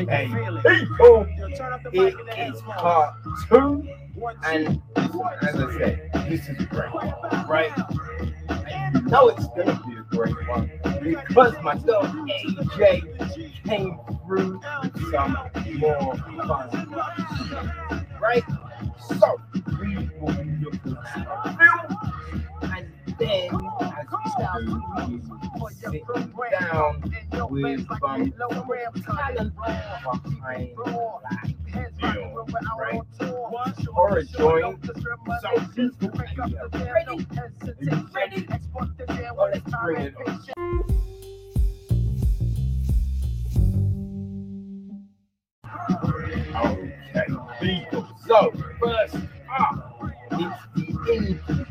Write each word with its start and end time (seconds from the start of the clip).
Okay, 0.00 0.28
people, 0.66 1.26
it 1.92 2.14
is 2.38 2.62
part 2.62 3.16
two, 3.50 3.86
and 4.44 4.80
as 5.42 5.56
I 5.56 5.78
said, 5.78 6.10
this 6.26 6.48
is 6.48 6.64
great, 6.66 6.90
right? 7.46 7.70
I 8.48 8.92
know 9.04 9.28
it's 9.28 9.46
gonna 9.48 9.78
be 9.86 9.96
a 9.96 10.02
great 10.16 10.48
one 10.48 10.70
because 11.02 11.54
myself, 11.62 12.06
AJ, 12.06 13.64
came 13.68 13.98
through 14.26 14.58
some 15.10 15.36
more 15.76 16.16
fun, 16.46 18.06
right? 18.22 18.44
So 19.18 19.38
we 19.82 20.08
will 20.18 20.32
be 20.32 20.64
looking 20.64 20.96
at 21.14 21.58
film, 21.58 22.72
and 22.72 22.86
then 23.18 23.50
sitting 24.54 26.00
down 26.50 27.02
with 27.50 27.70
um? 28.02 28.32
Or 33.94 34.22
join 34.22 34.80
some 34.82 34.94
people. 34.94 35.34
Are 36.72 36.78
you 36.78 36.92
ready? 36.92 37.26
Are 37.38 37.74
you 37.80 38.08
ready? 38.14 38.48
Well, 39.36 39.50
let's 39.52 39.70
bring 39.82 40.00
it. 40.02 40.14
Okay. 46.56 47.86
So, 48.26 48.52
first 48.80 49.16
up, 49.58 50.10
it's 51.06 51.46
the 51.46 51.66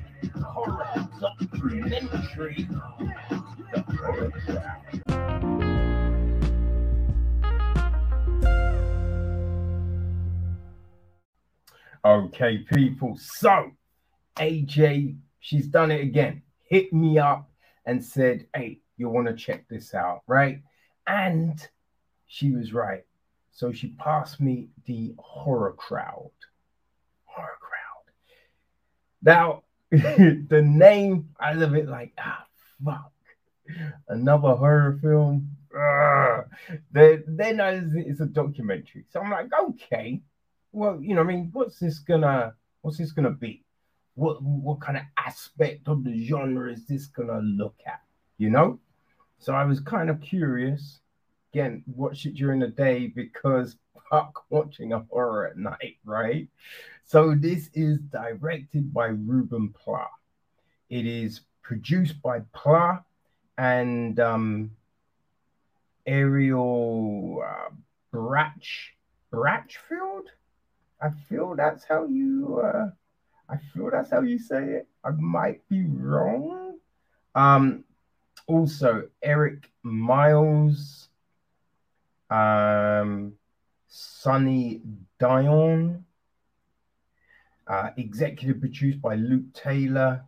Okay, 12.05 12.59
people. 12.73 13.17
So, 13.19 13.71
AJ, 14.37 15.17
she's 15.39 15.67
done 15.67 15.91
it 15.91 16.01
again. 16.01 16.41
Hit 16.69 16.93
me 16.93 17.19
up 17.19 17.49
and 17.85 18.03
said, 18.03 18.47
Hey, 18.55 18.79
you 18.97 19.09
want 19.09 19.27
to 19.27 19.33
check 19.33 19.67
this 19.67 19.93
out, 19.93 20.21
right? 20.25 20.61
And 21.07 21.59
she 22.27 22.51
was 22.51 22.73
right. 22.73 23.03
So 23.51 23.71
she 23.71 23.89
passed 23.89 24.39
me 24.39 24.69
the 24.85 25.13
horror 25.19 25.73
crowd. 25.73 26.31
Horror 27.25 27.57
crowd. 27.59 28.13
Now, 29.21 29.63
the 29.91 30.61
name, 30.63 31.29
I 31.39 31.53
love 31.53 31.73
it 31.75 31.87
like, 31.87 32.13
ah, 32.19 32.45
fuck. 32.83 33.11
Another 34.07 34.55
horror 34.55 34.99
film. 35.01 35.49
Ugh. 35.75 36.45
Then, 36.91 37.23
it's 37.95 38.19
a 38.19 38.25
documentary. 38.25 39.05
So 39.09 39.21
I'm 39.21 39.31
like, 39.31 39.49
okay. 39.69 40.21
Well, 40.71 40.99
you 41.01 41.15
know, 41.15 41.21
I 41.21 41.25
mean, 41.25 41.49
what's 41.53 41.79
this 41.79 41.99
gonna 41.99 42.53
what's 42.81 42.97
this 42.97 43.11
gonna 43.11 43.31
be? 43.31 43.63
What 44.13 44.41
what 44.43 44.79
kind 44.79 44.97
of 44.97 45.03
aspect 45.17 45.87
of 45.87 46.03
the 46.03 46.23
genre 46.23 46.71
is 46.71 46.85
this 46.85 47.07
gonna 47.07 47.39
look 47.39 47.75
at? 47.87 48.01
You 48.37 48.51
know? 48.51 48.79
So 49.39 49.53
I 49.53 49.65
was 49.65 49.79
kind 49.79 50.09
of 50.09 50.21
curious. 50.21 50.99
Again, 51.53 51.83
watch 51.87 52.27
it 52.27 52.35
during 52.35 52.59
the 52.59 52.67
day 52.67 53.07
because 53.07 53.77
watching 54.49 54.93
a 54.93 54.99
horror 55.09 55.47
at 55.47 55.57
night, 55.57 55.97
right? 56.05 56.47
So 57.05 57.35
this 57.35 57.69
is 57.73 57.99
directed 57.99 58.93
by 58.93 59.07
Ruben 59.07 59.69
Pla. 59.69 60.05
It 60.89 61.05
is 61.05 61.41
produced 61.61 62.21
by 62.21 62.41
Pla 62.53 62.99
and 63.57 64.19
um, 64.19 64.71
Ariel 66.05 67.43
uh, 67.45 67.69
Brach 68.11 68.93
Bratchfield. 69.31 70.29
I 71.01 71.09
feel 71.29 71.55
that's 71.55 71.83
how 71.85 72.05
you. 72.05 72.61
Uh, 72.63 72.89
I 73.49 73.57
feel 73.73 73.89
that's 73.91 74.11
how 74.11 74.21
you 74.21 74.37
say 74.37 74.63
it. 74.63 74.87
I 75.03 75.11
might 75.11 75.67
be 75.69 75.83
wrong. 75.85 76.77
Um, 77.35 77.83
also 78.47 79.07
Eric 79.21 79.71
Miles, 79.83 81.09
um, 82.29 83.33
Sonny 83.89 84.81
Dion, 85.19 86.05
uh, 87.67 87.89
executive 87.97 88.59
produced 88.59 89.01
by 89.01 89.15
Luke 89.15 89.51
Taylor, 89.53 90.25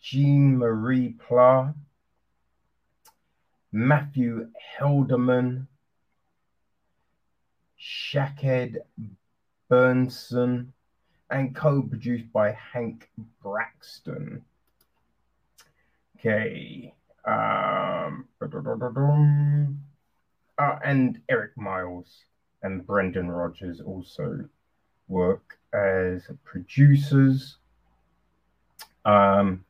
Jean 0.00 0.56
Marie 0.56 1.10
Pla, 1.18 1.74
Matthew 3.72 4.48
Helderman, 4.78 5.66
Shaked 7.76 8.78
Berenson, 9.68 10.72
and 11.30 11.54
co-produced 11.54 12.32
by 12.32 12.52
Hank 12.52 13.10
Braxton. 13.42 14.44
Okay. 16.18 16.94
Um, 17.24 18.28
uh, 20.58 20.78
and 20.84 21.20
Eric 21.28 21.56
Miles 21.56 22.24
and 22.62 22.86
Brendan 22.86 23.30
Rogers 23.30 23.80
also 23.80 24.48
work 25.08 25.58
as 25.72 26.22
producers. 26.44 27.56
Um, 29.04 29.64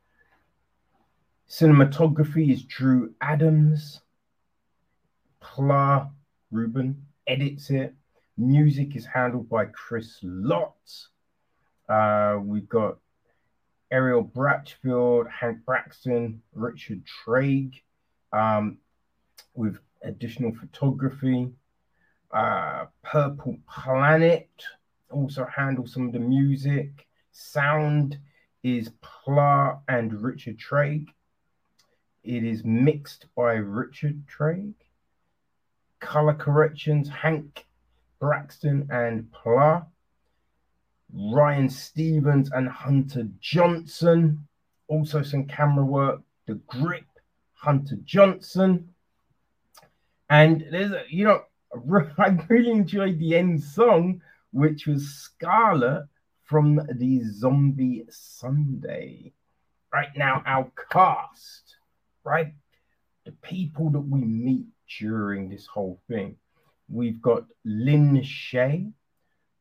cinematography 1.49 2.51
is 2.51 2.63
Drew 2.63 3.13
Adams. 3.21 4.01
Pla 5.39 6.09
Ruben 6.51 7.05
edits 7.27 7.69
it. 7.69 7.93
Music 8.37 8.95
is 8.95 9.05
handled 9.05 9.49
by 9.49 9.65
Chris 9.65 10.19
Lott. 10.21 10.75
Uh, 11.89 12.37
we've 12.41 12.69
got 12.69 12.97
Ariel 13.91 14.21
Bratchfield, 14.21 15.27
Hank 15.29 15.59
Braxton, 15.65 16.41
Richard 16.53 17.03
Traig, 17.05 17.81
um, 18.33 18.77
with 19.53 19.79
additional 20.01 20.53
photography. 20.53 21.49
Uh, 22.31 22.85
Purple 23.03 23.57
Planet 23.69 24.49
also 25.09 25.45
handles 25.45 25.93
some 25.93 26.07
of 26.07 26.13
the 26.13 26.19
music. 26.19 27.07
Sound 27.31 28.17
is 28.63 28.91
Pla 29.01 29.79
and 29.87 30.21
Richard 30.21 30.57
Traig. 30.59 31.09
It 32.23 32.43
is 32.43 32.65
mixed 32.65 33.27
by 33.35 33.53
Richard 33.53 34.27
Traig. 34.27 34.73
Color 35.99 36.33
corrections, 36.33 37.09
Hank 37.09 37.65
Braxton 38.19 38.87
and 38.91 39.31
Pla. 39.31 39.83
Ryan 41.13 41.69
Stevens 41.69 42.51
and 42.51 42.67
Hunter 42.67 43.27
Johnson. 43.39 44.47
Also, 44.87 45.23
some 45.23 45.45
camera 45.45 45.85
work. 45.85 46.21
The 46.47 46.55
Grip, 46.67 47.05
Hunter 47.53 47.97
Johnson. 48.03 48.93
And 50.29 50.65
there's 50.71 50.91
a, 50.91 51.03
you 51.09 51.23
know, 51.25 51.43
I 52.17 52.37
really 52.49 52.71
enjoyed 52.71 53.19
the 53.19 53.35
end 53.35 53.63
song, 53.63 54.21
which 54.51 54.87
was 54.87 55.07
Scarlet 55.07 56.07
from 56.43 56.81
the 56.95 57.21
Zombie 57.23 58.05
Sunday. 58.09 59.33
Right 59.93 60.09
now, 60.15 60.43
our 60.45 60.69
cast, 60.91 61.77
right? 62.23 62.53
The 63.25 63.31
people 63.41 63.89
that 63.91 63.99
we 64.01 64.21
meet 64.21 64.67
during 64.99 65.49
this 65.49 65.65
whole 65.65 65.99
thing. 66.07 66.37
We've 66.89 67.21
got 67.21 67.45
Lin 67.65 68.21
Shaye, 68.21 68.91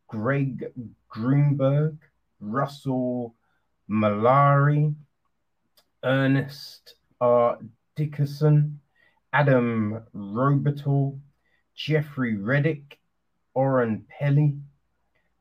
Greg 0.08 0.72
Grunberg, 1.12 1.98
Russell 2.40 3.34
Malari, 3.90 4.94
Ernest 6.04 6.94
R. 7.20 7.58
Dickerson, 7.96 8.80
Adam 9.32 10.02
Robitel, 10.14 11.18
Jeffrey 11.74 12.36
Reddick, 12.36 12.98
Oren 13.54 14.04
Peli, 14.08 14.56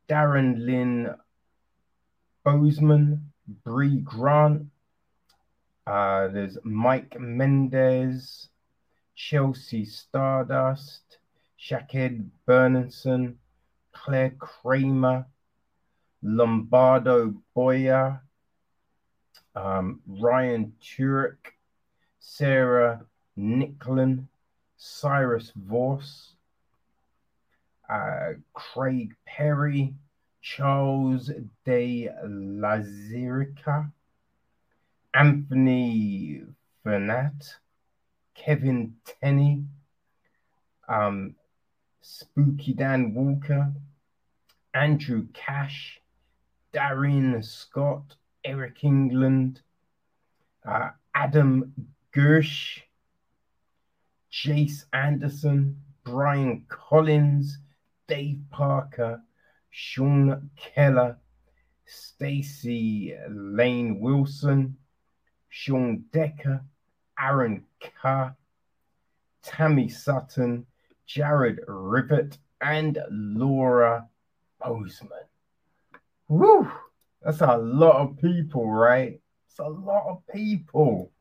Darren 0.10 0.66
Lynn 0.66 1.16
Bousman, 2.46 3.20
Brea 3.64 3.98
Grant, 3.98 4.68
uh, 5.88 6.28
there's 6.30 6.58
Mike 6.64 7.20
Mendez, 7.20 8.50
Chelsea 9.16 9.86
Stardust, 9.86 11.20
Shaked 11.58 12.46
Berenson, 12.46 13.38
Clare 13.92 14.32
Kramer, 14.40 15.26
Lombardo 16.22 17.36
Boyar, 17.56 18.22
um, 19.56 20.02
Ryan 20.08 20.74
Turek, 20.82 21.54
Sarah 22.20 23.06
Nicklin, 23.38 24.28
Cyrus 24.78 25.52
Voss, 25.56 26.36
uh, 27.90 28.34
Craig 28.54 29.14
Perry, 29.26 29.94
Charles 30.42 31.32
De 31.66 32.10
Lauzirika, 32.26 33.92
Anthony 35.14 36.44
Vernat, 36.86 37.56
Kevin 38.36 38.96
Tenney, 39.06 39.64
um, 40.88 41.36
Spooky 42.02 42.74
Dan 42.74 43.14
Walker, 43.14 43.74
Andrew 44.74 45.28
Kasch, 45.34 46.00
Darian 46.74 47.42
Scott, 47.42 48.16
Eric 48.44 48.84
England, 48.84 49.62
uh, 50.68 50.90
Adam 51.16 51.74
Gersh, 52.14 52.82
Jace 54.36 54.84
Anderson, 54.92 55.80
Brian 56.04 56.66
Collins, 56.68 57.58
Dave 58.10 58.42
Parker, 58.52 59.22
Sean 59.70 60.50
Keller, 60.58 61.18
Stacy 61.86 63.16
Lane 63.30 64.02
Wilson, 64.02 64.76
Sean 65.48 66.04
Decker, 66.12 66.62
Aaron 67.18 67.64
Carr, 68.02 68.36
Tammy 69.42 69.88
Sutton, 69.88 70.66
Jared 71.06 71.62
Rivet, 71.66 72.38
and 72.60 73.00
Laura 73.10 74.06
Bousman. 74.62 75.28
Woo! 76.28 76.70
That's 77.22 77.40
a 77.40 77.58
lot 77.58 78.02
of 78.02 78.18
people, 78.18 78.70
right? 78.70 79.18
It's 79.48 79.60
a 79.60 79.70
lot 79.70 80.08
of 80.10 80.28
people. 80.28 81.14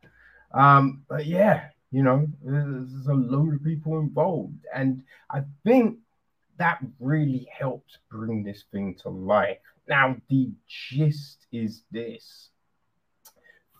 Um, 0.52 1.04
but 1.08 1.26
yeah, 1.26 1.68
you 1.94 2.02
know, 2.02 2.26
there's 2.42 3.06
a 3.06 3.14
load 3.14 3.54
of 3.54 3.62
people 3.62 4.00
involved. 4.00 4.66
And 4.74 5.04
I 5.30 5.44
think 5.62 5.98
that 6.58 6.80
really 6.98 7.46
helps 7.56 7.98
bring 8.10 8.42
this 8.42 8.64
thing 8.72 8.96
to 9.02 9.10
life. 9.10 9.58
Now, 9.88 10.16
the 10.28 10.50
gist 10.66 11.46
is 11.52 11.84
this 11.92 12.48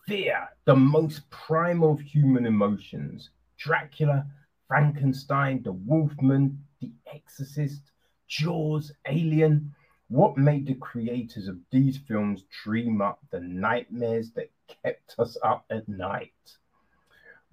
fear, 0.07 0.47
the 0.63 0.77
most 0.77 1.29
primal 1.29 1.91
of 1.91 1.99
human 1.99 2.45
emotions. 2.45 3.31
Dracula, 3.57 4.25
Frankenstein, 4.69 5.61
the 5.61 5.73
Wolfman, 5.73 6.57
the 6.79 6.91
Exorcist, 7.13 7.81
Jaws, 8.29 8.93
Alien. 9.09 9.75
What 10.07 10.37
made 10.37 10.67
the 10.67 10.75
creators 10.75 11.49
of 11.49 11.57
these 11.69 11.97
films 11.97 12.45
dream 12.63 13.01
up 13.01 13.19
the 13.29 13.41
nightmares 13.41 14.31
that 14.37 14.51
kept 14.85 15.15
us 15.19 15.35
up 15.43 15.65
at 15.69 15.89
night? 15.89 16.31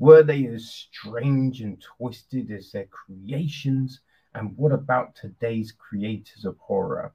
Were 0.03 0.25
they 0.25 0.47
as 0.47 0.69
strange 0.69 1.61
and 1.61 1.81
twisted 1.81 2.51
as 2.51 2.73
their 2.73 2.87
creations? 2.87 4.01
And 4.35 4.59
what 4.59 4.73
about 4.73 5.15
today's 5.15 5.71
creators 5.71 6.45
of 6.45 6.59
horror? 6.59 7.13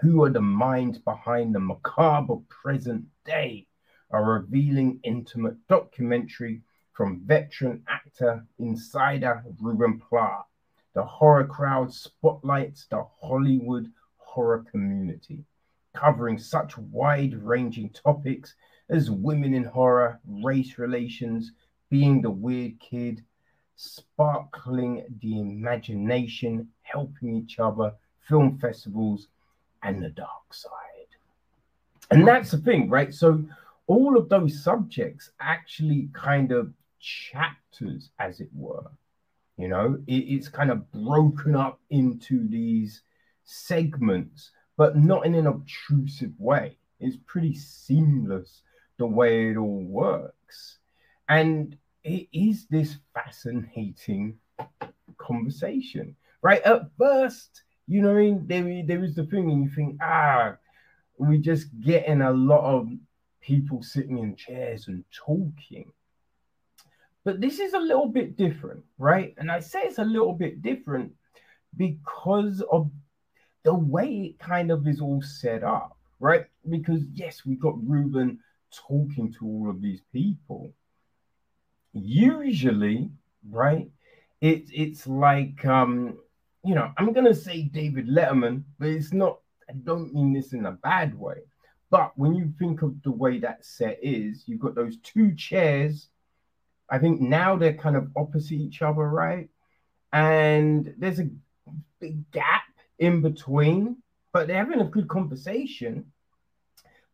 Who 0.00 0.22
are 0.22 0.30
the 0.30 0.40
minds 0.40 0.98
behind 0.98 1.52
the 1.52 1.58
macabre 1.58 2.36
present 2.48 3.06
day? 3.24 3.66
A 4.12 4.22
revealing 4.22 5.00
intimate 5.02 5.56
documentary 5.66 6.62
from 6.92 7.26
veteran 7.26 7.82
actor 7.88 8.46
insider 8.60 9.44
Ruben 9.60 9.98
Pla. 9.98 10.44
The 10.94 11.04
horror 11.04 11.44
crowd 11.44 11.92
spotlights 11.92 12.86
the 12.86 13.02
Hollywood 13.20 13.90
horror 14.16 14.64
community, 14.70 15.44
covering 15.92 16.38
such 16.38 16.78
wide 16.78 17.34
ranging 17.34 17.90
topics 17.90 18.54
as 18.88 19.10
women 19.10 19.54
in 19.54 19.64
horror, 19.64 20.20
race 20.24 20.78
relations, 20.78 21.50
being 21.90 22.22
the 22.22 22.30
weird 22.30 22.78
kid, 22.80 23.24
sparkling 23.76 25.04
the 25.20 25.40
imagination, 25.40 26.68
helping 26.82 27.36
each 27.36 27.58
other, 27.58 27.92
film 28.20 28.58
festivals, 28.58 29.28
and 29.82 30.02
the 30.02 30.10
dark 30.10 30.52
side. 30.52 30.72
And 32.10 32.26
that's 32.26 32.50
the 32.50 32.58
thing, 32.58 32.88
right? 32.88 33.12
So, 33.12 33.44
all 33.86 34.18
of 34.18 34.28
those 34.28 34.62
subjects 34.62 35.30
actually 35.40 36.10
kind 36.12 36.52
of 36.52 36.72
chapters, 37.00 38.10
as 38.18 38.40
it 38.40 38.50
were. 38.54 38.90
You 39.56 39.68
know, 39.68 39.98
it, 40.06 40.12
it's 40.12 40.48
kind 40.48 40.70
of 40.70 40.90
broken 40.92 41.56
up 41.56 41.80
into 41.90 42.48
these 42.48 43.02
segments, 43.44 44.50
but 44.76 44.96
not 44.96 45.26
in 45.26 45.34
an 45.34 45.46
obtrusive 45.46 46.32
way. 46.38 46.76
It's 47.00 47.16
pretty 47.26 47.54
seamless 47.54 48.62
the 48.98 49.06
way 49.06 49.50
it 49.50 49.56
all 49.56 49.84
works. 49.84 50.77
And 51.28 51.76
it 52.04 52.28
is 52.32 52.66
this 52.66 52.96
fascinating 53.14 54.38
conversation, 55.18 56.16
right? 56.42 56.62
At 56.62 56.90
first, 56.98 57.62
you 57.86 58.02
know, 58.02 58.12
I 58.12 58.20
mean, 58.20 58.46
there, 58.46 58.82
there 58.86 59.04
is 59.04 59.14
the 59.14 59.24
thing, 59.24 59.50
and 59.50 59.64
you 59.64 59.70
think, 59.70 59.98
ah, 60.02 60.56
we're 61.18 61.40
just 61.40 61.68
getting 61.80 62.22
a 62.22 62.32
lot 62.32 62.64
of 62.64 62.88
people 63.40 63.82
sitting 63.82 64.18
in 64.18 64.36
chairs 64.36 64.88
and 64.88 65.04
talking. 65.12 65.90
But 67.24 67.40
this 67.40 67.58
is 67.58 67.74
a 67.74 67.78
little 67.78 68.08
bit 68.08 68.36
different, 68.36 68.84
right? 68.98 69.34
And 69.38 69.50
I 69.50 69.60
say 69.60 69.80
it's 69.80 69.98
a 69.98 70.04
little 70.04 70.32
bit 70.32 70.62
different 70.62 71.12
because 71.76 72.62
of 72.72 72.90
the 73.64 73.74
way 73.74 74.08
it 74.08 74.38
kind 74.38 74.70
of 74.70 74.86
is 74.86 75.00
all 75.00 75.20
set 75.20 75.62
up, 75.62 75.96
right? 76.20 76.46
Because 76.68 77.02
yes, 77.12 77.44
we 77.44 77.56
got 77.56 77.74
Ruben 77.86 78.38
talking 78.72 79.32
to 79.34 79.46
all 79.46 79.68
of 79.68 79.82
these 79.82 80.00
people. 80.12 80.72
Usually, 81.92 83.10
right? 83.50 83.90
It, 84.40 84.64
it's 84.72 85.06
like 85.06 85.64
um, 85.64 86.18
you 86.64 86.74
know, 86.74 86.92
I'm 86.96 87.12
gonna 87.12 87.34
say 87.34 87.62
David 87.62 88.08
Letterman, 88.08 88.62
but 88.78 88.88
it's 88.88 89.12
not, 89.12 89.38
I 89.68 89.72
don't 89.72 90.12
mean 90.12 90.32
this 90.32 90.52
in 90.52 90.66
a 90.66 90.72
bad 90.72 91.18
way. 91.18 91.36
But 91.90 92.12
when 92.18 92.34
you 92.34 92.52
think 92.58 92.82
of 92.82 93.02
the 93.02 93.10
way 93.10 93.38
that 93.38 93.64
set 93.64 93.98
is, 94.02 94.42
you've 94.46 94.60
got 94.60 94.74
those 94.74 94.98
two 94.98 95.34
chairs. 95.34 96.08
I 96.90 96.98
think 96.98 97.20
now 97.20 97.56
they're 97.56 97.74
kind 97.74 97.96
of 97.96 98.10
opposite 98.16 98.54
each 98.54 98.82
other, 98.82 99.08
right? 99.08 99.48
And 100.12 100.94
there's 100.98 101.20
a 101.20 101.30
big 102.00 102.30
gap 102.30 102.64
in 102.98 103.22
between, 103.22 103.96
but 104.32 104.46
they're 104.46 104.56
having 104.56 104.80
a 104.80 104.84
good 104.84 105.08
conversation. 105.08 106.12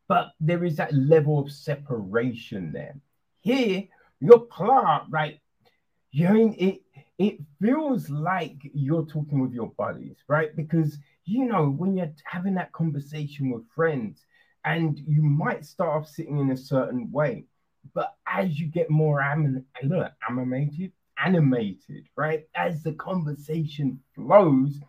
But 0.08 0.32
there 0.40 0.64
is 0.64 0.76
that 0.76 0.92
level 0.92 1.38
of 1.38 1.52
separation 1.52 2.72
there. 2.72 2.96
Here, 3.40 3.84
your 4.20 4.40
plot, 4.40 5.06
right? 5.10 5.40
You 6.10 6.28
know, 6.28 6.54
it 6.58 6.82
it 7.18 7.38
feels 7.60 8.08
like 8.10 8.56
you're 8.72 9.06
talking 9.06 9.40
with 9.40 9.52
your 9.52 9.72
buddies, 9.76 10.16
right? 10.28 10.54
Because 10.54 10.98
you 11.24 11.46
know, 11.46 11.70
when 11.70 11.96
you're 11.96 12.12
having 12.24 12.54
that 12.54 12.72
conversation 12.72 13.50
with 13.50 13.68
friends, 13.74 14.24
and 14.64 14.98
you 15.06 15.22
might 15.22 15.64
start 15.64 16.02
off 16.02 16.08
sitting 16.08 16.38
in 16.38 16.50
a 16.50 16.56
certain 16.56 17.10
way, 17.10 17.44
but 17.94 18.16
as 18.26 18.58
you 18.58 18.66
get 18.66 18.90
more 18.90 19.20
anim- 19.20 19.66
animated, 19.82 20.92
animated, 21.18 22.06
right? 22.16 22.44
As 22.54 22.82
the 22.82 22.92
conversation 22.92 24.00
flows, 24.14 24.80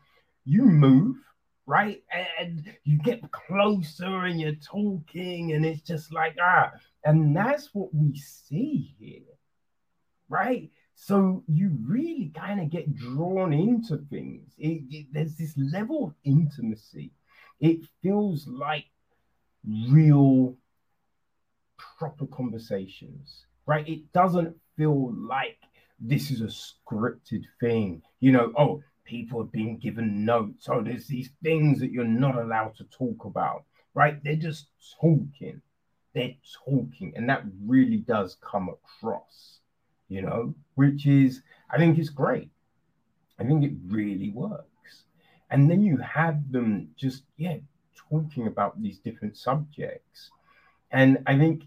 you 0.46 0.64
move, 0.64 1.18
right? 1.66 2.04
And 2.40 2.72
you 2.84 2.98
get 3.00 3.32
closer 3.32 4.26
and 4.26 4.40
you're 4.40 4.56
talking, 4.56 5.54
and 5.54 5.66
it's 5.66 5.82
just 5.82 6.14
like, 6.14 6.36
ah, 6.42 6.72
and 7.04 7.36
that's 7.36 7.70
what 7.74 7.94
we 7.94 8.18
see 8.18 8.96
here, 9.00 9.36
right? 10.30 10.70
So 10.96 11.44
you 11.48 11.72
really 11.86 12.32
kind 12.36 12.62
of 12.62 12.70
get 12.70 12.96
drawn 12.96 13.52
into 13.54 13.98
things. 14.10 14.54
It, 14.58 14.84
it, 14.90 15.08
there's 15.12 15.36
this 15.36 15.54
level 15.58 16.06
of 16.06 16.14
intimacy. 16.24 17.12
It 17.60 17.86
feels 18.02 18.48
like 18.48 18.86
real, 19.90 20.56
proper 22.00 22.26
conversations, 22.28 23.46
right? 23.66 23.88
It 23.88 24.12
doesn't 24.14 24.56
feel 24.78 25.14
like 25.14 25.58
this 26.00 26.32
is 26.32 26.42
a 26.42 26.46
scripted 26.46 27.44
thing. 27.60 28.02
You 28.20 28.32
know, 28.32 28.54
oh, 28.58 28.84
people 29.06 29.42
are 29.42 29.46
being 29.46 29.78
given 29.78 30.26
notes. 30.26 30.68
Oh, 30.70 30.82
there's 30.82 31.08
these 31.08 31.30
things 31.44 31.80
that 31.80 31.92
you're 31.92 32.04
not 32.04 32.36
allowed 32.36 32.76
to 32.78 32.84
talk 32.86 33.26
about, 33.26 33.64
right? 33.94 34.22
They're 34.24 34.36
just 34.36 34.68
talking. 35.00 35.62
They're 36.14 36.36
talking. 36.66 37.14
And 37.16 37.30
that 37.30 37.44
really 37.66 37.98
does 37.98 38.38
come 38.42 38.70
across, 38.70 39.60
you 40.10 40.22
know, 40.22 40.54
which 40.76 41.06
is, 41.06 41.42
I 41.70 41.78
think 41.78 41.98
it's 41.98 42.10
great. 42.10 42.50
I 43.40 43.44
think 43.44 43.64
it 43.64 43.74
really 43.88 44.32
works. 44.32 45.04
And 45.52 45.70
then 45.70 45.84
you 45.84 45.98
have 45.98 46.52
them 46.52 46.90
just, 46.98 47.24
yeah, 47.38 47.58
talking 48.10 48.48
about 48.48 48.82
these 48.82 48.98
different 49.00 49.38
subjects. 49.38 50.32
And 50.92 51.20
I 51.28 51.38
think 51.38 51.64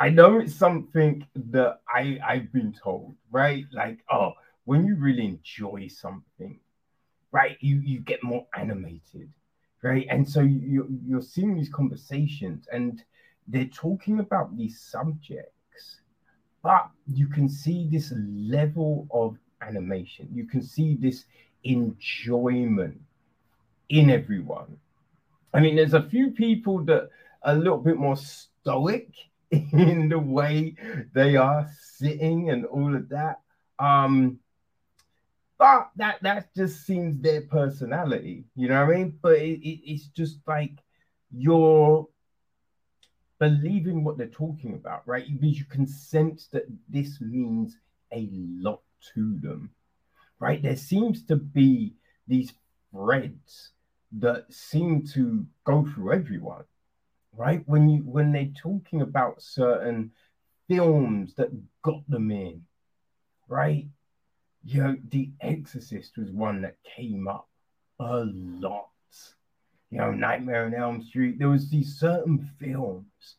I 0.00 0.08
know 0.08 0.38
it's 0.38 0.54
something 0.54 1.26
that 1.34 1.80
I, 1.88 2.18
I've 2.26 2.52
been 2.52 2.72
told, 2.72 3.14
right? 3.30 3.64
Like, 3.72 3.98
oh, 4.10 4.32
when 4.64 4.86
you 4.86 4.96
really 4.96 5.24
enjoy 5.24 5.88
something, 5.88 6.58
right, 7.34 7.58
you, 7.60 7.80
you 7.84 7.98
get 7.98 8.22
more 8.22 8.46
animated, 8.56 9.28
right? 9.82 10.06
And 10.08 10.26
so 10.26 10.40
you, 10.40 10.86
you're 11.04 11.20
seeing 11.20 11.56
these 11.56 11.68
conversations 11.68 12.68
and 12.72 13.02
they're 13.48 13.64
talking 13.64 14.20
about 14.20 14.56
these 14.56 14.80
subjects, 14.80 16.00
but 16.62 16.88
you 17.12 17.26
can 17.26 17.48
see 17.48 17.88
this 17.90 18.12
level 18.16 19.08
of 19.10 19.36
animation. 19.62 20.28
You 20.32 20.46
can 20.46 20.62
see 20.62 20.94
this 20.94 21.24
enjoyment 21.64 23.00
in 23.88 24.10
everyone. 24.10 24.78
I 25.52 25.58
mean, 25.58 25.74
there's 25.74 25.94
a 25.94 26.08
few 26.08 26.30
people 26.30 26.84
that 26.84 27.10
are 27.42 27.54
a 27.54 27.56
little 27.56 27.78
bit 27.78 27.96
more 27.96 28.16
stoic 28.16 29.08
in 29.50 30.08
the 30.08 30.20
way 30.20 30.76
they 31.12 31.34
are 31.34 31.68
sitting 31.80 32.50
and 32.50 32.64
all 32.64 32.94
of 32.94 33.08
that. 33.08 33.40
Um, 33.80 34.38
but 35.64 35.88
that 35.96 36.22
that 36.22 36.54
just 36.54 36.84
seems 36.84 37.22
their 37.22 37.40
personality, 37.40 38.44
you 38.54 38.68
know 38.68 38.84
what 38.84 38.94
I 38.94 38.98
mean? 38.98 39.18
But 39.22 39.38
it, 39.38 39.66
it, 39.66 39.80
it's 39.90 40.08
just 40.08 40.40
like 40.46 40.78
you're 41.32 42.06
believing 43.38 44.04
what 44.04 44.18
they're 44.18 44.26
talking 44.26 44.74
about, 44.74 45.08
right? 45.08 45.24
Because 45.26 45.58
you 45.58 45.64
can 45.64 45.86
sense 45.86 46.48
that 46.48 46.64
this 46.90 47.18
means 47.22 47.78
a 48.12 48.28
lot 48.30 48.82
to 49.14 49.38
them, 49.40 49.70
right? 50.38 50.62
There 50.62 50.76
seems 50.76 51.24
to 51.28 51.36
be 51.36 51.94
these 52.28 52.52
threads 52.92 53.70
that 54.18 54.52
seem 54.52 55.06
to 55.14 55.46
go 55.64 55.86
through 55.86 56.12
everyone, 56.12 56.64
right? 57.32 57.62
When 57.64 57.88
you 57.88 58.00
when 58.00 58.32
they're 58.32 58.52
talking 58.54 59.00
about 59.00 59.40
certain 59.40 60.10
films 60.68 61.34
that 61.36 61.48
got 61.80 62.06
them 62.06 62.30
in, 62.30 62.60
right? 63.48 63.86
You 64.64 64.82
know, 64.82 64.96
The 65.10 65.30
Exorcist 65.40 66.16
was 66.16 66.30
one 66.30 66.62
that 66.62 66.76
came 66.96 67.28
up 67.28 67.48
a 68.00 68.24
lot. 68.24 68.88
You 69.90 69.98
know, 69.98 70.10
Nightmare 70.10 70.66
on 70.66 70.74
Elm 70.74 71.02
Street. 71.02 71.38
There 71.38 71.50
was 71.50 71.70
these 71.70 71.98
certain 71.98 72.50
films 72.58 73.36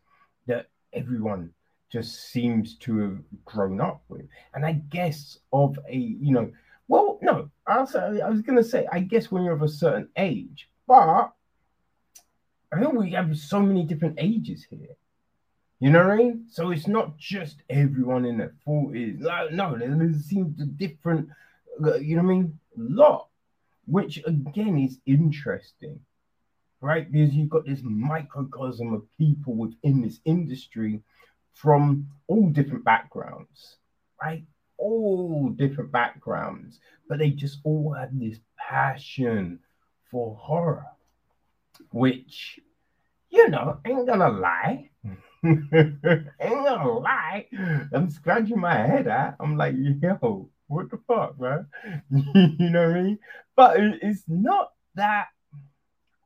that 0.47 0.67
everyone 0.93 1.51
just 1.91 2.31
seems 2.31 2.75
to 2.77 2.97
have 2.99 3.17
grown 3.43 3.81
up 3.81 4.03
with. 4.07 4.25
And 4.53 4.65
I 4.65 4.73
guess 4.73 5.39
of 5.51 5.77
a, 5.89 5.95
you 5.95 6.31
know, 6.31 6.51
well, 6.87 7.19
no, 7.21 7.49
I 7.65 7.79
was, 7.79 7.95
I 7.95 8.29
was 8.29 8.41
going 8.41 8.57
to 8.57 8.63
say, 8.63 8.87
I 8.91 8.99
guess 8.99 9.31
when 9.31 9.43
you're 9.43 9.53
of 9.53 9.63
a 9.63 9.67
certain 9.67 10.09
age, 10.17 10.69
but 10.87 11.31
I 12.71 12.79
think 12.79 12.93
we 12.93 13.11
have 13.11 13.35
so 13.37 13.59
many 13.59 13.83
different 13.83 14.19
ages 14.19 14.65
here. 14.69 14.95
You 15.85 15.91
know 15.91 15.99
what 15.99 16.13
I 16.13 16.15
mean? 16.15 16.45
So 16.49 16.71
it's 16.71 16.87
not 16.87 17.15
just 17.19 17.57
everyone 17.69 18.25
in 18.25 18.39
their 18.39 18.55
40s. 18.67 19.19
No, 19.19 19.47
no 19.51 19.77
there 19.77 20.13
seems 20.19 20.59
a 20.59 20.65
different, 20.65 21.29
uh, 21.85 21.97
you 21.97 22.15
know 22.15 22.23
what 22.23 22.31
I 22.31 22.35
mean? 22.37 22.59
Lot, 22.75 23.27
which 23.85 24.17
again 24.25 24.79
is 24.79 24.97
interesting, 25.05 25.99
right? 26.81 27.11
Because 27.11 27.35
you've 27.35 27.51
got 27.51 27.67
this 27.67 27.81
microcosm 27.83 28.95
of 28.95 29.03
people 29.19 29.53
within 29.53 30.01
this 30.01 30.21
industry 30.25 31.03
from 31.53 32.07
all 32.25 32.49
different 32.49 32.83
backgrounds, 32.83 33.75
right? 34.19 34.43
All 34.77 35.49
different 35.49 35.91
backgrounds, 35.91 36.79
but 37.07 37.19
they 37.19 37.29
just 37.29 37.59
all 37.63 37.93
have 37.93 38.09
this 38.19 38.39
passion 38.57 39.59
for 40.09 40.35
horror, 40.35 40.87
which, 41.91 42.59
you 43.29 43.49
know, 43.49 43.77
ain't 43.85 44.07
gonna 44.07 44.31
lie. 44.31 44.89
Ain't 45.45 46.65
gonna 46.65 46.99
lie. 46.99 47.47
I'm 47.93 48.09
scratching 48.09 48.59
my 48.59 48.75
head. 48.75 49.07
I'm 49.39 49.57
like, 49.57 49.75
yo, 49.77 50.49
what 50.67 50.89
the 50.89 50.99
fuck, 51.07 51.39
man? 51.39 51.67
you 52.59 52.69
know 52.69 52.87
what 52.87 52.97
I 52.97 53.01
mean? 53.01 53.19
But 53.55 53.77
it's 53.79 54.23
not 54.27 54.71
that 54.95 55.27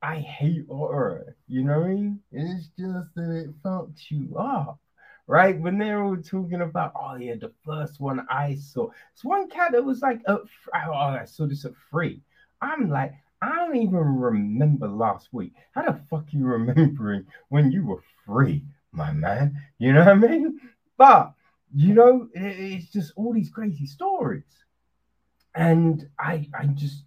I 0.01 0.17
hate 0.19 0.65
horror. 0.69 1.35
You 1.47 1.63
know 1.63 1.79
what 1.79 1.87
I 1.87 1.93
mean? 1.93 2.19
It's 2.31 2.67
just 2.77 3.13
that 3.15 3.31
it 3.31 3.63
fucks 3.63 4.09
you 4.09 4.37
up 4.37 4.79
right? 5.29 5.59
When 5.59 5.77
they're 5.77 6.03
all 6.03 6.17
talking 6.17 6.61
about, 6.61 6.91
oh 6.99 7.15
yeah, 7.15 7.35
the 7.35 7.51
first 7.63 7.99
one 7.99 8.25
I 8.31 8.55
saw, 8.55 8.89
it's 9.13 9.23
one 9.23 9.47
cat 9.47 9.71
that 9.73 9.85
was 9.85 10.01
like, 10.01 10.21
oh, 10.27 10.43
I 10.73 11.23
saw 11.25 11.45
this 11.45 11.65
at 11.65 11.73
free. 11.91 12.21
I'm 12.61 12.89
like, 12.89 13.13
I 13.41 13.55
don't 13.55 13.75
even 13.77 14.19
remember 14.19 14.87
last 14.87 15.29
week. 15.31 15.53
How 15.73 15.83
the 15.83 15.99
fuck 16.09 16.25
you 16.31 16.45
remembering 16.45 17.27
when 17.49 17.71
you 17.71 17.85
were 17.85 18.01
free, 18.25 18.63
my 18.91 19.11
man? 19.11 19.61
You 19.77 19.93
know 19.93 19.99
what 19.99 20.09
I 20.09 20.15
mean? 20.15 20.59
But 20.97 21.33
you 21.73 21.93
know, 21.93 22.27
it's 22.33 22.89
just 22.89 23.13
all 23.15 23.33
these 23.33 23.49
crazy 23.49 23.85
stories, 23.85 24.43
and 25.55 26.07
I, 26.19 26.47
I 26.53 26.65
just 26.67 27.03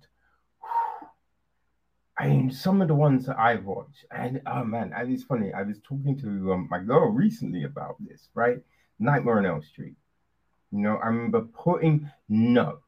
I 2.19 2.29
mean, 2.29 2.51
some 2.53 2.81
of 2.81 2.89
the 2.89 2.95
ones 2.95 3.27
that 3.27 3.39
I've 3.39 3.65
watched, 3.65 4.05
and 4.11 4.41
oh 4.47 4.65
man, 4.65 4.93
and 4.97 5.13
it's 5.13 5.25
funny. 5.25 5.53
I 5.53 5.63
was 5.63 5.79
talking 5.83 6.19
to 6.21 6.53
um, 6.53 6.69
my 6.71 6.79
girl 6.79 7.11
recently 7.11 7.65
about 7.65 7.97
this, 8.01 8.29
right? 8.35 8.59
Nightmare 8.99 9.39
on 9.39 9.47
Elm 9.47 9.63
Street. 9.63 9.97
You 10.71 10.79
know, 10.79 10.97
I 10.97 11.09
remember 11.09 11.43
putting 11.43 12.11
no. 12.29 12.79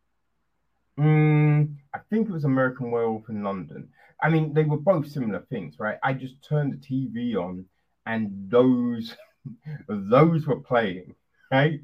Mm, 0.98 1.74
I 1.92 1.98
think 2.08 2.28
it 2.28 2.32
was 2.32 2.44
American 2.44 2.90
Werewolf 2.90 3.28
in 3.28 3.42
London. 3.42 3.88
I 4.22 4.30
mean, 4.30 4.54
they 4.54 4.64
were 4.64 4.78
both 4.78 5.10
similar 5.10 5.40
things, 5.50 5.78
right? 5.78 5.98
I 6.02 6.12
just 6.12 6.36
turned 6.48 6.72
the 6.72 6.76
TV 6.76 7.34
on, 7.36 7.66
and 8.06 8.50
those 8.50 9.14
those 9.88 10.46
were 10.46 10.60
playing, 10.60 11.14
right? 11.50 11.80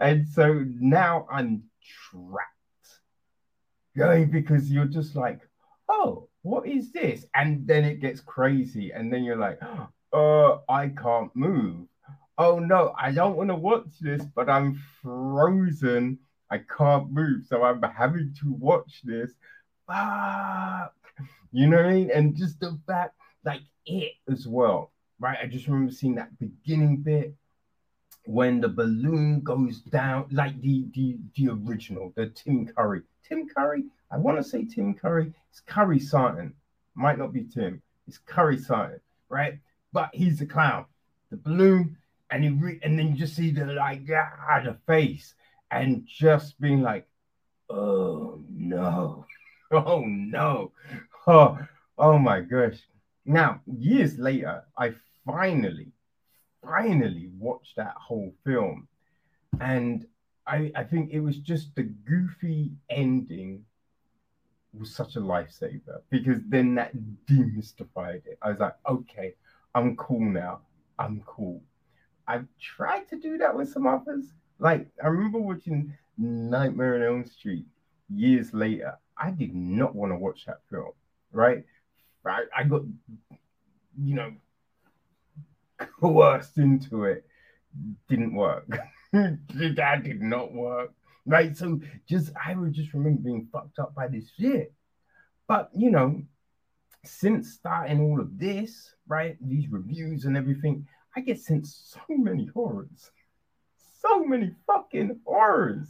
And 0.00 0.28
so 0.28 0.64
now 0.80 1.26
I'm 1.30 1.64
trapped, 2.10 3.00
going 3.96 4.30
because 4.30 4.70
you're 4.70 4.86
just 4.86 5.14
like, 5.14 5.40
oh 5.88 6.28
what 6.44 6.68
is 6.68 6.92
this? 6.92 7.24
And 7.34 7.66
then 7.66 7.84
it 7.84 8.00
gets 8.00 8.20
crazy. 8.20 8.92
And 8.92 9.12
then 9.12 9.24
you're 9.24 9.36
like, 9.36 9.58
uh, 10.12 10.58
I 10.68 10.88
can't 10.88 11.34
move. 11.34 11.88
Oh 12.36 12.58
no, 12.58 12.94
I 13.00 13.12
don't 13.12 13.36
want 13.36 13.48
to 13.48 13.56
watch 13.56 13.98
this, 14.00 14.22
but 14.34 14.48
I'm 14.48 14.80
frozen. 15.02 16.18
I 16.50 16.58
can't 16.58 17.10
move. 17.10 17.46
So 17.48 17.64
I'm 17.64 17.82
having 17.82 18.34
to 18.42 18.52
watch 18.52 19.00
this. 19.04 19.32
Fuck. 19.86 20.94
You 21.50 21.66
know 21.68 21.78
what 21.78 21.86
I 21.86 21.94
mean? 21.94 22.10
And 22.10 22.36
just 22.36 22.60
the 22.60 22.78
fact, 22.86 23.14
like 23.44 23.62
it 23.86 24.12
as 24.30 24.46
well, 24.46 24.92
right? 25.20 25.38
I 25.42 25.46
just 25.46 25.66
remember 25.66 25.92
seeing 25.92 26.14
that 26.16 26.38
beginning 26.38 26.98
bit 26.98 27.34
when 28.26 28.60
the 28.60 28.68
balloon 28.68 29.40
goes 29.40 29.80
down, 29.80 30.26
like 30.30 30.60
the 30.60 30.86
the 30.94 31.16
the 31.36 31.50
original, 31.50 32.12
the 32.16 32.26
Tim 32.28 32.66
Curry. 32.66 33.02
Tim 33.26 33.48
Curry, 33.48 33.84
I 34.10 34.18
want 34.18 34.38
to 34.38 34.44
say 34.44 34.64
Tim 34.64 34.94
Curry. 34.94 35.32
It's 35.50 35.60
Curry 35.60 35.98
Sarton. 35.98 36.54
Might 36.94 37.18
not 37.18 37.32
be 37.32 37.44
Tim. 37.44 37.82
It's 38.06 38.18
Curry 38.18 38.58
Sarton, 38.58 39.00
right? 39.28 39.58
But 39.92 40.10
he's 40.12 40.38
the 40.38 40.46
clown. 40.46 40.86
The 41.30 41.36
balloon, 41.36 41.96
and 42.30 42.44
he 42.44 42.50
re- 42.50 42.80
and 42.82 42.98
then 42.98 43.08
you 43.08 43.14
just 43.14 43.36
see 43.36 43.50
the 43.50 43.66
like 43.66 44.02
ah, 44.14 44.62
the 44.64 44.76
face, 44.86 45.34
and 45.70 46.06
just 46.06 46.60
being 46.60 46.82
like, 46.82 47.06
oh 47.70 48.42
no, 48.50 49.26
oh 49.72 50.04
no, 50.06 50.72
oh 51.26 51.58
oh 51.98 52.18
my 52.18 52.40
gosh. 52.40 52.78
Now 53.24 53.60
years 53.66 54.18
later, 54.18 54.64
I 54.76 54.94
finally, 55.26 55.92
finally 56.62 57.30
watched 57.38 57.76
that 57.76 57.94
whole 57.96 58.32
film, 58.44 58.88
and 59.60 60.06
I, 60.46 60.70
I 60.74 60.84
think 60.84 61.10
it 61.10 61.20
was 61.20 61.38
just 61.38 61.74
the 61.74 61.84
goofy 61.84 62.72
ending 62.90 63.64
was 64.78 64.94
such 64.94 65.16
a 65.16 65.20
lifesaver 65.20 66.00
because 66.10 66.38
then 66.48 66.74
that 66.74 66.92
demystified 67.26 68.26
it. 68.26 68.38
I 68.42 68.50
was 68.50 68.58
like, 68.58 68.74
okay, 68.88 69.34
I'm 69.74 69.96
cool 69.96 70.20
now. 70.20 70.60
I'm 70.98 71.22
cool. 71.26 71.62
I've 72.26 72.46
tried 72.60 73.08
to 73.10 73.16
do 73.16 73.38
that 73.38 73.56
with 73.56 73.68
some 73.70 73.86
others. 73.86 74.32
Like 74.58 74.86
I 75.02 75.08
remember 75.08 75.38
watching 75.38 75.96
Nightmare 76.18 76.96
on 76.96 77.02
Elm 77.02 77.26
Street 77.26 77.66
years 78.08 78.52
later. 78.52 78.98
I 79.16 79.30
did 79.30 79.54
not 79.54 79.94
want 79.94 80.12
to 80.12 80.16
watch 80.16 80.44
that 80.46 80.60
film, 80.70 80.92
right? 81.32 81.64
I, 82.30 82.42
I 82.56 82.64
got, 82.64 82.82
you 84.02 84.14
know, 84.14 84.32
coerced 86.00 86.58
into 86.58 87.04
it. 87.04 87.24
Didn't 88.08 88.34
work. 88.34 88.66
that 89.12 90.02
did 90.04 90.22
not 90.22 90.52
work. 90.52 90.92
Right. 91.26 91.56
So 91.56 91.80
just 92.08 92.32
I 92.42 92.54
would 92.54 92.72
just 92.72 92.92
remember 92.92 93.22
being 93.22 93.48
fucked 93.52 93.78
up 93.78 93.94
by 93.94 94.08
this 94.08 94.30
shit. 94.38 94.72
But 95.48 95.70
you 95.74 95.90
know, 95.90 96.22
since 97.04 97.52
starting 97.52 98.00
all 98.00 98.20
of 98.20 98.38
this, 98.38 98.94
right, 99.06 99.36
these 99.40 99.68
reviews 99.70 100.24
and 100.24 100.36
everything, 100.36 100.86
I 101.16 101.20
get 101.20 101.40
sent 101.40 101.66
so 101.66 102.00
many 102.08 102.46
horrors. 102.46 103.10
So 104.00 104.24
many 104.24 104.54
fucking 104.66 105.20
horrors. 105.24 105.88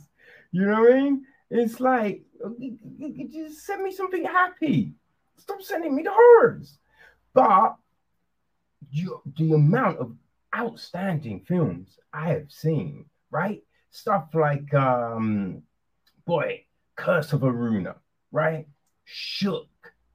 You 0.53 0.67
know 0.67 0.83
what 0.83 0.93
I 0.93 1.01
mean? 1.01 1.25
It's 1.51 1.81
like 1.81 2.25
just 3.33 3.67
send 3.67 3.83
me 3.83 3.93
something 3.93 4.25
happy. 4.25 4.95
Stop 5.39 5.63
sending 5.63 5.95
me 5.95 6.03
the 6.03 6.13
horrors. 6.13 6.79
But 7.33 7.77
you, 8.91 9.21
the 9.37 9.53
amount 9.53 9.99
of 9.99 10.15
outstanding 10.57 11.41
films 11.41 11.99
I 12.13 12.29
have 12.29 12.51
seen 12.51 13.07
right? 13.35 13.63
Stuff 13.91 14.29
like, 14.33 14.73
um, 14.75 15.63
boy, 16.25 16.65
Curse 16.95 17.33
of 17.33 17.41
Aruna, 17.41 17.97
right? 18.31 18.67
Shook, 19.05 19.69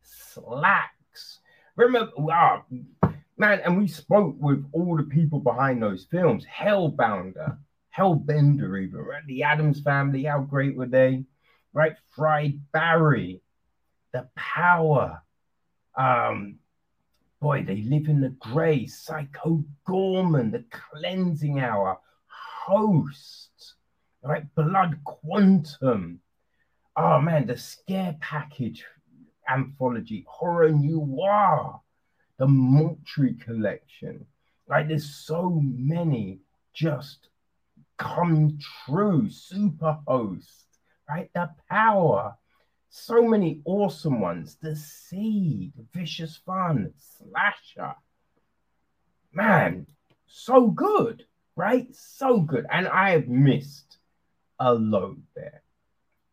Slaxx. 0.05 1.39
Remember, 1.75 2.11
wow, 2.15 2.63
man, 3.37 3.61
and 3.65 3.77
we 3.77 3.87
spoke 3.87 4.35
with 4.39 4.65
all 4.71 4.95
the 4.95 5.03
people 5.03 5.39
behind 5.39 5.83
those 5.83 6.07
films. 6.09 6.45
Hellbounder, 6.45 7.57
Hellbender, 7.95 8.81
even, 8.81 8.99
right? 8.99 9.25
The 9.27 9.43
Adams 9.43 9.81
family, 9.81 10.23
how 10.23 10.39
great 10.39 10.77
were 10.77 10.87
they? 10.87 11.25
Right? 11.73 11.95
Fried 12.15 12.59
Barry, 12.71 13.41
The 14.11 14.27
Power, 14.35 15.21
um, 15.95 16.59
boy, 17.39 17.63
they 17.63 17.81
live 17.83 18.07
in 18.07 18.21
the 18.21 18.29
grey, 18.29 18.85
Psycho 18.85 19.63
Goreman, 19.87 20.51
The 20.51 20.65
Cleansing 20.71 21.59
Hour, 21.59 21.99
Host, 22.27 23.75
right? 24.23 24.43
Blood 24.55 24.99
Quantum, 25.03 26.19
oh 26.95 27.21
man, 27.21 27.47
the 27.47 27.57
scare 27.57 28.15
package 28.19 28.85
anthology, 29.49 30.25
horror 30.27 30.71
noir, 30.71 31.81
the 32.37 32.47
Mortuary 32.47 33.35
collection. 33.35 34.25
Like 34.67 34.87
there's 34.87 35.09
so 35.09 35.61
many 35.63 36.39
just 36.73 37.29
come 37.97 38.59
true. 38.85 39.29
Super 39.29 39.97
host, 40.07 40.65
right? 41.09 41.29
The 41.33 41.49
power. 41.69 42.35
So 42.89 43.21
many 43.21 43.61
awesome 43.65 44.19
ones. 44.19 44.57
The 44.61 44.75
Seed, 44.75 45.73
Vicious 45.93 46.37
Fun, 46.37 46.91
Slasher. 46.97 47.95
Man, 49.31 49.85
so 50.27 50.67
good, 50.67 51.25
right? 51.55 51.87
So 51.95 52.39
good. 52.39 52.65
And 52.71 52.87
I 52.87 53.11
have 53.11 53.27
missed 53.27 53.97
a 54.59 54.73
load 54.73 55.21
there, 55.35 55.61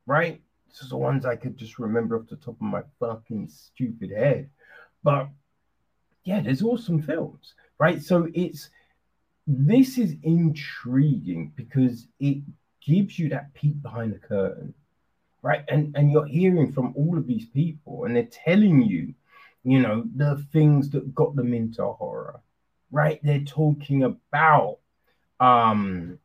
right? 0.07 0.41
This 0.69 0.83
is 0.83 0.89
the 0.89 0.97
ones 0.97 1.25
I 1.25 1.37
could 1.37 1.57
just 1.57 1.79
remember 1.79 2.19
off 2.19 2.29
the 2.29 2.37
top 2.37 2.57
of 2.57 2.61
my 2.61 2.83
fucking 3.01 3.49
stupid 3.49 4.11
head. 4.11 4.51
But 5.03 5.29
yeah, 6.25 6.41
there's 6.41 6.63
awesome 6.63 7.03
films, 7.03 7.55
right? 7.79 8.03
So 8.03 8.29
it's 8.35 8.71
this 9.47 9.97
is 9.97 10.17
intriguing 10.23 11.53
because 11.55 12.09
it 12.19 12.43
gives 12.85 13.19
you 13.19 13.29
that 13.29 13.55
peek 13.55 13.81
behind 13.81 14.15
the 14.15 14.19
curtain, 14.19 14.75
right? 15.43 15.65
And 15.69 15.95
and 15.97 16.11
you're 16.11 16.27
hearing 16.27 16.73
from 16.73 16.93
all 16.97 17.17
of 17.17 17.27
these 17.27 17.47
people, 17.47 18.05
and 18.05 18.17
they're 18.17 18.25
telling 18.25 18.83
you, 18.83 19.15
you 19.65 19.81
know, 19.81 20.05
the 20.15 20.45
things 20.53 20.91
that 20.91 21.15
got 21.15 21.37
them 21.37 21.55
into 21.55 21.85
horror, 21.85 22.41
right? 22.91 23.21
They're 23.23 23.41
talking 23.41 24.05
about, 24.05 24.79
um, 25.41 26.19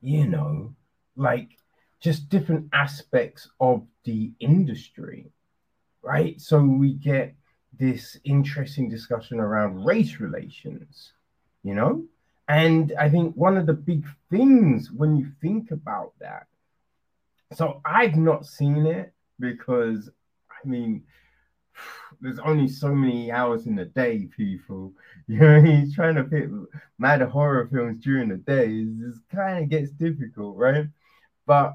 you 0.00 0.26
know, 0.26 0.74
like 1.16 1.58
just 2.00 2.28
different 2.28 2.68
aspects 2.72 3.48
of 3.60 3.84
the 4.04 4.32
industry, 4.40 5.30
right? 6.02 6.40
So 6.40 6.60
we 6.60 6.94
get 6.94 7.34
this 7.78 8.18
interesting 8.24 8.88
discussion 8.88 9.40
around 9.40 9.84
race 9.84 10.20
relations, 10.20 11.12
you 11.62 11.74
know? 11.74 12.04
And 12.48 12.94
I 12.98 13.10
think 13.10 13.34
one 13.36 13.56
of 13.56 13.66
the 13.66 13.74
big 13.74 14.06
things 14.30 14.90
when 14.90 15.16
you 15.16 15.30
think 15.42 15.70
about 15.70 16.12
that, 16.20 16.46
so 17.52 17.80
I've 17.84 18.16
not 18.16 18.46
seen 18.46 18.86
it 18.86 19.12
because, 19.38 20.10
I 20.50 20.68
mean, 20.68 21.04
there's 22.20 22.38
only 22.40 22.68
so 22.68 22.94
many 22.94 23.30
hours 23.30 23.66
in 23.66 23.76
the 23.76 23.86
day, 23.86 24.28
people. 24.36 24.92
You 25.30 25.40
know, 25.40 25.60
he's 25.60 25.94
trying 25.94 26.14
to 26.14 26.24
fit 26.24 26.48
mad 26.98 27.20
horror 27.20 27.68
films 27.70 28.02
during 28.02 28.30
the 28.30 28.38
day. 28.38 28.70
It 28.70 29.14
kind 29.30 29.62
of 29.62 29.68
gets 29.68 29.90
difficult, 29.90 30.56
right? 30.56 30.86
But 31.44 31.74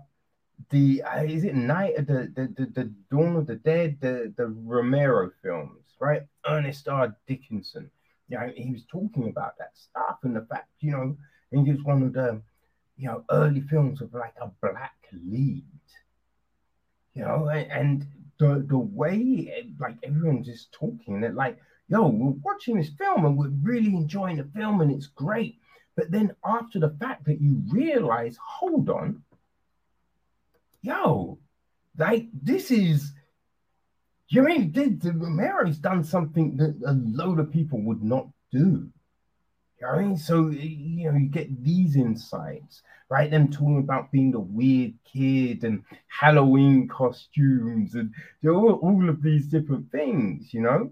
the 0.71 1.03
uh, 1.03 1.23
is 1.23 1.43
it 1.43 1.53
Night 1.53 1.95
of 1.97 2.07
the, 2.07 2.31
the 2.35 2.47
the, 2.57 2.65
the 2.71 2.93
Dawn 3.11 3.35
of 3.35 3.45
the 3.45 3.57
Dead, 3.57 3.97
the 4.01 4.33
the 4.35 4.47
Romero 4.47 5.29
films, 5.43 5.83
right? 5.99 6.23
Ernest 6.47 6.87
R. 6.87 7.15
Dickerson. 7.27 7.91
You 8.27 8.39
know, 8.39 8.51
he 8.55 8.71
was 8.71 8.85
talking 8.85 9.29
about 9.29 9.57
that 9.59 9.77
stuff 9.77 10.17
and 10.23 10.35
the 10.35 10.47
fact, 10.49 10.69
you 10.79 10.91
know, 10.91 11.15
and 11.51 11.67
he 11.67 11.73
was 11.73 11.83
one 11.83 12.01
of 12.01 12.13
the, 12.13 12.41
you 12.97 13.07
know, 13.07 13.23
early 13.31 13.61
films 13.61 14.01
of 14.01 14.13
like 14.13 14.35
a 14.41 14.51
black 14.61 14.95
lead. 15.11 15.63
You 17.13 17.23
know, 17.23 17.49
and, 17.49 18.05
the 18.39 18.65
the 18.67 18.77
way 18.77 19.73
like 19.79 19.95
everyone's 20.03 20.47
just 20.47 20.71
talking, 20.71 21.21
that 21.21 21.35
like, 21.35 21.57
yo, 21.87 22.07
we're 22.07 22.31
watching 22.43 22.77
this 22.77 22.89
film 22.97 23.25
and 23.25 23.37
we're 23.37 23.51
really 23.61 23.95
enjoying 23.95 24.37
the 24.37 24.49
film 24.55 24.81
and 24.81 24.91
it's 24.91 25.07
great. 25.07 25.59
But 25.95 26.11
then 26.11 26.35
after 26.43 26.79
the 26.79 26.95
fact 26.99 27.25
that 27.25 27.39
you 27.39 27.61
realize, 27.69 28.37
hold 28.43 28.89
on, 28.89 29.23
yo, 30.81 31.37
like 31.97 32.27
this 32.33 32.71
is 32.71 33.13
you 34.29 34.41
mean 34.41 34.71
did 34.71 35.01
the 35.01 35.11
Romero's 35.11 35.77
done 35.77 36.03
something 36.03 36.57
that 36.57 36.75
a 36.85 36.93
load 36.93 37.39
of 37.39 37.51
people 37.51 37.81
would 37.81 38.03
not 38.03 38.27
do? 38.51 38.89
I 39.85 39.99
mean, 39.99 40.17
so 40.17 40.49
you 40.49 41.11
know, 41.11 41.17
you 41.17 41.27
get 41.27 41.63
these 41.63 41.95
insights, 41.95 42.83
right? 43.09 43.29
Them 43.29 43.49
talking 43.49 43.79
about 43.79 44.11
being 44.11 44.31
the 44.31 44.39
weird 44.39 44.93
kid 45.05 45.63
and 45.63 45.83
Halloween 46.07 46.87
costumes 46.87 47.95
and 47.95 48.13
all, 48.45 48.73
all 48.73 49.09
of 49.09 49.21
these 49.21 49.47
different 49.47 49.91
things, 49.91 50.53
you 50.53 50.61
know, 50.61 50.91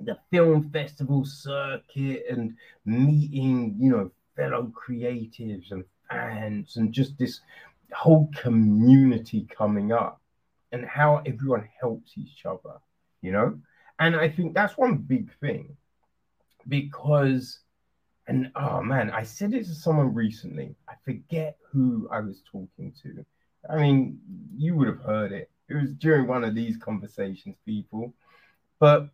the 0.00 0.18
film 0.30 0.70
festival 0.70 1.24
circuit 1.24 2.24
and 2.28 2.54
meeting, 2.84 3.76
you 3.78 3.90
know, 3.90 4.10
fellow 4.36 4.70
creatives 4.74 5.72
and 5.72 5.84
fans 6.08 6.76
and 6.76 6.92
just 6.92 7.18
this 7.18 7.40
whole 7.92 8.30
community 8.36 9.46
coming 9.50 9.92
up 9.92 10.20
and 10.72 10.84
how 10.84 11.22
everyone 11.24 11.68
helps 11.80 12.12
each 12.16 12.44
other, 12.44 12.78
you 13.22 13.32
know? 13.32 13.58
And 13.98 14.14
I 14.16 14.28
think 14.28 14.54
that's 14.54 14.76
one 14.76 14.96
big 14.98 15.30
thing 15.40 15.76
because, 16.68 17.60
and 18.26 18.50
oh 18.56 18.82
man, 18.82 19.10
I 19.10 19.22
said 19.22 19.54
it 19.54 19.64
to 19.66 19.74
someone 19.74 20.14
recently. 20.14 20.74
I 20.88 20.94
forget 21.04 21.56
who 21.70 22.08
I 22.10 22.20
was 22.20 22.42
talking 22.50 22.92
to. 23.02 23.24
I 23.70 23.76
mean, 23.76 24.20
you 24.56 24.74
would 24.76 24.88
have 24.88 25.00
heard 25.00 25.32
it. 25.32 25.50
It 25.68 25.74
was 25.74 25.92
during 25.94 26.26
one 26.26 26.44
of 26.44 26.54
these 26.54 26.76
conversations, 26.76 27.56
people. 27.64 28.14
But 28.78 29.08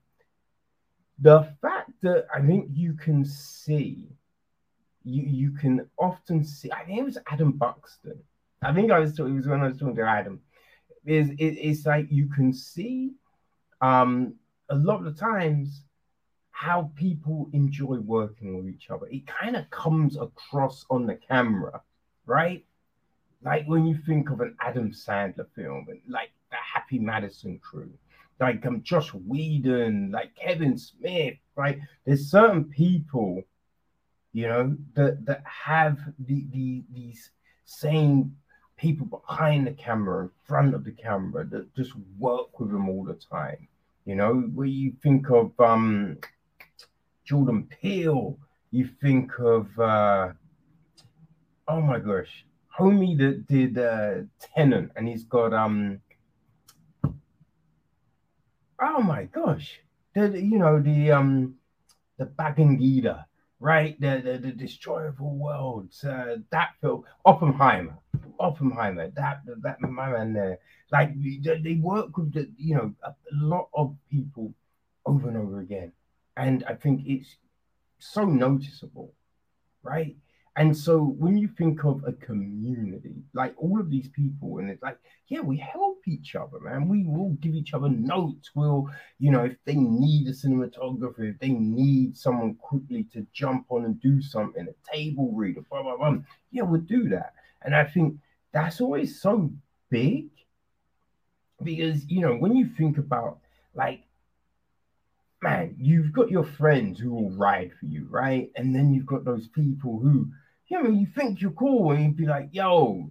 the 1.19 1.49
fact 1.61 1.91
that 2.03 2.27
I 2.35 2.41
think 2.41 2.69
you 2.73 2.95
can 2.95 3.25
see, 3.25 4.09
you 5.05 5.23
you 5.23 5.51
can 5.53 5.89
often 5.99 6.45
see. 6.45 6.71
I 6.73 6.85
think 6.85 6.99
it 7.01 7.05
was 7.05 7.19
Adam 7.31 7.53
Buxton. 7.53 8.19
I 8.63 8.73
think 8.73 8.91
I 8.91 8.99
was 8.99 9.15
talking. 9.15 9.35
It 9.35 9.39
was 9.39 9.49
when 9.49 9.61
I 9.61 9.69
was 9.69 9.79
talking 9.79 9.97
to 9.97 10.03
Adam 10.03 10.41
is 11.05 11.31
it, 11.31 11.57
it's 11.59 11.87
like 11.87 12.07
you 12.11 12.29
can 12.29 12.53
see 12.53 13.13
um, 13.81 14.35
a 14.69 14.75
lot 14.75 14.99
of 14.99 15.05
the 15.05 15.21
times 15.21 15.83
how 16.63 16.93
people 16.95 17.51
enjoy 17.53 17.97
working 17.97 18.57
with 18.57 18.73
each 18.73 18.89
other. 18.89 19.09
It 19.11 19.27
kind 19.27 19.57
of 19.57 19.69
comes 19.71 20.17
across 20.17 20.87
on 20.91 21.07
the 21.07 21.17
camera, 21.17 21.83
right? 22.25 22.65
Like 23.43 23.67
when 23.67 23.85
you 23.85 23.99
think 24.07 24.31
of 24.31 24.41
an 24.41 24.55
Adam 24.61 24.93
Sandler 24.93 25.49
film 25.57 25.87
and 25.89 26.01
like 26.09 26.31
the 26.53 26.57
Happy 26.59 27.01
Madison 27.01 27.59
crew, 27.59 27.91
like 28.39 28.65
um, 28.65 28.81
Joss 28.85 29.09
Whedon, 29.13 30.13
like 30.13 30.37
Kevin 30.37 30.79
Smith, 30.79 31.35
right? 31.57 31.81
There's 32.05 32.31
certain 32.31 32.63
people, 32.67 33.43
you 34.33 34.47
know, 34.47 34.77
that 34.95 35.27
that 35.27 35.43
have 35.45 35.99
the, 36.21 36.47
the 36.53 36.85
these 36.93 37.31
same 37.65 38.37
people 38.77 39.07
behind 39.07 39.67
the 39.67 39.73
camera, 39.73 40.27
in 40.27 40.31
front 40.45 40.75
of 40.77 40.85
the 40.85 40.93
camera 40.93 41.45
that 41.45 41.75
just 41.75 41.91
work 42.21 42.61
with 42.61 42.71
them 42.71 42.89
all 42.89 43.03
the 43.03 43.15
time. 43.15 43.67
You 44.05 44.15
know, 44.15 44.35
where 44.55 44.67
you 44.67 44.93
think 45.03 45.29
of 45.29 45.59
um, 45.59 46.19
Jordan 47.25 47.69
Peele, 47.69 48.39
you 48.71 48.89
think 49.01 49.33
of 49.39 49.79
uh, 49.79 50.33
oh 51.69 51.81
my 51.81 51.99
gosh, 51.99 52.45
homie 52.79 53.17
that 53.19 53.47
did 53.47 53.79
uh, 53.79 54.23
Tenet, 54.41 54.91
and 54.97 55.09
he's 55.09 55.25
got 55.25 55.53
um, 55.53 56.01
oh 58.81 59.03
my 59.03 59.25
gosh, 59.25 59.81
the 60.15 60.29
you 60.41 60.59
know 60.59 60.81
the 60.81 61.13
um, 61.13 61.57
the 62.19 62.27
Bagangida 62.27 63.25
right? 63.63 63.99
The, 64.01 64.21
the, 64.23 64.39
the 64.39 64.53
Destroyer 64.53 65.07
of 65.07 65.23
All 65.23 65.37
Worlds, 65.37 66.05
uh, 66.05 66.39
that 66.51 66.71
film, 66.81 67.05
Oppenheimer, 67.25 67.97
Oppenheimer, 68.41 69.11
that 69.11 69.43
that 69.63 69.81
my 69.81 70.11
man 70.11 70.33
there, 70.33 70.59
like 70.91 71.11
they 71.17 71.79
work 71.81 72.17
with 72.19 72.35
the 72.35 72.51
you 72.59 72.75
know 72.75 72.93
a 73.05 73.15
lot 73.33 73.69
of 73.73 73.95
people 74.11 74.53
over 75.07 75.29
and 75.29 75.37
over 75.37 75.61
again, 75.61 75.93
and 76.37 76.65
I 76.69 76.75
think 76.75 77.03
it's 77.07 77.37
so 77.99 78.25
noticeable, 78.25 79.13
right? 79.83 80.17
And 80.57 80.77
so 80.77 80.99
when 81.03 81.39
you 81.39 81.49
think 81.49 81.83
of 81.85 82.05
a 82.07 82.13
community, 82.13 83.15
like 83.33 83.55
all 83.57 83.81
of 83.81 83.89
these 83.89 84.09
people, 84.09 84.59
and 84.59 84.69
it's 84.69 84.83
like, 84.83 84.99
yeah, 85.29 85.41
we 85.41 85.57
help 85.57 86.03
each 86.07 86.35
other, 86.35 86.61
man. 86.61 86.89
We 86.89 87.05
will 87.05 87.31
give 87.41 87.55
each 87.55 87.73
other 87.73 87.89
notes. 87.89 88.51
We'll, 88.55 88.91
you 89.19 89.31
know, 89.31 89.45
if 89.45 89.57
they 89.65 89.77
need 89.77 90.29
a 90.29 90.33
cinematographer, 90.33 91.33
if 91.33 91.39
they 91.39 91.49
need 91.49 92.19
someone 92.19 92.57
quickly 92.57 93.05
to 93.15 93.27
jump 93.33 93.65
on 93.71 93.87
and 93.87 93.99
do 94.03 94.21
something, 94.21 94.69
a 94.69 94.95
table 94.95 95.33
reader, 95.33 95.63
blah, 95.71 95.83
blah, 95.83 95.97
blah, 95.97 96.19
yeah, 96.51 96.63
we'll 96.63 96.83
do 96.83 97.09
that. 97.09 97.33
And 97.63 97.75
I 97.75 97.85
think 97.85 98.17
that's 98.53 98.83
always 98.83 99.23
so 99.23 99.51
big 99.89 100.27
because, 101.63 102.05
you 102.11 102.21
know, 102.21 102.37
when 102.37 102.55
you 102.55 102.69
think 102.77 102.99
about 102.99 103.39
like 103.75 104.03
man, 105.43 105.75
you've 105.79 106.13
got 106.13 106.31
your 106.31 106.45
friends 106.45 107.01
who 107.01 107.13
will 107.13 107.31
ride 107.31 107.73
for 107.79 107.87
you, 107.87 108.07
right? 108.09 108.51
And 108.57 108.75
then 108.75 108.95
you've 108.95 109.07
got 109.07 109.25
those 109.25 109.49
people 109.49 109.99
who 109.99 110.31
you 110.73 110.83
know, 110.83 110.89
you 110.89 111.07
think 111.07 111.43
you're 111.43 111.51
cool 111.51 111.91
and 111.91 112.03
you'd 112.03 112.17
be 112.17 112.27
like, 112.27 112.49
yo, 112.51 113.11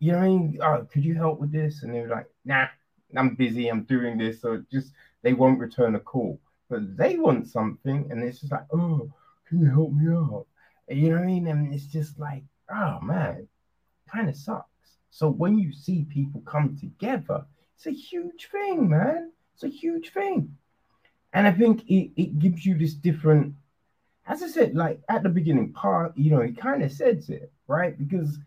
you 0.00 0.12
know 0.12 0.18
I 0.18 0.26
mean? 0.26 0.58
Oh, 0.60 0.86
could 0.92 1.04
you 1.04 1.14
help 1.14 1.38
with 1.38 1.52
this? 1.52 1.84
And 1.84 1.94
they're 1.94 2.08
like, 2.08 2.26
nah, 2.44 2.66
I'm 3.16 3.36
busy, 3.36 3.68
I'm 3.68 3.84
doing 3.84 4.18
this. 4.18 4.40
So 4.40 4.64
just 4.70 4.92
they 5.22 5.34
won't 5.34 5.60
return 5.60 5.94
a 5.94 6.00
call. 6.00 6.40
But 6.68 6.96
they 6.96 7.16
want 7.16 7.46
something, 7.46 8.08
and 8.10 8.22
it's 8.22 8.40
just 8.40 8.52
like, 8.52 8.66
oh, 8.72 9.08
can 9.48 9.60
you 9.60 9.70
help 9.70 9.92
me 9.92 10.12
out? 10.12 10.46
You 10.88 11.10
know 11.10 11.16
what 11.16 11.22
I 11.22 11.26
mean? 11.26 11.46
And 11.46 11.72
it's 11.72 11.86
just 11.86 12.18
like, 12.18 12.42
oh 12.70 12.98
man, 13.02 13.46
kind 14.12 14.28
of 14.28 14.36
sucks. 14.36 14.66
So 15.10 15.30
when 15.30 15.58
you 15.58 15.72
see 15.72 16.06
people 16.10 16.40
come 16.40 16.76
together, 16.76 17.46
it's 17.76 17.86
a 17.86 17.92
huge 17.92 18.48
thing, 18.50 18.88
man. 18.88 19.30
It's 19.54 19.62
a 19.62 19.68
huge 19.68 20.12
thing. 20.12 20.56
And 21.32 21.46
I 21.46 21.52
think 21.52 21.84
it, 21.88 22.12
it 22.16 22.38
gives 22.38 22.64
you 22.64 22.76
this 22.76 22.94
different, 22.94 23.54
as 24.26 24.42
I 24.42 24.48
said, 24.48 24.74
like 24.74 25.00
at 25.08 25.22
the 25.22 25.28
beginning 25.28 25.72
part, 25.72 26.16
you 26.16 26.30
know, 26.30 26.40
it 26.40 26.58
kind 26.58 26.82
of 26.82 26.92
says 26.92 27.28
it, 27.28 27.52
right? 27.66 27.96
Because 27.98 28.38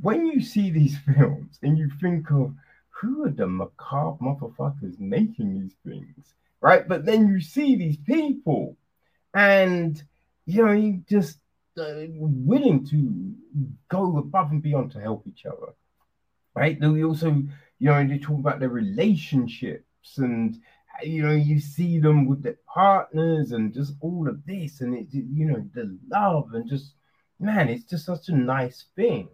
when 0.00 0.26
you 0.26 0.40
see 0.40 0.70
these 0.70 0.96
films 1.16 1.58
and 1.62 1.76
you 1.78 1.90
think 2.00 2.30
of 2.30 2.54
who 2.90 3.24
are 3.24 3.30
the 3.30 3.46
macabre 3.46 4.24
motherfuckers 4.24 4.98
making 4.98 5.60
these 5.60 5.74
things, 5.86 6.34
right? 6.60 6.86
But 6.86 7.04
then 7.04 7.28
you 7.28 7.40
see 7.40 7.76
these 7.76 7.96
people 7.96 8.76
and, 9.34 10.02
you 10.46 10.64
know, 10.64 10.72
you 10.72 11.02
just 11.08 11.38
uh, 11.78 12.06
willing 12.16 12.84
to 12.86 13.34
go 13.88 14.18
above 14.18 14.50
and 14.50 14.62
beyond 14.62 14.92
to 14.92 15.00
help 15.00 15.26
each 15.26 15.46
other, 15.46 15.74
right? 16.54 16.78
Then 16.78 16.92
we 16.92 17.04
also, 17.04 17.28
you 17.30 17.48
know, 17.80 18.04
they 18.06 18.18
talk 18.18 18.38
about 18.38 18.58
their 18.58 18.68
relationships 18.68 20.18
and 20.18 20.60
you 21.02 21.22
know, 21.22 21.32
you 21.34 21.60
see 21.60 21.98
them 21.98 22.26
with 22.26 22.42
their 22.42 22.58
partners 22.72 23.52
and 23.52 23.72
just 23.72 23.94
all 24.00 24.28
of 24.28 24.44
this, 24.46 24.80
and 24.80 24.94
it, 24.94 25.06
you 25.12 25.46
know, 25.46 25.64
the 25.74 25.98
love 26.10 26.50
and 26.54 26.68
just 26.68 26.94
man, 27.40 27.68
it's 27.68 27.84
just 27.84 28.04
such 28.04 28.28
a 28.28 28.34
nice 28.34 28.86
thing, 28.96 29.28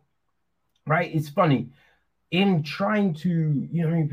right? 0.87 1.15
It's 1.15 1.29
funny 1.29 1.71
in 2.35 2.65
trying 2.65 3.15
to, 3.15 3.29
you 3.71 3.89
know, 3.89 4.09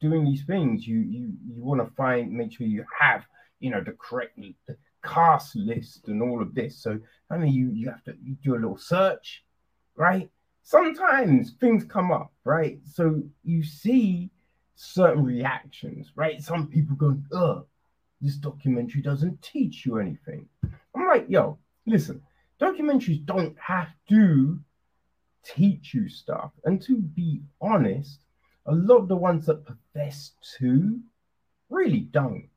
doing 0.00 0.24
these 0.24 0.44
things, 0.44 0.86
you 0.86 1.00
you 1.00 1.32
you 1.44 1.62
want 1.62 1.84
to 1.84 1.94
find 1.96 2.32
make 2.32 2.52
sure 2.52 2.66
you 2.66 2.84
have, 2.98 3.24
you 3.58 3.70
know, 3.70 3.82
the 3.82 3.92
correct 3.92 4.38
the 4.38 4.76
cast 5.04 5.56
list 5.56 6.06
and 6.06 6.22
all 6.22 6.40
of 6.40 6.54
this. 6.54 6.80
So 6.80 7.00
I 7.30 7.36
mean, 7.36 7.52
you 7.52 7.70
you 7.72 7.90
have 7.90 8.04
to 8.04 8.14
you 8.22 8.36
do 8.44 8.54
a 8.54 8.62
little 8.62 8.78
search, 8.78 9.44
right? 9.96 10.30
Sometimes 10.62 11.54
things 11.60 11.82
come 11.82 12.12
up, 12.12 12.32
right? 12.44 12.78
So 12.84 13.22
you 13.42 13.64
see 13.64 14.30
certain 14.80 15.24
reactions, 15.24 16.12
right? 16.14 16.40
Some 16.40 16.68
people 16.68 16.94
go, 16.94 17.18
ugh, 17.32 17.66
this 18.20 18.36
documentary 18.36 19.02
doesn't 19.02 19.42
teach 19.42 19.84
you 19.84 19.98
anything. 19.98 20.48
I'm 20.94 21.06
like, 21.08 21.26
yo, 21.28 21.58
listen, 21.84 22.22
documentaries 22.60 23.26
don't 23.26 23.56
have 23.58 23.88
to 24.08 24.60
teach 25.44 25.94
you 25.94 26.08
stuff. 26.08 26.52
And 26.64 26.80
to 26.82 26.96
be 26.96 27.42
honest, 27.60 28.20
a 28.66 28.72
lot 28.72 28.98
of 28.98 29.08
the 29.08 29.16
ones 29.16 29.46
that 29.46 29.66
profess 29.66 30.32
to 30.58 31.00
really 31.70 32.00
don't. 32.00 32.48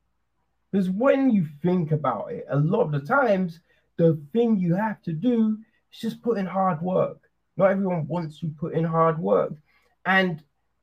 Because 0.70 0.90
when 0.90 1.28
you 1.28 1.46
think 1.60 1.90
about 1.90 2.30
it, 2.30 2.46
a 2.48 2.56
lot 2.56 2.82
of 2.82 2.92
the 2.92 3.00
times, 3.00 3.58
the 3.96 4.20
thing 4.32 4.58
you 4.58 4.76
have 4.76 5.02
to 5.02 5.12
do 5.12 5.58
is 5.92 5.98
just 5.98 6.22
put 6.22 6.38
in 6.38 6.46
hard 6.46 6.80
work. 6.82 7.18
Not 7.56 7.72
everyone 7.72 8.06
wants 8.06 8.38
to 8.40 8.54
put 8.60 8.74
in 8.74 8.84
hard 8.84 9.18
work. 9.18 9.54
And 10.06 10.40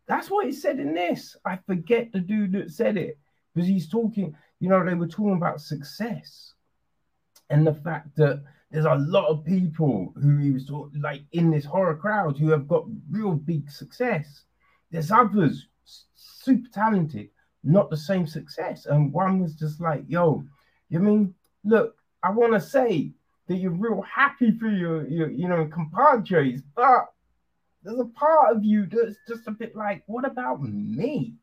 that's 0.09 0.31
what 0.31 0.47
he 0.47 0.51
said 0.51 0.79
in 0.79 0.95
this. 0.95 1.37
I 1.45 1.59
forget 1.67 2.11
the 2.11 2.19
dude 2.19 2.53
that 2.53 2.71
said 2.71 2.97
it 2.97 3.19
because 3.53 3.69
he's 3.69 3.87
talking, 3.87 4.35
you 4.59 4.67
know, 4.67 4.83
they 4.83 4.95
were 4.95 5.07
talking 5.07 5.35
about 5.35 5.61
success 5.61 6.55
and 7.51 7.65
the 7.65 7.75
fact 7.75 8.15
that 8.15 8.43
there's 8.71 8.85
a 8.85 8.95
lot 8.95 9.27
of 9.27 9.45
people 9.45 10.11
who 10.19 10.37
he 10.37 10.49
was 10.49 10.65
talking, 10.65 10.99
like 10.99 11.21
in 11.33 11.51
this 11.51 11.63
horror 11.63 11.95
crowd 11.95 12.39
who 12.39 12.49
have 12.49 12.67
got 12.67 12.87
real 13.11 13.33
big 13.33 13.69
success. 13.69 14.45
There's 14.89 15.11
others 15.11 15.67
super 16.15 16.69
talented, 16.73 17.29
not 17.63 17.91
the 17.91 17.97
same 17.97 18.25
success. 18.25 18.87
And 18.87 19.13
one 19.13 19.39
was 19.39 19.53
just 19.53 19.79
like, 19.79 20.03
yo, 20.07 20.43
you 20.89 20.99
mean, 20.99 21.35
look, 21.63 21.95
I 22.23 22.31
want 22.31 22.53
to 22.53 22.59
say 22.59 23.11
that 23.47 23.57
you're 23.57 23.71
real 23.71 24.01
happy 24.01 24.57
for 24.57 24.69
your, 24.69 25.07
your 25.07 25.29
you 25.29 25.47
know, 25.47 25.67
compadres, 25.67 26.63
but 26.75 27.09
there's 27.83 27.99
a 27.99 28.05
part 28.05 28.55
of 28.55 28.63
you 28.63 28.85
that's 28.85 29.17
just 29.27 29.47
a 29.47 29.51
bit 29.51 29.75
like, 29.75 30.03
what 30.07 30.25
about 30.25 30.61
me? 30.61 31.33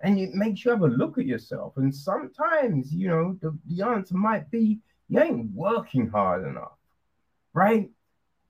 And 0.00 0.18
it 0.18 0.34
makes 0.34 0.64
you 0.64 0.72
have 0.72 0.82
a 0.82 0.88
look 0.88 1.18
at 1.18 1.26
yourself. 1.26 1.74
And 1.76 1.94
sometimes, 1.94 2.92
you 2.92 3.08
know, 3.08 3.38
the, 3.40 3.56
the 3.68 3.84
answer 3.84 4.16
might 4.16 4.50
be 4.50 4.80
you 5.08 5.20
ain't 5.20 5.52
working 5.54 6.08
hard 6.08 6.44
enough, 6.46 6.78
right? 7.52 7.90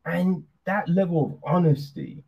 And 0.07 0.45
that 0.65 0.89
level 0.89 1.27
of 1.27 1.39
honesty, 1.45 2.25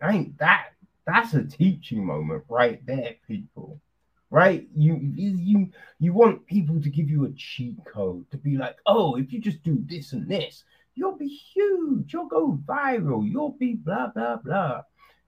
think 0.00 0.36
that 0.38 0.70
that's 1.06 1.34
a 1.34 1.44
teaching 1.44 2.04
moment 2.04 2.44
right 2.48 2.84
there, 2.84 3.14
people. 3.26 3.80
Right? 4.28 4.66
You 4.76 4.98
you 5.00 5.70
you 6.00 6.12
want 6.12 6.46
people 6.46 6.82
to 6.82 6.90
give 6.90 7.08
you 7.08 7.24
a 7.26 7.32
cheat 7.32 7.76
code 7.84 8.28
to 8.32 8.36
be 8.36 8.56
like, 8.56 8.76
oh, 8.84 9.14
if 9.16 9.32
you 9.32 9.40
just 9.40 9.62
do 9.62 9.78
this 9.86 10.12
and 10.12 10.28
this, 10.28 10.64
You'll 10.96 11.16
be 11.16 11.28
huge. 11.28 12.12
You'll 12.12 12.26
go 12.26 12.58
viral. 12.66 13.30
You'll 13.30 13.52
be 13.52 13.74
blah, 13.74 14.08
blah, 14.08 14.36
blah. 14.36 14.82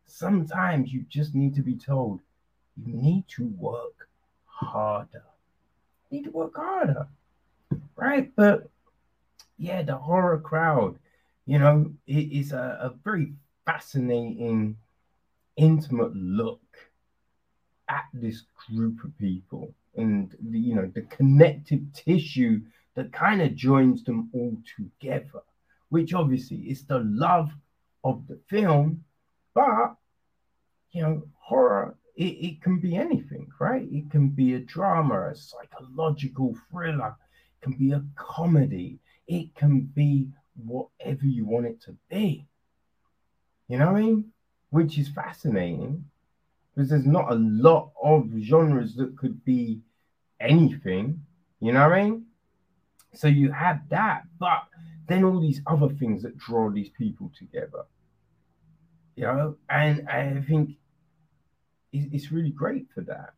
Sometimes 0.07 0.93
you 0.93 1.05
just 1.09 1.35
need 1.35 1.55
to 1.55 1.63
be 1.63 1.77
told 1.77 2.21
you 2.85 2.95
need 2.95 3.29
to 3.29 3.47
work 3.59 4.09
harder. 4.47 5.23
You 6.11 6.19
need 6.19 6.25
to 6.25 6.31
work 6.31 6.57
harder. 6.57 7.07
Right? 7.97 8.33
But 8.35 8.71
yeah, 9.59 9.83
the 9.83 9.97
horror 9.97 10.39
crowd, 10.39 10.99
you 11.45 11.59
know, 11.59 11.93
it 12.07 12.33
is 12.33 12.53
a, 12.53 12.79
a 12.81 12.95
very 13.05 13.33
fascinating, 13.67 14.77
intimate 15.57 16.15
look 16.17 16.61
at 17.89 18.05
this 18.15 18.45
group 18.69 19.05
of 19.05 19.17
people 19.19 19.75
and 19.97 20.35
the, 20.51 20.59
you 20.59 20.75
know 20.75 20.91
the 20.95 21.03
connective 21.03 21.81
tissue 21.93 22.61
that 22.95 23.13
kind 23.13 23.43
of 23.43 23.55
joins 23.57 24.05
them 24.05 24.29
all 24.33 24.57
together 24.77 25.43
which 25.91 26.15
obviously 26.15 26.59
is 26.59 26.85
the 26.85 27.01
love 27.01 27.51
of 28.05 28.27
the 28.29 28.39
film, 28.49 29.05
but 29.55 29.95
you 30.93 31.03
know, 31.03 31.23
horror 31.39 31.97
it, 32.19 32.25
it 32.25 32.63
can 32.63 32.81
be 32.81 32.97
anything, 32.97 33.49
right? 33.61 33.87
It 33.91 34.11
can 34.11 34.29
be 34.29 34.55
a 34.55 34.59
drama, 34.59 35.31
a 35.31 35.37
psychological 35.37 36.57
thriller, 36.71 37.15
it 37.17 37.65
can 37.65 37.73
be 37.75 37.93
a 37.93 38.03
comedy, 38.17 38.99
it 39.29 39.55
can 39.55 39.83
be 39.83 40.29
whatever 40.65 41.25
you 41.25 41.47
want 41.47 41.67
it 41.67 41.81
to 41.83 41.97
be. 42.11 42.45
You 43.69 43.79
know 43.79 43.93
what 43.93 43.99
I 43.99 44.03
mean? 44.03 44.33
Which 44.71 44.99
is 44.99 45.09
fascinating 45.09 46.05
because 46.75 46.91
there's 46.91 47.07
not 47.07 47.31
a 47.31 47.37
lot 47.37 47.93
of 48.03 48.31
genres 48.41 48.97
that 48.97 49.17
could 49.17 49.45
be 49.45 49.81
anything. 50.41 51.23
You 51.61 51.73
know 51.73 51.89
what 51.89 51.99
I 51.99 52.05
mean? 52.05 52.27
So 53.15 53.29
you 53.29 53.53
have 53.53 53.81
that, 53.91 54.25
but 54.39 54.65
then 55.09 55.25
all 55.25 55.41
these 55.41 55.61
other 55.67 55.89
things 55.89 56.23
that 56.23 56.39
draw 56.39 56.71
these 56.71 56.91
people 56.91 57.31
together. 57.37 57.85
You 59.17 59.25
know, 59.25 59.57
and 59.69 60.09
I 60.09 60.45
think 60.47 60.77
it's 61.93 62.31
really 62.31 62.51
great 62.51 62.87
for 62.95 63.01
that. 63.01 63.33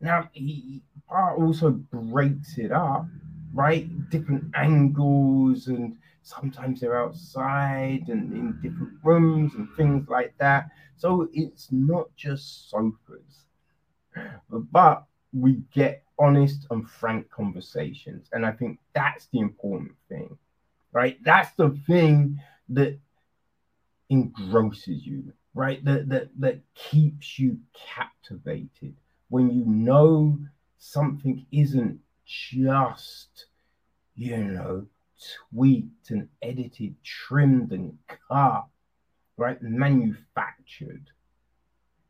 Now 0.00 0.28
he 0.32 0.82
part 1.08 1.38
also 1.38 1.70
breaks 1.70 2.58
it 2.58 2.72
up, 2.72 3.06
right? 3.54 3.86
Different 4.10 4.44
angles, 4.54 5.68
and 5.68 5.96
sometimes 6.22 6.80
they're 6.80 7.00
outside 7.00 8.08
and 8.08 8.32
in 8.32 8.58
different 8.62 8.94
rooms 9.04 9.54
and 9.54 9.68
things 9.76 10.08
like 10.08 10.34
that. 10.38 10.70
So 10.96 11.28
it's 11.32 11.68
not 11.70 12.08
just 12.16 12.68
sofas, 12.68 13.44
but 14.72 15.04
we 15.32 15.62
get 15.72 16.02
honest 16.18 16.66
and 16.70 16.88
frank 16.88 17.30
conversations, 17.30 18.28
and 18.32 18.44
I 18.44 18.52
think 18.52 18.78
that's 18.94 19.26
the 19.26 19.38
important 19.38 19.92
thing 20.08 20.36
right? 20.96 21.22
That's 21.22 21.52
the 21.56 21.78
thing 21.86 22.40
that 22.70 22.98
engrosses 24.08 25.06
you, 25.06 25.30
right? 25.52 25.84
That 25.84 26.08
that 26.08 26.28
that 26.40 26.60
keeps 26.74 27.38
you 27.38 27.58
captivated 27.74 28.94
when 29.28 29.50
you 29.50 29.66
know 29.66 30.38
something 30.78 31.44
isn't 31.52 32.00
just, 32.24 33.44
you 34.14 34.38
know, 34.38 34.86
tweaked 35.50 36.08
and 36.08 36.30
edited, 36.40 36.94
trimmed 37.04 37.72
and 37.72 37.98
cut, 38.30 38.64
right? 39.36 39.60
Manufactured. 39.60 41.10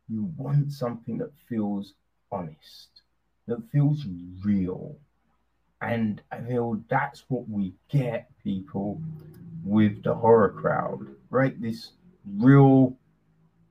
You 0.09 0.33
want 0.37 0.71
something 0.71 1.19
that 1.19 1.33
feels 1.49 1.95
honest, 2.31 3.03
that 3.49 3.69
feels 3.73 4.07
real, 4.45 4.95
and 5.81 6.23
I 6.33 6.41
feel 6.41 6.81
that's 6.89 7.25
what 7.29 7.49
we 7.49 7.75
get, 7.89 8.29
people, 8.43 9.01
with 9.65 10.03
the 10.03 10.15
horror 10.15 10.51
crowd, 10.51 11.07
right? 11.31 11.61
This 11.61 11.93
real 12.39 12.97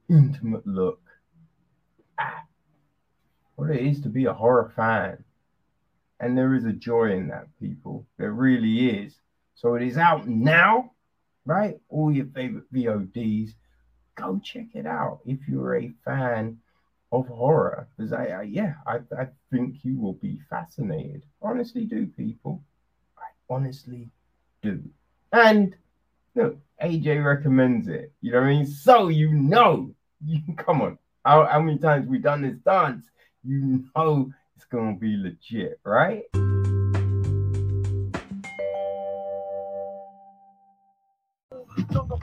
intimate 0.09 0.67
look 0.67 1.01
at 2.19 2.45
what 3.55 3.71
it 3.71 3.81
is 3.81 4.01
to 4.01 4.09
be 4.09 4.25
a 4.25 4.33
horror 4.33 4.71
fan. 4.75 5.23
And 6.19 6.37
there 6.37 6.53
is 6.53 6.65
a 6.65 6.71
joy 6.71 7.11
in 7.11 7.27
that, 7.29 7.47
people. 7.59 8.05
There 8.17 8.31
really 8.31 8.89
is. 8.89 9.15
So 9.55 9.75
it 9.75 9.83
is 9.83 9.97
out 9.97 10.27
now, 10.27 10.91
right? 11.45 11.79
All 11.89 12.11
your 12.11 12.27
favorite 12.27 12.71
VODs. 12.73 13.51
Go 14.15 14.39
check 14.43 14.67
it 14.73 14.85
out 14.85 15.19
if 15.25 15.39
you're 15.47 15.75
a 15.75 15.93
fan 16.05 16.59
of 17.21 17.27
horror 17.27 17.87
because 17.97 18.13
I, 18.13 18.25
I 18.27 18.41
yeah 18.43 18.73
I, 18.85 18.97
I 19.17 19.27
think 19.51 19.83
you 19.83 19.99
will 19.99 20.13
be 20.13 20.39
fascinated 20.49 21.23
honestly 21.41 21.85
do 21.85 22.07
people 22.07 22.63
I 23.17 23.53
honestly 23.53 24.09
do 24.61 24.83
and 25.31 25.75
Look, 26.35 26.57
AJ 26.83 27.23
recommends 27.23 27.87
it. 27.87 28.11
You 28.19 28.33
know 28.33 28.41
what 28.41 28.47
I 28.47 28.49
mean? 28.49 28.65
So 28.65 29.07
you 29.07 29.31
know, 29.31 29.95
you 30.23 30.41
come 30.57 30.81
on. 30.81 30.97
How, 31.23 31.45
how 31.45 31.61
many 31.61 31.79
times 31.79 32.07
we 32.07 32.19
done 32.19 32.41
this 32.41 32.57
dance? 32.57 33.05
You 33.43 33.85
know 33.95 34.31
it's 34.55 34.65
gonna 34.65 34.97
be 34.97 35.15
legit, 35.17 35.79
right? 35.83 36.23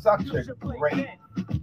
such 0.00 0.26
a 0.30 0.42
great 0.54 1.08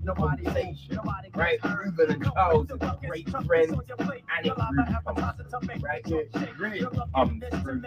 conversation, 0.05 0.99
right? 1.35 1.59
Ruben 1.63 2.11
and 2.11 2.23
Charles 2.33 2.69
are 2.71 2.97
great 3.05 3.29
friends, 3.45 3.71
and 3.71 4.49
it 4.49 5.05
comes, 5.05 5.83
right? 5.83 6.01
It 6.05 6.59
really 6.59 6.85
comes 7.13 7.43
through. 7.63 7.81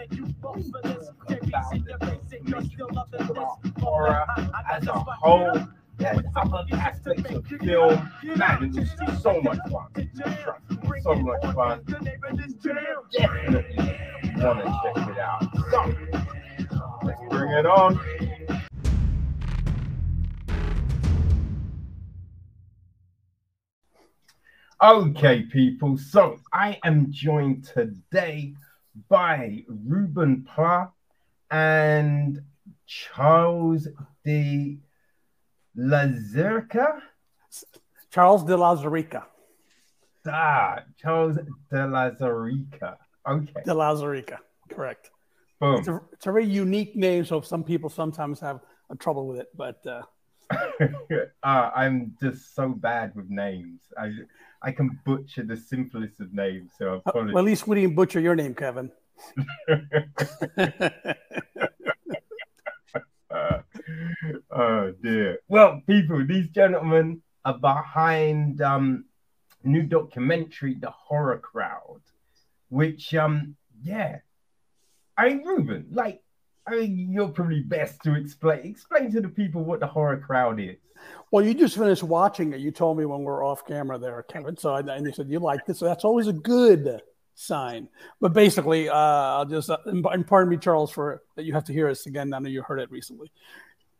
about 2.89 3.11
the 3.11 3.23
horror 3.81 4.25
as 4.71 4.87
a 4.87 4.93
whole. 4.93 5.67
And 5.99 6.25
other 6.35 6.65
aspects 6.73 7.29
of 7.31 7.45
film, 7.45 8.11
man, 8.23 8.63
it 8.63 8.75
was 8.75 9.21
so 9.21 9.41
much 9.41 9.59
fun. 9.69 9.87
So 11.03 11.15
much 11.15 11.41
fun. 11.53 11.83
Definitely 11.85 12.17
want 14.37 14.59
to 14.59 14.79
check 14.81 15.09
it 15.09 15.17
out. 15.19 15.43
So, 15.71 15.79
let's 17.03 17.19
bring 17.29 17.51
it 17.51 17.65
on. 17.65 17.99
Okay, 24.81 25.41
people. 25.43 25.97
So 25.97 26.39
I 26.53 26.79
am 26.85 27.11
joined 27.11 27.65
today 27.65 28.55
by 29.09 29.65
Ruben 29.67 30.45
Pla 30.45 30.91
and 31.51 32.41
Charles 32.85 33.89
de 34.23 34.77
Lauzirika. 35.77 37.01
Charles 38.11 38.43
de 38.43 38.55
Lauzirika. 38.55 39.25
Ah, 40.27 40.79
Charles 40.97 41.37
de 41.69 41.77
Lauzirika. 41.77 42.97
Okay. 43.27 43.61
De 43.65 43.73
Lauzirika, 43.73 44.37
correct. 44.69 45.11
Boom. 45.59 45.79
It's 45.79 45.87
a, 45.87 46.01
it's 46.13 46.27
a 46.27 46.31
very 46.31 46.45
unique 46.45 46.95
name, 46.95 47.25
so 47.25 47.41
some 47.41 47.63
people 47.63 47.89
sometimes 47.89 48.39
have 48.39 48.61
a 48.89 48.95
trouble 48.95 49.27
with 49.27 49.39
it. 49.39 49.47
But 49.55 49.85
uh, 49.85 50.03
uh, 50.51 50.87
I'm 51.75 52.15
just 52.21 52.55
so 52.55 52.69
bad 52.69 53.13
with 53.15 53.29
names. 53.29 53.81
I 53.97 54.11
I 54.61 54.71
can 54.71 54.99
butcher 55.05 55.43
the 55.43 55.57
simplest 55.57 56.19
of 56.19 56.33
names, 56.33 56.71
so 56.77 57.01
I 57.05 57.11
well, 57.13 57.39
at 57.39 57.43
least 57.43 57.67
we 57.67 57.81
didn't 57.81 57.95
butcher 57.95 58.19
your 58.19 58.35
name, 58.35 58.55
Kevin. 58.55 58.91
Uh, 63.31 63.59
oh 64.51 64.93
dear. 65.01 65.39
Well, 65.47 65.81
people, 65.87 66.25
these 66.25 66.49
gentlemen 66.49 67.21
are 67.45 67.57
behind 67.57 68.61
um 68.61 69.05
new 69.63 69.83
documentary, 69.83 70.75
The 70.75 70.91
Horror 70.91 71.39
Crowd, 71.39 72.01
which 72.69 73.13
um 73.15 73.55
yeah. 73.81 74.19
I 75.17 75.29
mean, 75.29 75.45
Ruben, 75.45 75.87
like 75.91 76.21
I 76.69 76.75
mean, 76.75 77.09
you're 77.11 77.29
probably 77.29 77.61
best 77.61 78.01
to 78.03 78.15
explain 78.15 78.59
explain 78.59 79.11
to 79.11 79.21
the 79.21 79.29
people 79.29 79.63
what 79.63 79.79
the 79.79 79.87
horror 79.87 80.17
crowd 80.17 80.59
is. 80.59 80.77
Well, 81.31 81.43
you 81.43 81.53
just 81.53 81.77
finished 81.77 82.03
watching 82.03 82.53
it. 82.53 82.59
You 82.59 82.71
told 82.71 82.97
me 82.97 83.05
when 83.05 83.21
we 83.21 83.27
are 83.27 83.43
off 83.43 83.65
camera 83.65 83.97
there, 83.97 84.21
Kevin. 84.23 84.57
So 84.57 84.73
I, 84.73 84.79
and 84.81 85.05
you 85.05 85.13
said 85.13 85.29
you 85.29 85.39
like 85.39 85.65
this. 85.65 85.79
So 85.79 85.85
that's 85.85 86.03
always 86.05 86.27
a 86.27 86.33
good 86.33 87.01
sign. 87.35 87.87
But 88.19 88.33
basically, 88.33 88.89
uh, 88.89 88.95
I'll 88.95 89.45
just 89.45 89.69
uh, 89.69 89.77
and 89.85 90.27
pardon 90.27 90.49
me, 90.49 90.57
Charles, 90.57 90.91
for 90.91 91.23
that 91.35 91.45
you 91.45 91.53
have 91.53 91.63
to 91.65 91.73
hear 91.73 91.89
us 91.89 92.05
again. 92.05 92.33
I 92.33 92.39
know 92.39 92.49
you 92.49 92.61
heard 92.61 92.79
it 92.79 92.91
recently. 92.91 93.31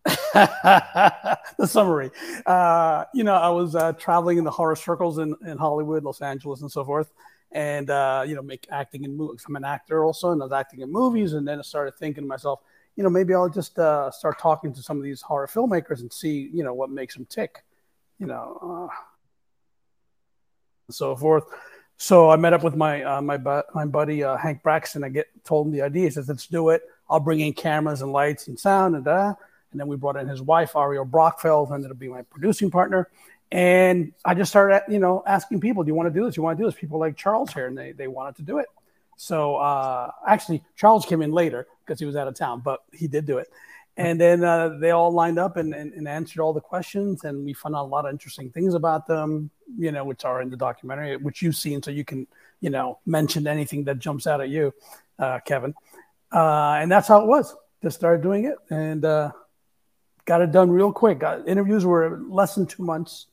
the 0.33 1.65
summary. 1.65 2.11
Uh, 2.45 3.05
you 3.13 3.23
know, 3.23 3.33
I 3.33 3.49
was 3.49 3.75
uh, 3.75 3.93
traveling 3.93 4.37
in 4.37 4.43
the 4.43 4.51
horror 4.51 4.75
circles 4.75 5.17
in, 5.17 5.35
in 5.45 5.57
Hollywood, 5.57 6.03
Los 6.03 6.21
Angeles, 6.21 6.61
and 6.61 6.71
so 6.71 6.85
forth, 6.85 7.11
and 7.51 7.89
uh, 7.89 8.23
you 8.25 8.35
know, 8.35 8.41
make 8.41 8.67
acting 8.71 9.03
in 9.03 9.15
movies. 9.15 9.43
I'm 9.47 9.55
an 9.55 9.65
actor 9.65 10.03
also, 10.03 10.31
and 10.31 10.41
I 10.41 10.45
was 10.45 10.53
acting 10.53 10.81
in 10.81 10.91
movies. 10.91 11.33
And 11.33 11.47
then 11.47 11.59
I 11.59 11.61
started 11.63 11.95
thinking 11.95 12.23
to 12.23 12.27
myself, 12.27 12.61
you 12.95 13.03
know, 13.03 13.09
maybe 13.09 13.33
I'll 13.33 13.49
just 13.49 13.77
uh, 13.77 14.11
start 14.11 14.39
talking 14.39 14.73
to 14.73 14.81
some 14.81 14.97
of 14.97 15.03
these 15.03 15.21
horror 15.21 15.47
filmmakers 15.47 15.99
and 15.99 16.11
see, 16.11 16.49
you 16.53 16.63
know, 16.63 16.73
what 16.73 16.89
makes 16.89 17.15
them 17.15 17.25
tick, 17.25 17.63
you 18.19 18.25
know, 18.25 18.89
uh, 18.91 18.95
and 20.87 20.95
so 20.95 21.15
forth. 21.15 21.43
So 21.97 22.29
I 22.29 22.37
met 22.37 22.53
up 22.53 22.63
with 22.63 22.75
my 22.75 23.03
uh, 23.03 23.21
my 23.21 23.35
bu- 23.35 23.63
my 23.75 23.85
buddy 23.85 24.23
uh, 24.23 24.37
Hank 24.37 24.63
Braxton. 24.63 25.03
I 25.03 25.09
get 25.09 25.27
told 25.43 25.67
him 25.67 25.73
the 25.73 25.81
idea. 25.81 26.05
He 26.05 26.09
says, 26.11 26.29
"Let's 26.29 26.47
do 26.47 26.69
it. 26.69 26.83
I'll 27.09 27.19
bring 27.19 27.41
in 27.41 27.51
cameras 27.53 28.01
and 28.01 28.13
lights 28.13 28.47
and 28.47 28.57
sound 28.57 28.95
and 28.95 29.03
that." 29.03 29.37
And 29.71 29.79
then 29.79 29.87
we 29.87 29.95
brought 29.95 30.15
in 30.15 30.27
his 30.27 30.41
wife, 30.41 30.75
Ariel 30.75 31.05
Brockfeld, 31.05 31.73
ended 31.73 31.91
up 31.91 31.99
being 31.99 32.11
my 32.11 32.23
producing 32.23 32.71
partner. 32.71 33.09
And 33.51 34.13
I 34.25 34.35
just 34.35 34.51
started, 34.51 34.83
you 34.89 34.99
know, 34.99 35.23
asking 35.25 35.59
people, 35.59 35.83
"Do 35.83 35.87
you 35.89 35.95
want 35.95 36.13
to 36.13 36.19
do 36.19 36.25
this? 36.25 36.35
Do 36.35 36.39
you 36.39 36.43
want 36.43 36.57
to 36.57 36.63
do 36.63 36.69
this?" 36.69 36.79
People 36.79 36.99
like 36.99 37.17
Charles 37.17 37.51
here, 37.51 37.67
and 37.67 37.77
they 37.77 37.93
they 37.93 38.07
wanted 38.07 38.35
to 38.37 38.41
do 38.43 38.59
it. 38.59 38.67
So 39.17 39.55
uh, 39.57 40.11
actually, 40.27 40.63
Charles 40.75 41.05
came 41.05 41.21
in 41.21 41.31
later 41.31 41.67
because 41.85 41.99
he 41.99 42.05
was 42.05 42.15
out 42.15 42.27
of 42.27 42.35
town, 42.35 42.61
but 42.61 42.83
he 42.93 43.07
did 43.07 43.25
do 43.25 43.37
it. 43.37 43.49
And 43.97 44.19
then 44.19 44.45
uh, 44.45 44.77
they 44.79 44.91
all 44.91 45.11
lined 45.11 45.37
up 45.37 45.57
and, 45.57 45.73
and, 45.73 45.91
and, 45.93 46.07
answered 46.07 46.41
all 46.41 46.53
the 46.53 46.61
questions, 46.61 47.25
and 47.25 47.43
we 47.43 47.51
found 47.51 47.75
out 47.75 47.83
a 47.83 47.91
lot 47.91 48.05
of 48.05 48.11
interesting 48.11 48.49
things 48.49 48.75
about 48.75 49.07
them, 49.07 49.49
you 49.77 49.91
know, 49.91 50.05
which 50.05 50.23
are 50.23 50.41
in 50.41 50.49
the 50.49 50.55
documentary, 50.55 51.17
which 51.17 51.41
you've 51.41 51.57
seen, 51.57 51.83
so 51.83 51.91
you 51.91 52.05
can, 52.05 52.25
you 52.61 52.69
know, 52.69 52.99
mention 53.05 53.45
anything 53.45 53.83
that 53.83 53.99
jumps 53.99 54.25
out 54.25 54.39
at 54.39 54.47
you, 54.47 54.73
uh, 55.19 55.39
Kevin. 55.43 55.73
Uh, 56.31 56.77
and 56.79 56.89
that's 56.89 57.09
how 57.09 57.21
it 57.21 57.27
was. 57.27 57.53
Just 57.83 57.97
started 57.97 58.21
doing 58.21 58.45
it 58.45 58.55
and 58.69 59.03
uh, 59.03 59.31
got 60.29 60.41
it 60.41 60.51
done 60.51 60.69
real 60.69 60.93
quick. 60.93 61.17
Got, 61.17 61.47
interviews 61.47 61.83
were 61.83 62.21
less 62.29 62.53
than 62.53 62.67
two 62.67 62.83
months, 62.83 63.25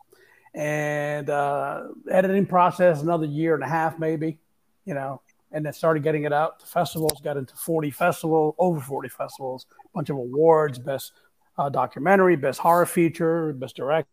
and 0.55 1.29
uh, 1.29 1.89
editing 2.11 2.47
process 2.47 3.03
another 3.03 3.27
year 3.27 3.55
and 3.55 3.63
a 3.63 3.69
half, 3.69 3.99
maybe, 3.99 4.39
you 4.87 4.95
know, 4.95 5.21
and 5.53 5.67
then 5.67 5.75
started 5.75 6.03
getting 6.03 6.25
it 6.25 6.33
out 6.33 6.59
to 6.61 6.67
festivals. 6.67 7.21
Got 7.23 7.37
into 7.37 7.55
40 7.55 7.91
festivals, 7.91 8.55
over 8.59 8.81
40 8.81 9.11
festivals, 9.11 9.67
a 9.85 9.89
bunch 9.93 10.09
of 10.09 10.17
awards, 10.17 10.79
best 10.79 11.13
uh, 11.59 11.69
documentary, 11.69 12.35
best 12.35 12.61
horror 12.61 12.87
feature, 12.87 13.53
best 13.53 13.77
direct. 13.77 14.09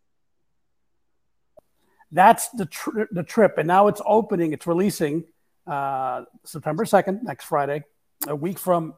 That's 2.12 2.50
the 2.50 2.68
the 3.12 3.24
trip, 3.24 3.58
and 3.58 3.66
now 3.66 3.88
it's 3.88 4.02
opening. 4.06 4.52
It's 4.52 4.68
releasing 4.68 5.24
uh, 5.66 6.26
September 6.44 6.84
2nd, 6.84 7.24
next 7.24 7.46
Friday, 7.46 7.86
a 8.28 8.36
week 8.36 8.60
from 8.60 8.94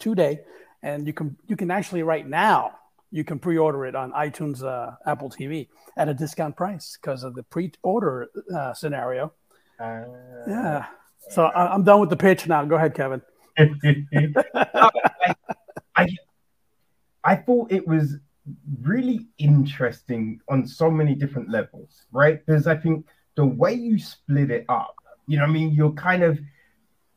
today, 0.00 0.40
and 0.82 1.06
you 1.06 1.12
can 1.12 1.36
you 1.46 1.54
can 1.54 1.70
actually 1.70 2.02
right 2.02 2.26
now 2.26 2.74
you 3.10 3.24
can 3.24 3.38
pre-order 3.38 3.86
it 3.86 3.94
on 3.94 4.12
iTunes, 4.12 4.62
uh, 4.62 4.92
Apple 5.06 5.30
TV 5.30 5.68
at 5.96 6.08
a 6.08 6.14
discount 6.14 6.56
price 6.56 6.98
because 7.00 7.24
of 7.24 7.34
the 7.34 7.42
pre-order 7.42 8.28
uh, 8.54 8.74
scenario. 8.74 9.32
Uh, 9.80 10.04
Yeah. 10.46 10.86
So 11.30 11.44
I, 11.44 11.72
I'm 11.74 11.84
done 11.84 12.00
with 12.00 12.10
the 12.10 12.16
pitch 12.16 12.46
now. 12.46 12.64
Go 12.64 12.76
ahead, 12.76 12.94
Kevin. 12.94 13.22
I, 13.58 13.70
I, 15.96 16.08
I 17.24 17.36
thought 17.36 17.72
it 17.72 17.86
was 17.86 18.16
really 18.82 19.26
interesting 19.38 20.40
on 20.48 20.66
so 20.66 20.90
many 20.90 21.14
different 21.14 21.50
levels, 21.50 22.06
right? 22.12 22.44
Because 22.44 22.66
I 22.66 22.76
think 22.76 23.06
the 23.36 23.44
way 23.44 23.74
you 23.74 23.98
split 23.98 24.50
it 24.50 24.64
up, 24.68 24.94
you 25.26 25.36
know, 25.36 25.44
what 25.44 25.50
I 25.50 25.52
mean, 25.52 25.72
you're 25.72 25.92
kind 25.92 26.22
of 26.22 26.38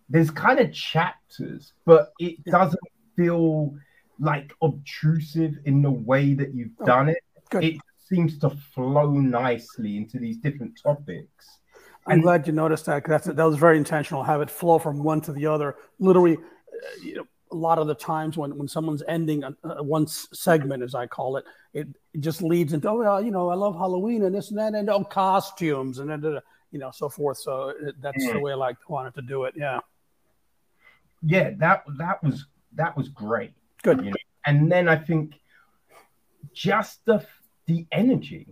there's 0.10 0.30
kind 0.30 0.60
of 0.60 0.74
chapters, 0.74 1.72
but 1.86 2.12
it 2.20 2.44
doesn't 2.44 2.80
feel 3.16 3.74
like 4.22 4.54
obtrusive 4.62 5.56
in 5.66 5.82
the 5.82 5.92
way 5.92 6.34
that 6.36 6.54
you've 6.54 6.72
Oh, 6.80 6.86
done 6.86 7.10
it. 7.10 7.18
good. 7.50 7.64
It 7.64 7.78
seems 8.08 8.38
to 8.40 8.50
flow 8.52 9.12
nicely 9.12 9.98
into 9.98 10.20
these 10.20 10.38
different 10.38 10.80
topics. 10.82 11.60
I'm 12.06 12.14
And- 12.14 12.22
glad 12.24 12.48
you 12.48 12.54
noticed 12.54 12.86
that 12.86 13.04
because 13.04 13.26
that 13.26 13.44
was 13.44 13.58
very 13.58 13.78
intentional. 13.78 14.24
Have 14.24 14.42
it 14.42 14.50
flow 14.50 14.80
from 14.80 15.04
one 15.04 15.22
to 15.22 15.34
the 15.34 15.48
other. 15.48 15.76
Literally, 16.00 16.38
uh, 16.38 16.42
you 17.04 17.16
know, 17.16 17.28
a 17.52 17.56
lot 17.56 17.78
of 17.80 17.88
the 17.88 17.96
times 17.96 18.38
when, 18.38 18.58
when 18.58 18.68
someone's 18.68 19.04
ending 19.08 19.44
a, 19.44 19.54
a 19.64 19.84
one 19.84 20.08
segment, 20.08 20.82
as 20.84 20.96
I 20.96 21.06
call 21.08 21.36
it, 21.38 21.46
it, 21.74 21.88
it 22.14 22.22
just 22.22 22.42
leads 22.42 22.74
into 22.74 22.90
oh, 22.90 23.18
you 23.20 23.32
know, 23.32 23.50
I 23.50 23.56
love 23.56 23.76
Halloween 23.76 24.24
and 24.24 24.34
this 24.34 24.52
and 24.52 24.60
that, 24.60 24.74
and 24.74 24.90
oh, 24.90 25.04
costumes 25.04 26.00
and 26.00 26.10
then, 26.10 26.40
you 26.72 26.80
know, 26.80 26.92
so 26.92 27.10
forth. 27.10 27.38
So 27.40 27.70
it, 27.70 27.96
that's 28.02 28.26
the 28.32 28.40
way 28.40 28.52
I 28.54 28.56
like 28.56 28.78
wanted 28.90 29.14
to 29.16 29.22
do 29.24 29.44
it. 29.46 29.54
Yeah, 29.58 29.80
Yeah, 31.24 31.52
that 31.58 31.84
that 31.98 32.24
was 32.24 32.46
that 32.74 32.96
was 32.96 33.10
great. 33.10 33.52
Good. 33.82 34.00
You 34.04 34.12
know, 34.12 34.16
and 34.46 34.72
then 34.72 34.88
I 34.88 34.96
think 34.98 35.34
just 36.54 37.06
the 37.06 37.26
the 37.68 37.86
energy, 37.92 38.48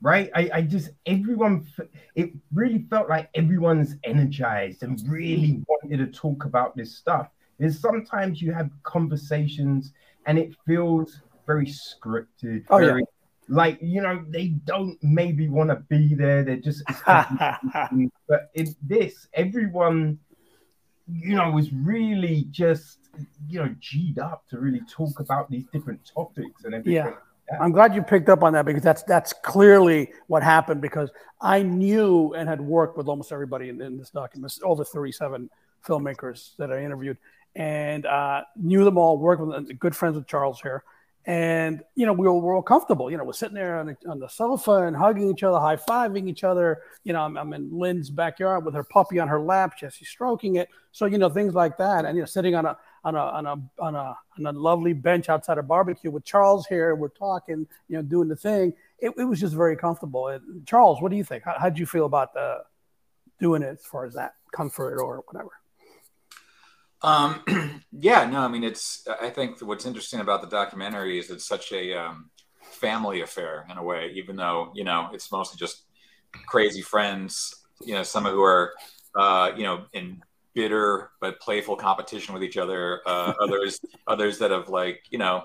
right? 0.00 0.30
I, 0.34 0.50
I 0.54 0.62
just 0.62 0.90
everyone 1.06 1.66
it 2.14 2.30
really 2.52 2.86
felt 2.90 3.08
like 3.08 3.28
everyone's 3.34 3.96
energized 4.04 4.82
and 4.82 5.00
really 5.08 5.62
wanted 5.68 5.98
to 5.98 6.06
talk 6.06 6.44
about 6.44 6.76
this 6.76 6.96
stuff. 6.96 7.28
Is 7.58 7.78
sometimes 7.78 8.42
you 8.42 8.52
have 8.52 8.70
conversations 8.82 9.92
and 10.26 10.38
it 10.38 10.54
feels 10.66 11.20
very 11.46 11.66
scripted, 11.66 12.64
Oh, 12.70 12.78
yeah. 12.78 12.86
very 12.86 13.04
like 13.48 13.78
you 13.82 14.00
know 14.00 14.24
they 14.28 14.48
don't 14.48 14.96
maybe 15.02 15.48
want 15.48 15.70
to 15.70 15.76
be 15.76 16.14
there. 16.14 16.42
They're 16.44 16.56
just 16.56 16.82
but 17.06 18.50
in 18.54 18.74
this, 18.82 19.28
everyone 19.34 20.18
you 21.08 21.34
know 21.34 21.50
was 21.50 21.72
really 21.72 22.46
just 22.50 23.01
you 23.48 23.58
know 23.60 23.74
g'd 23.80 24.18
up 24.18 24.48
to 24.48 24.58
really 24.58 24.80
talk 24.88 25.20
about 25.20 25.50
these 25.50 25.64
different 25.72 26.00
topics 26.04 26.64
and 26.64 26.74
everything. 26.74 26.94
Yeah. 26.94 27.12
I'm 27.60 27.72
glad 27.72 27.94
you 27.94 28.02
picked 28.02 28.28
up 28.28 28.42
on 28.42 28.52
that 28.54 28.64
because 28.64 28.82
that's 28.82 29.02
that's 29.02 29.32
clearly 29.32 30.12
what 30.26 30.42
happened 30.42 30.80
because 30.80 31.10
I 31.40 31.62
knew 31.62 32.32
and 32.34 32.48
had 32.48 32.60
worked 32.60 32.96
with 32.96 33.08
almost 33.08 33.32
everybody 33.32 33.68
in, 33.68 33.80
in 33.82 33.98
this 33.98 34.10
document, 34.10 34.56
over 34.62 34.84
37 34.84 35.50
filmmakers 35.86 36.56
that 36.56 36.72
I 36.72 36.82
interviewed, 36.82 37.18
and 37.54 38.06
uh, 38.06 38.42
knew 38.56 38.84
them 38.84 38.96
all, 38.96 39.18
worked 39.18 39.42
with 39.42 39.50
them, 39.50 39.76
good 39.76 39.94
friends 39.94 40.16
with 40.16 40.26
Charles 40.26 40.60
here, 40.60 40.84
and 41.26 41.82
you 41.94 42.06
know 42.06 42.12
we 42.12 42.26
were, 42.26 42.34
we 42.34 42.40
were 42.40 42.54
all 42.54 42.62
comfortable. 42.62 43.10
You 43.10 43.18
know, 43.18 43.24
we're 43.24 43.32
sitting 43.32 43.54
there 43.54 43.78
on 43.78 43.86
the, 43.86 43.96
on 44.08 44.18
the 44.18 44.28
sofa 44.28 44.84
and 44.84 44.96
hugging 44.96 45.28
each 45.28 45.42
other, 45.42 45.58
high 45.58 45.76
fiving 45.76 46.28
each 46.28 46.44
other. 46.44 46.82
You 47.04 47.12
know, 47.12 47.22
I'm, 47.22 47.36
I'm 47.36 47.52
in 47.52 47.70
Lynn's 47.76 48.08
backyard 48.08 48.64
with 48.64 48.74
her 48.74 48.84
puppy 48.84 49.18
on 49.18 49.28
her 49.28 49.40
lap, 49.40 49.78
Jesse 49.78 50.04
stroking 50.04 50.56
it. 50.56 50.68
So 50.92 51.06
you 51.06 51.18
know 51.18 51.28
things 51.28 51.54
like 51.54 51.76
that, 51.78 52.04
and 52.04 52.16
you 52.16 52.22
know 52.22 52.26
sitting 52.26 52.54
on 52.54 52.66
a 52.66 52.76
on 53.04 53.14
a 53.16 53.18
on 53.18 53.46
a 53.46 53.56
on 53.78 53.94
a 53.94 54.16
on 54.38 54.46
a 54.46 54.52
lovely 54.52 54.92
bench 54.92 55.28
outside 55.28 55.58
a 55.58 55.62
barbecue 55.62 56.10
with 56.10 56.24
Charles 56.24 56.66
here. 56.66 56.94
We're 56.94 57.08
talking, 57.08 57.66
you 57.88 57.96
know, 57.96 58.02
doing 58.02 58.28
the 58.28 58.36
thing. 58.36 58.74
It, 58.98 59.12
it 59.18 59.24
was 59.24 59.40
just 59.40 59.54
very 59.54 59.76
comfortable. 59.76 60.28
And 60.28 60.66
Charles, 60.66 61.02
what 61.02 61.10
do 61.10 61.16
you 61.16 61.24
think? 61.24 61.44
How 61.44 61.56
would 61.64 61.78
you 61.78 61.86
feel 61.86 62.06
about 62.06 62.32
the 62.34 62.58
doing 63.40 63.62
it 63.62 63.78
as 63.80 63.84
far 63.84 64.04
as 64.04 64.14
that 64.14 64.34
comfort 64.52 65.00
or 65.00 65.24
whatever? 65.26 65.50
Um, 67.02 67.42
yeah, 67.92 68.24
no, 68.26 68.40
I 68.40 68.48
mean, 68.48 68.64
it's, 68.64 69.06
I 69.20 69.30
think 69.30 69.60
what's 69.60 69.86
interesting 69.86 70.20
about 70.20 70.40
the 70.40 70.48
documentary 70.48 71.18
is 71.18 71.30
it's 71.30 71.46
such 71.46 71.72
a 71.72 71.94
um, 71.94 72.30
family 72.60 73.22
affair 73.22 73.66
in 73.70 73.76
a 73.76 73.82
way, 73.82 74.12
even 74.14 74.36
though, 74.36 74.70
you 74.74 74.84
know, 74.84 75.08
it's 75.12 75.32
mostly 75.32 75.58
just 75.58 75.82
crazy 76.46 76.80
friends, 76.80 77.54
you 77.82 77.94
know, 77.94 78.04
some 78.04 78.24
who 78.24 78.42
are, 78.42 78.72
uh, 79.16 79.50
you 79.56 79.64
know, 79.64 79.84
in 79.92 80.22
bitter 80.54 81.10
but 81.20 81.40
playful 81.40 81.76
competition 81.76 82.34
with 82.34 82.42
each 82.42 82.56
other, 82.56 83.00
uh, 83.06 83.32
others, 83.40 83.80
others 84.06 84.38
that 84.38 84.50
have 84.50 84.68
like, 84.68 85.02
you 85.10 85.18
know, 85.18 85.44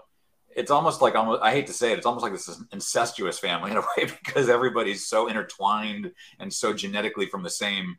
it's 0.55 0.71
almost 0.71 1.01
like 1.01 1.15
almost 1.15 1.41
I 1.43 1.51
hate 1.51 1.67
to 1.67 1.73
say 1.73 1.91
it, 1.91 1.97
it's 1.97 2.05
almost 2.07 2.23
like 2.23 2.33
this 2.33 2.49
incestuous 2.71 3.37
family 3.39 3.71
in 3.71 3.77
a 3.77 3.81
way 3.81 4.05
because 4.25 4.49
everybody's 4.49 5.05
so 5.05 5.27
intertwined 5.27 6.11
and 6.39 6.51
so 6.51 6.73
genetically 6.73 7.27
from 7.27 7.43
the 7.43 7.49
same 7.49 7.97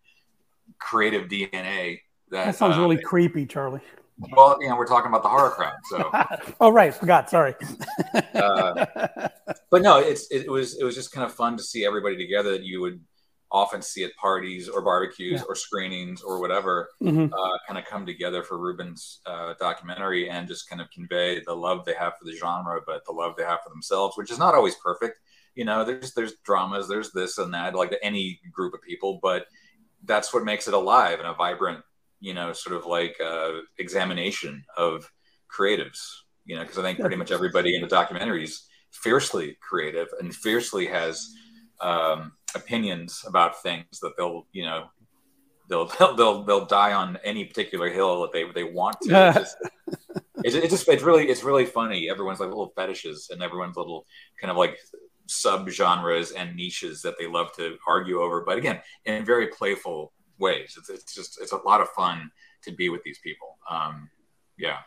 creative 0.79 1.29
DNA 1.29 2.01
that, 2.31 2.47
That 2.47 2.57
sounds 2.57 2.77
really 2.77 3.01
creepy, 3.01 3.47
Charlie. 3.47 3.81
well, 4.33 4.59
you 4.61 4.69
know, 4.69 4.77
we're 4.77 4.87
talking 4.87 5.09
about 5.09 5.23
the 5.23 5.29
horror 5.29 5.51
crowd, 5.51 5.77
so. 5.85 6.11
oh 6.61 6.71
right, 6.71 6.93
forgot. 6.95 7.31
Sorry. 7.31 7.55
Uh, 8.35 8.85
but 9.71 9.83
no, 9.83 9.99
it's 9.99 10.31
it 10.31 10.51
was 10.51 10.77
it 10.79 10.85
was 10.85 10.95
just 10.95 11.13
kind 11.13 11.25
of 11.25 11.33
fun 11.33 11.57
to 11.57 11.63
see 11.63 11.87
everybody 11.87 12.17
together 12.17 12.51
that 12.51 12.65
you 12.65 12.81
would 12.81 13.01
often 13.51 13.81
see 13.81 14.05
at 14.05 14.15
parties 14.17 14.69
or 14.69 14.83
barbecues 14.83 15.41
Yeah. 15.41 15.47
or 15.49 15.55
screenings 15.55 16.23
or 16.23 16.39
whatever, 16.41 16.91
Mhm. 17.03 17.33
uh, 17.33 17.59
kind 17.67 17.79
of 17.79 17.85
come 17.87 18.05
together 18.05 18.43
for 18.43 18.59
Ruben's 18.59 19.21
uh, 19.27 19.55
documentary 19.59 20.29
and 20.29 20.47
just 20.47 20.69
kind 20.69 20.83
of 20.83 20.91
convey 20.91 21.41
the 21.45 21.55
love 21.57 21.85
they 21.85 21.95
have 21.95 22.17
for 22.19 22.25
the 22.25 22.37
genre, 22.37 22.81
but 22.87 23.05
the 23.07 23.13
love 23.13 23.37
they 23.37 23.45
have 23.45 23.63
for 23.63 23.71
themselves, 23.71 24.17
which 24.19 24.31
is 24.31 24.39
not 24.39 24.55
always 24.55 24.75
perfect. 24.77 25.21
You 25.55 25.65
know, 25.65 25.83
there's 25.85 26.13
there's 26.15 26.35
dramas, 26.45 26.89
there's 26.89 27.11
this 27.13 27.39
and 27.39 27.53
that, 27.55 27.75
like 27.75 27.97
any 28.03 28.41
group 28.53 28.75
of 28.75 28.83
people, 28.83 29.19
but 29.23 29.47
that's 30.05 30.33
what 30.33 30.45
makes 30.45 30.69
it 30.69 30.75
alive 30.75 31.19
and 31.19 31.27
a 31.29 31.35
vibrant, 31.35 31.83
you 32.21 32.35
know, 32.35 32.53
sort 32.53 32.77
of 32.77 32.87
like 32.87 33.19
uh, 33.21 33.61
examination 33.79 34.65
of 34.77 35.11
creatives. 35.51 35.99
You 36.45 36.57
know, 36.57 36.63
because 36.63 36.79
I 36.79 36.83
think 36.83 37.01
pretty 37.01 37.17
much 37.17 37.31
everybody 37.31 37.75
in 37.75 37.83
the 37.83 37.89
documentary 37.89 38.45
is 38.45 38.67
fiercely 38.91 39.57
creative 39.61 40.09
and 40.21 40.35
fiercely 40.35 40.87
has 40.87 41.31
um, 41.81 42.33
opinions 42.55 43.25
about 43.27 43.63
things 43.63 44.01
that 44.01 44.13
they'll, 44.17 44.47
you 44.53 44.65
know, 44.65 44.87
they'll 45.69 45.87
they'll 45.99 46.17
they'll, 46.17 46.43
they'll 46.45 46.67
die 46.67 46.93
on 46.93 47.19
any 47.25 47.45
particular 47.45 47.91
hill 47.91 48.23
that 48.23 48.33
they 48.33 48.45
they 48.53 48.65
want 48.65 48.97
to. 49.03 49.29
It's 49.29 49.39
just, 49.39 49.57
it's, 50.45 50.55
it's 50.55 50.71
just 50.71 50.89
it's 50.89 51.03
really 51.03 51.29
it's 51.29 51.45
really 51.45 51.67
funny. 51.67 52.11
Everyone's 52.11 52.41
like 52.41 52.49
little 52.49 52.73
fetishes 52.77 53.29
and 53.31 53.43
everyone's 53.43 53.77
little 53.77 54.07
kind 54.41 54.51
of 54.51 54.57
like 54.57 54.79
sub 55.27 55.69
genres 55.69 56.33
and 56.33 56.57
niches 56.57 57.03
that 57.03 57.15
they 57.19 57.27
love 57.27 57.53
to 57.57 57.77
argue 57.87 58.21
over. 58.21 58.43
But 58.43 58.59
again, 58.59 58.81
in 59.05 59.25
very 59.25 59.49
playful 59.49 60.13
ways. 60.39 60.77
It's 60.79 60.89
it's 60.91 61.15
just 61.15 61.41
it's 61.41 61.53
a 61.53 61.59
lot 61.59 61.81
of 61.81 61.89
fun 61.91 62.31
to 62.63 62.73
be 62.73 62.89
with 62.89 63.03
these 63.03 63.19
people. 63.19 63.59
Um, 63.71 64.09
yeah. 64.57 64.79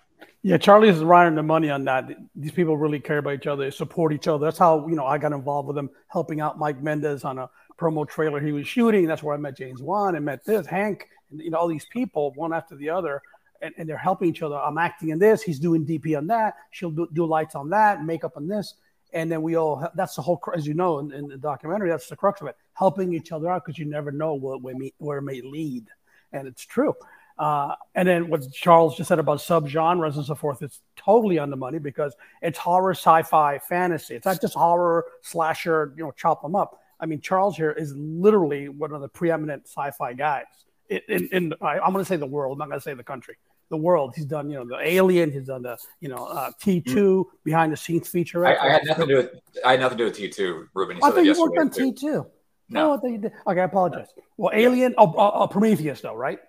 Yeah, 0.44 0.58
Charlie's 0.58 0.98
running 0.98 1.36
the 1.36 1.44
money 1.44 1.70
on 1.70 1.84
that. 1.86 2.10
These 2.36 2.52
people 2.52 2.76
really 2.76 3.00
care 3.00 3.20
about 3.20 3.36
each 3.36 3.48
other, 3.48 3.66
they 3.66 3.72
support 3.72 4.12
each 4.12 4.28
other. 4.28 4.46
That's 4.46 4.58
how 4.58 4.88
you 4.88 4.96
know 4.96 5.06
I 5.06 5.18
got 5.18 5.34
involved 5.34 5.68
with 5.68 5.76
them, 5.76 5.90
helping 6.08 6.42
out 6.42 6.58
Mike 6.58 6.82
Mendez 6.82 7.24
on 7.24 7.38
a 7.38 7.50
promo 7.80 8.08
trailer 8.08 8.40
he 8.40 8.52
was 8.52 8.68
shooting. 8.68 9.06
That's 9.06 9.22
where 9.22 9.36
I 9.36 9.38
met 9.38 9.58
James 9.58 9.82
Wan 9.82 10.16
and 10.16 10.26
met 10.26 10.44
this 10.44 10.66
Hank, 10.66 11.08
and 11.30 11.40
you 11.40 11.52
know 11.52 11.60
all 11.60 11.68
these 11.68 11.86
people 11.86 12.32
one 12.36 12.54
after 12.54 12.76
the 12.76 12.90
other, 12.90 13.22
and, 13.62 13.74
and 13.78 13.88
they're 13.88 13.98
helping 13.98 14.30
each 14.30 14.42
other. 14.42 14.56
I'm 14.56 14.78
acting 14.78 15.10
in 15.10 15.20
this, 15.20 15.44
he's 15.44 15.60
doing 15.60 15.86
DP 15.86 16.18
on 16.18 16.28
that, 16.28 16.56
she'll 16.72 16.92
do, 16.92 17.08
do 17.14 17.26
lights 17.26 17.54
on 17.54 17.70
that, 17.70 18.04
makeup 18.04 18.34
on 18.36 18.48
this, 18.48 18.76
and 19.14 19.32
then 19.32 19.44
we 19.44 19.56
all. 19.56 19.88
That's 19.96 20.16
the 20.16 20.24
whole, 20.24 20.42
as 20.56 20.66
you 20.66 20.74
know, 20.74 21.00
in, 21.00 21.12
in 21.12 21.28
the 21.28 21.38
documentary, 21.38 21.90
that's 21.90 22.08
the 22.08 22.16
crux 22.16 22.42
of 22.42 22.48
it, 22.48 22.56
helping 22.74 23.14
each 23.14 23.32
other 23.32 23.50
out 23.50 23.64
because 23.64 23.78
you 23.78 23.86
never 23.86 24.12
know 24.12 24.34
where, 24.34 24.58
where, 24.58 24.76
where 24.98 25.18
it 25.20 25.24
may 25.24 25.42
lead, 25.42 25.86
and 26.34 26.48
it's 26.48 26.66
true. 26.66 26.96
Uh, 27.42 27.74
and 27.96 28.08
then 28.08 28.30
what 28.30 28.44
Charles 28.54 28.96
just 28.96 29.08
said 29.08 29.18
about 29.18 29.40
subgenres 29.40 30.16
and 30.16 30.24
so 30.24 30.36
forth, 30.36 30.62
it's 30.62 30.80
totally 30.96 31.40
on 31.40 31.50
the 31.50 31.56
money 31.56 31.80
because 31.80 32.14
it's 32.44 32.60
horror, 32.60 32.92
sci-fi, 32.92 33.58
fantasy. 33.58 34.14
It's 34.14 34.28
not 34.28 34.40
just 34.40 34.54
horror, 34.54 35.06
slasher, 35.24 35.92
you 35.98 36.04
know, 36.04 36.12
chop 36.12 36.44
them 36.44 36.56
up. 36.56 36.80
I 37.00 37.08
mean, 37.08 37.20
Charles 37.20 37.58
here 37.58 37.72
is 37.72 37.96
literally 37.96 38.70
one 38.70 38.94
of 38.94 39.02
the 39.02 39.08
preeminent 39.08 39.64
sci-fi 39.68 40.14
guys 40.14 40.46
in, 40.92 41.02
in, 41.08 41.30
in 41.32 41.54
I, 41.62 41.80
I'm 41.80 41.94
going 41.94 42.06
to 42.06 42.08
say 42.08 42.18
the 42.18 42.28
world. 42.28 42.54
I'm 42.54 42.60
not 42.60 42.68
going 42.68 42.80
to 42.80 42.84
say 42.84 42.94
the 42.94 43.04
country. 43.04 43.38
The 43.70 43.78
world. 43.78 44.14
He's 44.16 44.26
done, 44.26 44.50
you 44.52 44.58
know, 44.58 44.66
the 44.66 44.78
Alien. 44.80 45.32
He's 45.32 45.48
done 45.48 45.64
the, 45.64 45.78
you 46.00 46.10
know, 46.10 46.26
uh, 46.28 46.52
T2 46.62 47.24
behind 47.44 47.74
the 47.74 47.78
scenes 47.78 48.08
feature. 48.08 48.46
I, 48.46 48.56
I 48.56 48.70
had 48.70 48.86
nothing 48.86 49.08
to 49.08 49.14
do 49.14 49.18
with 49.18 49.32
I 49.66 49.72
had 49.72 49.80
nothing 49.80 49.98
to 49.98 50.04
do 50.04 50.10
with 50.10 50.18
T 50.18 50.30
two, 50.30 50.68
Ruben. 50.76 50.98
You 50.98 51.04
I 51.04 51.10
thought 51.10 51.26
you 51.26 51.40
worked 51.40 51.58
on 51.58 51.68
yesterday. 51.68 51.92
T2. 51.92 52.26
No. 52.70 52.92
Oh, 52.92 53.02
I 53.04 53.08
you 53.08 53.18
did. 53.18 53.32
Okay, 53.48 53.62
I 53.62 53.64
apologize. 53.64 54.10
Well, 54.38 54.52
Alien, 54.54 54.94
oh, 54.98 55.14
oh, 55.18 55.32
oh, 55.36 55.48
Prometheus, 55.48 56.02
though, 56.02 56.16
right? 56.16 56.40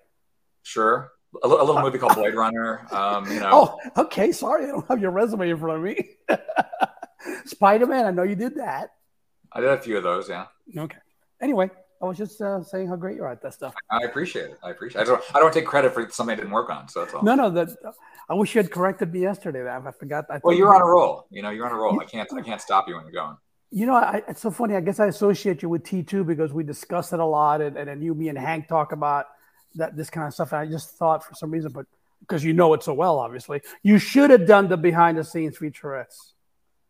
Sure. 0.63 1.13
A, 1.43 1.47
a 1.47 1.49
little 1.49 1.81
movie 1.81 1.99
called 1.99 2.15
Blade 2.15 2.35
Runner. 2.35 2.87
Um, 2.91 3.31
you 3.31 3.41
know, 3.41 3.79
Oh, 3.97 4.03
okay. 4.03 4.33
Sorry, 4.33 4.65
I 4.65 4.69
don't 4.69 4.87
have 4.89 5.01
your 5.01 5.11
resume 5.11 5.51
in 5.51 5.57
front 5.59 5.79
of 5.79 5.83
me. 5.83 6.11
Spider 7.47 7.87
Man, 7.87 8.07
I 8.07 8.11
know 8.11 8.23
you 8.23 8.35
did 8.37 8.57
that. 8.57 8.91
I 9.53 9.61
did 9.61 9.71
a 9.71 9.79
few 9.79 9.97
of 9.97 10.03
those. 10.03 10.29
Yeah, 10.29 10.47
Okay. 10.77 10.99
Anyway, 11.41 11.71
I 12.01 12.05
was 12.07 12.17
just 12.19 12.41
uh, 12.41 12.63
saying 12.63 12.89
how 12.89 12.97
great 12.97 13.17
you 13.17 13.23
are 13.23 13.31
at 13.31 13.43
that 13.43 13.55
stuff. 13.55 13.75
I 13.91 14.05
appreciate 14.05 14.47
it. 14.47 14.59
I 14.63 14.71
appreciate. 14.71 15.03
It. 15.03 15.05
I 15.05 15.07
don't. 15.07 15.23
I 15.35 15.39
don't 15.41 15.53
take 15.53 15.67
credit 15.67 15.93
for 15.93 16.09
something 16.11 16.33
I 16.33 16.37
didn't 16.37 16.51
work 16.51 16.71
on. 16.71 16.89
So 16.89 17.01
that's 17.01 17.15
all. 17.15 17.23
No, 17.23 17.35
no, 17.35 17.51
that 17.51 17.69
I 18.29 18.35
wish 18.35 18.55
you 18.55 18.63
had 18.63 18.71
corrected 18.71 19.13
me 19.13 19.21
yesterday. 19.21 19.63
That 19.63 19.83
I 19.87 19.91
forgot. 19.93 20.27
I 20.31 20.41
Well, 20.43 20.57
you're 20.57 20.75
on 20.75 20.83
a 20.83 20.87
roll. 20.87 21.27
You 21.31 21.43
know, 21.43 21.51
you're 21.51 21.67
on 21.67 21.73
a 21.73 21.77
roll. 21.77 22.01
I 22.01 22.05
can't. 22.05 22.33
I 22.33 22.43
can't 22.43 22.61
stop 22.61 22.89
you 22.89 22.97
when 22.97 23.05
you're 23.05 23.13
going. 23.13 23.37
You 23.71 23.87
know, 23.87 23.95
I, 23.95 24.23
it's 24.29 24.43
so 24.43 24.51
funny. 24.51 24.75
I 24.75 24.81
guess 24.81 25.01
I 25.01 25.07
associate 25.07 25.63
you 25.63 25.69
with 25.71 25.83
T2 25.85 26.27
because 26.27 26.53
we 26.53 26.63
discuss 26.63 27.13
it 27.13 27.21
a 27.21 27.25
lot, 27.25 27.63
and, 27.63 27.77
and 27.79 27.89
then 27.89 28.03
you, 28.03 28.15
me, 28.15 28.29
and 28.29 28.37
Hank 28.37 28.69
talk 28.69 28.93
about 28.93 29.27
that 29.77 29.97
this 29.97 30.11
kind 30.11 30.27
of 30.27 30.35
stuff. 30.35 30.53
I 30.53 30.67
just 30.67 30.91
thought 30.91 31.25
for 31.25 31.35
some 31.35 31.51
reason, 31.51 31.73
but 31.73 31.87
because 32.21 32.45
you 32.45 32.53
know 32.53 32.73
it 32.75 32.83
so 32.83 32.95
well, 32.95 33.19
obviously, 33.19 33.61
you 33.83 33.99
should 33.99 34.31
have 34.31 34.47
done 34.47 34.69
the 34.69 34.77
behind 34.77 35.19
the 35.19 35.25
scenes 35.25 35.59
featurettes 35.59 36.33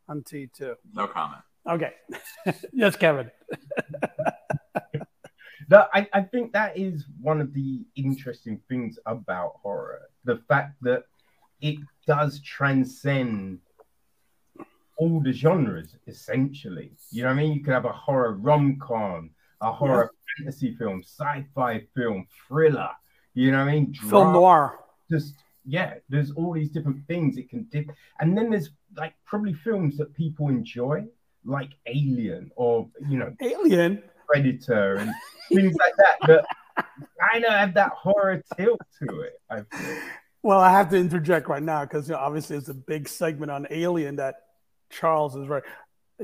on 0.09 0.23
T2. 0.23 0.75
No 0.95 1.07
comment. 1.07 1.43
Okay. 1.69 1.93
yes, 2.73 2.97
Kevin. 2.97 3.31
That 5.69 5.89
I, 5.95 6.07
I 6.13 6.21
think 6.21 6.53
that 6.53 6.77
is 6.77 7.07
one 7.21 7.41
of 7.41 7.55
the 7.55 7.87
interesting 7.97 8.61
things 8.69 8.99
about 9.07 9.55
horror. 9.63 10.03
The 10.25 10.37
fact 10.49 10.75
that 10.83 11.05
it 11.63 11.79
does 12.07 12.41
transcend 12.41 13.61
all 14.99 15.21
the 15.21 15.33
genres, 15.33 15.97
essentially. 16.07 16.93
You 17.11 17.23
know 17.23 17.29
what 17.29 17.39
I 17.39 17.43
mean? 17.43 17.53
You 17.55 17.61
could 17.61 17.73
have 17.73 17.87
a 17.87 17.93
horror 17.93 18.33
rom-com, 18.35 19.31
a 19.63 19.73
horror 19.73 20.11
fantasy 20.37 20.75
film, 20.77 21.03
sci-fi 21.05 21.87
film, 21.95 22.27
thriller. 22.49 22.91
You 23.35 23.51
know 23.51 23.65
what 23.65 23.71
I 23.71 23.73
mean? 23.73 23.95
Film 23.95 24.33
noir. 24.33 24.79
just 25.11 25.35
yeah, 25.65 25.95
there's 26.09 26.33
all 26.33 26.53
these 26.53 26.71
different 26.71 27.07
things 27.07 27.37
it 27.37 27.49
can 27.49 27.65
dip. 27.71 27.87
And 28.21 28.37
then 28.37 28.51
there's 28.51 28.71
like 28.97 29.15
probably 29.25 29.55
films 29.55 29.97
that 29.99 30.15
people 30.15 30.49
enjoy, 30.49 31.05
like 31.45 31.71
Alien 31.87 32.51
or 32.57 32.89
you 33.09 33.19
know, 33.19 33.35
Alien. 33.41 34.03
Predator 34.27 34.97
and 34.97 35.13
things 35.49 35.75
like 35.77 35.95
that 35.97 36.45
that 36.77 36.87
kind 37.31 37.45
of 37.45 37.53
have 37.53 37.75
that 37.75 37.93
horror 37.93 38.43
tilt 38.57 38.81
to 39.03 39.21
it. 39.21 39.41
I. 39.51 39.65
Well, 40.43 40.59
I 40.59 40.71
have 40.71 40.91
to 40.91 40.97
interject 40.97 41.49
right 41.49 41.63
now 41.63 41.85
because 41.85 42.09
you 42.09 42.15
know, 42.15 42.21
obviously 42.21 42.57
it's 42.57 42.69
a 42.69 42.75
big 42.75 43.09
segment 43.09 43.53
on 43.53 43.67
Alien 43.71 44.17
that 44.17 44.37
Charles 44.91 45.37
is 45.37 45.49
right. 45.49 45.63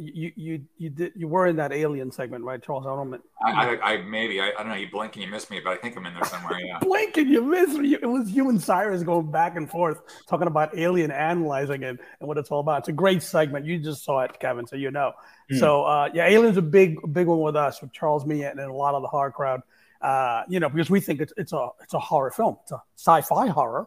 You 0.01 0.33
you 0.37 0.65
you 0.77 0.91
did 0.91 1.13
you 1.17 1.29
were 1.29 1.47
in 1.47 1.57
that 1.57 1.73
Alien 1.73 2.11
segment, 2.11 2.45
right, 2.45 2.63
Charles? 2.63 2.87
I 2.87 2.91
don't. 2.91 3.23
I, 3.43 3.51
I, 3.51 3.93
I 3.93 3.97
maybe 4.03 4.41
I, 4.41 4.49
I 4.51 4.63
don't 4.63 4.69
know. 4.69 4.75
You 4.75 4.89
blink 4.91 5.15
and 5.17 5.25
you 5.25 5.31
miss 5.31 5.51
me, 5.51 5.61
but 5.63 5.71
I 5.71 5.77
think 5.77 5.97
I'm 5.97 6.07
in 6.07 6.15
there 6.15 6.25
somewhere. 6.25 6.59
Yeah. 6.61 6.79
blink 6.83 7.17
and 7.17 7.29
you 7.29 7.43
miss 7.43 7.77
me. 7.77 7.95
It 7.95 8.07
was 8.07 8.31
you 8.31 8.49
and 8.49 8.63
Cyrus 8.63 9.03
going 9.03 9.31
back 9.31 9.57
and 9.57 9.69
forth 9.71 10.01
talking 10.27 10.47
about 10.47 10.77
Alien, 10.77 11.11
analyzing 11.11 11.83
it, 11.83 11.99
and 12.21 12.29
what 12.29 12.39
it's 12.39 12.51
all 12.51 12.61
about. 12.61 12.81
It's 12.81 12.89
a 12.89 12.93
great 12.93 13.23
segment. 13.23 13.67
You 13.67 13.79
just 13.79 14.05
saw 14.05 14.21
it, 14.21 14.39
Kevin, 14.41 14.67
so 14.67 14.77
you 14.77 14.91
know. 14.91 15.13
Mm. 15.51 15.59
So 15.59 15.85
uh, 15.85 16.11
yeah, 16.15 16.27
Alien's 16.27 16.57
a 16.57 16.63
big 16.63 16.99
big 17.13 17.27
one 17.27 17.41
with 17.41 17.57
us, 17.57 17.81
with 17.81 17.93
Charles, 17.93 18.25
me, 18.25 18.45
and 18.45 18.61
a 18.61 18.73
lot 18.73 18.95
of 18.95 19.03
the 19.03 19.09
horror 19.09 19.33
crowd. 19.33 19.63
Uh, 20.01 20.45
you 20.49 20.61
know, 20.61 20.69
because 20.69 20.91
we 20.91 21.01
think 21.01 21.21
it's 21.21 21.33
it's 21.37 21.53
a 21.53 21.69
it's 21.83 21.95
a 21.95 21.99
horror 21.99 22.31
film. 22.31 22.57
It's 22.63 22.73
a 22.73 22.83
sci-fi 22.97 23.49
horror, 23.49 23.87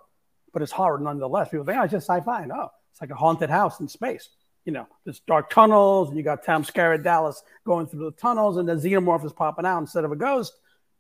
but 0.54 0.62
it's 0.62 0.72
horror 0.72 1.00
nonetheless. 1.00 1.50
People 1.50 1.66
think, 1.66 1.78
oh, 1.78 1.84
it's 1.84 1.92
just 1.92 2.08
sci-fi. 2.08 2.46
No, 2.46 2.70
it's 2.92 3.00
like 3.00 3.12
a 3.12 3.16
haunted 3.16 3.50
house 3.50 3.80
in 3.80 3.88
space 3.88 4.30
you 4.66 4.72
know, 4.72 4.88
there's 5.04 5.20
dark 5.22 5.50
tunnels, 5.50 6.10
and 6.10 6.18
you 6.18 6.24
got 6.24 6.44
Tom 6.44 6.64
Skerritt 6.64 7.04
Dallas 7.04 7.42
going 7.66 7.88
through 7.88 8.06
the 8.06 8.12
tunnels, 8.12 8.58
and 8.58 8.68
the 8.68 8.76
xenomorph 8.76 9.26
is 9.26 9.34
popping 9.34 9.66
out 9.66 9.80
instead 9.80 10.04
of 10.04 10.12
a 10.12 10.16
ghost. 10.16 10.54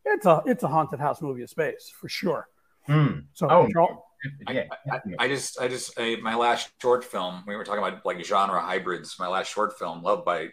It's 0.03 0.25
a 0.25 0.41
it's 0.45 0.63
a 0.63 0.67
haunted 0.67 0.99
house 0.99 1.21
movie 1.21 1.43
of 1.43 1.49
space 1.49 1.91
for 1.99 2.09
sure. 2.09 2.47
Mm. 2.89 3.25
So, 3.33 3.47
oh, 3.49 3.67
yeah. 4.49 4.63
I, 4.91 4.95
I, 4.95 4.99
I, 5.19 5.27
just 5.27 5.59
I 5.59 5.67
just 5.67 5.93
I, 5.99 6.15
my 6.21 6.35
last 6.35 6.71
short 6.81 7.03
film 7.03 7.43
we 7.47 7.55
were 7.55 7.63
talking 7.63 7.83
about 7.83 8.05
like 8.05 8.23
genre 8.25 8.59
hybrids. 8.59 9.15
My 9.19 9.27
last 9.27 9.51
short 9.51 9.77
film, 9.77 10.01
Love 10.01 10.25
Bite, 10.25 10.51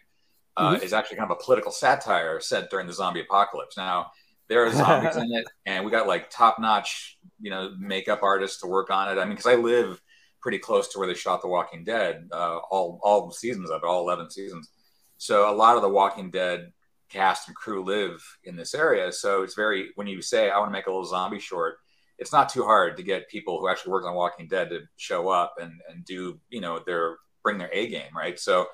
uh, 0.56 0.74
mm-hmm. 0.74 0.84
is 0.84 0.92
actually 0.92 1.16
kind 1.16 1.30
of 1.30 1.38
a 1.38 1.42
political 1.42 1.72
satire 1.72 2.40
set 2.40 2.70
during 2.70 2.86
the 2.86 2.92
zombie 2.92 3.20
apocalypse. 3.20 3.76
Now 3.76 4.10
there 4.48 4.64
are 4.64 4.72
zombies 4.72 5.16
in 5.22 5.32
it, 5.32 5.46
and 5.64 5.84
we 5.84 5.90
got 5.90 6.06
like 6.06 6.28
top 6.30 6.58
notch 6.58 7.18
you 7.40 7.50
know 7.50 7.72
makeup 7.78 8.22
artists 8.22 8.60
to 8.60 8.66
work 8.66 8.90
on 8.90 9.08
it. 9.08 9.20
I 9.20 9.24
mean, 9.24 9.30
because 9.30 9.46
I 9.46 9.54
live 9.54 10.00
pretty 10.40 10.58
close 10.58 10.88
to 10.88 10.98
where 10.98 11.08
they 11.08 11.14
shot 11.14 11.42
The 11.42 11.48
Walking 11.48 11.84
Dead, 11.84 12.28
uh, 12.32 12.58
all 12.70 13.00
all 13.02 13.30
seasons 13.30 13.70
of 13.70 13.82
it, 13.82 13.86
all 13.86 14.02
eleven 14.02 14.30
seasons. 14.30 14.70
So 15.16 15.50
a 15.50 15.54
lot 15.54 15.76
of 15.76 15.82
the 15.82 15.88
Walking 15.88 16.30
Dead 16.30 16.72
cast 17.08 17.48
and 17.48 17.56
crew 17.56 17.82
live 17.84 18.22
in 18.44 18.56
this 18.56 18.74
area. 18.74 19.10
So 19.12 19.42
it's 19.42 19.54
very 19.54 19.90
when 19.96 20.06
you 20.06 20.22
say 20.22 20.50
I 20.50 20.58
want 20.58 20.68
to 20.68 20.72
make 20.72 20.86
a 20.86 20.90
little 20.90 21.04
zombie 21.04 21.40
short, 21.40 21.78
it's 22.18 22.32
not 22.32 22.48
too 22.48 22.64
hard 22.64 22.96
to 22.96 23.02
get 23.02 23.28
people 23.28 23.58
who 23.58 23.68
actually 23.68 23.92
work 23.92 24.04
on 24.04 24.14
Walking 24.14 24.48
Dead 24.48 24.70
to 24.70 24.80
show 24.96 25.28
up 25.28 25.54
and 25.60 25.72
and 25.88 26.04
do 26.04 26.38
you 26.50 26.60
know 26.60 26.80
their 26.86 27.16
bring 27.42 27.58
their 27.58 27.70
A 27.72 27.88
game, 27.88 28.14
right? 28.14 28.38
So 28.38 28.66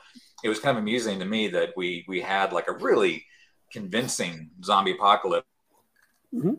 it 0.42 0.48
was 0.48 0.58
kind 0.58 0.76
of 0.76 0.82
amusing 0.82 1.18
to 1.20 1.24
me 1.24 1.48
that 1.48 1.70
we 1.76 2.04
we 2.08 2.20
had 2.20 2.52
like 2.52 2.68
a 2.68 2.72
really 2.72 3.24
convincing 3.70 4.50
zombie 4.62 4.92
apocalypse. 4.92 5.46
Mm-hmm. 6.34 6.54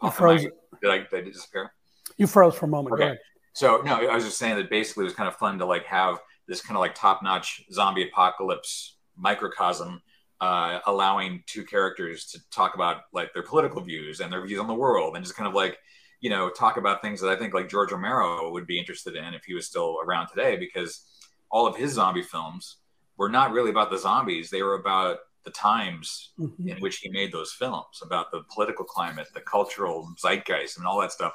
Oh, 0.00 0.10
froze. 0.10 0.42
Did 0.42 0.90
I, 0.90 0.98
did 0.98 1.14
I 1.14 1.20
disappear? 1.22 1.72
You 2.16 2.26
froze 2.26 2.54
for 2.54 2.66
a 2.66 2.68
moment. 2.68 2.94
Okay. 2.94 3.16
So 3.54 3.82
no, 3.84 4.08
I 4.08 4.14
was 4.14 4.24
just 4.24 4.38
saying 4.38 4.56
that 4.56 4.68
basically 4.68 5.02
it 5.02 5.06
was 5.06 5.14
kind 5.14 5.28
of 5.28 5.36
fun 5.36 5.58
to 5.58 5.66
like 5.66 5.84
have 5.84 6.18
this 6.48 6.60
kind 6.60 6.76
of 6.76 6.80
like 6.80 6.94
top-notch 6.94 7.64
zombie 7.72 8.08
apocalypse 8.08 8.96
microcosm, 9.16 10.02
uh, 10.40 10.80
allowing 10.86 11.42
two 11.46 11.64
characters 11.64 12.26
to 12.26 12.40
talk 12.50 12.74
about 12.74 13.02
like 13.12 13.32
their 13.32 13.44
political 13.44 13.80
views 13.80 14.20
and 14.20 14.32
their 14.32 14.44
views 14.44 14.60
on 14.60 14.66
the 14.66 14.74
world, 14.74 15.16
and 15.16 15.24
just 15.24 15.36
kind 15.36 15.48
of 15.48 15.54
like 15.54 15.78
you 16.20 16.30
know 16.30 16.50
talk 16.50 16.76
about 16.76 17.00
things 17.00 17.20
that 17.20 17.30
I 17.30 17.36
think 17.36 17.54
like 17.54 17.68
George 17.68 17.92
Romero 17.92 18.50
would 18.50 18.66
be 18.66 18.78
interested 18.78 19.16
in 19.16 19.34
if 19.34 19.44
he 19.44 19.54
was 19.54 19.66
still 19.66 19.98
around 20.04 20.28
today, 20.28 20.56
because 20.56 21.04
all 21.50 21.66
of 21.66 21.76
his 21.76 21.92
zombie 21.92 22.22
films 22.22 22.78
were 23.16 23.28
not 23.28 23.52
really 23.52 23.70
about 23.70 23.90
the 23.90 23.98
zombies; 23.98 24.50
they 24.50 24.62
were 24.62 24.74
about 24.74 25.18
the 25.44 25.50
times 25.50 26.32
mm-hmm. 26.38 26.68
in 26.68 26.78
which 26.78 26.98
he 26.98 27.10
made 27.10 27.30
those 27.30 27.52
films, 27.52 28.00
about 28.02 28.30
the 28.32 28.42
political 28.52 28.84
climate, 28.84 29.28
the 29.34 29.40
cultural 29.40 30.12
zeitgeist, 30.18 30.78
and 30.78 30.86
all 30.86 31.00
that 31.00 31.12
stuff. 31.12 31.32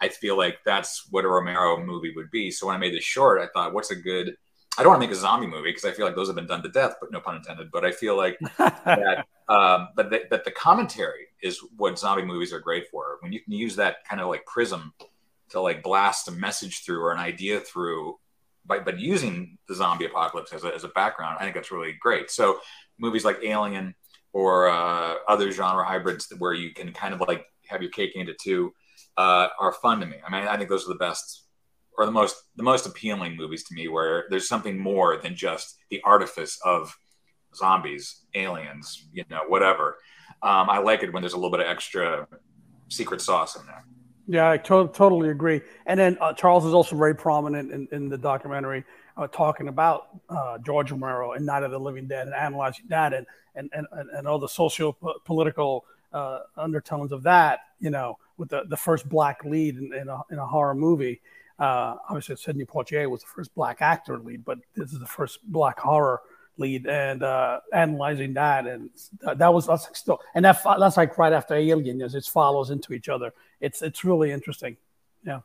I 0.00 0.08
feel 0.08 0.36
like 0.36 0.58
that's 0.64 1.06
what 1.10 1.24
a 1.24 1.28
Romero 1.28 1.82
movie 1.82 2.12
would 2.14 2.30
be. 2.30 2.50
So 2.50 2.66
when 2.66 2.76
I 2.76 2.78
made 2.78 2.94
this 2.94 3.04
short, 3.04 3.40
I 3.40 3.48
thought, 3.52 3.72
what's 3.72 3.90
a 3.90 3.96
good? 3.96 4.36
I 4.78 4.82
don't 4.82 4.90
want 4.90 5.02
to 5.02 5.08
make 5.08 5.16
a 5.16 5.18
zombie 5.18 5.48
movie 5.48 5.70
because 5.70 5.84
I 5.84 5.90
feel 5.90 6.06
like 6.06 6.14
those 6.14 6.28
have 6.28 6.36
been 6.36 6.46
done 6.46 6.62
to 6.62 6.68
death, 6.68 6.94
but 7.00 7.10
no 7.10 7.20
pun 7.20 7.36
intended. 7.36 7.70
But 7.72 7.84
I 7.84 7.90
feel 7.90 8.16
like 8.16 8.38
that, 8.58 9.26
um, 9.48 9.88
but 9.96 10.10
the, 10.10 10.22
that 10.30 10.44
the 10.44 10.52
commentary 10.52 11.26
is 11.42 11.60
what 11.76 11.98
zombie 11.98 12.24
movies 12.24 12.52
are 12.52 12.60
great 12.60 12.88
for. 12.88 13.18
When 13.20 13.32
you 13.32 13.40
can 13.40 13.52
use 13.52 13.74
that 13.76 14.04
kind 14.08 14.20
of 14.20 14.28
like 14.28 14.46
prism 14.46 14.92
to 15.50 15.60
like 15.60 15.82
blast 15.82 16.28
a 16.28 16.32
message 16.32 16.84
through 16.84 17.02
or 17.02 17.12
an 17.12 17.18
idea 17.18 17.58
through, 17.58 18.18
but 18.64 18.84
but 18.84 19.00
using 19.00 19.58
the 19.66 19.74
zombie 19.74 20.04
apocalypse 20.04 20.52
as 20.52 20.62
a, 20.62 20.72
as 20.72 20.84
a 20.84 20.88
background, 20.88 21.38
I 21.40 21.42
think 21.42 21.56
that's 21.56 21.72
really 21.72 21.96
great. 22.00 22.30
So 22.30 22.60
movies 22.98 23.24
like 23.24 23.38
Alien 23.42 23.96
or 24.32 24.68
uh, 24.68 25.14
other 25.26 25.50
genre 25.50 25.84
hybrids 25.84 26.32
where 26.38 26.52
you 26.52 26.72
can 26.72 26.92
kind 26.92 27.14
of 27.14 27.20
like 27.20 27.46
have 27.66 27.82
your 27.82 27.90
cake 27.90 28.12
and 28.14 28.28
into 28.28 28.34
two 28.40 28.72
uh, 29.18 29.48
are 29.60 29.72
fun 29.72 30.00
to 30.00 30.06
me. 30.06 30.16
I 30.26 30.30
mean, 30.30 30.48
I 30.48 30.56
think 30.56 30.70
those 30.70 30.86
are 30.86 30.92
the 30.92 30.98
best 30.98 31.44
or 31.98 32.06
the 32.06 32.12
most 32.12 32.36
the 32.56 32.62
most 32.62 32.86
appealing 32.86 33.36
movies 33.36 33.64
to 33.64 33.74
me, 33.74 33.88
where 33.88 34.24
there's 34.30 34.48
something 34.48 34.78
more 34.78 35.18
than 35.18 35.34
just 35.34 35.76
the 35.90 36.00
artifice 36.04 36.58
of 36.64 36.96
zombies, 37.54 38.24
aliens, 38.34 39.08
you 39.12 39.24
know, 39.28 39.40
whatever. 39.48 39.96
Um, 40.42 40.70
I 40.70 40.78
like 40.78 41.02
it 41.02 41.12
when 41.12 41.22
there's 41.22 41.32
a 41.32 41.36
little 41.36 41.50
bit 41.50 41.60
of 41.60 41.66
extra 41.66 42.28
secret 42.88 43.20
sauce 43.20 43.56
in 43.56 43.66
there. 43.66 43.84
Yeah, 44.28 44.50
I 44.50 44.58
to- 44.58 44.90
totally 44.94 45.30
agree. 45.30 45.62
And 45.86 45.98
then 45.98 46.16
uh, 46.20 46.34
Charles 46.34 46.64
is 46.64 46.74
also 46.74 46.94
very 46.94 47.14
prominent 47.14 47.72
in, 47.72 47.88
in 47.90 48.08
the 48.08 48.18
documentary 48.18 48.84
uh, 49.16 49.26
talking 49.26 49.68
about 49.68 50.08
uh, 50.28 50.58
George 50.58 50.92
Romero 50.92 51.32
and 51.32 51.44
Night 51.44 51.64
of 51.64 51.72
the 51.72 51.80
Living 51.80 52.06
Dead 52.06 52.26
and 52.26 52.36
analyzing 52.36 52.84
that 52.88 53.12
and 53.12 53.26
and 53.56 53.70
and, 53.72 53.86
and 53.90 54.28
all 54.28 54.38
the 54.38 54.48
socio 54.48 54.96
political 55.24 55.84
uh, 56.12 56.40
undertones 56.56 57.10
of 57.10 57.24
that. 57.24 57.60
You 57.80 57.90
know, 57.90 58.18
with 58.38 58.48
the, 58.48 58.62
the 58.68 58.76
first 58.76 59.08
black 59.08 59.44
lead 59.44 59.76
in, 59.76 59.92
in, 59.92 60.08
a, 60.08 60.20
in 60.30 60.38
a 60.38 60.46
horror 60.46 60.74
movie. 60.74 61.20
Uh, 61.58 61.96
obviously, 62.08 62.36
Sidney 62.36 62.64
Poitier 62.64 63.10
was 63.10 63.20
the 63.20 63.26
first 63.26 63.54
black 63.54 63.82
actor 63.82 64.18
lead, 64.18 64.44
but 64.44 64.58
this 64.74 64.92
is 64.92 65.00
the 65.00 65.06
first 65.06 65.40
black 65.50 65.78
horror 65.78 66.20
lead, 66.56 66.86
and 66.86 67.22
uh, 67.22 67.60
analyzing 67.72 68.34
that, 68.34 68.66
and 68.66 68.90
that 69.36 69.52
was 69.52 69.66
that's 69.66 69.88
still, 69.98 70.20
and 70.34 70.44
that 70.44 70.60
that's 70.78 70.96
like 70.96 71.18
right 71.18 71.32
after 71.32 71.54
Alien, 71.54 72.00
as 72.00 72.14
it 72.14 72.24
follows 72.24 72.70
into 72.70 72.92
each 72.92 73.08
other. 73.08 73.32
It's 73.60 73.82
it's 73.82 74.04
really 74.04 74.30
interesting. 74.30 74.76
Yeah. 75.24 75.40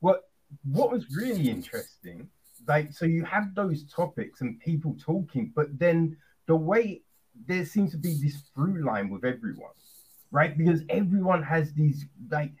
What 0.00 0.28
what 0.64 0.90
was 0.90 1.04
really 1.14 1.48
interesting, 1.50 2.28
like, 2.66 2.92
so 2.92 3.04
you 3.04 3.24
have 3.24 3.54
those 3.54 3.84
topics 3.84 4.40
and 4.40 4.58
people 4.60 4.96
talking, 4.98 5.52
but 5.54 5.78
then 5.78 6.16
the 6.46 6.56
way 6.56 7.02
there 7.46 7.64
seems 7.64 7.90
to 7.92 7.98
be 7.98 8.18
this 8.22 8.42
through 8.54 8.84
line 8.84 9.10
with 9.10 9.24
everyone 9.24 9.70
right? 10.30 10.56
Because 10.56 10.82
everyone 10.88 11.42
has 11.42 11.72
these 11.72 12.06
like 12.30 12.52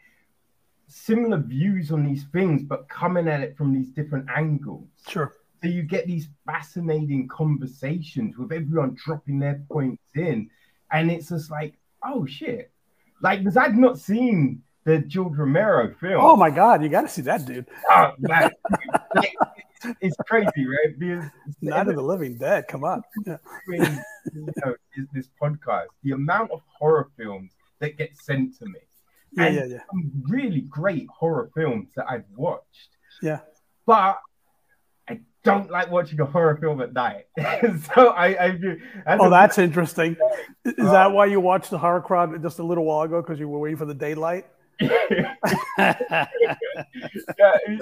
similar 0.88 1.38
views 1.38 1.92
on 1.92 2.04
these 2.04 2.24
things, 2.32 2.62
but 2.62 2.88
coming 2.88 3.28
at 3.28 3.40
it 3.40 3.56
from 3.56 3.72
these 3.72 3.90
different 3.90 4.26
angles. 4.34 4.88
Sure. 5.08 5.34
So 5.62 5.68
you 5.68 5.82
get 5.82 6.06
these 6.06 6.28
fascinating 6.46 7.28
conversations 7.28 8.36
with 8.38 8.50
everyone 8.50 8.96
dropping 9.02 9.38
their 9.38 9.62
points 9.70 10.02
in, 10.14 10.48
and 10.90 11.10
it's 11.10 11.28
just 11.28 11.50
like, 11.50 11.74
oh 12.04 12.24
shit, 12.26 12.72
like 13.22 13.40
because 13.40 13.56
I've 13.58 13.76
not 13.76 13.98
seen 13.98 14.62
the 14.84 15.00
George 15.00 15.36
Romero 15.36 15.94
film. 16.00 16.24
Oh 16.24 16.34
my 16.34 16.50
god, 16.50 16.82
you 16.82 16.88
got 16.88 17.02
to 17.02 17.08
see 17.08 17.22
that 17.22 17.44
dude. 17.44 17.66
Oh, 17.90 18.12
like, 18.20 18.54
it's 20.00 20.16
crazy, 20.26 20.66
right? 20.66 20.98
Because 20.98 21.24
Night 21.60 21.88
of 21.88 21.94
the 21.94 22.02
Living 22.02 22.38
Dead, 22.38 22.66
come 22.66 22.82
on. 22.82 23.02
You 23.26 23.38
know, 24.34 24.74
this 25.12 25.28
podcast, 25.40 25.88
the 26.02 26.12
amount 26.12 26.50
of 26.52 26.62
horror 26.78 27.10
films 27.18 27.52
that 27.80 27.96
get 27.96 28.16
sent 28.16 28.58
to 28.58 28.66
me. 28.66 28.80
Yeah, 29.32 29.44
and 29.44 29.56
yeah, 29.56 29.64
yeah. 29.64 29.78
Some 29.90 30.12
really 30.28 30.62
great 30.62 31.06
horror 31.08 31.50
films 31.54 31.90
that 31.96 32.06
I've 32.08 32.24
watched. 32.34 32.96
Yeah. 33.22 33.40
But 33.86 34.18
I 35.08 35.20
don't 35.44 35.70
like 35.70 35.90
watching 35.90 36.20
a 36.20 36.26
horror 36.26 36.56
film 36.56 36.80
at 36.80 36.92
night. 36.92 37.26
so 37.94 38.08
I, 38.08 38.44
I 38.44 38.50
do. 38.50 38.80
Oh, 39.06 39.30
that's 39.30 39.58
interesting. 39.58 40.16
Is 40.64 40.74
uh, 40.78 40.92
that 40.92 41.12
why 41.12 41.26
you 41.26 41.40
watched 41.40 41.70
the 41.70 41.78
horror 41.78 42.00
crowd 42.00 42.40
just 42.42 42.58
a 42.58 42.62
little 42.62 42.84
while 42.84 43.02
ago 43.02 43.22
because 43.22 43.38
you 43.38 43.48
were 43.48 43.58
waiting 43.58 43.76
for 43.76 43.86
the 43.86 43.94
daylight? 43.94 44.46
yeah, 44.80 46.26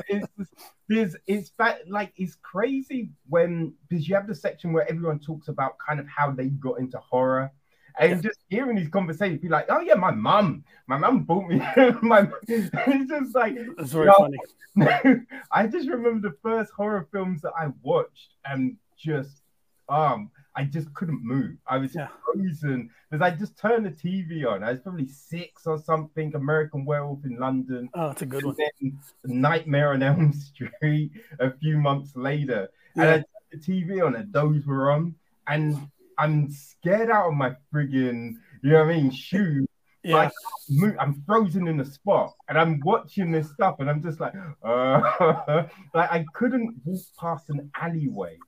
it's, 0.08 0.50
it's, 0.88 1.16
it's 1.26 1.52
like 1.88 2.12
it's 2.16 2.36
crazy 2.42 3.10
when 3.28 3.72
because 3.88 4.08
you 4.08 4.14
have 4.16 4.26
the 4.26 4.34
section 4.34 4.72
where 4.72 4.88
everyone 4.90 5.20
talks 5.20 5.48
about 5.48 5.76
kind 5.78 6.00
of 6.00 6.06
how 6.08 6.30
they 6.30 6.46
got 6.48 6.80
into 6.80 6.98
horror 6.98 7.52
and 7.98 8.22
just 8.22 8.38
hearing 8.48 8.76
these 8.76 8.88
conversations, 8.88 9.40
be 9.40 9.48
like, 9.48 9.66
"Oh 9.68 9.80
yeah, 9.80 9.94
my 9.94 10.10
mom, 10.10 10.64
my 10.86 10.96
mom 10.96 11.24
bought 11.24 11.48
me." 11.48 11.56
my, 12.02 12.28
it's 12.46 13.08
just 13.08 13.34
like 13.34 13.56
that's 13.76 13.92
very 13.92 14.10
funny. 14.16 14.38
I 15.52 15.66
just 15.66 15.88
remember 15.88 16.28
the 16.28 16.36
first 16.42 16.72
horror 16.72 17.08
films 17.12 17.42
that 17.42 17.52
I 17.58 17.68
watched, 17.82 18.34
and 18.44 18.76
just 18.96 19.42
um, 19.88 20.30
I 20.54 20.64
just 20.64 20.92
couldn't 20.94 21.24
move. 21.24 21.56
I 21.66 21.78
was 21.78 21.94
yeah. 21.94 22.08
frozen 22.24 22.90
because 23.10 23.22
I 23.22 23.30
just 23.30 23.56
turned 23.58 23.86
the 23.86 23.90
TV 23.90 24.46
on. 24.46 24.62
I 24.62 24.72
was 24.72 24.80
probably 24.80 25.08
six 25.08 25.66
or 25.66 25.78
something. 25.78 26.34
American 26.34 26.84
Werewolf 26.84 27.24
in 27.24 27.38
London. 27.38 27.88
Oh, 27.94 28.10
it's 28.10 28.22
a 28.22 28.26
good 28.26 28.44
one. 28.44 28.56
Nightmare 29.24 29.92
on 29.92 30.02
Elm 30.02 30.32
Street 30.68 31.12
a 31.38 31.52
few 31.52 31.78
months 31.78 32.16
later, 32.16 32.68
yeah. 32.96 33.02
and 33.02 33.10
I 33.10 33.14
turned 33.14 33.26
the 33.52 33.58
TV 33.58 34.04
on, 34.04 34.16
and 34.16 34.32
those 34.32 34.66
were 34.66 34.90
on, 34.90 35.14
and 35.46 35.88
I'm 36.18 36.50
scared 36.50 37.10
out 37.10 37.28
of 37.28 37.34
my 37.34 37.54
friggin', 37.72 38.34
you 38.62 38.70
know 38.72 38.84
what 38.84 38.90
I 38.94 38.96
mean, 38.96 39.10
shoes. 39.10 39.66
Yeah. 40.04 40.14
Like, 40.14 40.32
I'm 41.00 41.22
frozen 41.26 41.66
in 41.68 41.76
the 41.76 41.84
spot, 41.84 42.32
and 42.48 42.56
I'm 42.58 42.80
watching 42.84 43.30
this 43.32 43.50
stuff, 43.50 43.76
and 43.80 43.90
I'm 43.90 44.02
just 44.02 44.20
like, 44.20 44.32
uh, 44.62 45.00
like 45.94 46.10
I 46.10 46.24
couldn't 46.34 46.76
walk 46.84 47.00
past 47.18 47.50
an 47.50 47.70
alleyway 47.80 48.38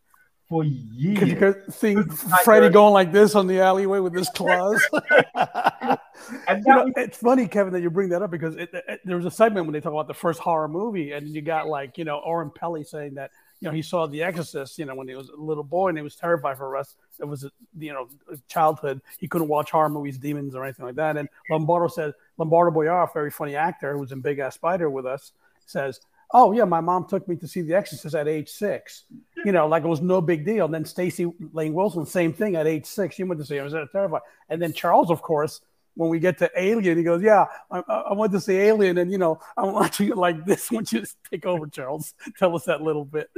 for 0.48 0.62
Because 0.64 0.72
you 0.96 1.12
years. 1.12 1.38
could 1.38 1.74
see 1.74 1.96
Like, 1.96 2.12
Freddie 2.44 2.66
uh, 2.66 2.70
going 2.70 2.92
like 2.92 3.12
this 3.12 3.34
on 3.34 3.46
the 3.46 3.60
alleyway 3.60 3.98
with 3.98 4.14
his 4.14 4.28
claws. 4.30 4.80
And 6.46 6.62
You 6.66 6.74
know, 6.74 6.84
was- 6.84 6.92
it's 6.96 7.18
funny, 7.18 7.48
Kevin, 7.48 7.72
that 7.72 7.80
you 7.80 7.90
bring 7.90 8.10
that 8.10 8.22
up 8.22 8.30
because 8.30 8.54
it, 8.54 8.70
it, 8.72 9.00
there 9.04 9.16
was 9.16 9.26
a 9.26 9.30
segment 9.30 9.66
when 9.66 9.72
they 9.72 9.80
talk 9.80 9.92
about 9.92 10.06
the 10.06 10.14
first 10.14 10.38
horror 10.38 10.68
movie, 10.68 11.12
and 11.12 11.28
you 11.28 11.40
got 11.42 11.66
like 11.66 11.98
you 11.98 12.04
know 12.04 12.18
Oren 12.18 12.50
Peli 12.54 12.84
saying 12.84 13.14
that 13.14 13.30
you 13.58 13.68
know 13.68 13.74
he 13.74 13.82
saw 13.82 14.06
The 14.06 14.22
Exorcist, 14.22 14.78
you 14.78 14.84
know, 14.84 14.94
when 14.94 15.08
he 15.08 15.14
was 15.14 15.28
a 15.30 15.36
little 15.36 15.64
boy, 15.64 15.88
and 15.88 15.98
he 15.98 16.02
was 16.04 16.14
terrified 16.16 16.56
for 16.58 16.64
the 16.66 16.70
rest. 16.72 16.96
It 17.20 17.28
was 17.28 17.46
you 17.78 17.92
know 17.92 18.08
childhood. 18.48 19.00
He 19.18 19.28
couldn't 19.28 19.48
watch 19.48 19.70
horror 19.70 19.88
movies, 19.88 20.18
demons, 20.18 20.54
or 20.54 20.64
anything 20.64 20.86
like 20.86 20.96
that. 20.96 21.16
And 21.16 21.28
Lombardo 21.50 21.88
said 21.88 22.14
Lombardo 22.38 22.70
Boyar, 22.70 23.08
a 23.08 23.12
very 23.12 23.30
funny 23.30 23.56
actor 23.56 23.92
who 23.92 24.00
was 24.00 24.12
in 24.12 24.20
Big 24.20 24.38
Ass 24.38 24.54
Spider 24.54 24.90
with 24.90 25.06
us, 25.06 25.32
says. 25.66 26.00
Oh 26.32 26.52
yeah, 26.52 26.64
my 26.64 26.80
mom 26.80 27.08
took 27.08 27.26
me 27.26 27.34
to 27.34 27.48
see 27.48 27.60
The 27.60 27.74
Exorcist 27.74 28.14
at 28.14 28.28
age 28.28 28.50
six. 28.50 29.02
You 29.44 29.50
know, 29.50 29.66
like 29.66 29.82
it 29.82 29.88
was 29.88 30.00
no 30.00 30.20
big 30.20 30.44
deal. 30.44 30.66
And 30.66 30.72
then 30.72 30.84
Staci 30.84 31.34
Layne 31.52 31.74
Wilson, 31.74 32.06
same 32.06 32.32
thing 32.32 32.54
at 32.54 32.68
age 32.68 32.86
six. 32.86 33.16
She 33.16 33.24
went 33.24 33.40
to 33.40 33.44
see 33.44 33.56
it. 33.56 33.60
I 33.60 33.64
was 33.64 33.74
terrified. 33.90 34.20
And 34.48 34.62
then 34.62 34.72
Charles, 34.72 35.10
of 35.10 35.22
course, 35.22 35.60
when 35.94 36.08
we 36.08 36.18
get 36.18 36.38
to 36.38 36.50
Alien, 36.56 36.96
he 36.96 37.04
goes, 37.04 37.22
"Yeah, 37.22 37.46
I, 37.70 37.82
I 37.86 37.94
I 37.94 38.12
went 38.14 38.32
to 38.32 38.40
see 38.40 38.56
Alien, 38.56 38.98
and 38.98 39.10
you 39.10 39.18
know, 39.18 39.40
I'm 39.56 39.72
watching 39.72 40.08
it 40.08 40.16
like 40.16 40.44
this." 40.44 40.70
Why 40.70 40.76
don't 40.76 40.92
you 40.92 41.00
just 41.00 41.16
take 41.30 41.46
over, 41.46 41.66
Charles? 41.66 42.14
Tell 42.38 42.54
us 42.54 42.64
that 42.64 42.80
little 42.80 43.04
bit. 43.04 43.28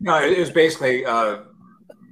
No, 0.00 0.22
it 0.22 0.38
was 0.38 0.50
basically 0.50 1.06
uh, 1.06 1.38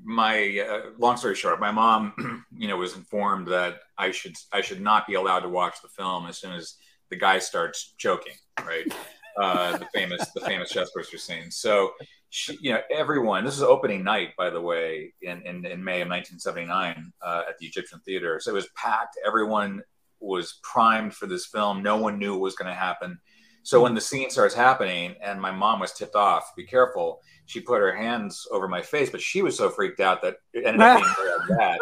my 0.05 0.59
uh, 0.69 0.91
long 0.99 1.17
story 1.17 1.35
short. 1.35 1.61
My 1.61 1.71
mom, 1.71 2.45
you 2.57 2.69
know, 2.69 2.77
was 2.77 2.97
informed 2.97 3.49
that 3.49 3.81
I 3.99 4.11
should 4.11 4.37
I 4.53 4.61
should 4.61 4.81
not 4.81 5.07
be 5.07 5.15
allowed 5.15 5.41
to 5.41 5.49
watch 5.49 5.77
the 5.83 5.89
film 5.89 6.27
as 6.27 6.39
soon 6.39 6.53
as 6.53 6.77
the 7.11 7.17
guy 7.17 7.39
starts 7.39 7.95
choking. 7.99 8.35
Right, 8.65 8.93
uh, 9.41 9.79
the 9.79 9.87
famous 9.95 10.31
the 10.35 10.41
famous 10.41 10.73
chestburster 10.73 11.19
scene. 11.19 11.51
So, 11.51 11.93
she, 12.31 12.59
you 12.61 12.73
know, 12.73 12.81
everyone. 12.91 13.45
This 13.45 13.57
is 13.57 13.63
opening 13.63 14.03
night, 14.03 14.31
by 14.37 14.51
the 14.51 14.61
way, 14.61 15.15
in 15.23 15.43
in, 15.43 15.65
in 15.67 15.83
May 15.83 16.01
of 16.01 16.09
1979 16.09 17.13
uh, 17.23 17.43
at 17.49 17.59
the 17.59 17.67
Egyptian 17.67 18.01
Theater. 18.01 18.41
So 18.41 18.51
it 18.51 18.55
was 18.55 18.69
packed. 18.77 19.19
Everyone 19.27 19.83
was 20.21 20.59
primed 20.63 21.15
for 21.15 21.27
this 21.27 21.47
film. 21.47 21.83
No 21.83 21.97
one 21.97 22.19
knew 22.19 22.33
what 22.33 22.41
was 22.41 22.55
going 22.55 22.69
to 22.69 22.75
happen. 22.75 23.19
So 23.63 23.83
when 23.83 23.95
the 23.95 24.01
scene 24.01 24.31
starts 24.31 24.55
happening, 24.55 25.15
and 25.23 25.41
my 25.41 25.53
mom 25.53 25.81
was 25.81 25.93
tipped 25.93 26.17
off, 26.17 26.53
be 26.57 26.65
careful 26.65 27.21
she 27.47 27.61
put 27.61 27.81
her 27.81 27.95
hands 27.95 28.47
over 28.51 28.69
my 28.69 28.81
face, 28.81 29.11
but 29.11 29.21
she 29.21 29.43
was 29.43 29.57
so 29.57 29.69
freaked 29.69 30.01
out 30.01 30.23
that 30.23 30.37
it 30.53 30.65
ended 30.65 30.81
up 30.81 31.01
being 31.01 31.15
very 31.17 31.59
bad. 31.59 31.79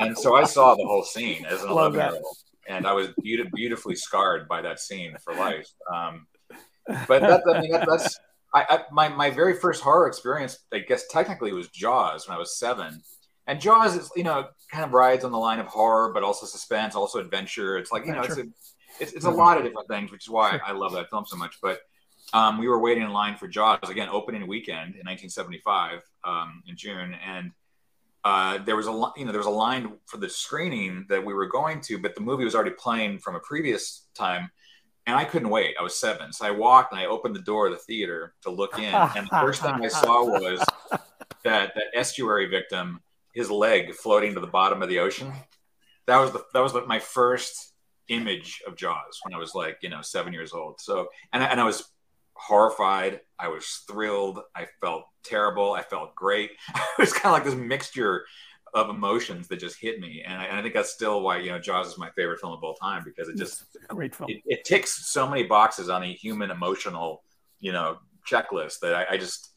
And 0.00 0.16
so 0.16 0.34
I 0.34 0.44
saw 0.44 0.74
the 0.74 0.84
whole 0.84 1.02
scene 1.02 1.44
as 1.44 1.62
an 1.62 1.70
11 1.70 1.98
year 2.00 2.10
old. 2.12 2.36
and 2.68 2.86
I 2.86 2.92
was 2.92 3.08
beauti- 3.24 3.50
beautifully 3.52 3.94
scarred 3.94 4.48
by 4.48 4.62
that 4.62 4.80
scene 4.80 5.14
for 5.22 5.34
life. 5.34 5.68
Um, 5.92 6.26
but 7.08 7.20
that, 7.20 7.42
I 7.46 7.60
mean, 7.60 7.72
that, 7.72 7.86
that's 7.88 8.18
I, 8.54 8.64
I, 8.68 8.80
my 8.90 9.08
my 9.08 9.30
very 9.30 9.54
first 9.54 9.82
horror 9.82 10.08
experience, 10.08 10.58
I 10.72 10.80
guess 10.80 11.06
technically 11.08 11.52
was 11.52 11.68
Jaws 11.68 12.26
when 12.26 12.34
I 12.34 12.38
was 12.38 12.58
seven. 12.58 13.02
And 13.46 13.60
Jaws 13.60 13.96
is, 13.96 14.10
you 14.16 14.24
know, 14.24 14.48
kind 14.72 14.84
of 14.84 14.92
rides 14.92 15.24
on 15.24 15.32
the 15.32 15.38
line 15.38 15.58
of 15.58 15.66
horror, 15.66 16.12
but 16.12 16.22
also 16.22 16.46
suspense, 16.46 16.94
also 16.94 17.18
adventure. 17.18 17.76
It's 17.78 17.90
like, 17.90 18.06
you 18.06 18.12
know, 18.12 18.22
it's 18.22 18.38
a, 18.38 18.44
it's, 18.98 19.12
it's 19.12 19.24
a 19.24 19.30
lot 19.30 19.58
of 19.58 19.64
different 19.64 19.88
things, 19.88 20.10
which 20.10 20.24
is 20.24 20.30
why 20.30 20.58
I 20.64 20.72
love 20.72 20.92
that 20.92 21.10
film 21.10 21.24
so 21.26 21.36
much. 21.36 21.58
But 21.62 21.80
um, 22.32 22.58
we 22.58 22.68
were 22.68 22.78
waiting 22.78 23.02
in 23.02 23.10
line 23.10 23.36
for 23.36 23.48
Jaws 23.48 23.78
again, 23.88 24.08
opening 24.10 24.46
weekend 24.46 24.94
in 24.94 25.06
1975 25.06 26.02
um, 26.24 26.62
in 26.66 26.76
June, 26.76 27.14
and 27.26 27.52
uh, 28.24 28.58
there 28.58 28.76
was 28.76 28.86
a 28.86 28.92
you 29.16 29.24
know 29.24 29.32
there 29.32 29.38
was 29.38 29.46
a 29.46 29.50
line 29.50 29.92
for 30.06 30.18
the 30.18 30.28
screening 30.28 31.06
that 31.08 31.24
we 31.24 31.32
were 31.32 31.46
going 31.46 31.80
to, 31.82 31.98
but 31.98 32.14
the 32.14 32.20
movie 32.20 32.44
was 32.44 32.54
already 32.54 32.74
playing 32.78 33.18
from 33.18 33.34
a 33.34 33.40
previous 33.40 34.06
time, 34.14 34.50
and 35.06 35.16
I 35.16 35.24
couldn't 35.24 35.48
wait. 35.48 35.74
I 35.78 35.82
was 35.82 35.98
seven, 35.98 36.32
so 36.32 36.46
I 36.46 36.50
walked 36.50 36.92
and 36.92 37.00
I 37.00 37.06
opened 37.06 37.34
the 37.34 37.40
door 37.42 37.66
of 37.66 37.72
the 37.72 37.78
theater 37.78 38.34
to 38.42 38.50
look 38.50 38.78
in, 38.78 38.94
and 38.94 39.26
the 39.26 39.40
first 39.40 39.62
thing 39.62 39.72
I 39.72 39.88
saw 39.88 40.24
was 40.24 40.64
that 41.44 41.74
that 41.74 41.84
estuary 41.94 42.46
victim, 42.46 43.00
his 43.34 43.50
leg 43.50 43.94
floating 43.94 44.34
to 44.34 44.40
the 44.40 44.46
bottom 44.46 44.82
of 44.82 44.88
the 44.88 44.98
ocean. 44.98 45.32
That 46.06 46.18
was 46.18 46.32
the 46.32 46.44
that 46.52 46.60
was 46.60 46.74
the, 46.74 46.86
my 46.86 46.98
first 46.98 47.69
image 48.10 48.60
of 48.66 48.76
Jaws 48.76 49.20
when 49.22 49.34
I 49.34 49.38
was 49.38 49.54
like 49.54 49.78
you 49.82 49.88
know 49.88 50.02
seven 50.02 50.32
years 50.32 50.52
old. 50.52 50.80
So 50.80 51.08
and 51.32 51.42
I, 51.42 51.46
and 51.46 51.60
I 51.60 51.64
was 51.64 51.90
horrified. 52.34 53.20
I 53.38 53.48
was 53.48 53.84
thrilled. 53.88 54.40
I 54.54 54.66
felt 54.80 55.04
terrible. 55.24 55.72
I 55.72 55.82
felt 55.82 56.14
great. 56.14 56.50
it 56.74 56.98
was 56.98 57.12
kind 57.12 57.26
of 57.26 57.32
like 57.32 57.44
this 57.44 57.54
mixture 57.54 58.24
of 58.72 58.88
emotions 58.88 59.48
that 59.48 59.58
just 59.58 59.80
hit 59.80 59.98
me, 59.98 60.22
and 60.24 60.40
I, 60.40 60.44
and 60.44 60.56
I 60.58 60.62
think 60.62 60.74
that's 60.74 60.90
still 60.90 61.22
why 61.22 61.38
you 61.38 61.50
know 61.50 61.58
Jaws 61.58 61.88
is 61.88 61.98
my 61.98 62.10
favorite 62.10 62.40
film 62.40 62.52
of 62.52 62.62
all 62.62 62.74
time 62.74 63.02
because 63.04 63.28
it 63.28 63.36
just 63.36 63.64
Great 63.88 64.14
film. 64.14 64.30
it, 64.30 64.42
it 64.46 64.64
ticks 64.64 65.08
so 65.08 65.28
many 65.28 65.44
boxes 65.44 65.88
on 65.88 66.02
a 66.02 66.12
human 66.12 66.50
emotional 66.50 67.22
you 67.58 67.72
know 67.72 67.98
checklist 68.28 68.80
that 68.80 68.94
I, 68.94 69.14
I 69.14 69.16
just 69.16 69.50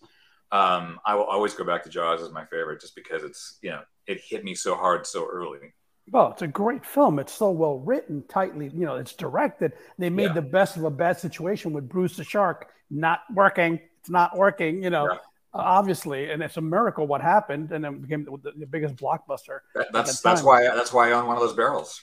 um, 0.51 0.99
I 1.05 1.15
will 1.15 1.23
always 1.23 1.55
go 1.55 1.63
back 1.63 1.83
to 1.83 1.89
Jaws 1.89 2.21
as 2.21 2.31
my 2.31 2.45
favorite 2.45 2.79
just 2.79 2.95
because 2.95 3.23
it's 3.23 3.57
you 3.61 3.71
know 3.71 3.81
it 4.07 4.21
hit 4.27 4.43
me 4.43 4.55
so 4.55 4.75
hard 4.75 5.05
so 5.07 5.27
early. 5.27 5.73
Well, 6.11 6.31
it's 6.31 6.41
a 6.41 6.47
great 6.47 6.85
film. 6.85 7.19
It's 7.19 7.33
so 7.33 7.51
well 7.51 7.79
written, 7.79 8.23
tightly. 8.27 8.69
You 8.73 8.85
know, 8.85 8.95
it's 8.95 9.13
directed. 9.13 9.73
They 9.97 10.09
made 10.09 10.27
Yeah. 10.27 10.33
the 10.33 10.41
best 10.41 10.75
of 10.77 10.83
a 10.83 10.91
bad 10.91 11.17
situation 11.19 11.71
with 11.73 11.87
Bruce 11.87 12.17
the 12.17 12.23
Shark 12.23 12.69
not 12.89 13.21
working. 13.33 13.79
It's 14.01 14.09
not 14.09 14.37
working. 14.37 14.83
You 14.83 14.89
know, 14.89 15.05
Yeah. 15.05 15.17
uh, 15.53 15.63
obviously, 15.63 16.29
and 16.29 16.43
it's 16.43 16.57
a 16.57 16.61
miracle 16.61 17.07
what 17.07 17.21
happened, 17.21 17.71
and 17.71 17.83
then 17.83 17.99
became 18.01 18.25
the, 18.25 18.51
the 18.51 18.65
biggest 18.65 18.95
blockbuster. 18.97 19.59
That, 19.75 19.93
that's 19.93 20.19
that's 20.21 20.43
why 20.43 20.63
that's 20.63 20.91
why 20.91 21.09
I 21.09 21.11
own 21.13 21.25
one 21.27 21.37
of 21.37 21.41
those 21.41 21.55
barrels. 21.55 22.01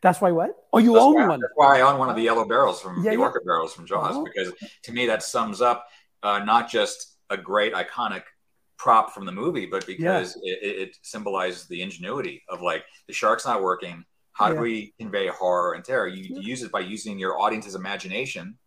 That's 0.00 0.20
why 0.20 0.30
what? 0.30 0.50
Oh, 0.72 0.78
you 0.78 0.92
That's 0.92 1.02
own 1.04 1.14
why, 1.14 1.26
one. 1.28 1.40
That's 1.40 1.52
why 1.56 1.78
I 1.78 1.80
own 1.82 1.98
one 1.98 2.08
of 2.08 2.14
the 2.16 2.22
yellow 2.22 2.44
barrels 2.44 2.80
from 2.80 3.02
Yeah, 3.04 3.10
the 3.10 3.16
Orca 3.16 3.40
barrels 3.44 3.74
from 3.74 3.84
Jaws 3.84 4.14
Oh. 4.16 4.24
because 4.24 4.52
to 4.84 4.92
me 4.92 5.06
that 5.06 5.22
sums 5.24 5.60
up 5.60 5.86
uh, 6.22 6.38
not 6.40 6.70
just 6.70 7.16
a 7.30 7.36
great 7.36 7.74
iconic 7.74 8.22
prop 8.82 9.14
from 9.14 9.24
the 9.24 9.32
movie, 9.32 9.64
but 9.64 9.86
because 9.86 10.34
it, 10.42 10.58
it, 10.60 10.88
it 10.88 10.96
symbolizes 11.02 11.68
the 11.68 11.80
ingenuity 11.80 12.42
of 12.48 12.60
like 12.60 12.82
the 13.06 13.12
shark's 13.12 13.46
not 13.46 13.62
working. 13.62 14.04
How 14.32 14.52
do 14.52 14.58
we 14.58 14.92
convey 14.98 15.28
horror 15.28 15.74
and 15.74 15.84
terror? 15.84 16.08
You, 16.08 16.40
use 16.40 16.62
it 16.62 16.72
by 16.72 16.80
using 16.80 17.18
your 17.18 17.38
audience's 17.38 17.76
imagination, 17.76 18.58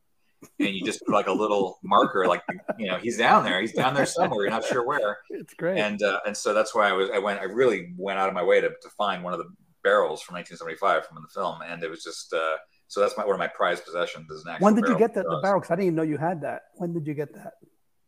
and 0.60 0.70
you 0.70 0.86
just 0.86 1.04
put 1.06 1.12
like 1.12 1.28
a 1.28 1.34
little 1.34 1.80
marker, 1.84 2.28
like 2.28 2.44
you 2.78 2.88
know 2.88 2.98
he's 2.98 3.18
down 3.18 3.44
there, 3.44 3.60
he's 3.60 3.74
down 3.74 3.94
there 3.94 4.06
somewhere. 4.06 4.44
You're 4.44 4.52
not 4.52 4.64
sure 4.64 4.86
where 4.86 5.18
It's 5.32 5.54
great. 5.56 5.80
and 5.80 6.02
uh, 6.02 6.20
and 6.26 6.38
so 6.38 6.54
that's 6.54 6.74
why 6.74 6.88
I 6.88 6.94
was 6.94 7.10
I 7.10 7.18
went 7.18 7.42
I 7.42 7.46
really 7.46 7.94
went 7.98 8.18
out 8.18 8.30
of 8.30 8.36
my 8.36 8.44
way 8.44 8.62
to, 8.62 8.70
to 8.70 8.90
find 8.98 9.22
one 9.22 9.34
of 9.34 9.40
the 9.40 9.50
barrels 9.84 10.22
from 10.22 10.36
1975 10.36 11.08
from 11.08 11.18
the 11.22 11.28
film, 11.34 11.60
and 11.68 11.84
it 11.84 11.90
was 11.90 12.04
just 12.04 12.32
uh, 12.32 12.58
so 12.88 13.02
that's 13.02 13.18
my 13.18 13.26
one 13.26 13.34
of 13.34 13.40
my 13.40 13.48
prized 13.48 13.84
possessions 13.84 14.30
is 14.32 14.46
an 14.46 14.52
actual. 14.52 14.66
when 14.66 14.76
did 14.76 14.88
you 14.88 14.98
get 14.98 15.14
the, 15.14 15.24
the 15.24 15.40
barrel? 15.42 15.60
Because 15.60 15.72
I 15.72 15.76
didn't 15.76 15.88
even 15.88 15.96
know 15.96 16.04
you 16.04 16.18
had 16.18 16.42
that. 16.44 16.62
When 16.76 16.94
did 16.94 17.06
you 17.06 17.16
get 17.16 17.34
that? 17.34 17.54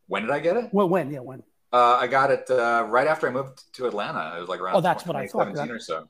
When 0.05 0.21
did 0.21 0.31
I 0.31 0.39
get 0.39 0.55
it? 0.55 0.69
Well, 0.71 0.87
when? 0.87 1.11
Yeah, 1.11 1.19
when? 1.19 1.43
Uh, 1.73 1.97
I 1.99 2.07
got 2.07 2.31
it 2.31 2.49
uh, 2.49 2.85
right 2.87 3.07
after 3.07 3.27
I 3.27 3.31
moved 3.31 3.63
to 3.73 3.87
Atlanta. 3.87 4.35
It 4.37 4.39
was 4.39 4.49
like 4.49 4.61
around 4.61 4.75
Oh, 4.77 4.81
that's 4.81 5.05
what 5.05 5.15
I 5.15 5.27
thought, 5.27 5.45
2017 5.53 5.75
or 5.75 5.79
so. 5.79 6.07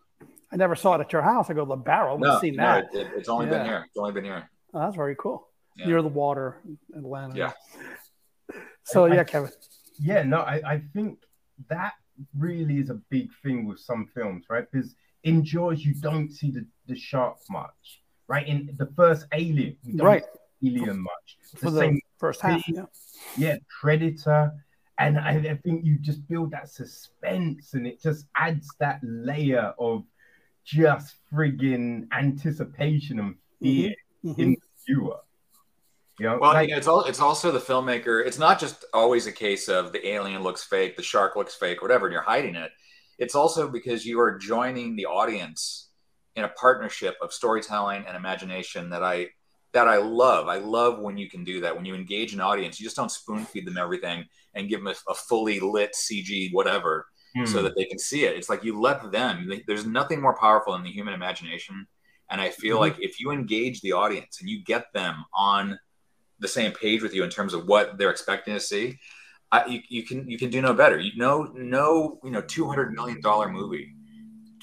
I 0.51 0.55
never 0.55 0.75
saw 0.75 0.95
it 0.95 1.01
at 1.01 1.11
your 1.11 1.23
house. 1.23 1.49
I 1.49 1.53
go 1.53 1.65
the 1.65 1.75
barrel. 1.75 2.15
I've 2.15 2.19
No, 2.21 2.39
seen 2.39 2.55
no, 2.55 2.63
that. 2.63 2.85
it, 2.93 3.07
it- 3.07 3.11
it's 3.17 3.29
only 3.29 3.47
Yeah. 3.47 3.51
been 3.57 3.65
here. 3.65 3.83
It's 3.87 3.97
only 3.97 4.11
been 4.13 4.23
here. 4.23 4.49
Oh, 4.73 4.79
that's 4.79 4.95
very 4.95 5.15
cool. 5.15 5.47
Yeah. 5.75 5.87
Near 5.87 6.01
the 6.01 6.07
water, 6.09 6.61
Atlanta. 6.95 7.35
Yeah. 7.35 7.51
So 8.83 9.05
I- 9.05 9.15
yeah, 9.15 9.23
Kevin. 9.23 9.51
yeah, 9.99 10.23
no, 10.23 10.39
I, 10.41 10.61
I 10.65 10.81
think 10.93 11.19
that 11.69 11.93
really 12.37 12.77
is 12.77 12.89
a 12.89 12.95
big 13.09 13.29
thing 13.43 13.65
with 13.67 13.79
some 13.79 14.07
films, 14.13 14.45
right? 14.49 14.65
Because 14.71 14.95
in 15.23 15.43
Jaws, 15.43 15.83
you 15.83 15.93
don't 15.95 16.31
see 16.31 16.51
the, 16.51 16.65
the 16.87 16.95
shark 16.95 17.37
much, 17.49 18.01
right? 18.27 18.47
In 18.47 18.75
the 18.77 18.85
first 18.95 19.25
Alien, 19.33 19.75
you 19.83 19.97
don't 19.97 20.05
Right. 20.07 20.23
see 20.61 20.69
Alien 20.75 21.01
much. 21.01 21.37
For 21.55 21.65
The 21.65 21.71
the 21.71 21.79
same, 21.79 22.01
first 22.19 22.41
half. 22.41 22.67
Yeah. 22.69 22.85
yeah, 23.35 23.57
Predator. 23.81 24.51
And 24.99 25.19
I, 25.19 25.31
I 25.51 25.55
think 25.63 25.85
you 25.85 25.97
just 25.99 26.27
build 26.27 26.51
that 26.51 26.69
suspense 26.69 27.73
and 27.73 27.85
it 27.85 28.01
just 28.01 28.25
adds 28.35 28.67
that 28.79 28.99
layer 29.03 29.73
of 29.77 30.03
just 30.65 31.15
friggin' 31.31 32.07
anticipation 32.11 33.19
and 33.19 33.35
fear 33.61 33.95
Mhm. 34.25 34.39
in 34.39 34.51
the 34.51 34.57
viewer. 34.85 35.19
You 36.19 36.25
know, 36.25 36.39
Well, 36.41 36.53
like, 36.53 36.69
you 36.69 36.73
know, 36.73 36.79
it's 36.79 36.87
all 36.87 37.03
it's 37.03 37.19
also 37.21 37.51
the 37.51 37.59
filmmaker. 37.59 38.25
It's 38.25 38.39
not 38.39 38.59
just 38.59 38.83
always 38.91 39.27
a 39.27 39.31
case 39.31 39.69
of 39.69 39.91
the 39.93 40.05
alien 40.07 40.41
looks 40.41 40.63
fake, 40.63 40.97
the 40.97 41.03
shark 41.03 41.35
looks 41.35 41.53
fake, 41.53 41.81
whatever, 41.83 42.07
and 42.07 42.13
you're 42.13 42.23
hiding 42.23 42.55
it. 42.55 42.71
It's 43.19 43.35
also 43.35 43.69
because 43.69 44.03
you 44.05 44.19
are 44.19 44.35
joining 44.37 44.95
the 44.95 45.05
audience 45.05 45.89
in 46.35 46.43
a 46.43 46.49
partnership 46.49 47.15
of 47.21 47.31
storytelling 47.31 48.05
and 48.07 48.17
imagination 48.17 48.89
that 48.89 49.03
I 49.03 49.29
that 49.73 49.87
I 49.87 49.97
love. 49.97 50.47
I 50.47 50.57
love 50.57 50.97
when 50.99 51.17
you 51.17 51.29
can 51.29 51.43
do 51.43 51.61
that. 51.61 51.75
When 51.75 51.85
you 51.85 51.93
engage 51.93 52.33
an 52.33 52.41
audience, 52.41 52.79
you 52.79 52.83
just 52.85 52.95
don't 52.95 53.11
spoon 53.11 53.45
feed 53.45 53.67
them 53.67 53.77
everything 53.77 54.25
and 54.57 54.69
give 54.69 54.79
them 54.83 54.87
a, 54.87 55.11
a 55.11 55.15
fully 55.15 55.59
lit 55.59 55.95
CG 55.95 56.49
whatever 56.53 57.07
hmm, 57.35 57.45
so 57.45 57.61
that 57.63 57.75
they 57.77 57.85
can 57.85 57.99
see 57.99 58.25
it. 58.25 58.35
It's 58.37 58.49
like 58.49 58.63
you 58.63 58.79
let 58.79 59.11
them. 59.11 59.49
There's 59.67 59.85
nothing 59.85 60.21
more 60.21 60.37
powerful 60.37 60.73
than 60.73 60.83
the 60.83 60.91
human 60.91 61.13
imagination, 61.13 61.87
and 62.29 62.41
I 62.41 62.49
feel 62.49 62.77
Mhm. 62.77 62.79
like 62.79 62.97
if 62.99 63.19
you 63.19 63.31
engage 63.31 63.81
the 63.81 63.93
audience 63.93 64.41
and 64.41 64.49
you 64.49 64.63
get 64.63 64.91
them 64.93 65.25
on 65.33 65.79
the 66.39 66.47
same 66.47 66.71
page 66.73 67.01
with 67.03 67.13
you 67.13 67.23
in 67.23 67.29
terms 67.29 67.53
of 67.53 67.67
what 67.67 67.97
they're 67.97 68.11
expecting 68.11 68.53
to 68.53 68.59
see, 68.59 68.97
I, 69.51 69.65
you, 69.67 69.81
you 69.89 70.03
can 70.03 70.29
you 70.29 70.37
can 70.37 70.49
do 70.49 70.61
no 70.61 70.73
better. 70.73 70.99
You 70.99 71.17
know, 71.17 71.43
no 71.55 72.19
you 72.23 72.31
know 72.31 72.41
two 72.41 72.67
hundred 72.67 72.93
million 72.93 73.21
dollar 73.21 73.49
movie 73.49 73.95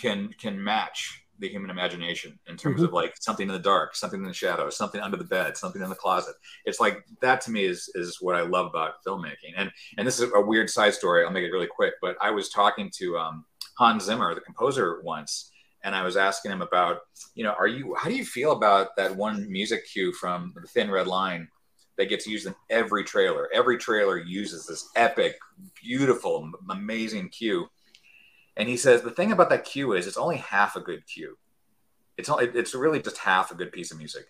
can 0.01 0.31
can 0.41 0.63
match 0.63 1.24
the 1.39 1.49
human 1.49 1.71
imagination 1.71 2.39
in 2.47 2.57
terms 2.57 2.77
mm-hmm. 2.77 2.85
of 2.85 2.93
like 2.93 3.15
something 3.21 3.49
in 3.49 3.53
the 3.53 3.59
dark, 3.59 3.97
something 3.97 4.21
in 4.21 4.27
the 4.27 4.35
shadows, 4.35 4.77
something 4.77 5.01
under 5.01 5.17
the 5.17 5.25
bed, 5.25 5.57
something 5.57 5.83
in 5.83 5.89
the 5.89 5.95
closet. 5.95 6.35
It's 6.65 6.81
like 6.81 7.05
that 7.21 7.41
to 7.43 7.51
me 7.51 7.65
is 7.65 7.91
is 7.95 8.19
what 8.21 8.37
I 8.37 8.43
love 8.43 8.67
about 8.67 9.05
filmmaking. 9.07 9.55
And 9.57 9.71
and 9.99 10.07
this 10.07 10.21
is 10.21 10.31
a 10.35 10.41
weird 10.41 10.71
side 10.71 10.95
story. 10.95 11.25
I'll 11.25 11.33
make 11.33 11.45
it 11.45 11.51
really 11.51 11.67
quick. 11.67 11.95
But 12.01 12.17
I 12.21 12.31
was 12.31 12.49
talking 12.49 12.91
to 12.99 13.19
um, 13.19 13.45
Hans 13.77 14.05
Zimmer, 14.05 14.35
the 14.35 14.41
composer, 14.41 15.01
once, 15.03 15.51
and 15.83 15.95
I 15.95 16.03
was 16.03 16.17
asking 16.17 16.53
him 16.53 16.63
about, 16.63 17.01
you 17.35 17.45
know, 17.45 17.55
are 17.59 17.67
you 17.67 17.95
how 17.99 18.09
do 18.09 18.17
you 18.17 18.25
feel 18.25 18.53
about 18.53 18.97
that 18.97 19.17
one 19.17 19.51
music 19.51 19.87
cue 19.91 20.13
from 20.13 20.53
the 20.55 20.69
Thin 20.69 20.91
Red 20.91 21.07
Line 21.07 21.49
that 21.97 22.09
gets 22.09 22.27
used 22.27 22.47
in 22.47 22.55
every 22.71 23.05
trailer? 23.05 23.49
Every 23.53 23.77
trailer 23.77 24.19
uses 24.19 24.67
this 24.67 24.89
epic, 24.95 25.37
beautiful, 25.83 26.51
amazing 26.71 27.31
cue 27.31 27.69
and 28.57 28.69
he 28.69 28.77
says 28.77 29.03
the 29.03 29.11
thing 29.11 29.33
about 29.33 29.51
that 29.51 29.65
cue 29.65 29.93
is 29.95 30.07
it's 30.07 30.17
only 30.17 30.37
half 30.37 30.77
a 30.77 30.81
good 30.81 31.07
cue. 31.07 31.37
It's 32.17 32.29
only, 32.29 32.47
it's 32.47 32.75
really 32.75 33.03
just 33.03 33.19
half 33.19 33.51
a 33.51 33.55
good 33.55 33.73
piece 33.73 33.91
of 33.91 33.99
music. 33.99 34.27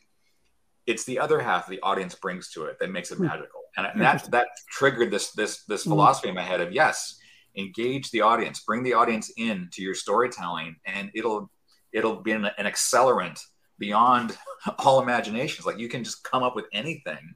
It's 0.86 1.04
the 1.04 1.18
other 1.18 1.40
half 1.40 1.66
the 1.66 1.80
audience 1.80 2.14
brings 2.14 2.50
to 2.52 2.64
it 2.64 2.78
that 2.80 2.90
makes 2.90 3.10
it 3.10 3.16
hmm. 3.16 3.26
magical. 3.26 3.60
And, 3.76 3.86
and 3.86 4.00
that 4.00 4.30
that 4.30 4.46
triggered 4.70 5.10
this 5.10 5.32
this 5.32 5.64
this 5.64 5.84
hmm. 5.84 5.90
philosophy 5.90 6.28
in 6.28 6.34
my 6.34 6.42
head 6.42 6.60
of 6.60 6.72
yes, 6.72 7.18
engage 7.56 8.10
the 8.10 8.22
audience, 8.22 8.60
bring 8.60 8.82
the 8.82 8.94
audience 8.94 9.32
in 9.36 9.68
to 9.72 9.82
your 9.82 9.94
storytelling, 9.94 10.76
and 10.86 11.10
it'll 11.14 11.50
it'll 11.92 12.22
be 12.22 12.32
an, 12.32 12.46
an 12.58 12.66
accelerant 12.66 13.40
beyond 13.78 14.36
all 14.78 15.02
imaginations. 15.02 15.66
Like 15.66 15.78
you 15.78 15.88
can 15.88 16.04
just 16.04 16.24
come 16.24 16.42
up 16.42 16.56
with 16.56 16.66
anything 16.72 17.34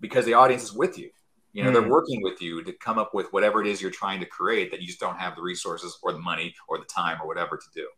because 0.00 0.24
the 0.24 0.34
audience 0.34 0.64
is 0.64 0.72
with 0.72 0.98
you. 0.98 1.10
You 1.56 1.62
know, 1.62 1.70
mm. 1.70 1.72
they're 1.72 1.82
hmm. 1.84 1.88
working 1.88 2.22
with 2.22 2.42
you 2.42 2.62
to 2.64 2.72
come 2.74 2.98
up 2.98 3.14
with 3.14 3.32
whatever 3.32 3.62
it 3.62 3.66
is 3.66 3.80
you're 3.80 3.90
trying 3.90 4.20
to 4.20 4.26
create 4.26 4.70
that 4.72 4.82
you 4.82 4.86
just 4.86 5.00
don't 5.00 5.16
have 5.16 5.34
the 5.36 5.40
resources 5.40 5.98
or 6.02 6.12
the 6.12 6.18
money 6.18 6.54
or 6.68 6.76
the 6.76 6.84
time 6.84 7.16
or 7.18 7.26
whatever 7.26 7.56
to 7.56 7.66
do. 7.74 7.88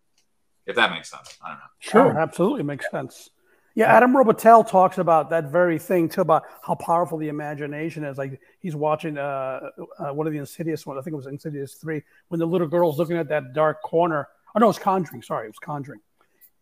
If 0.66 0.76
that 0.76 0.92
makes 0.92 1.10
sense. 1.10 1.36
I 1.44 1.48
don't 1.48 1.56
know. 1.56 1.64
Sure, 1.80 2.10
um, 2.12 2.16
absolutely 2.18 2.62
makes 2.62 2.86
yeah. 2.92 3.00
sense. 3.00 3.30
Yeah, 3.74 3.92
Adam 3.92 4.12
Robitel 4.12 4.68
talks 4.68 4.98
about 4.98 5.30
that 5.30 5.50
very 5.50 5.76
thing 5.76 6.08
too, 6.08 6.20
about 6.20 6.44
how 6.62 6.76
powerful 6.76 7.18
the 7.18 7.26
imagination 7.26 8.04
is. 8.04 8.16
Like 8.16 8.40
he's 8.60 8.76
watching 8.76 9.18
uh, 9.18 9.58
uh, 9.98 10.14
one 10.14 10.28
of 10.28 10.32
the 10.32 10.38
Insidious 10.38 10.86
ones. 10.86 11.00
I 11.00 11.02
think 11.02 11.14
it 11.14 11.16
was 11.16 11.26
Insidious 11.26 11.74
three, 11.74 12.04
when 12.28 12.38
the 12.38 12.46
little 12.46 12.68
girl's 12.68 12.96
looking 12.96 13.16
at 13.16 13.28
that 13.30 13.54
dark 13.54 13.82
corner. 13.82 14.28
Oh 14.54 14.60
no, 14.60 14.68
it's 14.68 14.78
Conjuring. 14.78 15.22
Sorry, 15.22 15.46
it 15.46 15.50
was 15.50 15.58
Conjuring, 15.58 16.00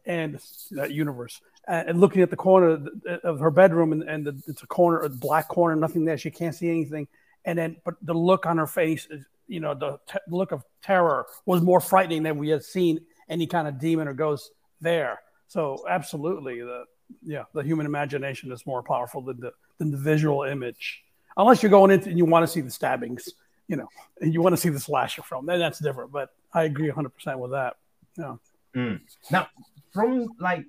and 0.07 0.41
that 0.71 0.93
universe 0.93 1.41
and 1.69 2.01
looking 2.01 2.23
at 2.23 2.31
the 2.31 2.37
corner 2.37 2.87
of 3.25 3.41
her 3.41 3.51
bedroom, 3.51 3.93
and, 3.93 4.03
and 4.03 4.27
the, 4.27 4.43
it's 4.47 4.63
a 4.63 4.67
corner, 4.67 5.01
a 5.01 5.09
black 5.09 5.49
corner, 5.49 5.75
nothing 5.75 6.05
there. 6.05 6.17
She 6.17 6.31
can't 6.31 6.55
see 6.55 6.71
anything. 6.71 7.09
And 7.45 7.59
then, 7.59 7.77
but 7.85 7.95
the 8.03 8.15
look 8.15 8.47
on 8.47 8.59
her 8.59 8.67
face, 8.67 9.07
is, 9.11 9.25
you 9.49 9.61
know, 9.61 9.75
the 9.75 9.99
te- 10.09 10.19
look 10.29 10.53
of 10.53 10.65
terror 10.83 11.27
was 11.45 11.63
more 11.63 11.81
frightening 11.81 12.23
than 12.23 12.39
we 12.39 12.49
had 12.49 12.65
seen 12.65 13.01
any 13.29 13.47
kind 13.47 13.67
of 13.67 13.81
demon 13.81 14.07
or 14.07 14.15
ghost 14.15 14.51
there. 14.81 15.21
So, 15.49 15.85
absolutely, 15.89 16.61
the 16.61 16.85
yeah, 17.25 17.45
the 17.55 17.63
human 17.63 17.87
imagination 17.87 18.51
is 18.51 18.67
more 18.67 18.83
powerful 18.83 19.21
than 19.23 19.41
the 19.41 19.53
than 19.79 19.91
the 19.91 19.97
visual 19.97 20.43
image. 20.43 21.03
Unless 21.37 21.63
you're 21.63 21.71
going 21.71 21.91
into 21.91 22.09
and 22.09 22.19
you 22.19 22.25
want 22.25 22.45
to 22.45 22.49
see 22.49 22.61
the 22.61 22.71
stabbings, 22.71 23.29
you 23.69 23.77
know, 23.77 23.89
and 24.21 24.33
you 24.33 24.41
want 24.41 24.55
to 24.55 24.61
see 24.61 24.71
the 24.71 24.81
slasher 24.81 25.23
film, 25.23 25.47
then 25.47 25.59
that's 25.59 25.79
different. 25.79 26.11
But 26.13 26.31
I 26.53 26.65
agree 26.65 26.89
100 26.89 27.11
percent 27.11 27.39
with 27.39 27.53
that. 27.53 27.75
Yeah. 28.19 28.37
Mm. 28.75 29.01
Now, 29.31 29.49
from 29.97 30.29
like 30.39 30.67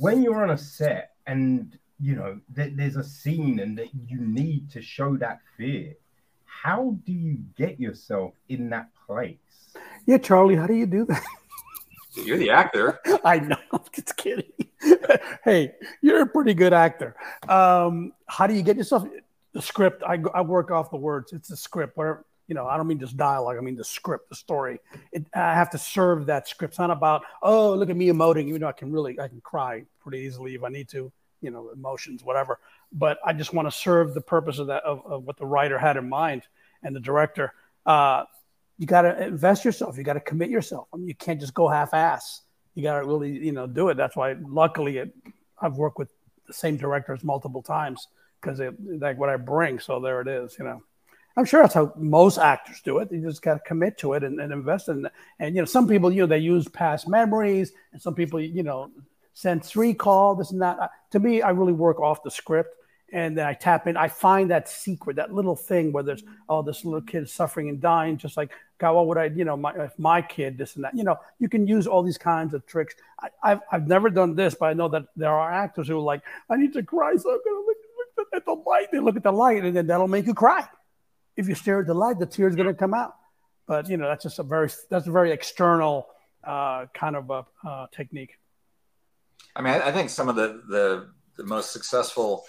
when 0.00 0.22
you're 0.22 0.42
on 0.42 0.50
a 0.50 0.58
set 0.58 1.10
and 1.26 1.78
you 2.00 2.16
know 2.16 2.40
th- 2.56 2.72
there's 2.74 2.96
a 2.96 3.04
scene 3.04 3.60
and 3.60 3.76
that 3.76 3.88
you 4.08 4.18
need 4.18 4.70
to 4.70 4.80
show 4.80 5.16
that 5.18 5.40
fear 5.56 5.94
how 6.46 6.96
do 7.04 7.12
you 7.12 7.36
get 7.58 7.78
yourself 7.78 8.32
in 8.48 8.70
that 8.70 8.88
place? 9.06 9.36
Yeah 10.06 10.16
charlie 10.16 10.56
how 10.56 10.66
do 10.66 10.74
you 10.74 10.86
do 10.86 11.04
that? 11.04 11.22
You're 12.24 12.38
the 12.38 12.50
actor. 12.50 13.00
I 13.24 13.40
know 13.40 13.56
i'm 13.72 13.80
just 13.92 14.16
kidding. 14.16 14.50
Hey 15.44 15.72
you're 16.00 16.22
a 16.22 16.26
pretty 16.26 16.54
good 16.54 16.72
actor. 16.72 17.14
Um, 17.48 18.14
how 18.26 18.46
do 18.46 18.54
you 18.54 18.62
get 18.62 18.76
yourself 18.78 19.06
the 19.52 19.60
script 19.60 20.02
I, 20.02 20.18
I 20.32 20.40
work 20.40 20.70
off 20.70 20.90
the 20.90 20.96
words 20.96 21.32
it's 21.34 21.48
the 21.48 21.56
script 21.56 21.96
whatever 21.98 22.24
you 22.46 22.54
know, 22.54 22.66
I 22.66 22.76
don't 22.76 22.86
mean 22.86 22.98
just 22.98 23.16
dialogue. 23.16 23.56
I 23.56 23.60
mean 23.60 23.76
the 23.76 23.84
script, 23.84 24.28
the 24.28 24.36
story. 24.36 24.80
It, 25.12 25.26
I 25.34 25.54
have 25.54 25.70
to 25.70 25.78
serve 25.78 26.26
that 26.26 26.48
script. 26.48 26.72
It's 26.72 26.78
not 26.78 26.90
about, 26.90 27.22
oh, 27.42 27.74
look 27.74 27.90
at 27.90 27.96
me 27.96 28.08
emoting. 28.08 28.48
You 28.48 28.58
know, 28.58 28.68
I 28.68 28.72
can 28.72 28.92
really, 28.92 29.18
I 29.18 29.28
can 29.28 29.40
cry 29.40 29.84
pretty 30.00 30.18
easily 30.18 30.54
if 30.54 30.62
I 30.62 30.68
need 30.68 30.88
to. 30.90 31.12
You 31.40 31.50
know, 31.50 31.68
emotions, 31.74 32.24
whatever. 32.24 32.58
But 32.90 33.18
I 33.22 33.34
just 33.34 33.52
want 33.52 33.68
to 33.68 33.70
serve 33.70 34.14
the 34.14 34.22
purpose 34.22 34.58
of 34.58 34.68
that, 34.68 34.82
of, 34.82 35.04
of 35.04 35.24
what 35.24 35.36
the 35.36 35.44
writer 35.44 35.78
had 35.78 35.98
in 35.98 36.08
mind 36.08 36.44
and 36.82 36.96
the 36.96 37.00
director. 37.00 37.52
Uh, 37.84 38.24
you 38.78 38.86
got 38.86 39.02
to 39.02 39.26
invest 39.26 39.62
yourself. 39.62 39.98
You 39.98 40.04
got 40.04 40.14
to 40.14 40.20
commit 40.20 40.48
yourself. 40.48 40.88
I 40.94 40.96
mean, 40.96 41.06
you 41.06 41.14
can't 41.14 41.38
just 41.38 41.52
go 41.52 41.68
half-ass. 41.68 42.40
You 42.74 42.82
got 42.82 42.98
to 42.98 43.06
really, 43.06 43.30
you 43.30 43.52
know, 43.52 43.66
do 43.66 43.90
it. 43.90 43.98
That's 43.98 44.16
why, 44.16 44.36
luckily, 44.40 44.96
it, 44.96 45.14
I've 45.60 45.76
worked 45.76 45.98
with 45.98 46.08
the 46.46 46.54
same 46.54 46.78
directors 46.78 47.22
multiple 47.22 47.62
times 47.62 48.08
because 48.40 48.62
like 48.80 49.18
what 49.18 49.28
I 49.28 49.36
bring. 49.36 49.80
So 49.80 50.00
there 50.00 50.22
it 50.22 50.28
is. 50.28 50.56
You 50.58 50.64
know. 50.64 50.82
I'm 51.36 51.44
sure 51.44 51.62
that's 51.62 51.74
how 51.74 51.92
most 51.96 52.38
actors 52.38 52.80
do 52.80 52.98
it. 52.98 53.10
You 53.10 53.20
just 53.20 53.42
got 53.42 53.54
to 53.54 53.60
commit 53.60 53.98
to 53.98 54.12
it 54.12 54.22
and, 54.22 54.40
and 54.40 54.52
invest 54.52 54.88
in 54.88 55.06
it. 55.06 55.12
And, 55.40 55.54
you 55.54 55.62
know, 55.62 55.66
some 55.66 55.88
people, 55.88 56.12
you 56.12 56.20
know, 56.20 56.26
they 56.26 56.38
use 56.38 56.68
past 56.68 57.08
memories 57.08 57.72
and 57.92 58.00
some 58.00 58.14
people, 58.14 58.40
you 58.40 58.62
know, 58.62 58.90
sense 59.32 59.74
recall, 59.74 60.36
this 60.36 60.52
and 60.52 60.62
that. 60.62 60.90
To 61.10 61.18
me, 61.18 61.42
I 61.42 61.50
really 61.50 61.72
work 61.72 61.98
off 61.98 62.22
the 62.22 62.30
script 62.30 62.76
and 63.12 63.36
then 63.36 63.46
I 63.46 63.54
tap 63.54 63.88
in. 63.88 63.96
I 63.96 64.06
find 64.06 64.48
that 64.52 64.68
secret, 64.68 65.16
that 65.16 65.34
little 65.34 65.56
thing 65.56 65.90
where 65.90 66.04
there's, 66.04 66.22
oh, 66.48 66.62
this 66.62 66.84
little 66.84 67.02
kid 67.02 67.24
is 67.24 67.32
suffering 67.32 67.68
and 67.68 67.80
dying, 67.80 68.16
just 68.16 68.36
like, 68.36 68.52
God, 68.78 68.92
what 68.94 69.08
would 69.08 69.18
I, 69.18 69.24
you 69.24 69.44
know, 69.44 69.56
my, 69.56 69.74
if 69.74 69.98
my 69.98 70.22
kid, 70.22 70.56
this 70.56 70.76
and 70.76 70.84
that. 70.84 70.96
You 70.96 71.02
know, 71.02 71.18
you 71.40 71.48
can 71.48 71.66
use 71.66 71.88
all 71.88 72.04
these 72.04 72.18
kinds 72.18 72.54
of 72.54 72.64
tricks. 72.64 72.94
I, 73.42 73.50
have 73.50 73.60
I've 73.72 73.88
never 73.88 74.08
done 74.08 74.36
this, 74.36 74.54
but 74.54 74.66
I 74.66 74.72
know 74.72 74.88
that 74.88 75.06
there 75.16 75.32
are 75.32 75.52
actors 75.52 75.88
who 75.88 75.96
are 75.96 76.00
like, 76.00 76.22
I 76.48 76.56
need 76.56 76.72
to 76.74 76.82
cry, 76.84 77.16
so 77.16 77.30
I'm 77.30 77.40
going 77.44 77.62
to 77.62 77.66
look, 77.66 77.76
look 78.18 78.28
at 78.34 78.44
the 78.44 78.52
light. 78.52 78.92
They 78.92 79.00
look 79.00 79.16
at 79.16 79.24
the 79.24 79.32
light 79.32 79.64
and 79.64 79.76
then 79.76 79.88
that'll 79.88 80.06
make 80.06 80.26
you 80.26 80.34
cry 80.34 80.68
if 81.36 81.48
you 81.48 81.54
stare 81.54 81.80
at 81.80 81.86
the 81.86 81.94
light, 81.94 82.18
the 82.18 82.26
tear's 82.26 82.54
are 82.54 82.56
going 82.56 82.68
to 82.68 82.74
come 82.74 82.94
out. 82.94 83.14
But 83.66 83.88
you 83.88 83.96
know, 83.96 84.08
that's 84.08 84.22
just 84.22 84.38
a 84.38 84.42
very 84.42 84.70
that's 84.90 85.06
a 85.06 85.10
very 85.10 85.32
external 85.32 86.08
uh, 86.44 86.86
kind 86.94 87.16
of 87.16 87.30
a 87.30 87.46
uh, 87.66 87.86
technique. 87.94 88.38
I 89.56 89.62
mean, 89.62 89.72
I, 89.72 89.88
I 89.88 89.92
think 89.92 90.10
some 90.10 90.28
of 90.28 90.36
the, 90.36 90.62
the, 90.68 91.10
the 91.36 91.44
most 91.44 91.72
successful 91.72 92.44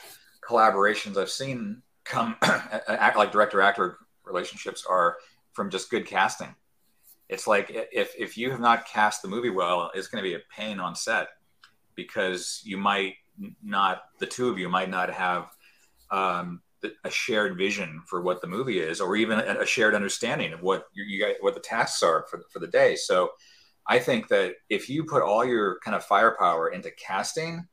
collaborations 0.48 1.18
I've 1.18 1.30
seen 1.30 1.82
come 2.04 2.36
act 2.42 3.18
like 3.18 3.32
director 3.32 3.62
actor 3.62 4.00
relationships 4.26 4.86
are 4.88 5.18
from 5.54 5.70
just 5.70 5.90
good 5.90 6.06
casting. 6.06 6.54
It's 7.30 7.48
like 7.48 7.72
if 7.92 8.14
if 8.18 8.38
you 8.38 8.52
have 8.52 8.60
not 8.60 8.88
cast 8.88 9.22
the 9.22 9.28
movie 9.28 9.50
well, 9.50 9.90
it's 9.96 10.08
going 10.08 10.24
to 10.24 10.30
be 10.30 10.36
a 10.36 10.42
pain 10.56 10.80
on 10.80 10.96
set 10.96 11.30
because 11.96 12.62
you 12.64 12.78
might 12.78 13.16
not 13.64 14.04
the 14.20 14.28
two 14.28 14.50
of 14.50 14.60
you 14.60 14.70
might 14.70 14.90
not 14.90 15.10
have 15.10 15.50
um, 16.12 16.62
a 17.04 17.10
shared 17.10 17.58
vision 17.58 18.02
for 18.08 18.22
what 18.22 18.42
the 18.42 18.48
movie 18.48 18.80
is, 18.80 19.02
or 19.02 19.16
even 19.16 19.40
a 19.40 19.66
shared 19.66 19.96
understanding 19.96 20.54
of 20.54 20.62
what 20.62 20.86
you, 20.94 21.04
you 21.04 21.36
what 21.42 21.54
the 21.54 21.60
tasks 21.60 22.04
are 22.04 22.26
for, 22.30 22.44
for 22.52 22.60
the 22.60 22.68
day. 22.68 22.96
So 22.96 23.32
I 23.88 24.00
think 24.00 24.28
that 24.30 24.56
if 24.70 24.90
you 24.90 25.04
put 25.04 25.22
all 25.22 25.46
your 25.46 25.80
kind 25.84 25.96
of 25.96 26.04
firepower 26.04 26.70
into 26.70 26.92
casting, 26.92 27.68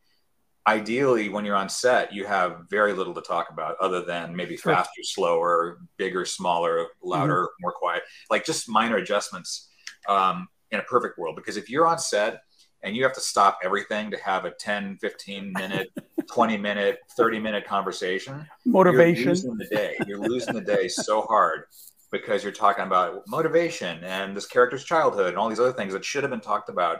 ideally 0.66 1.28
when 1.28 1.44
you're 1.44 1.56
on 1.56 1.68
set, 1.68 2.12
you 2.12 2.26
have 2.26 2.64
very 2.70 2.92
little 2.92 3.14
to 3.14 3.22
talk 3.22 3.50
about 3.50 3.76
other 3.80 4.02
than 4.02 4.36
maybe 4.36 4.56
faster, 4.56 5.02
slower, 5.02 5.78
bigger, 5.96 6.24
smaller, 6.24 6.86
louder, 7.02 7.44
mm-hmm. 7.44 7.62
more 7.62 7.72
quiet, 7.72 8.02
like 8.30 8.44
just 8.44 8.68
minor 8.68 8.96
adjustments 8.96 9.70
um, 10.08 10.46
in 10.70 10.80
a 10.80 10.84
perfect 10.84 11.18
world. 11.18 11.36
Because 11.36 11.56
if 11.56 11.70
you're 11.70 11.86
on 11.86 11.98
set 11.98 12.42
and 12.82 12.96
you 12.96 13.02
have 13.02 13.12
to 13.14 13.20
stop 13.20 13.58
everything 13.64 14.10
to 14.10 14.16
have 14.18 14.44
a 14.44 14.50
10 14.50 14.98
15 14.98 15.52
minute 15.52 15.88
20 16.30 16.56
minute 16.56 16.98
30 17.16 17.38
minute 17.38 17.66
conversation 17.66 18.46
motivation. 18.64 19.24
you're 19.24 19.32
losing 19.32 19.56
the 19.56 19.66
day. 19.66 19.96
You're 20.06 20.20
losing 20.20 20.54
the 20.54 20.60
day 20.60 20.88
so 20.88 21.22
hard 21.22 21.64
because 22.10 22.42
you're 22.42 22.52
talking 22.52 22.84
about 22.84 23.22
motivation 23.28 24.02
and 24.04 24.36
this 24.36 24.46
character's 24.46 24.84
childhood 24.84 25.28
and 25.28 25.38
all 25.38 25.48
these 25.48 25.60
other 25.60 25.72
things 25.72 25.92
that 25.92 26.04
should 26.04 26.22
have 26.22 26.30
been 26.30 26.40
talked 26.40 26.68
about 26.68 26.98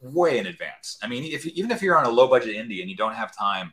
way 0.00 0.38
in 0.38 0.46
advance. 0.46 0.98
I 1.02 1.06
mean 1.06 1.24
if 1.24 1.46
even 1.46 1.70
if 1.70 1.82
you're 1.82 1.96
on 1.96 2.06
a 2.06 2.10
low 2.10 2.28
budget 2.28 2.56
indie 2.56 2.80
and 2.80 2.90
you 2.90 2.96
don't 2.96 3.14
have 3.14 3.36
time 3.36 3.72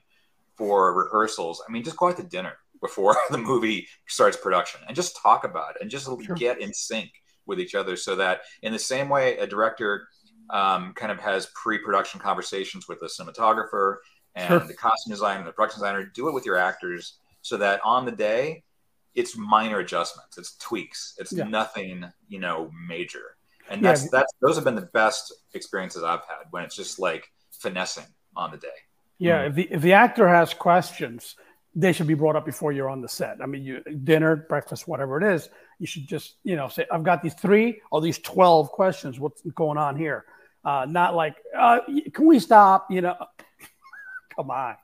for 0.58 0.94
rehearsals 0.94 1.62
i 1.68 1.72
mean 1.72 1.84
just 1.84 1.98
go 1.98 2.10
out 2.10 2.18
to 2.18 2.24
dinner 2.24 2.54
before 2.82 3.16
the 3.32 3.38
movie 3.38 3.88
starts 4.08 4.38
production 4.38 4.82
and 4.88 4.96
just 4.96 5.20
talk 5.22 5.44
about 5.44 5.72
it 5.72 5.82
and 5.82 5.90
just 5.90 6.06
sure. 6.06 6.36
get 6.36 6.62
in 6.62 6.74
sync 6.74 7.10
with 7.46 7.60
each 7.60 7.76
other 7.76 7.96
so 7.96 8.16
that 8.16 8.42
in 8.62 8.72
the 8.72 8.80
same 8.80 9.10
way 9.10 9.38
a 9.38 9.48
director 9.48 10.08
um, 10.50 10.94
kind 10.94 11.12
of 11.12 11.20
has 11.20 11.48
pre-production 11.56 12.20
conversations 12.20 12.88
with 12.88 13.02
a 13.02 13.06
cinematographer 13.06 13.98
and 14.36 14.48
sure. 14.48 14.60
the 14.60 14.74
costume 14.74 15.12
designer 15.12 15.40
and 15.40 15.48
the 15.48 15.52
production 15.52 15.80
designer. 15.80 16.12
Do 16.14 16.28
it 16.28 16.34
with 16.34 16.46
your 16.46 16.58
actors 16.58 17.18
so 17.42 17.58
that 17.58 17.82
on 17.84 18.06
the 18.06 18.12
day, 18.12 18.64
it's 19.16 19.38
minor 19.38 19.80
adjustments, 19.80 20.38
it's 20.38 20.56
tweaks, 20.58 21.16
it's 21.20 21.34
yeah. 21.34 21.44
nothing 21.44 22.06
you 22.28 22.40
know 22.40 22.72
major. 22.88 23.36
And 23.70 23.84
that's 23.84 24.04
yeah. 24.04 24.10
that's 24.12 24.34
those 24.42 24.56
have 24.56 24.66
been 24.66 24.76
the 24.76 24.90
best 24.94 25.34
experiences 25.54 26.04
I've 26.04 26.26
had 26.28 26.46
when 26.52 26.64
it's 26.64 26.76
just 26.76 27.00
like 27.00 27.32
finessing 27.52 28.06
on 28.36 28.52
the 28.52 28.58
day. 28.58 28.68
Yeah, 29.20 29.44
mm. 29.44 29.50
if 29.50 29.56
the 29.56 29.68
if 29.72 29.82
the 29.82 29.94
actor 29.94 30.28
has 30.28 30.54
questions, 30.54 31.36
they 31.76 31.94
should 31.94 32.08
be 32.08 32.14
brought 32.14 32.36
up 32.36 32.46
before 32.46 32.72
you're 32.72 32.90
on 32.90 33.02
the 33.02 33.08
set. 33.08 33.38
I 33.42 33.46
mean, 33.46 33.64
you 33.64 33.82
dinner, 34.04 34.36
breakfast, 34.36 34.88
whatever 34.88 35.22
it 35.22 35.36
is, 35.36 35.50
you 35.80 35.88
should 35.88 36.08
just 36.08 36.36
you 36.44 36.56
know 36.56 36.68
say, 36.68 36.86
"I've 36.92 37.04
got 37.04 37.22
these 37.22 37.36
three 37.36 37.82
or 37.92 38.02
these 38.02 38.20
twelve 38.20 38.70
questions. 38.72 39.20
What's 39.20 39.42
going 39.56 39.78
on 39.78 39.96
here?" 39.96 40.26
Uh, 40.66 40.86
not 40.88 41.14
like, 41.14 41.36
uh, 41.58 41.80
can 42.14 42.26
we 42.26 42.40
stop? 42.40 42.88
You 42.90 43.02
know, 43.02 43.16
come 44.36 44.52
on, 44.52 44.76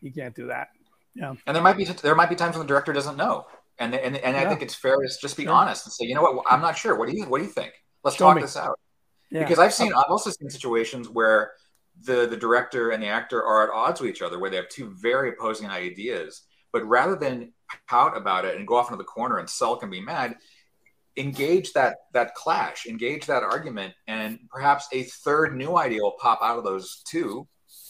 you 0.00 0.12
can't 0.12 0.34
do 0.34 0.48
that. 0.48 0.68
Yeah. 1.14 1.34
And 1.46 1.56
there 1.56 1.62
might 1.62 1.76
be 1.76 1.84
there 1.84 2.14
might 2.14 2.30
be 2.30 2.36
times 2.36 2.56
when 2.56 2.66
the 2.66 2.68
director 2.68 2.92
doesn't 2.92 3.16
know, 3.16 3.46
and 3.78 3.94
and 3.94 4.16
and 4.16 4.36
I 4.36 4.48
think 4.48 4.62
it's 4.62 4.74
fair 4.74 4.96
to 4.96 5.08
just 5.20 5.36
be 5.36 5.44
sure. 5.44 5.52
honest 5.52 5.86
and 5.86 5.92
say, 5.92 6.06
you 6.06 6.14
know 6.14 6.22
what, 6.22 6.44
I'm 6.48 6.60
not 6.60 6.76
sure. 6.76 6.96
What 6.96 7.08
do 7.08 7.16
you 7.16 7.24
what 7.24 7.38
do 7.38 7.44
you 7.44 7.50
think? 7.50 7.72
Let's 8.04 8.16
Show 8.16 8.26
talk 8.26 8.36
me. 8.36 8.42
this 8.42 8.56
out. 8.56 8.78
Yeah. 9.30 9.40
Because 9.40 9.58
I've 9.58 9.74
seen 9.74 9.92
I've 9.92 10.10
also 10.10 10.30
seen 10.30 10.48
situations 10.48 11.08
where 11.08 11.52
the 12.02 12.26
the 12.26 12.36
director 12.36 12.90
and 12.90 13.02
the 13.02 13.08
actor 13.08 13.42
are 13.42 13.64
at 13.64 13.74
odds 13.74 14.00
with 14.00 14.10
each 14.10 14.22
other, 14.22 14.38
where 14.38 14.50
they 14.50 14.56
have 14.56 14.68
two 14.68 14.94
very 15.00 15.30
opposing 15.30 15.68
ideas. 15.68 16.42
But 16.72 16.86
rather 16.86 17.16
than 17.16 17.52
pout 17.88 18.16
about 18.16 18.44
it 18.44 18.56
and 18.56 18.66
go 18.66 18.76
off 18.76 18.88
into 18.88 18.98
the 18.98 19.04
corner 19.04 19.38
and 19.38 19.48
sulk 19.48 19.82
and 19.82 19.90
be 19.90 20.00
mad, 20.00 20.36
engage 21.16 21.72
that 21.72 21.96
that 22.12 22.34
clash, 22.34 22.86
engage 22.86 23.26
that 23.26 23.42
argument, 23.42 23.94
and 24.06 24.38
perhaps 24.50 24.86
a 24.92 25.02
third 25.02 25.56
new 25.56 25.76
idea 25.76 26.02
will 26.02 26.16
pop 26.20 26.40
out 26.42 26.58
of 26.58 26.64
those 26.64 27.02
two 27.06 27.46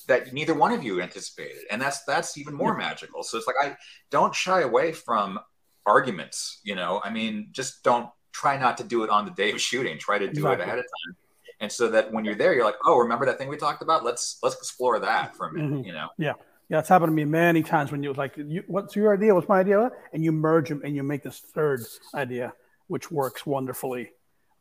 that 0.09 0.33
neither 0.33 0.55
one 0.55 0.73
of 0.73 0.83
you 0.83 1.01
anticipated, 1.01 1.65
and 1.71 1.81
that's 1.81 2.05
that's 2.05 2.37
even 2.37 2.55
more 2.55 2.77
magical. 2.77 3.23
So 3.23 3.39
it's 3.39 3.47
like 3.47 3.57
I 3.63 3.77
don't 4.11 4.35
shy 4.35 4.63
away 4.63 4.93
from 4.93 5.39
arguments. 5.87 6.61
You 6.65 6.75
know, 6.75 7.01
I 7.05 7.11
mean, 7.11 7.49
just 7.53 7.83
don't 7.85 8.11
try 8.33 8.59
not 8.59 8.77
to 8.79 8.85
do 8.85 9.05
it 9.05 9.11
on 9.11 9.25
the 9.25 9.31
day 9.31 9.53
of 9.53 9.61
shooting. 9.61 9.99
Try 9.99 10.19
to 10.19 10.27
do 10.27 10.31
exactly. 10.31 10.65
it 10.65 10.67
ahead 10.67 10.79
of 10.79 10.85
time 10.85 11.17
and 11.61 11.71
so 11.71 11.89
that 11.89 12.13
when 12.13 12.25
you're 12.25 12.35
there, 12.35 12.55
you're 12.55 12.65
like, 12.65 12.77
oh, 12.85 12.99
remember 12.99 13.27
that 13.27 13.39
thing 13.39 13.49
we 13.49 13.57
talked 13.57 13.83
about? 13.83 14.05
Let's 14.05 14.39
let's 14.43 14.57
explore 14.57 14.99
that 15.01 15.37
for 15.37 15.49
a 15.49 15.53
minute. 15.53 15.71
Mm-hmm. 15.71 15.87
You 15.87 15.93
know? 15.93 16.09
Yeah, 16.17 16.35
yeah. 16.69 16.79
It's 16.79 16.89
happened 16.89 17.11
to 17.11 17.15
me 17.15 17.25
many 17.25 17.63
times 17.63 17.91
when 17.91 18.03
you 18.03 18.13
like, 18.13 18.37
you, 18.37 18.63
what's 18.67 18.95
your 18.95 19.13
idea? 19.13 19.35
What's 19.35 19.49
my 19.49 19.61
idea? 19.61 19.91
And 20.13 20.23
you 20.23 20.33
merge 20.33 20.69
them 20.69 20.83
and 20.85 20.95
you 20.95 21.03
make 21.03 21.23
this 21.23 21.41
third 21.41 21.81
idea, 22.15 22.53
which 22.87 23.11
works 23.11 23.45
wonderfully 23.45 24.11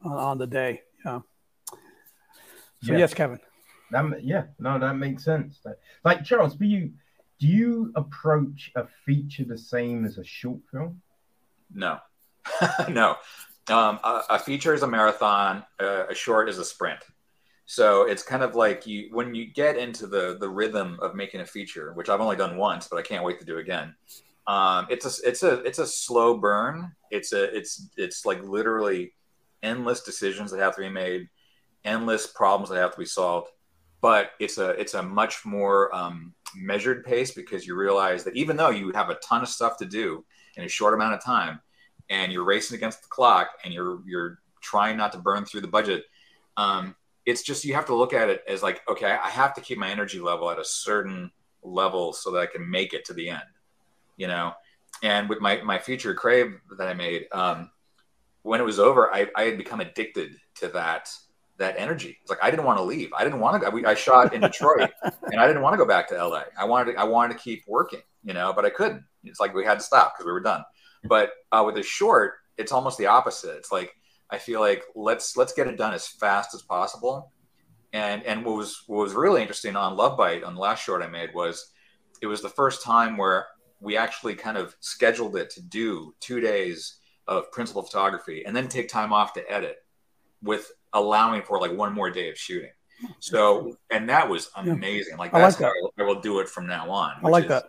uh, 0.04 0.10
on 0.10 0.38
the 0.38 0.48
day. 0.48 0.82
Yeah. 1.06 1.20
So 2.84 2.94
yeah. 2.94 2.98
yes, 2.98 3.14
Kevin. 3.14 3.40
That, 3.92 4.24
yeah, 4.24 4.46
no, 4.60 4.78
that 4.80 4.94
makes 4.94 5.24
sense. 5.24 5.60
Like 6.04 6.24
Charles, 6.24 6.56
for 6.56 6.66
you, 6.66 6.92
do 7.40 7.48
you 7.48 7.92
approach 7.96 8.72
a 8.76 8.86
feature 9.06 9.46
the 9.46 9.58
same 9.58 10.06
as 10.06 10.18
a 10.18 10.24
short 10.24 10.60
film? 10.72 11.02
No, 11.74 12.00
no. 12.90 13.16
Um, 13.70 14.00
a, 14.04 14.24
a, 14.30 14.40
feature 14.40 14.74
is 14.74 14.82
a 14.82 14.88
marathon, 14.88 15.64
uh, 15.80 16.06
a 16.10 16.16
short 16.16 16.48
is 16.48 16.58
a 16.58 16.64
sprint. 16.64 17.00
So 17.66 18.04
it's 18.04 18.24
kind 18.24 18.44
of 18.44 18.56
like 18.56 18.88
you 18.88 19.10
when 19.12 19.36
you 19.36 19.46
get 19.46 19.76
into 19.76 20.08
the 20.08 20.38
the 20.40 20.48
rhythm 20.48 20.98
of 21.02 21.16
making 21.16 21.42
a 21.42 21.46
feature, 21.46 21.92
which 21.94 22.08
I've 22.08 22.22
only 22.22 22.38
done 22.38 22.56
once, 22.56 22.88
but 22.88 22.96
I 22.96 23.02
can't 23.02 23.26
wait 23.26 23.40
to 23.40 23.46
do 23.46 23.58
again. 23.58 23.94
Um, 24.48 24.88
it's 24.90 25.06
a 25.06 25.28
it's 25.28 25.44
a 25.44 25.56
it's 25.64 25.80
a 25.80 25.86
slow 25.86 26.38
burn. 26.38 26.94
It's 27.12 27.34
a 27.34 27.56
it's 27.56 27.90
it's 27.98 28.26
like 28.26 28.42
literally 28.42 29.14
endless 29.62 30.02
decisions 30.02 30.52
that 30.52 30.62
have 30.62 30.76
to 30.76 30.82
be 30.82 30.90
made, 30.90 31.28
endless 31.84 32.26
problems 32.28 32.70
that 32.70 32.78
have 32.78 32.94
to 32.94 33.00
be 33.00 33.06
solved. 33.06 33.50
But 34.02 34.32
it's 34.40 34.58
a 34.58 34.70
it's 34.72 34.94
a 34.94 35.02
much 35.02 35.46
more 35.46 35.94
um, 35.96 36.34
measured 36.56 37.04
pace 37.04 37.32
because 37.32 37.66
you 37.66 37.76
realize 37.76 38.24
that 38.24 38.36
even 38.36 38.56
though 38.56 38.70
you 38.70 38.92
have 38.94 39.10
a 39.10 39.16
ton 39.16 39.42
of 39.42 39.50
stuff 39.50 39.78
to 39.78 39.86
do 39.86 40.24
in 40.56 40.64
a 40.64 40.70
short 40.70 40.94
amount 40.94 41.16
of 41.16 41.24
time, 41.24 41.60
and 42.10 42.32
you're 42.32 42.44
racing 42.44 42.78
against 42.78 43.02
the 43.02 43.08
clock 43.10 43.50
and 43.64 43.74
you're 43.74 44.00
you're 44.06 44.40
trying 44.62 44.98
not 44.98 45.12
to 45.12 45.18
burn 45.18 45.46
through 45.46 45.62
the 45.62 45.68
budget 45.68 46.06
um, 46.58 46.96
it's 47.26 47.44
just 47.44 47.66
you 47.66 47.74
have 47.74 47.86
to 47.86 47.96
look 47.96 48.14
at 48.14 48.30
it 48.30 48.44
as 48.48 48.64
like 48.64 48.82
okay 48.90 49.18
i 49.24 49.30
have 49.30 49.54
to 49.54 49.62
keep 49.62 49.78
my 49.78 49.90
energy 49.90 50.20
level 50.20 50.50
at 50.50 50.60
a 50.60 50.66
certain 50.66 51.32
level 51.64 52.14
so 52.14 52.32
that 52.32 52.40
i 52.40 52.46
can 52.46 52.70
make 52.70 52.94
it 52.94 53.06
to 53.06 53.14
the 53.14 53.30
end 53.30 53.44
you 54.18 54.28
know? 54.28 54.54
And 55.04 55.30
with 55.30 55.40
my 55.40 55.62
my 55.62 55.78
feature 55.78 56.14
crave 56.16 56.60
that 56.78 56.88
i 56.88 56.94
made 56.94 57.28
um, 57.32 57.70
when 58.42 58.60
it 58.60 58.64
was 58.64 58.80
over 58.80 59.14
I, 59.14 59.28
I 59.36 59.44
had 59.44 59.58
become 59.58 59.80
addicted 59.80 60.36
to 60.56 60.70
that 60.70 61.10
that 61.58 61.76
energy. 61.78 62.18
It's 62.22 62.30
like 62.30 62.40
i 62.42 62.50
didn't 62.50 62.66
want 62.66 62.78
to 62.80 62.84
leave. 62.84 63.12
I 63.18 63.24
didn't 63.24 63.40
want 63.40 63.62
to 63.62 63.72
go 63.72 63.90
i 63.90 63.94
shot 63.94 64.34
in 64.34 64.42
detroit 64.42 64.92
and 65.04 65.40
i 65.40 65.48
didn't 65.48 65.62
want 65.62 65.74
to 65.74 65.78
go 65.78 65.86
back 65.86 66.08
to 66.10 66.28
la 66.28 66.44
i 66.58 66.66
wanted 66.66 66.94
to, 66.94 67.00
i 67.00 67.04
wanted 67.04 67.34
to 67.34 67.40
keep 67.40 67.64
working 67.68 68.02
you 68.24 68.34
know 68.34 68.54
but 68.54 68.66
i 68.66 68.70
couldn't. 68.70 69.04
It's 69.24 69.40
like 69.40 69.54
we 69.54 69.66
had 69.66 69.80
to 69.80 69.86
stop 69.86 70.14
because 70.14 70.26
we 70.26 70.32
were 70.32 70.42
done. 70.42 70.64
But 71.04 71.32
uh, 71.52 71.64
with 71.66 71.78
a 71.78 71.84
short, 71.84 72.36
it's 72.58 72.72
almost 72.72 72.98
the 72.98 73.08
opposite. 73.08 73.56
It's 73.58 73.72
like 73.72 73.94
I 74.30 74.38
feel 74.38 74.60
like 74.60 74.84
let's 74.96 75.38
let's 75.38 75.54
get 75.54 75.68
it 75.68 75.78
done 75.78 75.94
as 75.94 76.08
fast 76.08 76.54
as 76.54 76.62
possible. 76.62 77.32
And 77.94 78.24
and 78.24 78.44
what 78.44 78.58
was 78.58 78.84
what 78.88 79.04
was 79.04 79.14
really 79.14 79.42
interesting 79.42 79.76
on 79.76 79.96
Love 79.96 80.18
Bite 80.18 80.44
on 80.44 80.56
the 80.56 80.62
last 80.62 80.84
short 80.84 81.02
I 81.02 81.08
made 81.08 81.34
was 81.34 81.72
it 82.22 82.28
was 82.28 82.42
the 82.42 82.50
first 82.50 82.84
time 82.84 83.18
where 83.18 83.48
we 83.80 83.96
actually 83.96 84.36
kind 84.36 84.58
of 84.58 84.76
scheduled 84.80 85.36
it 85.36 85.50
to 85.52 85.62
do 85.62 86.16
two 86.20 86.40
days 86.40 86.98
of 87.28 87.52
principal 87.52 87.84
photography 87.84 88.44
and 88.46 88.56
then 88.56 88.68
take 88.68 88.90
time 88.90 89.14
off 89.14 89.34
to 89.34 89.52
edit 89.52 89.78
with 90.42 90.72
allowing 90.94 91.44
for 91.44 91.60
like 91.60 91.72
one 91.72 91.94
more 91.94 92.10
day 92.10 92.30
of 92.30 92.38
shooting. 92.38 92.72
So, 93.20 93.78
and 93.92 94.10
that 94.10 94.28
was 94.28 94.50
amazing. 94.56 95.18
Like 95.18 95.32
that's 95.32 95.42
I 95.42 95.48
like 95.48 95.58
that. 95.76 95.92
how 95.98 96.04
I 96.04 96.08
will 96.08 96.20
do 96.20 96.40
it 96.40 96.50
from 96.50 96.66
now 96.66 96.90
on. 96.90 97.14
I 97.24 97.30
like 97.30 97.44
is, 97.44 97.50
that 97.50 97.66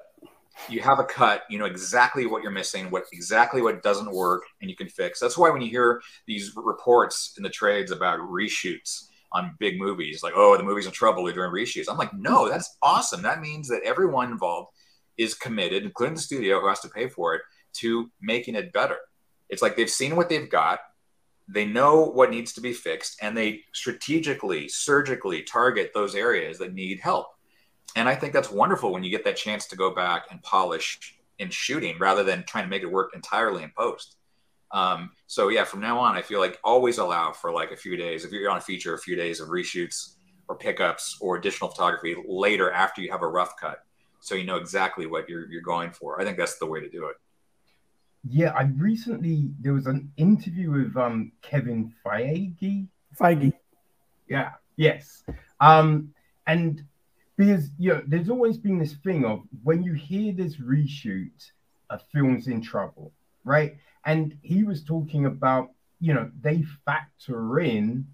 you 0.68 0.80
have 0.80 0.98
a 0.98 1.04
cut 1.04 1.42
you 1.48 1.58
know 1.58 1.66
exactly 1.66 2.26
what 2.26 2.42
you're 2.42 2.50
missing 2.50 2.90
what 2.90 3.04
exactly 3.12 3.62
what 3.62 3.82
doesn't 3.82 4.10
work 4.10 4.42
and 4.60 4.68
you 4.68 4.76
can 4.76 4.88
fix 4.88 5.20
that's 5.20 5.38
why 5.38 5.50
when 5.50 5.60
you 5.62 5.70
hear 5.70 6.00
these 6.26 6.52
reports 6.56 7.34
in 7.36 7.42
the 7.42 7.48
trades 7.48 7.92
about 7.92 8.18
reshoots 8.20 9.04
on 9.32 9.54
big 9.58 9.78
movies 9.78 10.22
like 10.22 10.32
oh 10.34 10.56
the 10.56 10.62
movie's 10.62 10.86
in 10.86 10.92
trouble 10.92 11.24
they're 11.24 11.34
doing 11.34 11.50
reshoots 11.50 11.86
i'm 11.88 11.96
like 11.98 12.12
no 12.14 12.42
mm-hmm. 12.42 12.50
that's 12.50 12.76
awesome 12.82 13.22
that 13.22 13.40
means 13.40 13.68
that 13.68 13.82
everyone 13.84 14.32
involved 14.32 14.70
is 15.16 15.34
committed 15.34 15.84
including 15.84 16.14
the 16.14 16.20
studio 16.20 16.60
who 16.60 16.68
has 16.68 16.80
to 16.80 16.88
pay 16.88 17.08
for 17.08 17.34
it 17.34 17.42
to 17.72 18.10
making 18.20 18.54
it 18.54 18.72
better 18.72 18.96
it's 19.48 19.62
like 19.62 19.76
they've 19.76 19.90
seen 19.90 20.16
what 20.16 20.28
they've 20.28 20.50
got 20.50 20.80
they 21.48 21.64
know 21.64 22.04
what 22.04 22.30
needs 22.30 22.52
to 22.52 22.60
be 22.60 22.72
fixed 22.72 23.18
and 23.22 23.36
they 23.36 23.62
strategically 23.72 24.68
surgically 24.68 25.42
target 25.42 25.90
those 25.94 26.14
areas 26.14 26.58
that 26.58 26.74
need 26.74 27.00
help 27.00 27.28
and 27.96 28.08
I 28.08 28.14
think 28.14 28.32
that's 28.32 28.50
wonderful 28.50 28.92
when 28.92 29.02
you 29.02 29.10
get 29.10 29.24
that 29.24 29.36
chance 29.36 29.66
to 29.68 29.76
go 29.76 29.94
back 29.94 30.26
and 30.30 30.42
polish 30.42 31.16
in 31.38 31.50
shooting 31.50 31.98
rather 31.98 32.22
than 32.22 32.44
trying 32.44 32.64
to 32.64 32.70
make 32.70 32.82
it 32.82 32.90
work 32.90 33.12
entirely 33.14 33.62
in 33.62 33.72
post. 33.76 34.16
Um, 34.70 35.10
so 35.26 35.48
yeah, 35.48 35.64
from 35.64 35.80
now 35.80 35.98
on, 35.98 36.16
I 36.16 36.22
feel 36.22 36.40
like 36.40 36.58
always 36.62 36.98
allow 36.98 37.32
for 37.32 37.50
like 37.50 37.70
a 37.70 37.76
few 37.76 37.96
days. 37.96 38.24
If 38.24 38.32
you're 38.32 38.50
on 38.50 38.58
a 38.58 38.60
feature, 38.60 38.94
a 38.94 38.98
few 38.98 39.16
days 39.16 39.40
of 39.40 39.48
reshoots 39.48 40.16
or 40.48 40.56
pickups 40.56 41.16
or 41.20 41.36
additional 41.36 41.70
photography 41.70 42.16
later 42.26 42.70
after 42.70 43.00
you 43.00 43.10
have 43.10 43.22
a 43.22 43.28
rough 43.28 43.56
cut, 43.58 43.78
so 44.20 44.34
you 44.34 44.44
know 44.44 44.56
exactly 44.56 45.06
what 45.06 45.28
you're 45.28 45.50
you're 45.50 45.62
going 45.62 45.90
for. 45.90 46.20
I 46.20 46.24
think 46.24 46.36
that's 46.36 46.58
the 46.58 46.66
way 46.66 46.80
to 46.80 46.88
do 46.88 47.06
it. 47.06 47.16
Yeah, 48.24 48.50
I 48.50 48.64
recently 48.76 49.50
there 49.60 49.72
was 49.72 49.86
an 49.86 50.10
interview 50.16 50.70
with 50.70 50.96
um 50.96 51.32
Kevin 51.42 51.92
Feige. 52.04 52.88
Feige. 53.18 53.52
Yeah. 54.28 54.52
Yes. 54.76 55.24
Um, 55.60 56.12
and 56.46 56.82
because 57.38 57.70
you 57.78 57.94
know 57.94 58.02
there's 58.06 58.28
always 58.28 58.58
been 58.58 58.78
this 58.78 58.94
thing 59.04 59.24
of 59.24 59.42
when 59.62 59.82
you 59.82 59.94
hear 59.94 60.32
this 60.32 60.56
reshoot 60.56 61.52
a 61.88 61.98
film's 62.12 62.48
in 62.48 62.60
trouble 62.60 63.12
right 63.44 63.76
and 64.04 64.36
he 64.42 64.64
was 64.64 64.82
talking 64.84 65.24
about 65.24 65.70
you 66.00 66.12
know 66.12 66.30
they 66.42 66.62
factor 66.84 67.60
in 67.60 68.06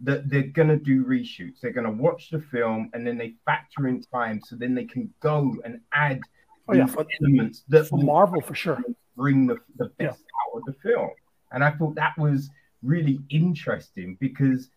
that 0.00 0.30
they're 0.30 0.42
going 0.44 0.68
to 0.68 0.76
do 0.76 1.04
reshoots 1.04 1.60
they're 1.60 1.72
going 1.72 1.84
to 1.84 2.02
watch 2.02 2.30
the 2.30 2.40
film 2.40 2.88
and 2.94 3.06
then 3.06 3.18
they 3.18 3.34
factor 3.44 3.88
in 3.88 4.00
time 4.02 4.40
so 4.42 4.54
then 4.56 4.74
they 4.74 4.84
can 4.84 5.12
go 5.20 5.54
and 5.64 5.80
add 5.92 6.20
oh, 6.68 6.74
yeah, 6.74 6.86
for, 6.86 7.04
elements 7.20 7.64
that 7.68 7.86
for 7.88 7.98
marvel 7.98 8.40
for 8.40 8.54
sure 8.54 8.80
bring 9.18 9.46
the, 9.46 9.56
the 9.76 9.86
best 9.98 10.22
yeah. 10.24 10.54
out 10.54 10.58
of 10.58 10.64
the 10.64 10.74
film 10.82 11.10
and 11.52 11.62
i 11.62 11.70
thought 11.70 11.94
that 11.94 12.16
was 12.16 12.48
really 12.82 13.18
interesting 13.30 14.16
because 14.20 14.70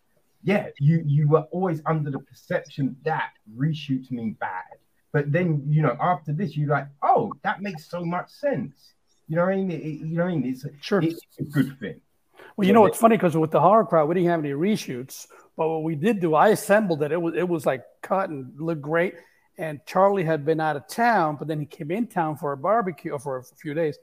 yeah, 0.44 0.68
you 0.80 1.04
you 1.06 1.28
were 1.28 1.46
always 1.52 1.82
under 1.86 2.10
the 2.10 2.20
perception 2.20 2.96
that 3.04 3.32
reshoots 3.56 4.12
mean 4.12 4.34
bad. 4.40 4.64
But 5.12 5.32
then, 5.32 5.64
you 5.68 5.82
know, 5.82 5.96
after 6.00 6.32
this, 6.32 6.56
you're 6.56 6.70
like, 6.70 6.88
oh, 7.04 7.34
that 7.44 7.62
makes 7.62 7.90
so 7.90 8.04
much 8.04 8.30
sense. 8.30 8.94
You 9.28 9.36
know 9.36 9.44
what 9.44 9.54
I 9.54 9.58
mean? 9.58 9.72
It, 9.72 9.84
you 9.84 10.18
know 10.18 10.24
what 10.24 10.32
I 10.32 10.36
mean? 10.36 10.50
It's, 10.50 10.66
sure. 10.80 11.02
it's 11.02 11.20
a 11.38 11.44
good 11.44 11.78
thing. 11.80 12.00
Well, 12.56 12.66
you 12.66 12.74
know, 12.74 12.86
it's 12.86 12.98
funny 12.98 13.18
because 13.18 13.36
with 13.36 13.52
the 13.52 13.60
horror 13.60 13.86
crowd, 13.86 14.08
we 14.08 14.16
didn't 14.16 14.30
have 14.30 14.40
any 14.40 14.52
reshoots. 14.52 15.28
But 15.58 15.68
what 15.68 15.84
we 15.84 15.96
did 15.96 16.22
do, 16.22 16.34
I 16.34 16.50
assembled 16.50 17.04
it. 17.04 17.12
It 17.12 17.22
was 17.22 17.36
it 17.36 17.48
was 17.48 17.66
like 17.66 17.84
cut 18.02 18.30
and 18.30 18.54
looked 18.60 18.82
great. 18.82 19.16
And 19.58 19.80
Charlie 19.86 20.24
had 20.24 20.46
been 20.46 20.60
out 20.60 20.76
of 20.76 20.88
town, 20.88 21.36
but 21.36 21.48
then 21.48 21.60
he 21.60 21.66
came 21.66 21.92
in 21.92 22.08
town 22.08 22.38
for 22.38 22.54
a 22.54 22.58
barbecue 22.58 23.18
for 23.20 23.38
a 23.38 23.44
few 23.44 23.74
days, 23.74 23.98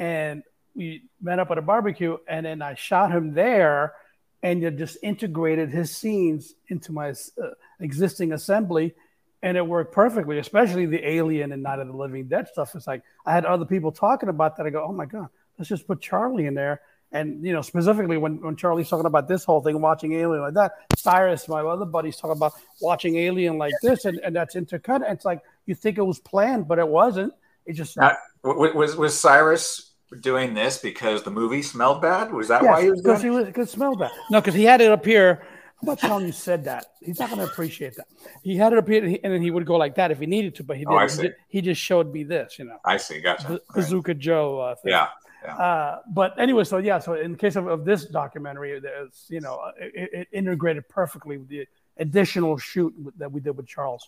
and 0.00 0.42
we 0.74 1.02
met 1.20 1.38
up 1.38 1.50
at 1.50 1.58
a 1.58 1.62
barbecue. 1.62 2.16
And 2.26 2.46
then 2.46 2.62
I 2.62 2.74
shot 2.74 3.12
him 3.12 3.34
there 3.34 3.94
and 4.42 4.62
you 4.62 4.70
just 4.70 4.96
integrated 5.02 5.70
his 5.70 5.94
scenes 5.94 6.54
into 6.68 6.92
my 6.92 7.10
uh, 7.10 7.50
existing 7.78 8.32
assembly 8.32 8.94
and 9.42 9.56
it 9.56 9.66
worked 9.66 9.92
perfectly 9.92 10.38
especially 10.38 10.86
the 10.86 11.06
alien 11.06 11.52
and 11.52 11.62
night 11.62 11.78
of 11.78 11.86
the 11.86 11.96
living 11.96 12.26
dead 12.26 12.48
stuff. 12.48 12.74
It's 12.74 12.86
like 12.86 13.02
i 13.26 13.32
had 13.32 13.44
other 13.44 13.66
people 13.66 13.92
talking 13.92 14.30
about 14.30 14.56
that. 14.56 14.66
I 14.66 14.70
go 14.70 14.82
oh 14.82 14.92
my 14.92 15.04
god 15.04 15.28
let's 15.58 15.68
just 15.68 15.86
put 15.86 16.00
charlie 16.00 16.46
in 16.46 16.54
there. 16.54 16.80
And 17.12 17.44
you 17.44 17.52
know 17.52 17.60
specifically 17.60 18.16
when, 18.16 18.40
when 18.40 18.56
charlie's 18.56 18.88
talking 18.88 19.04
about 19.04 19.28
this 19.28 19.44
whole 19.44 19.60
thing 19.60 19.78
watching 19.82 20.14
alien 20.14 20.40
like 20.40 20.54
that 20.54 20.72
cyrus 20.96 21.48
my 21.48 21.60
other 21.60 21.84
buddies 21.84 22.16
talking 22.16 22.36
about 22.36 22.54
watching 22.80 23.16
alien 23.16 23.58
like 23.58 23.74
this 23.82 24.06
and, 24.06 24.18
and 24.20 24.34
that's 24.34 24.54
intercut. 24.54 25.02
And 25.06 25.12
it's 25.12 25.26
like 25.26 25.42
you 25.66 25.74
think 25.74 25.98
it 25.98 26.02
was 26.02 26.18
planned 26.18 26.66
but 26.66 26.78
it 26.78 26.88
wasn't. 26.88 27.34
It 27.66 27.74
just 27.74 27.98
uh, 27.98 28.14
was 28.42 28.96
was 28.96 29.18
cyrus 29.18 29.89
doing 30.20 30.54
this 30.54 30.78
because 30.78 31.22
the 31.22 31.30
movie 31.30 31.62
smelled 31.62 32.02
bad? 32.02 32.32
Was 32.32 32.48
that 32.48 32.62
yes, 32.62 32.70
why 32.70 32.82
he 32.82 32.90
was 32.90 33.00
good? 33.00 33.08
because 33.08 33.22
he 33.22 33.30
was 33.30 33.44
because 33.46 33.70
smelled 33.70 33.98
bad? 34.00 34.10
No, 34.30 34.40
because 34.40 34.54
he 34.54 34.64
had 34.64 34.80
it 34.80 34.90
up 34.90 35.04
here 35.04 35.42
How 35.80 35.82
about 35.82 35.98
telling 35.98 36.26
you 36.26 36.32
said 36.32 36.64
that? 36.64 36.86
He's 37.00 37.18
not 37.18 37.30
going 37.30 37.40
to 37.40 37.50
appreciate 37.50 37.96
that. 37.96 38.06
He 38.42 38.56
had 38.56 38.72
it 38.72 38.78
up 38.78 38.88
here, 38.88 39.04
and 39.04 39.32
then 39.32 39.40
he 39.40 39.50
would 39.50 39.64
go 39.66 39.76
like 39.76 39.94
that 39.94 40.10
if 40.10 40.18
he 40.18 40.26
needed 40.26 40.54
to, 40.56 40.64
but 40.64 40.76
he 40.76 40.84
Oh, 40.86 40.98
didn't. 40.98 41.10
see. 41.10 41.22
he, 41.22 41.28
did- 41.28 41.36
he 41.48 41.60
just 41.62 41.80
showed 41.80 42.12
me 42.12 42.24
this, 42.24 42.58
you 42.58 42.64
know, 42.66 42.78
I 42.84 42.96
see. 42.96 43.20
Gotcha. 43.20 43.48
Right. 43.48 43.60
Bazooka 43.74 44.14
Joe. 44.14 44.58
Uh, 44.60 44.74
thing. 44.74 44.92
Yeah. 44.92 45.08
Uh, 45.46 46.00
but 46.12 46.38
anyway, 46.38 46.64
so 46.64 46.76
yeah, 46.76 46.98
so 46.98 47.14
in 47.14 47.32
the 47.32 47.38
case 47.38 47.56
of, 47.56 47.66
of 47.66 47.86
this 47.86 48.04
documentary, 48.04 48.78
there's 48.78 49.24
you 49.30 49.40
know 49.40 49.58
it, 49.80 50.10
it 50.12 50.28
integrated 50.32 50.86
perfectly 50.90 51.38
with 51.38 51.48
the 51.48 51.66
additional 51.96 52.58
shoot 52.58 52.92
that 53.16 53.32
we 53.32 53.40
did 53.40 53.56
with 53.56 53.66
Charles. 53.66 54.06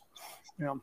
You 0.59 0.67
know, 0.67 0.81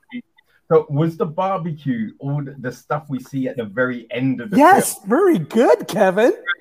So 0.72 0.86
was 0.89 1.17
the 1.17 1.26
barbecue 1.26 2.11
all 2.20 2.43
the, 2.45 2.72
stuff 2.72 3.05
we 3.09 3.20
see 3.20 3.47
at 3.47 3.57
the 3.57 3.65
very 3.65 4.05
end 4.11 4.39
of 4.39 4.51
the 4.51 4.57
yes, 4.57 4.99
very 5.05 5.39
good, 5.39 5.88
Kevin. 5.88 6.32
film? 6.32 6.43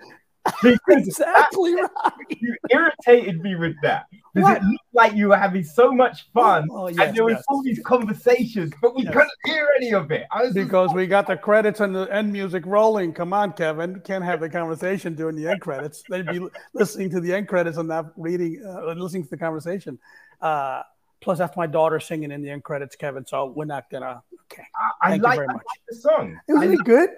Because 0.63 0.81
Exactly 0.89 1.75
right. 1.75 1.91
you 2.31 2.57
irritated 2.71 3.43
me 3.43 3.55
with 3.55 3.77
that 3.83 4.07
because 4.33 4.57
it 4.57 4.63
looked 4.63 4.95
like 4.95 5.13
you 5.13 5.29
were 5.29 5.37
having 5.37 5.63
so 5.63 5.93
much 5.93 6.31
fun 6.33 6.67
Oh, 6.71 6.89
yes, 6.89 6.99
and 7.09 7.15
there 7.17 7.25
was 7.25 7.35
yes. 7.35 7.45
all 7.49 7.63
these 7.63 7.81
conversations, 7.85 8.73
but 8.81 8.97
we 8.97 9.03
Yes. 9.03 9.13
couldn't 9.13 9.31
hear 9.45 9.69
any 9.77 9.93
of 9.93 10.11
it. 10.11 10.27
Was 10.35 10.55
just 10.55 10.55
Because 10.55 10.95
we 10.95 11.07
got 11.07 11.27
the 11.27 11.37
credits 11.37 11.81
and 11.81 11.95
the 11.95 12.05
end 12.05 12.33
music 12.33 12.65
rolling. 12.65 13.13
Come 13.13 13.35
on, 13.35 13.53
Kevin. 13.53 14.01
Can't 14.01 14.25
have 14.25 14.41
the 14.41 14.49
conversation 14.49 15.15
during 15.15 15.37
the 15.37 15.49
end 15.49 15.61
credits. 15.61 16.03
They'd 16.09 16.27
be 16.27 16.41
listening 16.73 17.11
to 17.11 17.21
the 17.21 17.35
end 17.35 17.47
credits 17.47 17.77
and 17.77 17.89
not 17.89 18.13
reading, 18.17 18.63
uh, 18.67 18.93
listening 18.95 19.25
to 19.25 19.31
the 19.31 19.37
conversation. 19.37 19.99
Uh, 20.41 20.83
plus, 21.21 21.39
that's 21.39 21.57
my 21.57 21.67
daughter 21.67 22.01
singing 22.01 22.31
in 22.31 22.43
the 22.43 22.51
end 22.51 22.65
credits, 22.65 22.97
Kevin. 22.97 23.25
So 23.27 23.47
we're 23.47 23.65
not 23.65 23.91
gonna. 23.91 24.23
Okay, 24.53 24.63
I, 24.75 25.07
I 25.07 25.11
Thank 25.11 25.23
you 25.23 25.29
like, 25.29 25.37
very 25.37 25.49
I 25.49 25.53
much. 25.53 25.63
like 25.67 25.81
the 25.89 25.97
song. 25.97 26.41
I, 26.49 26.53
isn't 26.53 26.73
it 26.75 26.85
good? 26.85 27.11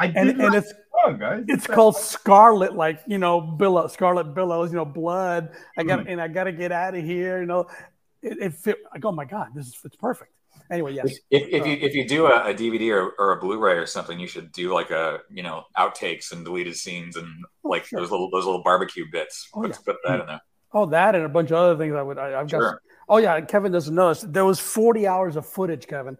I 0.00 0.06
did 0.06 0.16
And, 0.16 0.40
and 0.42 0.54
it's 0.54 0.68
the 0.68 0.78
song, 1.04 1.18
guys. 1.18 1.44
it's 1.48 1.66
called 1.66 1.96
Scarlet, 1.96 2.74
like 2.76 3.00
you 3.06 3.18
know, 3.18 3.40
billow, 3.40 3.86
Scarlet 3.88 4.34
Billows, 4.34 4.70
you 4.70 4.76
know, 4.76 4.84
blood. 4.84 5.50
I 5.76 5.82
got 5.82 6.00
Mm. 6.00 6.12
and 6.12 6.20
I 6.20 6.28
got 6.28 6.44
to 6.44 6.52
get 6.52 6.70
out 6.72 6.94
of 6.94 7.04
here. 7.04 7.40
You 7.40 7.46
know, 7.46 7.66
it, 8.22 8.38
it 8.40 8.54
fit. 8.54 8.76
Like, 8.92 9.04
oh 9.04 9.12
my 9.12 9.24
god, 9.24 9.48
this 9.54 9.66
is 9.66 9.76
it's 9.84 9.96
perfect. 9.96 10.32
Anyway, 10.70 10.92
yes. 10.92 11.14
If, 11.30 11.48
if 11.48 11.66
you 11.66 11.72
if 11.74 11.94
you 11.94 12.06
do 12.06 12.26
a, 12.26 12.50
a 12.50 12.54
DVD 12.54 12.92
or, 12.92 13.10
or 13.18 13.32
a 13.32 13.40
Blu-ray 13.40 13.72
or 13.74 13.86
something, 13.86 14.18
you 14.20 14.26
should 14.26 14.52
do 14.52 14.72
like 14.74 14.90
a 14.90 15.18
you 15.30 15.42
know 15.42 15.64
outtakes 15.78 16.30
and 16.32 16.44
deleted 16.44 16.76
scenes 16.76 17.16
and 17.16 17.26
Oh, 17.64 17.68
like 17.70 17.84
sure. 17.86 18.00
those 18.00 18.10
little 18.10 18.30
those 18.30 18.44
little 18.44 18.62
barbecue 18.62 19.04
bits. 19.10 19.48
Oh, 19.54 19.62
put, 19.62 19.70
yeah. 19.70 19.76
put 19.84 19.96
that 20.04 20.20
in 20.20 20.26
there. 20.26 20.40
Oh, 20.72 20.86
that 20.86 21.14
and 21.14 21.24
a 21.24 21.28
bunch 21.28 21.50
of 21.50 21.56
other 21.56 21.76
things. 21.76 21.94
I 21.94 22.02
would. 22.02 22.18
I, 22.18 22.38
I've 22.40 22.48
got. 22.50 22.76
Oh 23.08 23.16
yeah, 23.16 23.40
Kevin 23.40 23.72
doesn't 23.72 23.94
know 23.94 24.10
this. 24.10 24.22
There 24.22 24.44
was 24.44 24.60
40 24.60 25.06
hours 25.06 25.36
of 25.36 25.46
footage, 25.46 25.86
Kevin, 25.86 26.18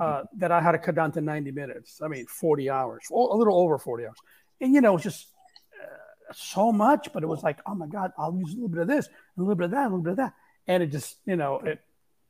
uh, 0.00 0.22
that 0.38 0.50
I 0.50 0.60
had 0.60 0.72
to 0.72 0.78
cut 0.78 0.94
down 0.94 1.12
to 1.12 1.20
90 1.20 1.50
minutes. 1.50 2.00
I 2.02 2.08
mean, 2.08 2.26
40 2.26 2.70
hours, 2.70 3.04
a 3.10 3.14
little 3.14 3.58
over 3.58 3.78
40 3.78 4.06
hours. 4.06 4.18
And 4.60 4.72
you 4.72 4.80
know, 4.80 4.94
it's 4.94 5.04
just 5.04 5.28
uh, 5.82 6.32
so 6.32 6.72
much. 6.72 7.10
But 7.12 7.22
it 7.22 7.26
was 7.26 7.42
like, 7.42 7.58
oh 7.66 7.74
my 7.74 7.86
god, 7.86 8.12
I'll 8.16 8.34
use 8.34 8.52
a 8.52 8.54
little 8.54 8.68
bit 8.68 8.80
of 8.80 8.88
this, 8.88 9.06
a 9.06 9.40
little 9.40 9.54
bit 9.54 9.66
of 9.66 9.70
that, 9.72 9.82
a 9.82 9.90
little 9.90 10.02
bit 10.02 10.12
of 10.12 10.16
that, 10.18 10.34
and 10.66 10.82
it 10.82 10.86
just, 10.86 11.16
you 11.26 11.36
know, 11.36 11.60
it. 11.60 11.80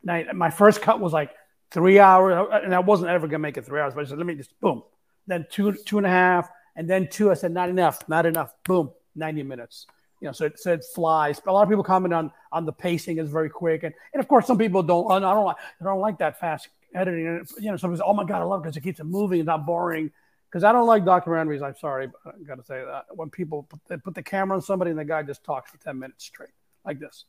My, 0.07 0.31
my 0.35 0.51
first 0.51 0.83
cut 0.83 1.01
was 1.01 1.15
like 1.15 1.31
three 1.71 1.99
hours, 1.99 2.49
and 2.63 2.75
I 2.75 2.81
wasn't 2.81 3.11
ever 3.11 3.27
gonna 3.27 3.39
make 3.39 3.57
it 3.57 3.65
three 3.65 3.81
hours. 3.81 3.95
But 3.95 4.05
I 4.05 4.09
said, 4.09 4.19
let 4.19 4.27
me 4.27 4.35
just 4.35 4.59
boom, 4.61 4.83
then 5.27 5.47
two, 5.51 5.73
two 5.73 5.97
and 5.97 6.07
a 6.07 6.11
half, 6.11 6.51
and 6.77 6.91
then 6.91 7.09
two. 7.09 7.31
I 7.31 7.35
said, 7.35 7.53
not 7.53 7.71
enough, 7.71 8.07
not 8.07 8.27
enough. 8.27 8.53
Boom, 8.65 8.91
90 9.15 9.45
minutes 9.45 9.87
you 10.25 10.29
know, 10.29 10.33
so 10.33 10.47
it, 10.47 10.59
said 10.59 10.83
flies. 10.83 11.39
But 11.39 11.51
a 11.51 11.53
lot 11.53 11.65
of 11.65 11.69
people 11.69 11.85
comment 11.85 12.15
on 12.15 12.33
on 12.51 12.65
the 12.65 12.73
pacing 12.73 13.19
is 13.19 13.29
very 13.29 13.51
quick, 13.51 13.83
and, 13.83 13.95
and 14.15 14.21
of 14.21 14.27
course 14.27 14.47
some 14.47 14.57
people 14.57 14.83
don't. 14.83 15.11
I 15.13 15.19
don't 15.21 15.45
like 15.45 15.57
I 15.81 15.85
don't 15.85 16.01
like 16.01 16.19
that 16.19 16.41
fast 16.41 16.69
editing. 16.95 17.27
And 17.27 17.47
you 17.59 17.71
know, 17.71 17.77
some 17.77 17.91
people 17.91 17.99
say, 17.99 18.05
"Oh 18.11 18.15
my 18.15 18.25
god, 18.25 18.41
I 18.41 18.45
love 18.45 18.61
it 18.61 18.63
because 18.63 18.77
it 18.79 18.81
keeps 18.81 19.01
it 19.01 19.05
moving, 19.05 19.41
it's 19.41 19.47
not 19.47 19.67
boring." 19.67 20.11
Because 20.51 20.65
I 20.65 20.73
don't 20.73 20.87
like 20.87 21.05
documentaries. 21.05 21.63
I'm 21.63 21.77
sorry, 21.77 22.07
but 22.07 22.35
I 22.35 22.43
got 22.47 22.55
to 22.55 22.65
say 22.65 22.83
that 22.83 23.05
when 23.11 23.29
people 23.29 23.65
put, 23.65 23.81
they 23.87 23.99
put 23.99 24.15
the 24.15 24.23
camera 24.23 24.57
on 24.57 24.63
somebody 24.63 24.93
and 24.93 24.99
the 24.99 25.05
guy 25.05 25.23
just 25.23 25.45
talks 25.45 25.71
for 25.71 25.77
ten 25.77 25.99
minutes 25.99 26.25
straight 26.25 26.55
like 26.87 26.99
this, 26.99 27.27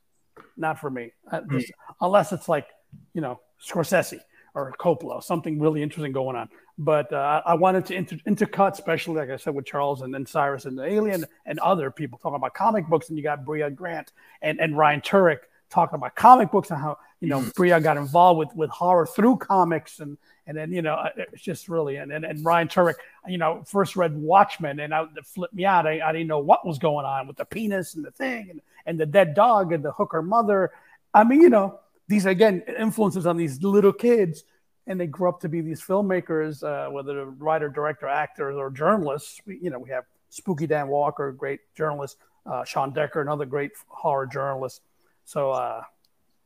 not 0.56 0.80
for 0.80 0.90
me. 0.90 1.12
Just- 1.52 1.68
hmm. 1.68 2.06
unless 2.06 2.32
it's 2.32 2.48
like 2.48 2.68
you 3.14 3.20
know 3.20 3.42
Scorsese 3.62 4.22
or 4.56 4.74
Coppola, 4.80 5.22
something 5.22 5.60
really 5.60 5.84
interesting 5.84 6.14
going 6.14 6.36
on. 6.36 6.50
But 6.78 7.12
uh, 7.14 7.42
I 7.46 7.54
wanted 7.54 7.86
to 7.88 7.96
inter- 7.96 8.18
intercut, 8.28 8.72
especially 8.72 9.16
like 9.16 9.30
I 9.30 9.36
said 9.36 9.54
with 9.54 9.66
Charles 9.66 10.02
and 10.02 10.14
then 10.14 10.26
Cyrus 10.26 10.66
and 10.66 10.78
the 10.78 10.84
Alien 10.84 11.26
and 11.46 11.60
other 11.60 11.92
people 11.92 12.18
talking 12.18 12.38
about 12.38 12.54
comic 12.54 12.88
books, 12.88 13.10
and 13.10 13.18
you 13.18 13.24
got 13.24 13.46
Brea 13.46 13.70
Grant 13.70 14.12
and, 14.42 14.60
and 14.60 14.78
Ryan 14.78 15.02
Turek 15.02 15.40
talking 15.70 15.96
about 15.96 16.16
comic 16.16 16.52
books 16.52 16.72
and 16.72 16.80
how 16.80 16.98
you 17.20 17.28
know 17.28 17.46
Brea 17.56 17.80
got 17.80 17.98
involved 17.98 18.40
with 18.40 18.56
with 18.56 18.70
horror 18.70 19.06
through 19.06 19.38
comics. 19.38 20.00
And 20.00 20.18
and 20.48 20.58
then 20.58 20.72
you 20.72 20.82
know 20.82 20.96
uh, 20.96 21.10
it's 21.18 21.42
just 21.42 21.70
really 21.70 21.98
and 21.98 22.12
and, 22.12 22.26
and 22.26 22.44
Ryan 22.46 22.68
Turek 22.68 22.96
you 23.28 23.38
know 23.38 23.64
first 23.66 23.96
read 23.96 24.16
Watchmen 24.16 24.80
and 24.80 24.94
I, 24.94 25.04
it 25.04 25.26
flipped 25.26 25.54
me 25.54 25.66
out. 25.66 25.88
I, 25.88 26.02
I 26.02 26.12
didn't 26.12 26.28
know 26.28 26.40
what 26.40 26.66
was 26.66 26.78
going 26.78 27.06
on 27.06 27.28
with 27.28 27.38
the 27.38 27.46
penis 27.46 27.96
and 27.96 28.06
the 28.06 28.12
thing 28.12 28.50
and, 28.50 28.62
and 28.86 29.00
the 29.00 29.06
dead 29.06 29.34
dog 29.34 29.74
and 29.74 29.84
the 29.84 29.92
hooker 29.92 30.22
mother. 30.22 30.72
I 31.14 31.24
mean 31.24 31.42
you 31.42 31.50
know 31.50 31.80
these 32.08 32.26
again 32.26 32.64
influences 32.80 33.26
on 33.26 33.38
these 33.38 33.62
little 33.64 33.94
kids 33.94 34.44
and 34.88 35.00
they 35.00 35.08
grow 35.08 35.30
up 35.30 35.40
to 35.42 35.50
be 35.50 35.62
these 35.62 35.82
filmmakers 35.82 36.64
uh, 36.64 36.90
whether 36.92 37.14
they're 37.14 37.26
writer 37.26 37.70
director 37.70 38.08
actors 38.08 38.56
or 38.56 38.70
journalists. 38.70 39.40
We, 39.46 39.60
you 39.62 39.70
know 39.70 39.80
we 39.80 39.90
have 39.90 40.06
Spooky 40.30 40.68
Dan 40.68 40.88
Walker 40.88 41.32
great 41.32 41.62
journalist 41.76 42.18
uh, 42.46 42.64
Sean 42.64 42.94
Decker 42.94 43.22
another 43.22 43.46
great 43.46 43.72
horror 43.88 44.28
journalist. 44.28 44.82
So 45.26 45.52
uh, 45.52 45.84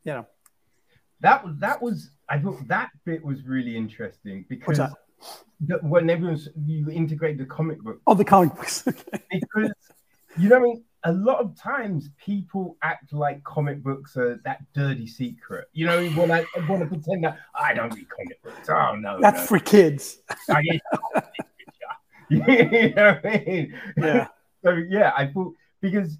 you 0.04 0.12
know. 0.12 0.26
That 1.22 1.44
was 1.44 1.56
that 1.58 1.82
was 1.82 2.10
I 2.30 2.38
thought 2.38 2.66
that 2.68 2.90
bit 3.04 3.22
was 3.22 3.44
really 3.44 3.76
interesting 3.76 4.46
because 4.48 4.78
the, 5.60 5.76
when 5.82 6.08
everyone's 6.08 6.48
you 6.64 6.88
integrate 6.90 7.36
the 7.36 7.44
comic 7.44 7.80
book. 7.82 8.00
Oh 8.06 8.14
the 8.14 8.24
comic 8.24 8.54
books 8.54 8.82
because 9.30 9.72
you 10.38 10.48
know 10.48 10.58
what 10.58 10.58
I 10.58 10.60
mean. 10.60 10.84
A 11.04 11.12
lot 11.12 11.38
of 11.40 11.56
times 11.58 12.10
people 12.22 12.76
act 12.82 13.12
like 13.12 13.42
comic 13.42 13.82
books 13.82 14.16
are 14.16 14.40
that 14.44 14.60
dirty 14.74 15.06
secret. 15.06 15.68
You 15.72 15.86
know, 15.86 16.08
when 16.10 16.30
I 16.30 16.44
want 16.68 16.82
to 16.82 16.86
pretend 16.86 17.24
that 17.24 17.38
I 17.54 17.72
don't 17.72 17.94
read 17.94 18.06
comic 18.08 18.42
books. 18.42 18.68
Oh 18.68 18.96
no, 18.96 19.18
that's 19.20 19.40
no. 19.40 19.46
for 19.46 19.58
kids 19.58 20.18
I 20.48 20.62
get 20.62 20.80
you 22.28 22.38
know 22.94 23.18
what 23.22 23.26
I 23.26 23.44
mean? 23.46 23.74
yeah 23.96 24.28
So 24.62 24.72
yeah, 24.72 25.12
I 25.16 25.26
thought 25.26 25.54
because 25.80 26.18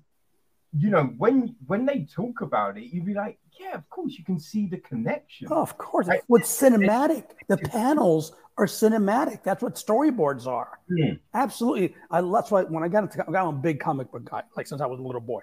you 0.77 0.91
know 0.91 1.05
when 1.19 1.55
when 1.67 1.85
they 1.85 2.07
talk 2.15 2.41
about 2.41 2.79
it, 2.79 2.85
you'd 2.85 3.05
be 3.05 3.15
like, 3.15 3.39
yeah, 3.59 3.75
of 3.75 3.89
course 3.91 4.15
you 4.17 4.25
can 4.25 4.39
see 4.39 4.67
the 4.67 4.79
connection. 4.79 5.49
Oh, 5.51 5.61
of 5.61 5.77
course. 5.77 6.07
Right. 6.07 6.23
What's 6.27 6.51
cinematic? 6.51 7.25
The 7.49 7.59
panels 7.59 8.33
are 8.61 8.67
cinematic. 8.67 9.43
That's 9.43 9.63
what 9.63 9.75
storyboards 9.75 10.47
are. 10.47 10.79
Hmm. 10.89 11.15
Absolutely. 11.33 11.95
I, 12.11 12.21
that's 12.21 12.51
why 12.51 12.63
when 12.65 12.83
I 12.83 12.89
got 12.89 13.05
into, 13.05 13.25
I 13.27 13.33
got 13.33 13.49
a 13.49 13.53
big 13.53 13.81
comic 13.81 14.13
book 14.13 14.31
guy, 14.31 14.43
like 14.57 14.67
since 14.67 14.81
I 14.81 14.87
was 14.87 15.01
a 15.01 15.03
little 15.03 15.21
boy, 15.21 15.43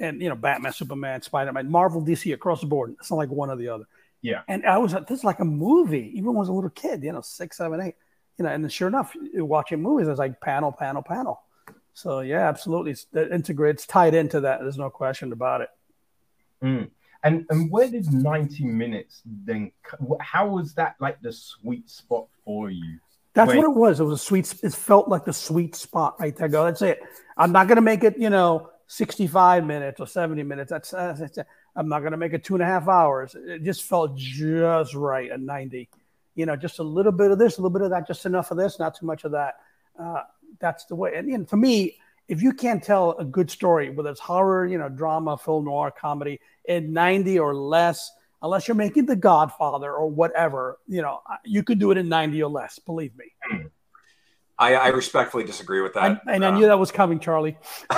and 0.00 0.20
you 0.22 0.28
know, 0.28 0.34
Batman, 0.34 0.72
Superman, 0.72 1.22
Spider 1.22 1.52
Man, 1.52 1.70
Marvel, 1.70 2.02
DC, 2.02 2.32
across 2.32 2.60
the 2.60 2.66
board. 2.66 2.96
It's 2.98 3.10
not 3.10 3.16
like 3.16 3.30
one 3.30 3.50
or 3.50 3.56
the 3.56 3.68
other. 3.68 3.84
Yeah. 4.22 4.40
And 4.48 4.64
I 4.64 4.78
was 4.78 4.94
like, 4.94 5.06
this 5.06 5.18
is 5.18 5.24
like 5.24 5.40
a 5.40 5.44
movie. 5.44 6.10
Even 6.14 6.28
when 6.28 6.36
I 6.36 6.40
was 6.40 6.48
a 6.48 6.52
little 6.52 6.70
kid, 6.70 7.04
you 7.04 7.12
know, 7.12 7.20
six, 7.20 7.58
seven, 7.58 7.80
eight, 7.80 7.94
you 8.38 8.44
know, 8.44 8.50
and 8.50 8.72
sure 8.72 8.88
enough, 8.88 9.14
you're 9.32 9.44
watching 9.44 9.82
movies, 9.82 10.08
it's 10.08 10.18
like 10.18 10.40
panel, 10.40 10.72
panel, 10.72 11.02
panel. 11.02 11.42
So 11.92 12.20
yeah, 12.20 12.48
absolutely. 12.48 12.92
It's, 12.92 13.06
it 13.12 13.30
integrates, 13.30 13.86
tied 13.86 14.14
into 14.14 14.40
that. 14.40 14.60
There's 14.60 14.78
no 14.78 14.88
question 14.90 15.32
about 15.32 15.60
it. 15.60 15.68
Mm. 16.62 16.90
And 17.22 17.46
and 17.50 17.70
where 17.70 17.90
did 17.90 18.12
90 18.12 18.64
minutes 18.64 19.22
then? 19.24 19.72
How 20.20 20.48
was 20.48 20.74
that 20.74 20.96
like 21.00 21.20
the 21.20 21.32
sweet 21.32 21.88
spot 21.88 22.26
for 22.44 22.70
you? 22.70 22.98
That's 23.34 23.48
Wait. 23.48 23.58
what 23.58 23.64
it 23.64 23.74
was. 23.74 24.00
It 24.00 24.04
was 24.04 24.20
a 24.20 24.24
sweet. 24.24 24.54
It 24.62 24.72
felt 24.72 25.08
like 25.08 25.24
the 25.24 25.32
sweet 25.32 25.74
spot 25.74 26.16
right 26.20 26.34
there. 26.36 26.48
Go. 26.48 26.64
That's 26.64 26.82
it. 26.82 27.00
I'm 27.36 27.52
not 27.52 27.66
gonna 27.66 27.80
make 27.80 28.04
it. 28.04 28.16
You 28.16 28.30
know, 28.30 28.70
65 28.86 29.66
minutes 29.66 30.00
or 30.00 30.06
70 30.06 30.42
minutes. 30.44 30.70
That's. 30.70 30.94
Uh, 30.94 31.16
that's 31.18 31.38
I'm 31.76 31.88
not 31.88 32.04
gonna 32.04 32.16
make 32.16 32.32
it 32.32 32.44
two 32.44 32.54
and 32.54 32.62
a 32.62 32.66
half 32.66 32.88
hours. 32.88 33.34
It 33.34 33.64
just 33.64 33.82
felt 33.82 34.16
just 34.16 34.94
right 34.94 35.30
at 35.30 35.40
90. 35.40 35.88
You 36.36 36.46
know, 36.46 36.56
just 36.56 36.78
a 36.78 36.84
little 36.84 37.12
bit 37.12 37.32
of 37.32 37.38
this, 37.38 37.58
a 37.58 37.60
little 37.60 37.76
bit 37.76 37.82
of 37.82 37.90
that, 37.90 38.06
just 38.06 38.26
enough 38.26 38.50
of 38.52 38.56
this, 38.56 38.78
not 38.78 38.94
too 38.94 39.06
much 39.06 39.24
of 39.24 39.32
that. 39.32 39.54
Uh, 39.98 40.22
that's 40.60 40.84
the 40.84 40.94
way. 40.94 41.14
And 41.16 41.28
you 41.28 41.38
know, 41.38 41.44
to 41.44 41.56
me, 41.56 41.96
if 42.28 42.42
you 42.42 42.52
can't 42.52 42.82
tell 42.82 43.12
a 43.18 43.24
good 43.24 43.50
story, 43.50 43.90
whether 43.90 44.10
it's 44.10 44.20
horror, 44.20 44.66
you 44.66 44.78
know, 44.78 44.88
drama, 44.88 45.36
film 45.36 45.64
noir, 45.64 45.90
comedy, 45.90 46.40
in 46.64 46.92
90 46.92 47.38
or 47.38 47.54
less, 47.54 48.10
unless 48.44 48.68
you're 48.68 48.74
making 48.76 49.06
The 49.06 49.16
Godfather 49.16 49.92
or 49.92 50.06
whatever, 50.08 50.78
you 50.86 51.02
know, 51.02 51.20
you 51.44 51.64
could 51.64 51.78
do 51.78 51.90
it 51.90 51.98
in 51.98 52.08
90 52.08 52.42
or 52.42 52.50
less. 52.50 52.78
Believe 52.78 53.12
me. 53.16 53.24
I, 54.56 54.74
I 54.74 54.88
respectfully 54.88 55.42
disagree 55.44 55.80
with 55.80 55.96
I, 55.96 56.10
that. 56.10 56.20
and 56.28 56.44
I 56.44 56.48
Um, 56.48 56.54
knew 56.56 56.66
that 56.66 56.78
was 56.78 56.92
coming, 56.92 57.18
Charlie. 57.18 57.56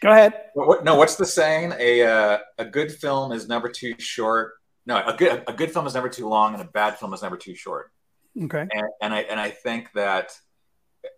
Go 0.00 0.10
ahead. 0.10 0.34
No, 0.82 0.96
what's 0.96 1.16
the 1.16 1.24
saying? 1.24 1.72
A 1.78 2.02
uh, 2.02 2.38
a 2.58 2.64
good 2.64 2.92
film 2.92 3.32
is 3.32 3.48
never 3.48 3.68
too 3.68 3.94
short. 3.98 4.52
No, 4.84 5.02
a 5.06 5.14
good 5.16 5.44
a 5.46 5.52
good 5.52 5.70
film 5.70 5.86
is 5.86 5.94
never 5.94 6.08
too 6.08 6.28
long, 6.28 6.52
and 6.54 6.62
a 6.62 6.66
bad 6.66 6.98
film 6.98 7.14
is 7.14 7.22
never 7.22 7.36
too 7.36 7.54
short. 7.54 7.92
Okay. 8.42 8.66
And, 8.70 8.86
and 9.00 9.14
I 9.14 9.20
and 9.20 9.40
I 9.40 9.50
think 9.50 9.90
that 9.94 10.32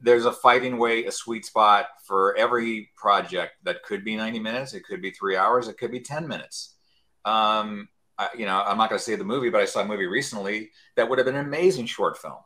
there's 0.00 0.26
a 0.26 0.32
fighting 0.32 0.78
weight, 0.78 1.08
a 1.08 1.12
sweet 1.12 1.44
spot 1.44 1.86
for 2.06 2.36
every 2.36 2.90
project 2.96 3.52
that 3.64 3.82
could 3.82 4.04
be 4.04 4.16
90 4.16 4.38
minutes. 4.40 4.74
It 4.74 4.84
could 4.84 5.02
be 5.02 5.10
three 5.10 5.36
hours. 5.36 5.68
It 5.68 5.76
could 5.78 5.90
be 5.90 6.00
10 6.00 6.26
minutes. 6.28 6.73
Um, 7.24 7.88
I, 8.18 8.28
you 8.36 8.46
know, 8.46 8.62
I'm 8.64 8.76
not 8.78 8.90
going 8.90 8.98
to 8.98 9.04
say 9.04 9.16
the 9.16 9.24
movie, 9.24 9.50
but 9.50 9.60
I 9.60 9.64
saw 9.64 9.80
a 9.80 9.84
movie 9.84 10.06
recently 10.06 10.70
that 10.96 11.08
would 11.08 11.18
have 11.18 11.26
been 11.26 11.36
an 11.36 11.46
amazing 11.46 11.86
short 11.86 12.16
film. 12.18 12.38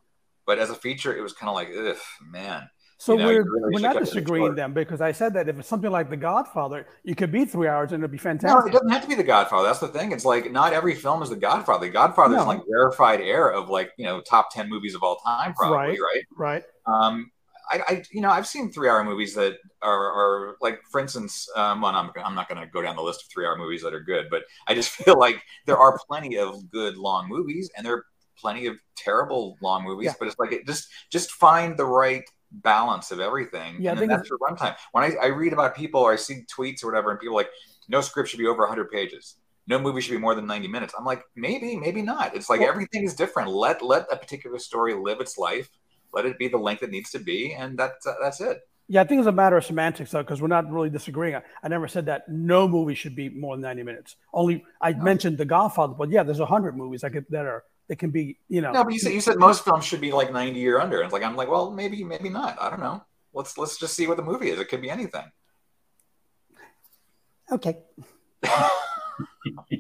But 0.46 0.58
as 0.58 0.70
a 0.70 0.74
feature, 0.74 1.14
it 1.14 1.20
was 1.20 1.32
kind 1.34 1.50
of 1.50 1.54
like, 1.54 1.68
ugh, 1.76 1.96
man. 2.30 2.68
So 3.00 3.12
You 3.12 3.18
know, 3.18 3.26
we're 3.26 3.44
really 3.44 3.74
we're 3.74 3.80
not 3.80 3.98
disagreeing 4.00 4.56
then 4.56 4.72
because 4.72 5.00
I 5.00 5.12
said 5.12 5.32
that 5.34 5.48
if 5.48 5.56
it's 5.56 5.68
something 5.68 5.90
like 5.90 6.10
The 6.10 6.16
Godfather, 6.16 6.88
you 7.04 7.14
could 7.14 7.30
be 7.30 7.44
three 7.44 7.68
hours 7.68 7.92
and 7.92 8.00
it'd 8.00 8.10
be 8.10 8.18
fantastic. 8.18 8.58
No, 8.58 8.66
it 8.66 8.72
doesn't 8.72 8.90
have 8.90 9.02
to 9.02 9.08
be 9.08 9.14
The 9.14 9.22
Godfather. 9.22 9.68
That's 9.68 9.78
the 9.78 9.86
thing. 9.88 10.10
It's 10.10 10.24
like 10.24 10.50
not 10.50 10.72
every 10.72 10.96
film 10.96 11.22
is 11.22 11.30
The 11.30 11.36
Godfather. 11.36 11.86
The 11.86 11.92
Godfather 11.92 12.36
is 12.36 12.44
like 12.44 12.60
rarefied 12.68 13.20
air 13.20 13.52
of 13.52 13.68
like 13.68 13.92
you 13.98 14.04
know 14.04 14.20
top 14.20 14.52
ten 14.52 14.68
movies 14.68 14.96
of 14.96 15.04
all 15.04 15.16
time, 15.16 15.54
probably 15.54 15.76
Right. 15.76 15.98
right? 16.00 16.24
Right. 16.36 16.64
Um, 16.86 17.30
I, 17.70 17.80
I, 17.88 18.02
you 18.10 18.20
know, 18.20 18.30
I've 18.30 18.46
seen 18.46 18.70
three-hour 18.70 19.04
movies 19.04 19.34
that 19.34 19.58
are, 19.82 20.12
are 20.12 20.56
like, 20.60 20.80
for 20.90 21.00
instance, 21.00 21.48
um, 21.56 21.80
well, 21.80 21.94
I'm, 21.94 22.10
I'm 22.24 22.34
not 22.34 22.48
going 22.48 22.60
to 22.60 22.66
go 22.66 22.82
down 22.82 22.96
the 22.96 23.02
list 23.02 23.22
of 23.22 23.30
three-hour 23.30 23.56
movies 23.58 23.82
that 23.82 23.94
are 23.94 24.00
good, 24.00 24.26
but 24.30 24.42
I 24.66 24.74
just 24.74 24.90
feel 25.04 25.18
like 25.18 25.42
there 25.66 25.78
are 25.78 25.98
plenty 26.08 26.38
of 26.38 26.70
good 26.70 26.96
long 26.96 27.28
movies, 27.28 27.70
and 27.76 27.84
there 27.86 27.94
are 27.94 28.04
plenty 28.36 28.66
of 28.66 28.76
terrible 28.96 29.56
long 29.60 29.84
movies. 29.84 30.06
Yeah. 30.06 30.14
But 30.18 30.28
it's 30.28 30.38
like 30.38 30.52
it 30.52 30.66
just 30.66 30.88
just 31.10 31.32
find 31.32 31.76
the 31.76 31.84
right 31.84 32.24
balance 32.50 33.10
of 33.10 33.20
everything. 33.20 33.76
Yeah, 33.80 33.98
and 33.98 34.10
that's 34.10 34.28
your 34.28 34.38
runtime. 34.38 34.76
When 34.92 35.04
I, 35.04 35.14
I 35.22 35.26
read 35.26 35.52
about 35.52 35.76
people 35.76 36.00
or 36.00 36.12
I 36.12 36.16
see 36.16 36.44
tweets 36.54 36.82
or 36.82 36.86
whatever, 36.86 37.10
and 37.10 37.20
people 37.20 37.34
are 37.34 37.40
like, 37.40 37.50
no 37.88 38.00
script 38.00 38.30
should 38.30 38.38
be 38.38 38.46
over 38.46 38.60
100 38.60 38.90
pages. 38.90 39.36
No 39.66 39.78
movie 39.78 40.00
should 40.00 40.12
be 40.12 40.18
more 40.18 40.34
than 40.34 40.46
90 40.46 40.68
minutes. 40.68 40.94
I'm 40.98 41.04
like, 41.04 41.22
maybe, 41.36 41.76
maybe 41.76 42.00
not. 42.00 42.34
It's 42.34 42.48
like 42.48 42.60
Well- 42.60 42.70
everything 42.70 43.04
is 43.04 43.14
different. 43.14 43.50
Let 43.50 43.82
let 43.82 44.06
a 44.10 44.16
particular 44.16 44.58
story 44.58 44.94
live 44.94 45.20
its 45.20 45.36
life 45.36 45.68
let 46.12 46.26
it 46.26 46.38
be 46.38 46.48
the 46.48 46.59
length 46.59 46.82
it 46.82 46.90
needs 46.90 47.11
to 47.11 47.18
be, 47.18 47.54
and 47.54 47.78
that's 47.78 48.06
uh, 48.06 48.14
that's 48.20 48.40
it. 48.40 48.61
Yeah, 48.90 49.02
I 49.02 49.04
think 49.04 49.18
it's 49.18 49.28
a 49.28 49.32
matter 49.32 49.56
of 49.59 49.64
semantics 49.64 50.11
though, 50.11 50.22
because 50.22 50.40
we're 50.40 50.48
not 50.48 50.70
really 50.70 50.88
disagreeing. 50.88 51.36
I, 51.36 51.42
I 51.62 51.68
never 51.68 51.88
said 51.88 52.06
that 52.06 52.28
no 52.28 52.66
movie 52.66 52.94
should 52.94 53.14
be 53.14 53.28
more 53.28 53.54
than 53.54 53.62
ninety 53.62 53.82
minutes. 53.82 54.16
Only 54.32 54.64
I 54.80 54.94
mentioned 54.94 55.36
The 55.38 55.44
Godfather, 55.44 55.94
but 55.94 56.11
yeah, 56.11 56.22
there's 56.22 56.40
a 56.40 56.46
hundred 56.46 56.76
movies 56.76 57.02
that 57.02 57.12
could, 57.12 57.26
that 57.30 57.44
are 57.44 57.64
that 57.88 57.96
can 57.96 58.11
be 58.11 58.38
you 58.48 58.61
know. 58.61 58.72
No, 58.72 58.84
but 58.84 58.92
you 58.92 58.98
said 58.98 59.12
you 59.12 59.20
said 59.20 59.38
most 59.38 59.64
films 59.64 59.84
should 59.84 60.00
be 60.00 60.12
like 60.12 60.32
ninety 60.32 60.66
or 60.66 60.80
under. 60.80 61.02
It's 61.02 61.12
like 61.12 61.22
I'm 61.22 61.36
like, 61.36 61.50
well, 61.50 61.70
maybe 61.70 62.02
maybe 62.04 62.30
not. 62.30 62.61
I 62.61 62.70
don't 62.70 62.80
know. 62.80 63.04
Let's 63.34 63.59
let's 63.59 63.78
just 63.78 63.94
see 63.94 64.06
what 64.06 64.16
the 64.16 64.22
movie 64.22 64.50
is. 64.50 64.59
It 64.59 64.68
could 64.68 64.82
be 64.82 64.90
anything. 64.90 65.24
Okay. 67.50 67.78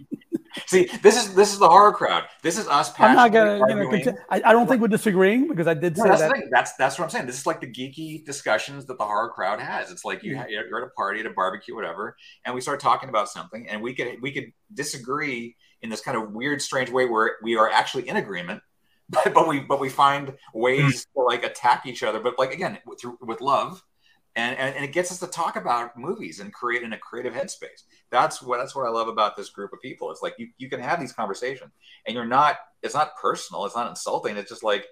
See, 0.68 0.84
this 1.02 1.16
is 1.16 1.34
this 1.34 1.50
is 1.52 1.58
the 1.58 1.68
horror 1.68 1.92
crowd. 1.92 2.24
This 2.42 2.58
is 2.58 2.68
us. 2.68 2.92
I'm 2.98 3.16
not 3.16 3.32
gonna. 3.32 3.58
You 3.68 3.74
know, 3.74 3.88
conti- 3.90 4.20
I, 4.28 4.42
I 4.44 4.52
don't 4.52 4.66
think 4.68 4.82
we're 4.82 4.88
disagreeing 4.88 5.48
because 5.48 5.66
I 5.66 5.72
did 5.72 5.96
No, 5.96 6.02
say 6.04 6.08
that's 6.10 6.20
that. 6.20 6.28
the 6.28 6.34
thing. 6.34 6.48
That's 6.52 6.72
that's 6.74 6.98
what 6.98 7.04
I'm 7.04 7.10
saying. 7.10 7.24
This 7.26 7.38
is 7.38 7.46
like 7.46 7.62
the 7.62 7.66
geeky 7.66 8.22
discussions 8.24 8.84
that 8.86 8.98
the 8.98 9.04
horror 9.04 9.30
crowd 9.30 9.60
has. 9.60 9.90
It's 9.90 10.04
like 10.04 10.22
you 10.22 10.36
Mm. 10.36 10.50
you're 10.50 10.82
at 10.82 10.86
a 10.86 10.90
party, 10.90 11.20
at 11.20 11.26
a 11.26 11.30
barbecue, 11.30 11.74
whatever, 11.74 12.16
and 12.44 12.54
we 12.54 12.60
start 12.60 12.80
talking 12.80 13.08
about 13.08 13.30
something, 13.30 13.66
and 13.68 13.80
we 13.80 13.94
could 13.94 14.20
we 14.20 14.30
could 14.30 14.52
disagree 14.74 15.56
in 15.80 15.88
this 15.90 16.00
kind 16.02 16.16
of 16.18 16.32
weird, 16.32 16.60
strange 16.60 16.90
way 16.90 17.06
where 17.06 17.36
we 17.42 17.56
are 17.56 17.70
actually 17.70 18.06
in 18.08 18.16
agreement, 18.16 18.60
but, 19.08 19.32
but 19.32 19.48
we 19.48 19.60
but 19.60 19.80
we 19.80 19.88
find 19.88 20.34
ways 20.52 21.06
to 21.16 21.22
like 21.22 21.44
attack 21.44 21.86
each 21.86 22.02
other. 22.02 22.20
But 22.20 22.38
like 22.38 22.52
again, 22.52 22.78
with, 22.84 23.00
through, 23.00 23.16
with 23.22 23.40
love, 23.40 23.82
and, 24.36 24.56
and 24.56 24.74
and 24.76 24.84
it 24.84 24.92
gets 24.92 25.10
us 25.10 25.18
to 25.20 25.26
talk 25.26 25.56
about 25.56 25.98
movies 25.98 26.40
and 26.40 26.52
create 26.52 26.82
in 26.82 26.92
a 26.92 26.98
creative 26.98 27.34
headspace. 27.34 27.84
That's 28.10 28.42
what 28.42 28.58
that's 28.58 28.74
what 28.74 28.86
I 28.86 28.90
love 28.90 29.08
about 29.08 29.36
this 29.36 29.50
group 29.50 29.72
of 29.72 29.80
people. 29.80 30.10
It's 30.10 30.22
like 30.22 30.34
you 30.38 30.48
you 30.58 30.68
can 30.68 30.80
have 30.80 31.00
these 31.00 31.12
conversations, 31.12 31.72
and 32.06 32.14
you're 32.14 32.26
not. 32.26 32.56
It's 32.82 32.94
not 32.94 33.16
personal. 33.20 33.64
It's 33.64 33.74
not 33.74 33.88
insulting. 33.88 34.36
It's 34.36 34.50
just 34.50 34.62
like 34.62 34.86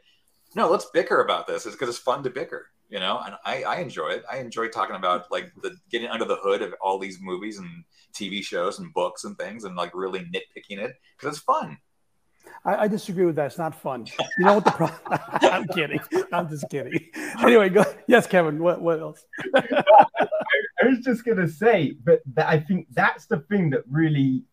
no, 0.54 0.70
let's 0.70 0.86
bicker 0.86 1.20
about 1.20 1.46
this. 1.46 1.66
It's 1.66 1.74
because 1.74 1.88
it's 1.90 1.98
fun 1.98 2.22
to 2.22 2.30
bicker, 2.30 2.66
you 2.88 2.98
know. 2.98 3.20
And 3.24 3.34
I, 3.44 3.62
I 3.64 3.76
enjoy 3.80 4.08
it. 4.08 4.24
I 4.30 4.38
enjoy 4.38 4.68
talking 4.68 4.96
about 4.96 5.30
like 5.30 5.52
the 5.62 5.76
getting 5.90 6.08
under 6.08 6.24
the 6.24 6.38
hood 6.42 6.62
of 6.62 6.74
all 6.80 6.98
these 6.98 7.18
movies 7.20 7.58
and 7.58 7.84
TV 8.14 8.42
shows 8.42 8.78
and 8.78 8.92
books 8.94 9.24
and 9.24 9.36
things, 9.36 9.64
and 9.64 9.76
like 9.76 9.94
really 9.94 10.20
nitpicking 10.20 10.78
it 10.78 10.94
because 11.16 11.36
it's 11.36 11.44
fun. 11.44 11.78
I, 12.64 12.84
I 12.84 12.88
disagree 12.88 13.24
with 13.24 13.36
that. 13.36 13.46
It's 13.46 13.58
not 13.58 13.74
fun. 13.74 14.06
You 14.38 14.44
know 14.44 14.54
what 14.54 14.64
the 14.64 14.70
problem? 14.72 15.00
I'm 15.42 15.66
kidding. 15.68 16.00
I'm 16.32 16.48
just 16.48 16.68
kidding. 16.70 16.98
Anyway, 17.40 17.68
go. 17.68 17.84
Yes, 18.06 18.26
Kevin. 18.26 18.62
What 18.62 18.80
what 18.80 19.00
else? 19.00 19.24
I 19.54 20.86
was 20.86 20.98
just 21.00 21.24
gonna 21.24 21.48
say, 21.48 21.96
but 22.04 22.22
that 22.34 22.48
I 22.48 22.58
think 22.60 22.88
that's 22.92 23.26
the 23.26 23.38
thing 23.48 23.70
that 23.70 23.82
really 23.90 24.44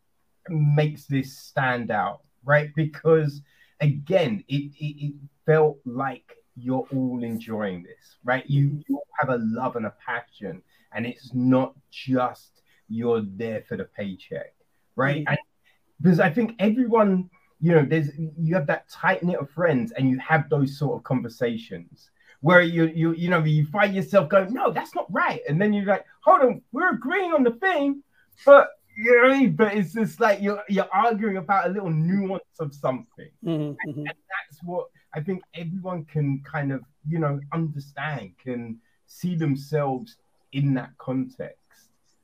makes 0.49 1.05
this 1.05 1.37
stand 1.37 1.91
out, 1.91 2.21
right? 2.43 2.69
Because 2.75 3.41
again, 3.81 4.43
it 4.47 4.71
it, 4.79 5.05
it 5.05 5.13
felt 5.45 5.77
like 5.85 6.35
you're 6.55 6.87
all 6.93 7.23
enjoying 7.23 7.83
this, 7.83 8.17
right? 8.23 8.47
You, 8.47 8.79
you 8.87 9.01
have 9.19 9.29
a 9.29 9.37
love 9.41 9.75
and 9.75 9.87
a 9.87 9.93
passion, 10.05 10.61
and 10.93 11.05
it's 11.05 11.33
not 11.33 11.73
just 11.91 12.61
you're 12.89 13.23
there 13.25 13.63
for 13.67 13.75
the 13.75 13.85
paycheck, 13.85 14.53
right? 14.95 15.25
Mhm. 15.25 15.29
And 15.29 15.37
because 16.01 16.19
I 16.19 16.29
think 16.29 16.55
everyone, 16.59 17.29
you 17.63 17.71
know, 17.71 17.85
there's 17.87 18.09
you 18.17 18.53
have 18.55 18.67
that 18.67 18.89
tight 18.89 19.23
knit 19.23 19.39
of 19.39 19.49
friends, 19.49 19.93
and 19.93 20.09
you 20.09 20.19
have 20.19 20.49
those 20.49 20.77
sort 20.77 20.97
of 20.97 21.03
conversations 21.03 22.11
where 22.41 22.61
you 22.61 22.87
you 22.87 23.13
you 23.13 23.29
know 23.29 23.41
you 23.41 23.65
find 23.67 23.95
yourself 23.95 24.27
going, 24.27 24.53
no, 24.53 24.69
that's 24.69 24.93
not 24.93 25.07
right, 25.09 25.39
and 25.47 25.61
then 25.61 25.71
you're 25.71 25.85
like, 25.85 26.05
hold 26.19 26.41
on, 26.41 26.61
we're 26.73 26.89
agreeing 26.89 27.31
on 27.31 27.41
the 27.41 27.51
thing, 27.51 28.03
but 28.45 28.67
you 28.97 29.15
know 29.15 29.29
I 29.33 29.39
mean? 29.39 29.55
But 29.55 29.75
it's 29.75 29.93
just 29.93 30.19
like 30.19 30.41
you're 30.41 30.61
you're 30.67 30.89
arguing 30.93 31.37
about 31.37 31.67
a 31.67 31.69
little 31.69 31.89
nuance 31.89 32.43
of 32.59 32.75
something. 32.75 33.31
Mhm, 33.45 33.77
mhm. 33.87 33.95
And 33.95 34.07
that's 34.07 34.61
what 34.63 34.87
I 35.13 35.21
think 35.21 35.41
everyone 35.53 36.03
can 36.03 36.41
kind 36.43 36.73
of, 36.73 36.81
you 37.07 37.19
know, 37.19 37.39
understand, 37.53 38.31
can 38.43 38.81
see 39.05 39.35
themselves 39.35 40.17
in 40.51 40.73
that 40.73 40.89
context. 40.97 41.59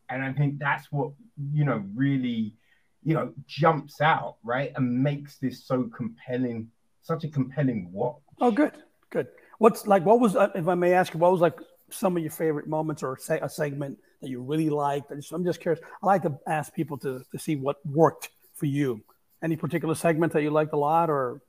And 0.09 0.21
I 0.21 0.33
think 0.33 0.59
that's 0.59 0.91
what, 0.91 1.11
you 1.53 1.63
know, 1.63 1.81
really, 1.95 2.55
you 3.03 3.13
know, 3.13 3.33
jumps 3.47 4.01
out, 4.01 4.37
right? 4.43 4.71
And 4.75 5.03
makes 5.03 5.37
this 5.37 5.63
so 5.63 5.89
compelling, 5.95 6.69
such 7.01 7.23
a 7.23 7.29
compelling 7.29 7.91
watch. 7.91 8.17
Oh, 8.41 8.51
good, 8.51 8.73
good. 9.09 9.27
What's 9.57 9.87
like? 9.87 10.05
What 10.05 10.19
was, 10.19 10.35
uh, 10.35 10.49
if 10.55 10.67
I 10.67 10.75
may 10.75 10.93
ask 10.93 11.13
you, 11.13 11.19
what 11.19 11.31
was 11.31 11.41
like 11.41 11.57
some 11.89 12.15
of 12.15 12.23
your 12.23 12.31
favorite 12.31 12.67
moments 12.67 13.03
or 13.03 13.17
say 13.17 13.39
a 13.41 13.49
segment 13.49 13.97
that 14.21 14.29
you 14.29 14.41
really 14.41 14.69
liked? 14.69 15.11
I'm 15.11 15.43
just 15.43 15.59
curious. 15.59 15.81
I 16.01 16.05
like 16.05 16.23
to 16.23 16.37
ask 16.47 16.73
people 16.73 16.97
to 16.99 17.23
to 17.31 17.39
see 17.39 17.55
what 17.55 17.77
worked 17.85 18.29
for 18.55 18.65
you. 18.65 19.01
Any 19.41 19.55
particular 19.55 19.95
segment 19.95 20.33
that 20.33 20.43
you 20.43 20.49
liked 20.51 20.73
a 20.73 20.77
lot, 20.77 21.09
or 21.09 21.41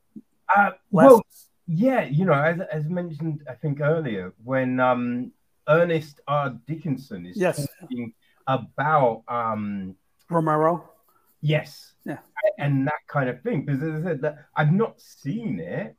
Uh, 0.57 0.71
well, 0.91 1.23
yeah, 1.67 2.03
you 2.05 2.25
know, 2.25 2.35
as, 2.35 2.61
as 2.73 2.85
mentioned, 2.89 3.43
I 3.49 3.55
think 3.55 3.81
earlier, 3.81 4.33
when 4.43 4.81
um, 4.81 5.33
Ernest 5.69 6.21
R. 6.27 6.51
Dickerson 6.67 7.27
is 7.27 7.37
Yes. 7.37 7.67
talking 7.81 8.13
about 8.47 9.23
um, 9.29 9.95
Romero? 10.29 10.90
Yes. 11.41 11.95
Yeah. 12.05 12.19
And 12.59 12.87
that 12.87 13.01
kind 13.09 13.29
of 13.29 13.43
thing. 13.43 13.65
Because 13.65 13.83
as 13.83 14.01
I 14.03 14.09
said, 14.09 14.21
that 14.23 14.39
I've 14.57 14.73
not 14.73 15.01
seen 15.01 15.61
it, 15.61 15.97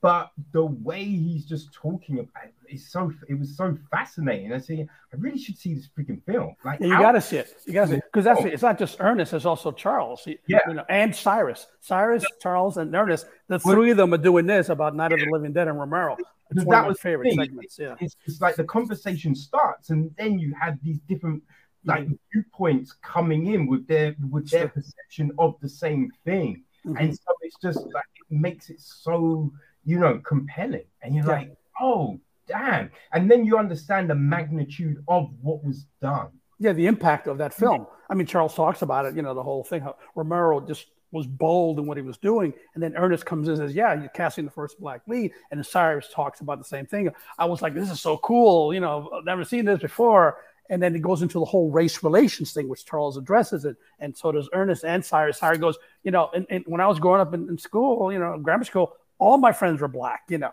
but 0.00 0.30
the 0.52 0.64
way 0.64 1.04
he's 1.04 1.44
just 1.46 1.72
talking 1.72 2.18
about 2.18 2.44
it 2.46 2.74
is 2.74 2.90
so 2.90 3.12
it 3.28 3.34
was 3.38 3.56
so 3.56 3.78
fascinating. 3.92 4.52
I 4.52 4.58
say, 4.58 4.80
I 5.12 5.16
really 5.16 5.38
should 5.38 5.56
see 5.56 5.74
this 5.74 5.88
freaking 5.96 6.20
film. 6.24 6.56
Like 6.64 6.80
Yeah, 6.80 6.86
you 6.88 6.94
how- 6.94 7.02
got 7.02 7.12
to 7.12 7.20
see 7.20 7.36
it. 7.36 7.54
You 7.66 7.72
got 7.74 7.82
to 7.82 7.90
see 7.90 7.96
it 7.98 8.04
because 8.12 8.24
that's 8.24 8.40
Oh. 8.40 8.46
it. 8.46 8.52
It's 8.54 8.62
not 8.62 8.78
just 8.78 8.96
Ernest; 9.00 9.32
it's 9.32 9.44
also 9.44 9.70
Charles. 9.70 10.26
You- 10.26 10.38
Yeah. 10.48 10.58
you 10.66 10.74
know, 10.74 10.84
and 10.88 11.14
Cyrus, 11.14 11.68
Cyrus, 11.80 12.24
Charles, 12.40 12.78
and 12.78 12.92
Ernest. 12.94 13.26
The 13.46 13.60
three 13.60 13.92
of 13.92 13.96
them 13.96 14.12
are 14.12 14.18
doing 14.18 14.46
this 14.46 14.68
about 14.70 14.96
Night 14.96 15.12
of 15.12 15.20
the 15.20 15.26
Living 15.30 15.52
Dead 15.52 15.68
and 15.68 15.78
Romero. 15.78 16.16
It's 16.50 16.64
one 16.64 16.72
that 16.72 16.78
of 16.80 16.82
my 16.84 16.88
was 16.88 17.00
favorite 17.00 17.34
segments. 17.34 17.78
Yeah, 17.78 17.94
it's, 18.00 18.16
it's 18.26 18.40
like 18.40 18.56
the 18.56 18.64
conversation 18.64 19.34
starts 19.36 19.90
and 19.90 20.10
then 20.18 20.38
you 20.38 20.52
have 20.60 20.78
these 20.82 20.98
different 21.08 21.42
like 21.84 22.06
viewpoints 22.32 22.92
coming 23.02 23.46
in 23.48 23.66
with 23.66 23.86
their 23.86 24.14
with 24.30 24.48
their 24.50 24.68
perception 24.68 25.32
of 25.38 25.56
the 25.60 25.68
same 25.68 26.10
thing. 26.24 26.62
Mhm. 26.86 27.00
And 27.00 27.14
so 27.14 27.32
it's 27.42 27.56
just 27.60 27.78
like 27.92 28.04
it 28.30 28.36
makes 28.36 28.70
it 28.70 28.80
so, 28.80 29.52
you 29.84 29.98
know, 29.98 30.18
compelling. 30.20 30.84
And 31.02 31.14
you're 31.14 31.24
Yeah. 31.26 31.32
like, 31.32 31.56
oh 31.80 32.18
damn. 32.46 32.90
And 33.12 33.30
then 33.30 33.44
you 33.44 33.58
understand 33.58 34.10
the 34.10 34.14
magnitude 34.14 35.02
of 35.08 35.30
what 35.42 35.64
was 35.64 35.86
done. 36.00 36.28
yeah, 36.58 36.72
the 36.72 36.86
impact 36.86 37.26
of 37.26 37.38
that 37.38 37.52
film. 37.52 37.88
I 38.08 38.14
mean, 38.14 38.24
Charles 38.26 38.54
talks 38.54 38.82
about 38.82 39.04
it. 39.04 39.16
You 39.16 39.22
know, 39.22 39.34
the 39.34 39.42
whole 39.42 39.64
thing. 39.64 39.80
How 39.82 39.96
Romero 40.14 40.60
just 40.60 40.86
was 41.10 41.26
bold 41.26 41.78
in 41.80 41.86
what 41.86 41.96
he 41.96 42.02
was 42.04 42.16
doing, 42.18 42.54
and 42.74 42.82
then 42.82 42.94
Ernest 42.96 43.26
comes 43.26 43.48
in 43.48 43.54
and 43.54 43.58
says, 43.62 43.74
"Yeah, 43.74 43.94
you're 43.94 44.08
casting 44.10 44.44
the 44.44 44.50
first 44.52 44.78
black 44.78 45.02
lead," 45.08 45.32
and 45.50 45.66
Cyrus 45.66 46.08
talks 46.12 46.40
about 46.40 46.58
the 46.58 46.64
same 46.64 46.86
thing. 46.86 47.10
I 47.36 47.46
was 47.46 47.62
like, 47.62 47.74
"This 47.74 47.90
is 47.90 48.00
so 48.00 48.16
cool!" 48.18 48.72
You 48.72 48.78
know, 48.80 49.10
I've 49.12 49.24
never 49.24 49.44
seen 49.44 49.64
this 49.64 49.80
before. 49.80 50.36
And 50.72 50.82
then 50.82 50.96
it 50.96 51.02
goes 51.02 51.20
into 51.20 51.38
the 51.38 51.44
whole 51.44 51.70
race 51.70 52.02
relations 52.02 52.54
thing, 52.54 52.66
which 52.66 52.86
Charles 52.86 53.18
addresses 53.18 53.66
it, 53.66 53.76
and 53.98 54.16
so 54.16 54.32
does 54.32 54.48
Ernest 54.54 54.86
and 54.86 55.04
Cyrus. 55.04 55.36
Cyrus 55.36 55.58
goes, 55.58 55.76
you 56.02 56.10
know, 56.10 56.30
and, 56.34 56.46
and 56.48 56.64
when 56.66 56.80
I 56.80 56.86
was 56.86 56.98
growing 56.98 57.20
up 57.20 57.34
in, 57.34 57.46
in 57.50 57.58
school, 57.58 58.10
you 58.10 58.18
know, 58.18 58.38
grammar 58.38 58.64
school, 58.64 58.96
all 59.18 59.36
my 59.36 59.52
friends 59.52 59.82
were 59.82 59.88
black, 59.88 60.22
you 60.30 60.38
know. 60.38 60.50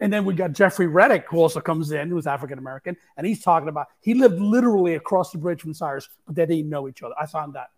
And 0.00 0.12
then 0.12 0.24
we 0.24 0.34
got 0.34 0.52
Jeffrey 0.52 0.86
Reddick, 0.86 1.26
who 1.28 1.38
also 1.38 1.60
comes 1.60 1.90
in, 1.90 2.10
who's 2.10 2.28
African 2.28 2.60
American, 2.60 2.96
and 3.16 3.26
he's 3.26 3.42
talking 3.42 3.68
about 3.68 3.88
he 4.00 4.14
lived 4.14 4.40
literally 4.40 4.94
across 4.94 5.32
the 5.32 5.38
bridge 5.38 5.62
from 5.62 5.74
Cyrus, 5.74 6.08
but 6.26 6.36
they 6.36 6.46
didn't 6.46 6.70
know 6.70 6.86
each 6.86 7.02
other. 7.02 7.16
I 7.20 7.26
found 7.26 7.54
that 7.54 7.70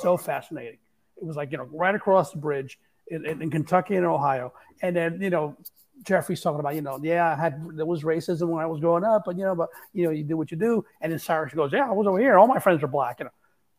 so 0.00 0.16
fascinating. 0.16 0.78
It 1.16 1.24
was 1.24 1.34
like 1.34 1.50
you 1.50 1.58
know 1.58 1.68
right 1.72 1.94
across 1.96 2.30
the 2.30 2.38
bridge 2.38 2.78
in, 3.08 3.26
in, 3.26 3.42
in 3.42 3.50
Kentucky 3.50 3.96
and 3.96 4.06
Ohio, 4.06 4.52
and 4.80 4.94
then 4.94 5.20
you 5.20 5.30
know 5.30 5.56
Jeffrey's 6.02 6.40
talking 6.40 6.60
about 6.60 6.74
you 6.74 6.82
know 6.82 6.98
yeah 7.02 7.32
I 7.32 7.40
had 7.40 7.62
there 7.74 7.86
was 7.86 8.02
racism 8.02 8.48
when 8.48 8.62
I 8.62 8.66
was 8.66 8.80
growing 8.80 9.04
up, 9.04 9.22
but 9.24 9.36
you 9.38 9.44
know 9.44 9.54
but 9.54 9.68
you 9.92 10.04
know 10.04 10.10
you 10.10 10.24
do 10.24 10.36
what 10.36 10.50
you 10.50 10.56
do, 10.56 10.84
and 11.00 11.12
then 11.12 11.18
Cyrus 11.18 11.52
goes 11.54 11.72
yeah 11.72 11.88
I 11.88 11.92
was 11.92 12.06
over 12.06 12.18
here, 12.18 12.38
all 12.38 12.46
my 12.46 12.58
friends 12.58 12.82
are 12.82 12.88
black, 12.88 13.20
and. 13.20 13.28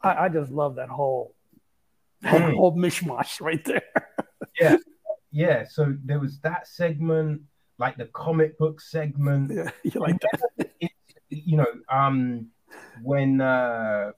I, 0.06 0.26
I 0.26 0.28
just 0.28 0.52
love 0.52 0.76
that 0.76 0.90
whole 0.90 1.34
that 2.24 2.34
Mm. 2.42 2.56
whole 2.56 2.76
mishmash 2.76 3.40
right 3.40 3.64
there. 3.64 3.84
yeah. 4.60 4.76
Yeah. 5.32 5.64
So 5.70 5.96
there 6.04 6.20
was 6.20 6.40
that 6.40 6.68
segment. 6.68 7.44
like 7.78 7.96
the 7.96 8.08
comic 8.08 8.58
book 8.58 8.82
segment. 8.82 9.50
Yeah, 9.54 9.70
you 9.84 10.02
like 10.02 10.20
that? 10.20 10.70
It, 10.82 10.92
you 11.30 11.56
know, 11.56 11.66
um, 11.90 12.48
when 13.02 13.40
uh, 13.40 14.12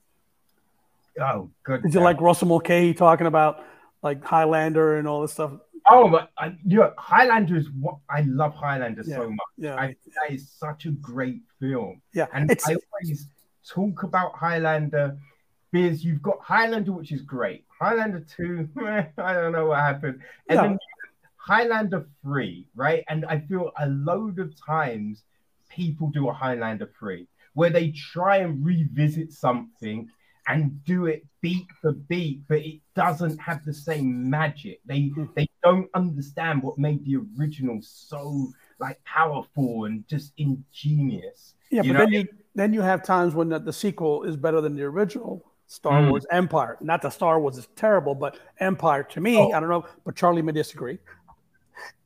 oh, 1.20 1.50
good. 1.62 1.82
Did 1.82 1.94
you 1.94 2.00
like 2.00 2.20
Russell 2.20 2.48
Mulcahy 2.48 2.92
talking 2.92 3.28
about 3.28 3.64
like 4.02 4.24
Highlander 4.24 4.96
and 4.98 5.06
all 5.06 5.22
this 5.22 5.34
stuff? 5.34 5.52
Oh, 5.88 6.08
but 6.08 6.30
I, 6.36 6.48
you 6.64 6.78
know, 6.78 6.92
Highlander 6.98 7.56
is 7.56 7.68
what 7.70 7.96
I 8.10 8.22
love. 8.22 8.54
Highlander 8.54 9.02
Yeah. 9.06 9.16
so 9.16 9.30
much. 9.30 9.38
Yeah, 9.56 9.76
I 9.76 9.86
think 9.88 9.98
that 10.20 10.34
is 10.34 10.50
such 10.50 10.86
a 10.86 10.90
great 10.90 11.42
film, 11.60 12.02
yeah. 12.12 12.26
and 12.32 12.50
It's 12.50 12.68
I 12.68 12.74
always 12.74 13.28
talk 13.68 14.02
about 14.02 14.34
Highlander 14.34 15.16
because 15.72 16.04
you've 16.04 16.22
got 16.22 16.40
Highlander, 16.40 16.92
which 16.92 17.12
is 17.12 17.22
great. 17.22 17.64
Highlander 17.80 18.20
two, 18.20 18.68
I 19.18 19.32
don't 19.34 19.52
know 19.52 19.66
what 19.66 19.78
happened, 19.78 20.20
and 20.48 20.56
No. 20.56 20.62
then 20.62 20.78
Highlander 21.36 22.06
three, 22.22 22.66
right? 22.74 23.04
And 23.08 23.24
I 23.26 23.38
feel 23.40 23.70
a 23.78 23.86
load 23.88 24.38
of 24.40 24.54
times 24.60 25.22
people 25.68 26.08
do 26.10 26.28
a 26.28 26.32
Highlander 26.32 26.90
three 26.98 27.28
where 27.54 27.70
they 27.70 27.90
try 27.92 28.38
and 28.38 28.64
revisit 28.64 29.32
something 29.32 30.08
and 30.48 30.84
do 30.84 31.06
it 31.06 31.24
beat 31.40 31.66
for 31.80 31.92
beat, 31.92 32.42
but 32.48 32.58
it 32.58 32.80
doesn't 32.94 33.38
have 33.38 33.64
the 33.64 33.74
same 33.74 34.28
magic. 34.30 34.80
They 34.86 35.08
Hmm. 35.08 35.24
they 35.34 35.48
don't 35.62 35.88
understand 35.94 36.62
what 36.62 36.78
made 36.78 37.04
the 37.04 37.16
original 37.38 37.80
so 37.82 38.48
like 38.78 39.02
powerful 39.04 39.84
and 39.86 40.06
just 40.08 40.32
ingenious. 40.36 41.54
yeah, 41.70 41.82
you 41.82 41.92
but 41.92 41.98
know- 41.98 42.04
then 42.04 42.12
you 42.12 42.28
then 42.54 42.72
you 42.72 42.80
have 42.80 43.02
times 43.02 43.34
when 43.34 43.48
the, 43.50 43.58
the 43.58 43.72
sequel 43.72 44.22
is 44.22 44.36
better 44.36 44.60
than 44.60 44.76
the 44.76 44.82
original 44.84 45.44
Star 45.66 46.00
Mm. 46.00 46.10
Wars 46.10 46.24
Empire. 46.30 46.78
Not 46.80 47.02
that 47.02 47.12
Star 47.12 47.38
Wars 47.40 47.58
is 47.58 47.66
terrible, 47.76 48.14
but 48.14 48.38
Empire 48.60 49.02
to 49.02 49.20
me, 49.20 49.36
Oh. 49.36 49.50
I 49.50 49.58
don't 49.60 49.68
know, 49.68 49.84
but 50.04 50.14
Charlie 50.14 50.40
may 50.42 50.52
disagree. 50.52 50.98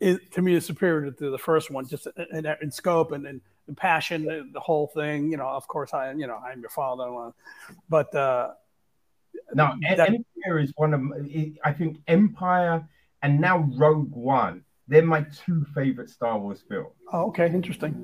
It, 0.01 0.32
to 0.32 0.43
me, 0.43 0.55
is 0.55 0.64
superior 0.66 1.11
to 1.12 1.30
the 1.30 1.38
first 1.38 1.70
one, 1.70 1.86
just 1.86 2.07
in, 2.32 2.45
in, 2.45 2.57
in 2.62 2.70
scope 2.72 3.12
and, 3.12 3.26
and, 3.26 3.41
and 3.71 3.77
passion, 3.77 4.25
the, 4.25 4.49
the 4.53 4.61
whole 4.61 4.89
thing. 4.89 5.31
You 5.31 5.39
know, 5.39 5.49
of 5.49 5.66
course, 5.75 5.95
I 5.95 6.12
you 6.12 6.27
know 6.27 6.39
I'm 6.45 6.61
your 6.61 6.71
father, 6.71 7.07
but 7.89 8.14
uh, 8.14 8.51
Now, 9.55 9.75
E- 9.77 9.95
That- 9.97 10.09
Empire 10.09 10.59
is 10.59 10.73
one 10.77 10.93
of 10.95 11.01
I 11.64 11.73
think 11.73 11.99
Empire 12.07 12.77
and 13.23 13.41
now 13.41 13.57
Rogue 13.77 14.12
One. 14.12 14.64
They're 14.89 15.03
my 15.16 15.23
two 15.45 15.64
favorite 15.75 16.11
Star 16.11 16.37
Wars 16.39 16.62
films. 16.68 16.97
Oh, 17.12 17.29
okay, 17.29 17.47
interesting. 17.47 17.95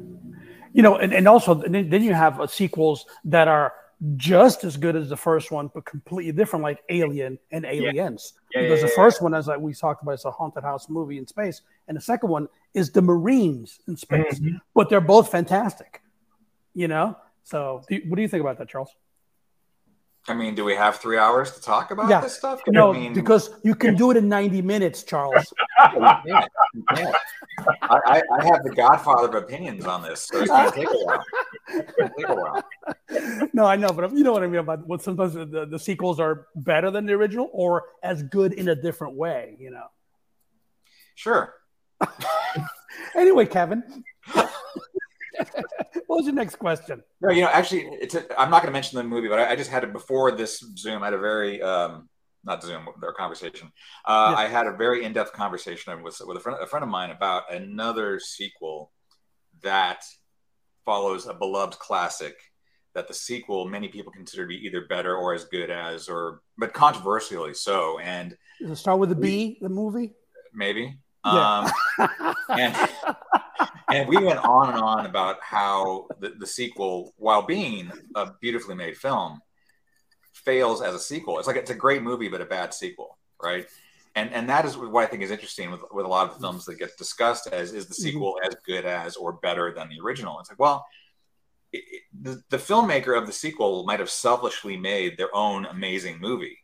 You 0.72 0.82
know, 0.82 0.96
and, 1.02 1.12
and 1.12 1.26
also 1.26 1.54
then 1.54 2.02
you 2.02 2.14
have 2.14 2.40
uh, 2.40 2.46
sequels 2.46 3.06
that 3.24 3.48
are 3.48 3.72
just 4.16 4.62
as 4.62 4.76
good 4.76 4.94
as 4.94 5.08
the 5.08 5.16
first 5.16 5.50
one, 5.50 5.70
but 5.74 5.84
completely 5.86 6.30
different, 6.32 6.62
like 6.62 6.80
Alien 6.90 7.38
and 7.50 7.64
Aliens. 7.64 8.34
Yeah, 8.54 8.62
because 8.62 8.80
yeah, 8.80 8.86
the 8.86 8.92
yeah, 8.92 9.02
first 9.02 9.22
one, 9.22 9.32
as 9.34 9.46
like 9.48 9.58
we 9.58 9.72
talked 9.74 10.02
about, 10.02 10.12
is 10.20 10.24
a 10.26 10.30
haunted 10.30 10.62
house 10.62 10.88
movie 10.90 11.18
in 11.18 11.26
space, 11.26 11.62
and 11.88 11.96
the 11.96 12.00
second 12.12 12.28
one 12.28 12.46
is 12.76 12.90
the 12.92 13.02
Marines 13.02 13.80
in 13.88 13.96
space. 13.96 14.38
Mhm. 14.38 14.60
But 14.74 14.88
they're 14.90 15.00
both 15.00 15.30
fantastic. 15.32 16.02
You 16.74 16.86
know. 16.88 17.16
So, 17.42 17.82
do 17.88 17.94
you- 17.96 18.04
what 18.08 18.16
do 18.16 18.22
you 18.22 18.28
think 18.28 18.42
about 18.42 18.58
that, 18.58 18.68
Charles? 18.68 18.94
I 20.28 20.34
mean, 20.34 20.56
do 20.56 20.64
we 20.64 20.74
have 20.74 20.96
three 20.96 21.16
hours 21.18 21.52
to 21.52 21.60
talk 21.62 21.92
about 21.92 22.08
Yeah. 22.10 22.20
this 22.20 22.36
stuff? 22.36 22.60
No, 22.66 22.92
I 22.92 22.98
mean, 22.98 23.14
because 23.14 23.48
you 23.62 23.76
can 23.76 23.94
do 23.94 24.10
it 24.10 24.16
in 24.16 24.28
ninety 24.28 24.60
minutes, 24.60 25.04
Charles. 25.04 25.54
you 25.94 26.00
can't. 26.00 26.50
You 26.74 26.84
can't. 26.94 27.16
I, 27.82 28.00
I, 28.14 28.22
I 28.38 28.44
have 28.44 28.62
the 28.64 28.74
godfather 28.74 29.28
of 29.28 29.34
opinions 29.44 29.86
on 29.86 30.02
this, 30.02 30.22
so 30.24 30.40
it's 30.40 30.50
going 30.50 30.70
to 30.70 30.76
take 30.76 30.88
a 30.90 30.98
while. 31.06 31.24
Take 32.18 32.28
a 32.28 32.34
while. 32.34 33.48
no, 33.54 33.64
I 33.64 33.76
know, 33.76 33.90
but 33.90 34.12
you 34.12 34.24
know 34.24 34.32
what 34.32 34.42
I 34.42 34.48
mean 34.48 34.60
about 34.60 34.84
what 34.86 35.00
sometimes 35.00 35.34
the, 35.34 35.66
the 35.70 35.78
sequels 35.78 36.18
are 36.20 36.48
better 36.56 36.90
than 36.90 37.06
the 37.06 37.12
original 37.14 37.48
or 37.52 37.84
as 38.02 38.22
good 38.24 38.52
in 38.52 38.66
a 38.68 38.74
different 38.74 39.14
way. 39.14 39.56
You 39.60 39.70
know. 39.70 39.86
Sure. 41.14 41.54
Anyway, 43.14 43.46
Kevin, 43.46 43.82
what 44.34 44.48
was 46.06 46.26
your 46.26 46.34
next 46.34 46.56
question? 46.56 47.02
No, 47.22 47.30
you 47.30 47.40
know, 47.42 47.48
actually, 47.48 47.88
it's 48.00 48.14
a, 48.14 48.20
I'm 48.38 48.50
not 48.50 48.62
going 48.62 48.66
to 48.66 48.72
mention 48.72 48.98
the 48.98 49.04
movie, 49.04 49.28
but 49.28 49.38
I, 49.38 49.52
I 49.52 49.56
just 49.56 49.70
had 49.70 49.84
it 49.84 49.92
before 49.94 50.32
this 50.32 50.58
Zoom. 50.76 51.02
I 51.02 51.06
had 51.06 51.14
a 51.14 51.18
very 51.18 51.62
um, 51.62 52.08
not 52.44 52.62
Zoom, 52.62 52.86
their 53.00 53.12
conversation. 53.14 53.72
Uh, 54.04 54.34
Yeah. 54.36 54.42
I 54.42 54.48
had 54.48 54.66
a 54.66 54.72
very 54.76 55.02
in-depth 55.04 55.32
conversation 55.32 56.02
with 56.02 56.20
with 56.26 56.36
a 56.36 56.40
friend, 56.40 56.58
a 56.62 56.66
friend 56.66 56.82
of 56.82 56.90
mine 56.90 57.10
about 57.10 57.50
another 57.52 58.20
sequel 58.20 58.92
that 59.62 60.02
follows 60.84 61.26
a 61.26 61.32
beloved 61.34 61.78
classic. 61.78 62.34
That 62.94 63.08
the 63.08 63.14
sequel 63.14 63.66
many 63.66 63.88
people 63.88 64.10
consider 64.12 64.44
to 64.44 64.48
be 64.48 64.56
either 64.66 64.86
better 64.88 65.14
or 65.16 65.34
as 65.34 65.44
good 65.44 65.70
as, 65.70 66.08
or 66.08 66.40
but 66.58 66.72
controversially 66.74 67.52
so, 67.54 67.98
and 67.98 68.36
Does 68.60 68.70
it 68.70 68.76
start 68.76 68.98
with 68.98 69.12
a 69.12 69.14
B, 69.16 69.58
the 69.60 69.68
movie? 69.70 70.12
maybe. 70.54 70.98
Yeah. 71.34 71.70
Um, 71.98 72.10
and 72.50 72.76
and 73.90 74.08
we 74.08 74.16
went 74.16 74.38
on 74.40 74.70
and 74.72 74.78
on 74.82 75.06
about 75.06 75.36
how 75.42 76.06
the, 76.20 76.30
the 76.38 76.46
sequel, 76.46 77.14
while 77.16 77.42
being 77.42 77.90
a 78.14 78.32
beautifully 78.40 78.74
made 78.74 78.96
film, 78.96 79.40
fails 80.32 80.82
as 80.82 80.94
a 80.94 80.98
sequel. 80.98 81.38
It's 81.38 81.46
like 81.46 81.56
it's 81.56 81.70
a 81.70 81.74
great 81.74 82.02
movie, 82.02 82.28
but 82.28 82.40
a 82.40 82.44
bad 82.46 82.74
sequel, 82.74 83.18
right? 83.42 83.66
And 84.14 84.32
and 84.32 84.48
that 84.48 84.64
is 84.64 84.76
what 84.76 85.04
I 85.04 85.06
think 85.06 85.22
is 85.22 85.30
interesting 85.30 85.70
with, 85.70 85.80
with 85.92 86.06
a 86.06 86.08
lot 86.08 86.28
of 86.28 86.34
the 86.34 86.40
films 86.40 86.64
that 86.66 86.78
get 86.78 86.96
discussed 86.96 87.46
as 87.48 87.72
is 87.72 87.86
the 87.86 87.94
sequel 87.94 88.38
as 88.44 88.54
good 88.66 88.84
as 88.84 89.16
or 89.16 89.34
better 89.34 89.72
than 89.74 89.88
the 89.88 90.00
original. 90.00 90.38
It's 90.40 90.50
like, 90.50 90.58
well, 90.58 90.86
it, 91.72 91.82
it- 91.90 92.02
the, 92.22 92.42
the 92.50 92.56
filmmaker 92.56 93.16
of 93.18 93.26
the 93.26 93.32
sequel 93.32 93.84
might 93.84 94.00
have 94.00 94.08
selfishly 94.10 94.76
made 94.76 95.18
their 95.18 95.34
own 95.34 95.66
amazing 95.66 96.18
movie, 96.18 96.56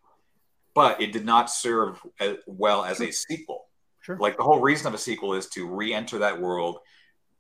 but 0.75 1.01
it 1.01 1.13
did 1.13 1.27
not 1.27 1.51
serve 1.51 2.01
as 2.19 2.37
well 2.47 2.85
as 2.85 3.01
a 3.03 3.11
sequel 3.11 3.67
Sure. 4.03 4.17
like 4.19 4.37
the 4.37 4.43
whole 4.43 4.61
reason 4.61 4.87
of 4.89 4.95
a 4.95 4.99
sequel 4.99 5.35
is 5.35 5.47
to 5.51 5.67
re-enter 5.69 6.19
that 6.19 6.41
world 6.41 6.79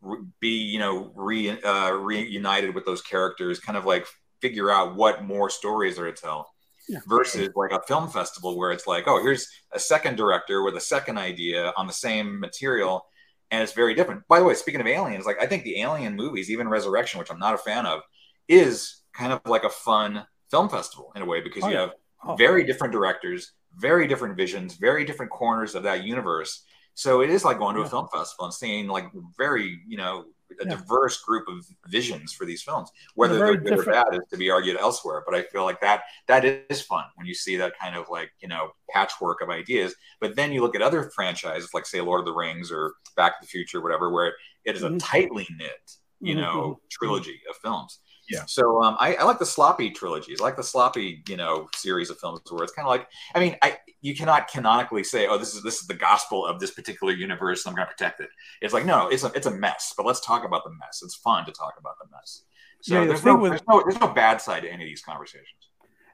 re- 0.00 0.18
be 0.40 0.48
you 0.48 0.78
know 0.78 1.12
re 1.14 1.50
uh, 1.62 1.90
reunited 1.92 2.74
with 2.74 2.84
those 2.86 3.02
characters 3.02 3.58
kind 3.60 3.76
of 3.76 3.84
like 3.84 4.06
figure 4.40 4.70
out 4.70 4.96
what 4.96 5.24
more 5.24 5.50
stories 5.50 5.98
are 5.98 6.10
to 6.10 6.20
tell 6.20 6.50
Yeah. 6.88 7.00
versus 7.06 7.48
like 7.54 7.72
a 7.72 7.82
film 7.86 8.08
festival 8.08 8.56
where 8.58 8.72
it's 8.72 8.86
like 8.86 9.04
oh 9.06 9.20
here's 9.22 9.46
a 9.72 9.78
second 9.78 10.16
director 10.16 10.62
with 10.64 10.76
a 10.76 10.80
second 10.80 11.18
idea 11.18 11.72
on 11.76 11.86
the 11.86 11.92
same 11.92 12.38
material 12.40 13.04
and 13.50 13.62
it's 13.62 13.72
very 13.72 13.94
different 13.94 14.26
by 14.28 14.38
the 14.38 14.44
way 14.44 14.54
speaking 14.54 14.80
of 14.80 14.86
aliens 14.86 15.26
like 15.26 15.40
i 15.42 15.46
think 15.46 15.62
the 15.64 15.80
alien 15.80 16.14
movies 16.16 16.50
even 16.50 16.68
resurrection 16.68 17.18
which 17.18 17.30
i'm 17.30 17.38
not 17.38 17.54
a 17.54 17.58
fan 17.58 17.86
of 17.86 18.00
is 18.48 19.02
kind 19.12 19.32
of 19.32 19.40
like 19.46 19.64
a 19.64 19.70
fun 19.70 20.24
film 20.50 20.68
festival 20.68 21.12
in 21.16 21.22
a 21.22 21.26
way 21.26 21.40
because 21.40 21.64
Oh, 21.64 21.68
you 21.68 21.76
have 21.76 21.92
Oh. 22.24 22.36
very 22.36 22.62
different 22.64 22.92
directors, 22.92 23.52
very 23.78 24.06
different 24.06 24.36
visions, 24.36 24.74
very 24.76 25.04
different 25.04 25.30
corners 25.32 25.74
of 25.74 25.82
that 25.84 26.04
universe. 26.04 26.64
So 26.94 27.22
it 27.22 27.30
is 27.30 27.44
like 27.44 27.58
going 27.58 27.74
to 27.76 27.82
a 27.82 27.84
Yeah. 27.84 27.88
film 27.88 28.08
festival 28.12 28.44
and 28.46 28.54
seeing 28.54 28.86
like 28.88 29.06
very, 29.36 29.80
you 29.86 29.96
know, 29.96 30.26
a 30.60 30.64
Yeah. 30.64 30.76
diverse 30.76 31.22
group 31.22 31.48
of 31.48 31.64
visions 31.88 32.34
for 32.34 32.44
these 32.44 32.62
films. 32.62 32.90
Whether 33.14 33.38
very 33.38 33.56
they're 33.56 33.62
good 33.62 33.78
or 33.78 33.84
bad 33.86 34.04
is 34.12 34.20
to 34.30 34.36
be 34.36 34.50
argued 34.50 34.76
elsewhere. 34.76 35.22
But 35.24 35.34
I 35.34 35.42
feel 35.44 35.64
like 35.64 35.80
that 35.80 36.02
that 36.28 36.44
is 36.44 36.82
fun 36.82 37.04
when 37.14 37.26
you 37.26 37.34
see 37.34 37.56
that 37.56 37.78
kind 37.80 37.96
of 37.96 38.10
like, 38.10 38.30
you 38.40 38.48
know, 38.48 38.72
patchwork 38.90 39.40
of 39.40 39.48
ideas. 39.48 39.94
But 40.20 40.36
then 40.36 40.52
you 40.52 40.60
look 40.60 40.76
at 40.76 40.82
other 40.82 41.10
franchises 41.14 41.70
like 41.72 41.86
say 41.86 42.02
Lord 42.02 42.20
of 42.20 42.26
the 42.26 42.34
Rings 42.34 42.70
or 42.70 42.94
Back 43.16 43.40
to 43.40 43.46
the 43.46 43.48
Future, 43.48 43.80
whatever, 43.80 44.10
where 44.10 44.34
it 44.66 44.76
is 44.76 44.82
a 44.82 44.90
tightly 44.98 45.46
knit, 45.58 45.96
you 46.22 46.34
Mhm, 46.34 46.42
know, 46.42 46.80
trilogy 46.90 47.40
of 47.48 47.56
films. 47.56 48.00
Yeah. 48.28 48.44
So 48.46 48.82
um, 48.82 48.96
I, 48.98 49.14
I 49.16 49.24
like 49.24 49.38
the 49.38 49.46
sloppy 49.46 49.90
trilogies. 49.90 50.40
I 50.40 50.44
like 50.44 50.56
the 50.56 50.62
sloppy, 50.62 51.22
you 51.28 51.36
know, 51.36 51.68
series 51.74 52.08
of 52.08 52.18
films 52.18 52.40
where 52.48 52.62
it's 52.64 52.72
kind 52.72 52.86
of 52.86 52.90
like, 52.90 53.08
I 53.34 53.40
mean, 53.40 53.56
I 53.62 53.78
you 54.00 54.14
cannot 54.14 54.48
canonically 54.48 55.04
say, 55.04 55.26
oh, 55.26 55.38
this 55.38 55.54
is 55.54 55.62
this 55.62 55.80
is 55.80 55.86
the 55.86 55.94
gospel 55.94 56.46
of 56.46 56.58
this 56.60 56.70
particular 56.70 57.12
universe. 57.12 57.66
I'm 57.66 57.74
going 57.74 57.86
to 57.86 57.92
protect 57.92 58.20
it. 58.20 58.30
It's 58.60 58.72
like, 58.72 58.86
no, 58.86 59.08
it's 59.08 59.24
a 59.24 59.32
it's 59.34 59.46
a 59.46 59.50
mess. 59.50 59.92
But 59.96 60.06
let's 60.06 60.20
talk 60.24 60.44
about 60.44 60.64
the 60.64 60.70
mess. 60.70 61.02
It's 61.04 61.14
fun 61.16 61.44
to 61.46 61.52
talk 61.52 61.74
about 61.78 61.98
the 61.98 62.06
mess. 62.10 62.42
So 62.80 63.00
Yeah, 63.00 63.06
there's, 63.06 63.20
thing 63.20 63.34
no, 63.34 63.38
with- 63.40 63.50
there's 63.52 63.62
no 63.68 63.82
there's 63.86 64.00
no 64.00 64.08
bad 64.08 64.40
side 64.40 64.62
to 64.62 64.68
any 64.70 64.84
of 64.84 64.88
these 64.88 65.02
conversations. 65.02 65.68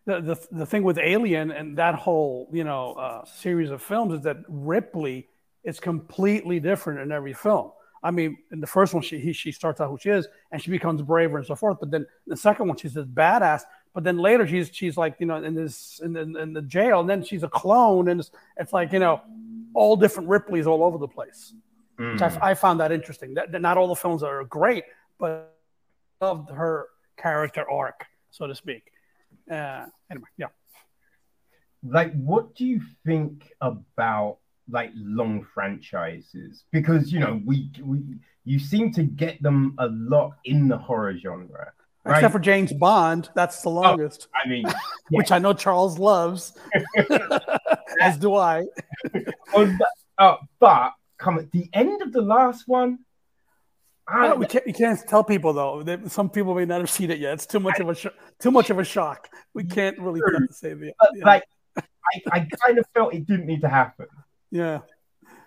the, 0.07 0.21
the 0.21 0.47
the 0.53 0.67
thing 0.67 0.83
with 0.83 0.99
Alien 0.99 1.51
and 1.51 1.77
that 1.79 1.95
whole 1.95 2.49
you 2.53 2.65
know 2.65 2.93
uh, 2.95 3.25
series 3.27 3.71
of 3.71 3.83
films 3.83 4.15
is 4.15 4.23
that 4.23 4.39
Ripley 4.49 5.29
is 5.65 5.81
completely 5.81 6.61
different 6.61 7.01
in 7.01 7.13
every 7.13 7.35
film. 7.35 7.73
I 8.03 8.11
mean, 8.11 8.39
in 8.53 8.61
the 8.61 8.67
first 8.67 8.95
one, 8.95 9.03
she 9.03 9.19
he, 9.19 9.33
she 9.33 9.53
starts 9.53 9.81
out 9.81 9.91
who 9.91 9.99
she 9.99 10.11
is, 10.11 10.29
and 10.53 10.63
she 10.63 10.71
becomes 10.71 11.03
braver 11.03 11.39
and 11.39 11.47
so 11.47 11.55
forth. 11.55 11.79
But 11.81 11.91
then 11.91 12.07
the 12.27 12.37
second 12.37 12.69
one, 12.69 12.77
she's 12.77 12.95
this 12.95 13.07
badass. 13.07 13.63
But 13.95 14.05
then 14.05 14.19
later, 14.19 14.47
she's 14.47 14.71
she's 14.73 14.97
like 14.97 15.17
you 15.19 15.27
know 15.27 15.43
in 15.43 15.55
this 15.55 16.01
in 16.03 16.13
the, 16.13 16.21
in 16.21 16.53
the 16.53 16.63
jail, 16.63 17.01
and 17.01 17.09
then 17.09 17.23
she's 17.23 17.43
a 17.43 17.49
clone, 17.49 18.09
and 18.09 18.21
it's, 18.21 18.31
it's 18.57 18.73
like 18.73 18.93
you 18.93 18.99
know 18.99 19.21
all 19.75 19.97
different 19.97 20.29
Ripleys 20.29 20.67
all 20.67 20.85
over 20.85 20.99
the 20.99 21.09
place. 21.09 21.55
Which 21.97 22.21
Mm. 22.21 22.41
I, 22.41 22.51
I 22.51 22.55
found 22.55 22.79
that 22.79 22.93
interesting. 22.93 23.35
That, 23.35 23.51
that 23.51 23.61
not 23.61 23.77
all 23.77 23.89
the 23.89 23.97
films 23.97 24.23
are 24.23 24.45
great, 24.45 24.85
but 25.19 25.53
I 26.21 26.25
loved 26.27 26.51
her 26.51 26.87
character 27.17 27.69
arc, 27.69 28.07
so 28.31 28.47
to 28.47 28.55
speak. 28.55 28.93
Uh, 29.51 29.87
anyway, 30.09 30.29
yeah. 30.37 30.47
like 31.83 32.13
what 32.13 32.55
do 32.55 32.65
you 32.67 32.83
think 33.05 33.51
about 33.61 34.39
like 34.71 34.91
long 34.95 35.47
franchises 35.55 36.65
because 36.73 37.13
you 37.13 37.19
know 37.19 37.41
we 37.45 37.71
we 37.83 38.03
you 38.45 38.59
seem 38.59 38.93
to 38.93 39.03
get 39.03 39.43
them 39.43 39.75
a 39.79 39.87
lot 39.89 40.33
in 40.45 40.69
the 40.69 40.77
horror 40.77 41.17
genre 41.17 41.73
right 42.05 42.17
Except 42.17 42.33
for 42.33 42.39
James 42.39 42.73
Bond, 42.73 43.29
that's 43.35 43.63
the 43.63 43.71
longest, 43.71 44.29
i 44.35 44.49
mean 44.49 44.65
which 45.11 45.33
I 45.33 45.39
know 45.39 45.53
Charles 45.53 45.99
loves, 45.99 46.53
as 48.01 48.19
do 48.19 48.35
I. 48.35 48.65
oh, 49.55 49.77
but, 49.79 49.89
uh, 50.19 50.37
but 50.59 50.93
come 51.19 51.39
at 51.39 51.51
the 51.53 51.69
end 51.73 52.03
of 52.03 52.13
the 52.13 52.23
last 52.23 52.65
one 52.67 52.99
I, 54.09 54.33
we 54.33 54.47
can't, 54.47 54.67
you 54.67 54.73
can't 54.73 54.99
tell 55.07 55.23
people 55.23 55.53
though. 55.53 55.83
That 55.83 56.11
some 56.11 56.31
people 56.31 56.55
may 56.55 56.65
not 56.65 56.81
have 56.81 56.91
seen 56.91 57.11
it 57.11 57.19
yet. 57.19 57.35
It's 57.35 57.47
too 57.47 57.61
much 57.61 57.79
I, 57.79 57.83
of 57.83 57.89
a 57.91 57.95
sh- 57.95 58.07
too 58.39 58.51
much 58.51 58.71
of 58.71 58.79
a 58.79 58.85
shock. 58.85 59.29
We 59.53 59.65
can't 59.65 59.99
really 59.99 60.21
say 60.51 60.73
the. 60.73 60.93
Yeah. 61.15 61.25
Like, 61.25 61.45
I, 61.77 62.23
I 62.33 62.49
kind 62.65 62.79
of 62.79 62.87
felt 62.95 63.13
it 63.13 63.27
didn't 63.27 63.47
need 63.47 63.61
to 63.61 63.69
happen. 63.69 64.07
Yeah. 64.51 64.81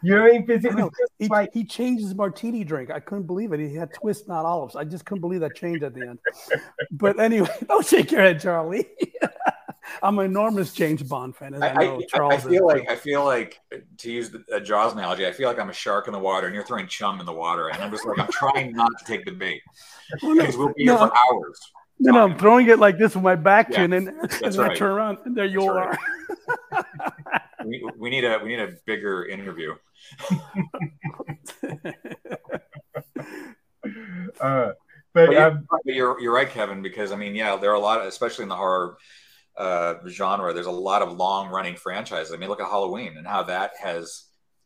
You 0.03 0.15
know 0.15 0.21
what 0.21 0.29
I 0.29 0.33
mean? 0.33 0.45
Because 0.45 0.65
it 0.65 0.73
was 0.73 0.89
he, 1.19 1.27
like 1.27 1.53
he 1.53 1.63
changed 1.63 2.03
his 2.03 2.15
martini 2.15 2.63
drink. 2.63 2.89
I 2.89 2.99
couldn't 2.99 3.27
believe 3.27 3.53
it. 3.53 3.59
He 3.59 3.75
had 3.75 3.93
twist, 3.93 4.27
not 4.27 4.45
olives. 4.45 4.75
I 4.75 4.83
just 4.83 5.05
couldn't 5.05 5.21
believe 5.21 5.41
that 5.41 5.55
change 5.55 5.83
at 5.83 5.93
the 5.93 6.01
end. 6.01 6.19
but 6.91 7.19
anyway, 7.19 7.49
don't 7.67 7.85
shake 7.85 8.11
your 8.11 8.21
head, 8.21 8.39
Charlie. 8.41 8.87
I'm 10.03 10.17
an 10.19 10.25
enormous 10.25 10.73
James 10.73 11.03
Bond 11.03 11.35
fan. 11.35 11.53
As 11.53 11.61
I, 11.61 11.69
I, 11.69 11.85
know, 11.85 12.01
Charles 12.07 12.45
I 12.45 12.49
feel 12.49 12.65
like 12.65 12.89
I 12.89 12.95
feel 12.95 13.25
like 13.25 13.59
to 13.97 14.11
use 14.11 14.33
a 14.51 14.59
Jaws 14.59 14.93
analogy, 14.93 15.27
I 15.27 15.31
feel 15.31 15.47
like 15.47 15.59
I'm 15.59 15.69
a 15.69 15.73
shark 15.73 16.07
in 16.07 16.13
the 16.13 16.19
water, 16.19 16.47
and 16.47 16.55
you're 16.55 16.65
throwing 16.65 16.87
chum 16.87 17.19
in 17.19 17.25
the 17.25 17.33
water, 17.33 17.67
and 17.67 17.83
I'm 17.83 17.91
just 17.91 18.05
like 18.05 18.17
I'm 18.17 18.31
trying 18.31 18.73
not 18.73 18.89
to 18.99 19.05
take 19.05 19.25
the 19.25 19.31
bait 19.31 19.61
because 20.13 20.57
we'll 20.57 20.73
be 20.73 20.85
no, 20.85 20.97
here 20.97 21.07
for 21.07 21.13
hours. 21.17 21.59
No, 21.99 22.13
no, 22.13 22.23
I'm 22.23 22.37
throwing 22.37 22.67
it 22.67 22.79
like 22.79 22.97
this 22.97 23.13
with 23.13 23.23
my 23.23 23.35
back 23.35 23.69
yeah, 23.69 23.77
chin, 23.77 23.93
and, 23.93 24.07
and 24.43 24.55
right. 24.55 24.71
I 24.71 24.75
turn 24.75 24.91
around, 24.91 25.19
and 25.25 25.35
there 25.35 25.45
you 25.45 25.61
that's 25.61 25.69
are. 25.69 25.99
Right. 26.71 27.41
We, 27.65 27.83
we 27.97 28.09
need 28.09 28.23
a 28.23 28.39
we 28.43 28.49
need 28.49 28.59
a 28.59 28.73
bigger 28.85 29.25
interview. 29.25 29.75
uh, 34.39 34.71
but, 35.13 35.27
but, 35.27 35.35
um, 35.35 35.67
you're, 35.85 36.19
you're 36.21 36.33
right, 36.33 36.49
Kevin, 36.49 36.81
because 36.81 37.11
I 37.11 37.15
mean, 37.15 37.35
yeah, 37.35 37.55
there 37.57 37.71
are 37.71 37.75
a 37.75 37.79
lot, 37.79 37.99
of, 37.99 38.07
especially 38.07 38.43
in 38.43 38.49
the 38.49 38.55
horror 38.55 38.97
uh, 39.57 39.95
genre. 40.07 40.53
There's 40.53 40.67
a 40.67 40.71
lot 40.71 41.01
of 41.01 41.17
long 41.17 41.49
running 41.49 41.75
franchises. 41.75 42.33
I 42.33 42.37
mean, 42.37 42.49
look 42.49 42.61
at 42.61 42.67
Halloween 42.67 43.17
and 43.17 43.27
how 43.27 43.43
that 43.43 43.71
has 43.81 44.25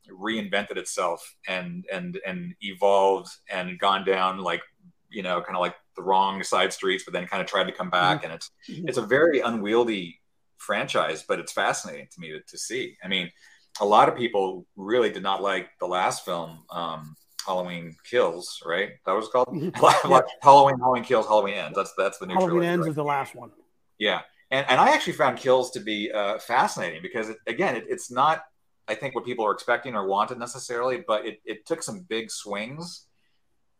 reinvented 0.10 0.78
itself 0.78 1.36
and 1.48 1.84
and 1.92 2.20
and 2.28 2.54
evolved 2.62 3.30
and 3.50 3.80
gone 3.80 4.06
down 4.06 4.38
like 4.38 4.62
you 5.10 5.24
know 5.24 5.42
kind 5.42 5.56
of 5.56 5.62
like 5.62 5.74
the 5.96 6.04
wrong 6.04 6.44
side 6.44 6.72
streets, 6.72 7.04
but 7.04 7.14
then 7.14 7.26
kind 7.26 7.42
of 7.42 7.48
tried 7.48 7.66
to 7.66 7.72
come 7.72 7.90
back. 7.90 8.18
Mm-hmm. 8.18 8.26
And 8.26 8.34
it's 8.36 8.52
mm-hmm. 8.70 8.88
it's 8.88 8.98
a 8.98 9.06
very 9.06 9.40
unwieldy 9.40 10.20
franchise, 10.58 11.24
but 11.28 11.40
it's 11.40 11.52
fascinating 11.52 12.08
to 12.12 12.20
me 12.20 12.30
to, 12.32 12.40
to 12.40 12.58
see. 12.58 12.98
I 13.04 13.08
mean, 13.08 13.32
a 13.80 13.86
lot 13.86 14.10
of 14.10 14.16
people 14.16 14.66
really 14.76 15.12
did 15.12 15.24
not 15.24 15.42
like 15.42 15.70
the 15.80 15.88
last 15.88 16.26
film. 16.26 16.64
Um, 16.70 17.16
Halloween 17.46 17.96
Kills, 18.04 18.62
right? 18.66 18.92
That 19.06 19.14
was 19.14 19.28
called 19.28 19.50
mm-hmm. 19.50 19.70
yeah. 20.12 20.22
Halloween. 20.42 20.80
Halloween 20.80 21.04
Kills. 21.04 21.28
Halloween 21.28 21.54
Ends. 21.56 21.76
That's 21.76 21.94
that's 21.98 22.18
the 22.18 22.26
new. 22.26 22.34
Halloween 22.34 22.62
trilogy, 22.62 22.68
Ends 22.68 22.84
right? 22.86 22.90
is 22.90 22.96
the 22.96 23.04
last 23.04 23.36
one. 23.36 23.52
Yeah, 24.00 24.22
and 24.50 24.66
and 24.68 24.80
I 24.80 24.90
actually 24.90 25.14
found 25.14 25.38
Kills 25.38 25.72
to 25.72 25.80
be 25.80 26.12
uh, 26.12 26.40
fascinating 26.40 27.02
because 27.04 27.30
it, 27.30 27.38
again, 27.46 27.76
it, 27.76 27.86
it's 27.88 28.10
not 28.10 28.46
I 28.88 28.96
think 28.96 29.16
what 29.16 29.26
people 29.26 29.46
are 29.46 29.52
expecting 29.52 29.96
or 29.96 30.08
wanted 30.08 30.38
necessarily, 30.38 31.04
but 31.06 31.26
it, 31.26 31.42
it 31.46 31.66
took 31.66 31.82
some 31.82 32.06
big 32.08 32.30
swings. 32.30 33.08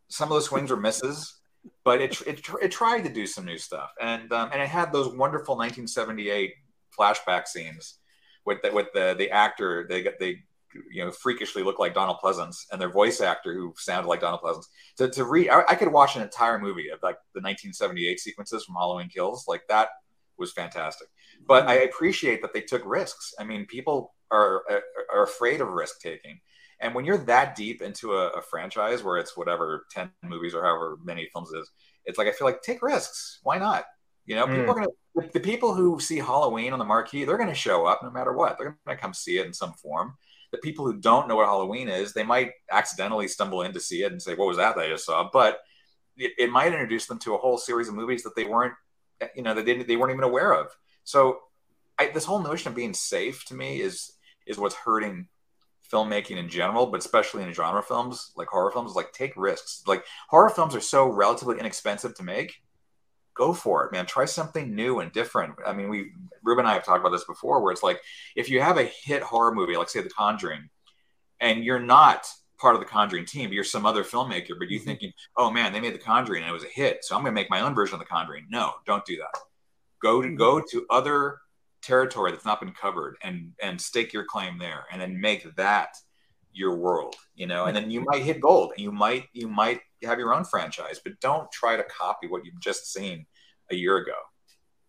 Some 0.08 0.28
of 0.28 0.34
those 0.34 0.46
swings 0.46 0.70
were 0.70 0.76
misses, 0.76 1.36
but 1.84 2.00
it, 2.00 2.20
it, 2.22 2.40
it 2.62 2.70
tried 2.70 3.02
to 3.02 3.12
do 3.12 3.26
some 3.26 3.44
new 3.44 3.58
stuff, 3.58 3.92
and 4.00 4.32
um, 4.32 4.50
and 4.52 4.62
it 4.62 4.68
had 4.68 4.92
those 4.92 5.08
wonderful 5.08 5.56
1978 5.56 6.54
flashback 6.98 7.46
scenes 7.46 7.98
with 8.44 8.62
the, 8.62 8.72
with 8.72 8.86
the 8.94 9.14
the 9.18 9.30
actor 9.30 9.86
they 9.88 10.08
they 10.20 10.42
you 10.90 11.04
know 11.04 11.10
freakishly 11.10 11.62
look 11.62 11.78
like 11.78 11.94
Donald 11.94 12.18
Pleasence 12.22 12.66
and 12.70 12.80
their 12.80 12.90
voice 12.90 13.20
actor 13.20 13.54
who 13.54 13.74
sounded 13.76 14.08
like 14.08 14.20
Donald 14.20 14.40
Pleasence. 14.42 14.66
To 14.98 15.08
to 15.10 15.24
read, 15.24 15.50
I, 15.50 15.64
I 15.68 15.74
could 15.74 15.92
watch 15.92 16.16
an 16.16 16.22
entire 16.22 16.58
movie 16.58 16.88
of 16.88 17.00
like 17.02 17.16
the 17.34 17.40
1978 17.40 18.20
sequences 18.20 18.64
from 18.64 18.74
Halloween 18.74 19.08
Kills 19.08 19.44
like 19.48 19.62
that 19.68 19.88
was 20.38 20.52
fantastic. 20.52 21.08
But 21.46 21.66
I 21.66 21.74
appreciate 21.74 22.42
that 22.42 22.52
they 22.52 22.60
took 22.60 22.82
risks. 22.84 23.34
I 23.38 23.44
mean, 23.44 23.66
people 23.66 24.14
are 24.30 24.62
are 25.12 25.24
afraid 25.24 25.60
of 25.60 25.68
risk 25.68 26.00
taking. 26.00 26.40
And 26.80 26.94
when 26.94 27.06
you're 27.06 27.24
that 27.24 27.54
deep 27.56 27.80
into 27.80 28.12
a, 28.12 28.28
a, 28.28 28.42
franchise 28.42 29.02
where 29.02 29.16
it's 29.16 29.34
whatever 29.34 29.86
10 29.92 30.10
movies 30.24 30.54
or 30.54 30.62
however 30.62 30.98
many 31.02 31.26
films 31.32 31.50
is, 31.52 31.70
it's 32.04 32.18
like 32.18 32.28
I 32.28 32.32
feel 32.32 32.46
like 32.46 32.60
take 32.60 32.82
risks. 32.82 33.40
Why 33.42 33.56
not? 33.56 33.86
You 34.26 34.36
know, 34.36 34.46
mm. 34.46 34.56
people 34.56 34.70
are 34.70 34.74
gonna 34.74 35.30
the 35.32 35.40
people 35.40 35.74
who 35.74 35.98
see 35.98 36.18
Halloween 36.18 36.72
on 36.72 36.78
the 36.78 36.84
marquee, 36.84 37.24
they're 37.24 37.38
gonna 37.38 37.54
show 37.54 37.86
up 37.86 38.02
no 38.02 38.10
matter 38.10 38.32
what. 38.32 38.58
They're 38.58 38.76
gonna 38.84 38.98
come 38.98 39.14
see 39.14 39.38
it 39.38 39.46
in 39.46 39.52
some 39.52 39.72
form. 39.74 40.14
The 40.52 40.58
people 40.58 40.84
who 40.84 40.98
don't 40.98 41.26
know 41.28 41.36
what 41.36 41.46
Halloween 41.46 41.88
is, 41.88 42.12
they 42.12 42.22
might 42.22 42.52
accidentally 42.70 43.28
stumble 43.28 43.62
in 43.62 43.72
to 43.72 43.80
see 43.80 44.02
it 44.02 44.12
and 44.12 44.22
say, 44.22 44.34
What 44.34 44.48
was 44.48 44.58
that 44.58 44.76
that 44.76 44.84
I 44.84 44.88
just 44.88 45.06
saw? 45.06 45.28
But 45.32 45.60
it, 46.16 46.32
it 46.38 46.50
might 46.50 46.72
introduce 46.72 47.06
them 47.06 47.18
to 47.20 47.34
a 47.34 47.38
whole 47.38 47.58
series 47.58 47.88
of 47.88 47.94
movies 47.94 48.22
that 48.22 48.36
they 48.36 48.44
weren't 48.44 48.74
you 49.34 49.42
know, 49.42 49.54
they 49.54 49.62
didn't, 49.62 49.86
they 49.86 49.96
weren't 49.96 50.12
even 50.12 50.24
aware 50.24 50.52
of. 50.52 50.68
So 51.04 51.40
I, 51.98 52.08
this 52.08 52.24
whole 52.24 52.40
notion 52.40 52.68
of 52.68 52.74
being 52.74 52.94
safe 52.94 53.44
to 53.46 53.54
me 53.54 53.80
is, 53.80 54.12
is 54.46 54.58
what's 54.58 54.74
hurting 54.74 55.28
filmmaking 55.92 56.36
in 56.36 56.48
general, 56.48 56.86
but 56.86 57.00
especially 57.00 57.42
in 57.42 57.52
genre 57.52 57.82
films, 57.82 58.32
like 58.36 58.48
horror 58.48 58.70
films, 58.70 58.94
like 58.94 59.12
take 59.12 59.32
risks. 59.36 59.82
Like 59.86 60.04
horror 60.28 60.50
films 60.50 60.74
are 60.74 60.80
so 60.80 61.08
relatively 61.08 61.58
inexpensive 61.58 62.14
to 62.16 62.22
make. 62.22 62.56
Go 63.36 63.52
for 63.52 63.84
it, 63.84 63.92
man. 63.92 64.06
Try 64.06 64.24
something 64.24 64.74
new 64.74 65.00
and 65.00 65.12
different. 65.12 65.54
I 65.66 65.72
mean, 65.72 65.88
we 65.88 66.12
Ruben 66.42 66.64
and 66.64 66.70
I 66.70 66.74
have 66.74 66.84
talked 66.84 67.00
about 67.00 67.10
this 67.10 67.24
before, 67.24 67.60
where 67.62 67.72
it's 67.72 67.82
like 67.82 68.00
if 68.34 68.48
you 68.48 68.60
have 68.60 68.78
a 68.78 68.84
hit 68.84 69.22
horror 69.22 69.54
movie, 69.54 69.76
like 69.76 69.90
say 69.90 70.00
The 70.00 70.08
Conjuring, 70.08 70.68
and 71.40 71.64
you're 71.64 71.80
not 71.80 72.26
part 72.58 72.74
of 72.74 72.80
the 72.80 72.86
Conjuring 72.86 73.26
team, 73.26 73.48
but 73.48 73.54
you're 73.54 73.64
some 73.64 73.84
other 73.84 74.04
filmmaker, 74.04 74.58
but 74.58 74.68
you 74.68 74.78
mm-hmm. 74.78 74.86
thinking, 74.86 75.12
oh 75.36 75.50
man, 75.50 75.72
they 75.72 75.80
made 75.80 75.94
the 75.94 75.98
Conjuring 75.98 76.42
and 76.42 76.50
it 76.50 76.54
was 76.54 76.64
a 76.64 76.68
hit, 76.68 77.04
so 77.04 77.14
I'm 77.14 77.22
going 77.22 77.32
to 77.32 77.40
make 77.40 77.50
my 77.50 77.60
own 77.60 77.74
version 77.74 77.94
of 77.94 78.00
the 78.00 78.06
Conjuring. 78.06 78.46
No, 78.48 78.72
don't 78.86 79.04
do 79.04 79.16
that. 79.18 79.38
Go 80.02 80.22
to 80.22 80.30
go 80.30 80.56
mm-hmm. 80.56 80.78
to 80.78 80.86
other 80.90 81.38
territory 81.82 82.32
that's 82.32 82.44
not 82.44 82.60
been 82.60 82.72
covered 82.72 83.16
and 83.22 83.52
and 83.62 83.80
stake 83.80 84.12
your 84.12 84.24
claim 84.24 84.58
there, 84.58 84.86
and 84.90 85.00
then 85.00 85.20
make 85.20 85.54
that 85.56 85.90
your 86.56 86.76
world. 86.76 87.14
You 87.34 87.46
know, 87.46 87.66
and 87.66 87.76
then 87.76 87.90
you 87.90 88.00
might 88.00 88.22
hit 88.22 88.40
gold, 88.40 88.72
and 88.72 88.80
you 88.82 88.92
might 88.92 89.26
you 89.32 89.48
might 89.48 89.80
have 90.02 90.18
your 90.18 90.34
own 90.34 90.44
franchise, 90.44 91.00
but 91.02 91.20
don't 91.20 91.50
try 91.52 91.76
to 91.76 91.84
copy 91.84 92.26
what 92.26 92.44
you've 92.44 92.60
just 92.60 92.92
seen 92.92 93.26
a 93.70 93.74
year 93.76 93.96
ago. 93.98 94.14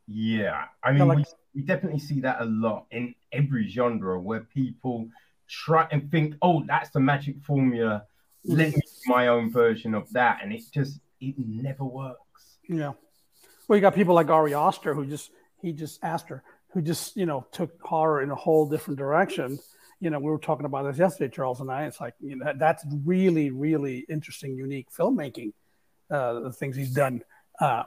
Yeah, 0.07 0.65
I 0.83 0.93
mean, 0.93 1.07
like- 1.07 1.17
we, 1.17 1.25
we 1.55 1.61
definitely 1.63 1.99
see 1.99 2.21
that 2.21 2.41
a 2.41 2.45
lot 2.45 2.85
in 2.91 3.13
every 3.31 3.67
genre 3.67 4.19
where 4.19 4.41
people 4.41 5.09
try 5.49 5.87
and 5.91 6.09
think, 6.11 6.35
oh, 6.41 6.63
that's 6.65 6.89
the 6.91 6.99
magic 6.99 7.41
formula. 7.43 8.03
Let 8.45 8.69
me 8.69 8.71
do 8.71 8.81
my 9.07 9.27
own 9.27 9.51
version 9.51 9.93
of 9.93 10.09
that, 10.13 10.39
and 10.41 10.53
it 10.53 10.61
just 10.73 10.99
it 11.19 11.35
never 11.37 11.83
works. 11.83 12.59
Yeah. 12.69 12.93
Well, 13.67 13.75
you 13.75 13.81
got 13.81 13.95
people 13.95 14.15
like 14.15 14.29
Ari 14.29 14.53
Aster 14.53 14.93
who 14.93 15.05
just 15.05 15.31
he 15.61 15.73
just 15.73 16.01
Aster 16.03 16.43
who 16.71 16.81
just 16.81 17.17
you 17.17 17.25
know 17.25 17.45
took 17.51 17.81
horror 17.81 18.21
in 18.21 18.31
a 18.31 18.35
whole 18.35 18.69
different 18.69 18.97
direction. 18.97 19.59
You 19.99 20.09
know, 20.09 20.19
we 20.19 20.29
were 20.29 20.37
talking 20.37 20.65
about 20.65 20.83
this 20.83 20.99
yesterday, 20.99 21.33
Charles 21.33 21.59
and 21.59 21.71
I. 21.71 21.85
It's 21.85 21.99
like 21.99 22.13
you 22.19 22.35
know 22.35 22.53
that's 22.55 22.85
really 23.05 23.49
really 23.49 24.05
interesting, 24.09 24.55
unique 24.55 24.87
filmmaking. 24.91 25.53
Uh, 26.09 26.39
the 26.39 26.53
things 26.53 26.75
he's 26.75 26.93
done, 26.93 27.21
uh, 27.59 27.83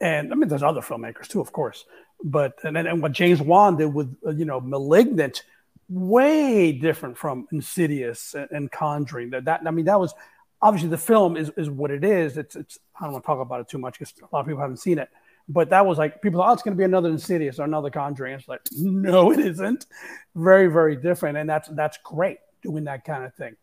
and 0.00 0.32
I 0.32 0.36
mean, 0.36 0.48
there's 0.48 0.62
other 0.62 0.80
filmmakers 0.80 1.26
too, 1.28 1.40
of 1.40 1.52
course. 1.52 1.84
But 2.22 2.58
and 2.64 2.76
and 2.76 3.02
what 3.02 3.12
James 3.12 3.40
Wan 3.40 3.76
did 3.76 3.92
with 3.92 4.14
uh, 4.26 4.30
you 4.30 4.44
know 4.44 4.60
*Malignant*, 4.60 5.42
way 5.88 6.72
different 6.72 7.16
from 7.16 7.48
Insidious 7.52 8.34
and, 8.34 8.48
and 8.50 8.70
Conjuring. 8.70 9.30
That, 9.30 9.46
that 9.46 9.62
I 9.66 9.70
mean, 9.70 9.86
that 9.86 9.98
was 9.98 10.14
obviously 10.60 10.90
the 10.90 10.98
film 10.98 11.36
is, 11.36 11.50
is 11.56 11.70
what 11.70 11.90
it 11.90 12.04
is. 12.04 12.36
It's 12.36 12.56
it's 12.56 12.78
I 12.98 13.04
don't 13.04 13.12
want 13.12 13.24
to 13.24 13.26
talk 13.26 13.40
about 13.40 13.60
it 13.60 13.68
too 13.68 13.78
much 13.78 13.98
because 13.98 14.14
a 14.20 14.34
lot 14.34 14.40
of 14.40 14.46
people 14.46 14.60
haven't 14.60 14.78
seen 14.78 14.98
it. 14.98 15.08
But 15.48 15.70
that 15.70 15.86
was 15.86 15.98
like 15.98 16.20
people 16.20 16.40
thought 16.40 16.50
oh, 16.50 16.52
it's 16.52 16.62
going 16.62 16.76
to 16.76 16.78
be 16.78 16.84
another 16.84 17.08
Insidious 17.08 17.58
or 17.58 17.64
another 17.64 17.90
Conjuring. 17.90 18.34
It's 18.34 18.48
like 18.48 18.60
no, 18.72 19.32
it 19.32 19.40
isn't. 19.40 19.86
Very 20.34 20.68
very 20.68 20.96
different, 20.96 21.38
and 21.38 21.48
that's 21.48 21.68
that's 21.70 21.98
great 22.04 22.38
doing 22.62 22.84
that 22.84 23.04
kind 23.04 23.24
of 23.24 23.34
thing. 23.34 23.56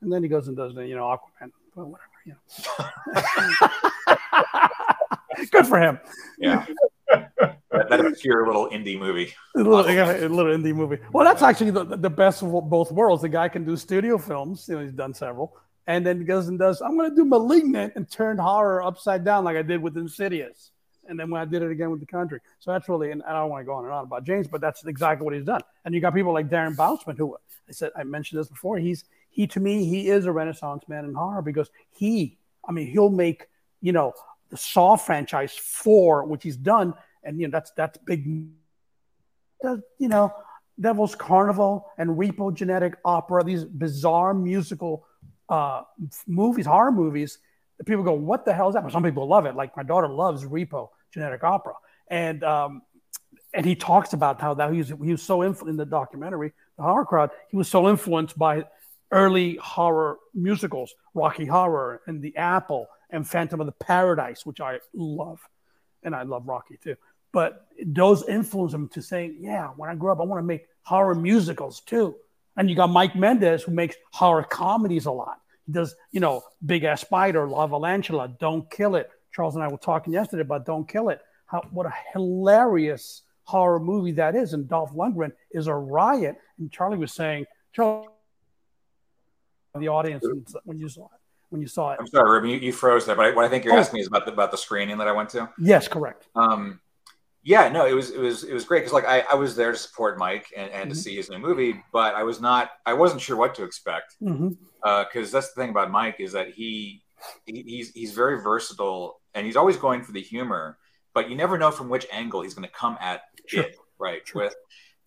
And 0.00 0.12
then 0.12 0.22
he 0.22 0.28
goes 0.28 0.48
and 0.48 0.56
does 0.56 0.74
the 0.74 0.86
you 0.86 0.96
know 0.96 1.04
Aquaman, 1.04 1.50
whatever. 1.74 2.00
You 2.24 2.34
know. 2.34 4.18
Good 5.50 5.66
for 5.66 5.78
him. 5.78 6.00
Yeah 6.38 6.64
that, 7.78 7.88
that 7.88 8.06
obscure 8.06 8.46
little 8.46 8.68
indie 8.68 8.98
movie. 8.98 9.32
A 9.54 9.58
little, 9.58 9.90
yeah, 9.90 10.12
a 10.12 10.28
little 10.28 10.56
indie 10.56 10.74
movie. 10.74 10.98
Well, 11.12 11.24
that's 11.24 11.42
actually 11.42 11.70
the, 11.70 11.84
the 11.84 12.10
best 12.10 12.42
of 12.42 12.50
both 12.68 12.92
worlds. 12.92 13.22
The 13.22 13.28
guy 13.28 13.48
can 13.48 13.64
do 13.64 13.76
studio 13.76 14.18
films. 14.18 14.66
You 14.68 14.76
know, 14.76 14.82
he's 14.82 14.92
done 14.92 15.14
several, 15.14 15.56
and 15.86 16.04
then 16.04 16.18
he 16.18 16.24
goes 16.24 16.48
and 16.48 16.58
does. 16.58 16.80
I'm 16.80 16.96
going 16.96 17.10
to 17.10 17.16
do 17.16 17.24
*Malignant* 17.24 17.94
and 17.96 18.10
turn 18.10 18.38
horror 18.38 18.82
upside 18.82 19.24
down, 19.24 19.44
like 19.44 19.56
I 19.56 19.62
did 19.62 19.82
with 19.82 19.96
*Insidious*, 19.96 20.70
and 21.08 21.18
then 21.18 21.30
when 21.30 21.40
I 21.40 21.44
did 21.44 21.62
it 21.62 21.70
again 21.70 21.90
with 21.90 22.00
*The 22.00 22.06
country. 22.06 22.40
So 22.58 22.72
that's 22.72 22.88
really, 22.88 23.10
and 23.10 23.22
I 23.22 23.32
don't 23.32 23.50
want 23.50 23.62
to 23.62 23.66
go 23.66 23.74
on 23.74 23.84
and 23.84 23.92
on 23.92 24.04
about 24.04 24.24
James, 24.24 24.48
but 24.48 24.60
that's 24.60 24.84
exactly 24.84 25.24
what 25.24 25.34
he's 25.34 25.44
done. 25.44 25.62
And 25.84 25.94
you 25.94 26.00
got 26.00 26.14
people 26.14 26.32
like 26.32 26.48
Darren 26.48 26.76
Bousman, 26.76 27.16
who 27.16 27.36
I 27.68 27.72
said 27.72 27.90
I 27.96 28.04
mentioned 28.04 28.40
this 28.40 28.48
before. 28.48 28.78
He's 28.78 29.04
he 29.30 29.46
to 29.48 29.60
me, 29.60 29.84
he 29.84 30.08
is 30.08 30.26
a 30.26 30.32
renaissance 30.32 30.84
man 30.88 31.04
in 31.04 31.14
horror 31.14 31.42
because 31.42 31.70
he, 31.92 32.38
I 32.66 32.72
mean, 32.72 32.86
he'll 32.86 33.10
make 33.10 33.48
you 33.80 33.92
know 33.92 34.12
the 34.50 34.56
Saw 34.56 34.96
franchise 34.96 35.56
four, 35.56 36.24
which 36.24 36.42
he's 36.42 36.56
done 36.56 36.94
and 37.26 37.40
you 37.40 37.48
know 37.48 37.50
that's 37.50 37.72
that's 37.72 37.98
big. 37.98 38.24
You 39.98 40.08
know, 40.08 40.32
Devil's 40.80 41.14
Carnival 41.14 41.86
and 41.98 42.10
Repo 42.10 42.54
Genetic 42.54 42.96
Opera, 43.04 43.42
these 43.44 43.64
bizarre 43.64 44.32
musical 44.32 45.06
uh, 45.48 45.82
movies, 46.26 46.66
horror 46.66 46.92
movies. 46.92 47.38
People 47.84 48.04
go, 48.04 48.12
"What 48.12 48.44
the 48.44 48.54
hell 48.54 48.68
is 48.68 48.74
that?" 48.74 48.84
But 48.84 48.92
some 48.92 49.02
people 49.02 49.26
love 49.26 49.44
it. 49.44 49.54
Like 49.54 49.76
my 49.76 49.82
daughter 49.82 50.08
loves 50.08 50.44
Repo 50.44 50.90
Genetic 51.16 51.42
Opera, 51.42 51.72
and 52.08 52.44
um, 52.44 52.82
and 53.54 53.64
he 53.64 53.74
talks 53.74 54.12
about 54.12 54.38
how 54.38 54.52
that 54.52 54.70
he 54.70 54.78
was, 54.78 54.88
he 54.88 55.12
was 55.12 55.22
so 55.22 55.42
influenced 55.42 55.70
in 55.70 55.76
the 55.78 55.86
documentary, 55.86 56.52
the 56.76 56.82
horror 56.82 57.06
crowd. 57.06 57.30
He 57.48 57.56
was 57.56 57.68
so 57.68 57.88
influenced 57.88 58.38
by 58.38 58.66
early 59.10 59.56
horror 59.56 60.18
musicals, 60.34 60.94
Rocky 61.14 61.46
Horror 61.46 62.02
and 62.06 62.20
The 62.20 62.36
Apple 62.36 62.86
and 63.08 63.26
Phantom 63.26 63.60
of 63.60 63.66
the 63.66 63.72
Paradise, 63.72 64.44
which 64.44 64.60
I 64.60 64.80
love, 64.92 65.40
and 66.02 66.14
I 66.14 66.24
love 66.24 66.46
Rocky 66.46 66.76
too. 66.76 66.96
But 67.32 67.66
those 67.82 68.28
influenced 68.28 68.74
him 68.74 68.88
to 68.90 69.00
saying, 69.00 69.38
"Yeah, 69.40 69.68
when 69.68 69.88
I 69.88 69.94
grow 69.94 70.12
up, 70.12 70.20
I 70.20 70.24
want 70.24 70.40
to 70.40 70.46
make 70.46 70.66
horror 70.82 71.14
musicals 71.14 71.80
too." 71.80 72.14
And 72.58 72.68
you 72.68 72.76
got 72.76 72.90
Mike 72.90 73.16
Mendez, 73.16 73.62
who 73.62 73.72
makes 73.72 73.96
horror 74.12 74.44
comedies 74.44 75.06
a 75.06 75.12
lot. 75.12 75.40
He 75.64 75.72
does, 75.72 75.94
you 76.12 76.20
know, 76.20 76.42
Big 76.64 76.84
Ass 76.84 77.00
Spider, 77.00 77.46
Lavalantula, 77.46 78.38
Don't 78.38 78.70
Kill 78.70 78.96
It. 78.96 79.10
Charles 79.36 79.54
and 79.54 79.62
I 79.62 79.68
were 79.68 79.76
talking 79.76 80.14
yesterday 80.14 80.40
about 80.40 80.64
Don't 80.64 80.88
Kill 80.88 81.10
It. 81.10 81.20
How 81.44 81.60
what 81.70 81.84
a 81.84 81.92
hilarious 82.14 83.22
horror 83.44 83.78
movie 83.78 84.12
that 84.12 84.34
is. 84.34 84.54
And 84.54 84.66
Dolph 84.66 84.94
Lundgren 84.94 85.30
is 85.50 85.66
a 85.66 85.74
riot. 85.74 86.36
And 86.58 86.72
Charlie 86.72 86.96
was 86.96 87.12
saying, 87.12 87.44
Charlie, 87.74 88.08
the 89.78 89.88
audience 89.88 90.24
when 90.64 90.78
you 90.78 90.88
saw 90.88 91.04
it. 91.04 91.20
When 91.50 91.60
you 91.60 91.68
saw 91.68 91.92
it, 91.92 91.98
I'm 92.00 92.08
sorry, 92.08 92.28
Ruben, 92.28 92.50
you, 92.50 92.56
you 92.56 92.72
froze 92.72 93.06
there, 93.06 93.14
but 93.14 93.26
I, 93.26 93.30
what 93.30 93.44
I 93.44 93.48
think 93.48 93.64
you're 93.64 93.74
oh. 93.74 93.78
asking 93.78 93.98
me 93.98 94.00
is 94.00 94.08
about 94.08 94.26
the, 94.26 94.32
about 94.32 94.50
the 94.50 94.56
screening 94.56 94.98
that 94.98 95.06
I 95.06 95.12
went 95.12 95.28
to. 95.30 95.48
Yes, 95.58 95.86
correct. 95.86 96.26
Um, 96.34 96.80
yeah, 97.44 97.68
no, 97.68 97.86
it 97.86 97.92
was 97.92 98.10
it 98.10 98.18
was 98.18 98.42
it 98.42 98.52
was 98.52 98.64
great 98.64 98.80
because 98.80 98.92
like 98.92 99.06
I, 99.06 99.20
I 99.30 99.36
was 99.36 99.54
there 99.54 99.70
to 99.70 99.78
support 99.78 100.18
Mike 100.18 100.52
and, 100.56 100.68
and 100.72 100.80
mm-hmm. 100.80 100.90
to 100.90 100.96
see 100.96 101.14
his 101.14 101.30
new 101.30 101.38
movie, 101.38 101.80
but 101.92 102.16
I 102.16 102.24
was 102.24 102.40
not 102.40 102.70
I 102.84 102.94
wasn't 102.94 103.20
sure 103.20 103.36
what 103.36 103.54
to 103.54 103.62
expect 103.62 104.16
because 104.18 104.40
mm-hmm. 104.40 104.52
uh, 104.82 105.04
that's 105.12 105.30
the 105.30 105.60
thing 105.60 105.70
about 105.70 105.92
Mike 105.92 106.16
is 106.18 106.32
that 106.32 106.48
he, 106.48 107.04
he 107.44 107.62
he's 107.62 107.92
he's 107.92 108.12
very 108.12 108.42
versatile 108.42 109.20
and 109.36 109.46
he's 109.46 109.54
always 109.54 109.76
going 109.76 110.02
for 110.02 110.10
the 110.10 110.20
humor, 110.20 110.78
but 111.14 111.30
you 111.30 111.36
never 111.36 111.58
know 111.58 111.70
from 111.70 111.88
which 111.88 112.06
angle 112.10 112.40
he's 112.40 112.54
going 112.54 112.66
to 112.66 112.74
come 112.74 112.96
at 113.00 113.20
sure. 113.46 113.64
it 113.64 113.76
right 114.00 114.26
sure. 114.26 114.44
with. 114.44 114.54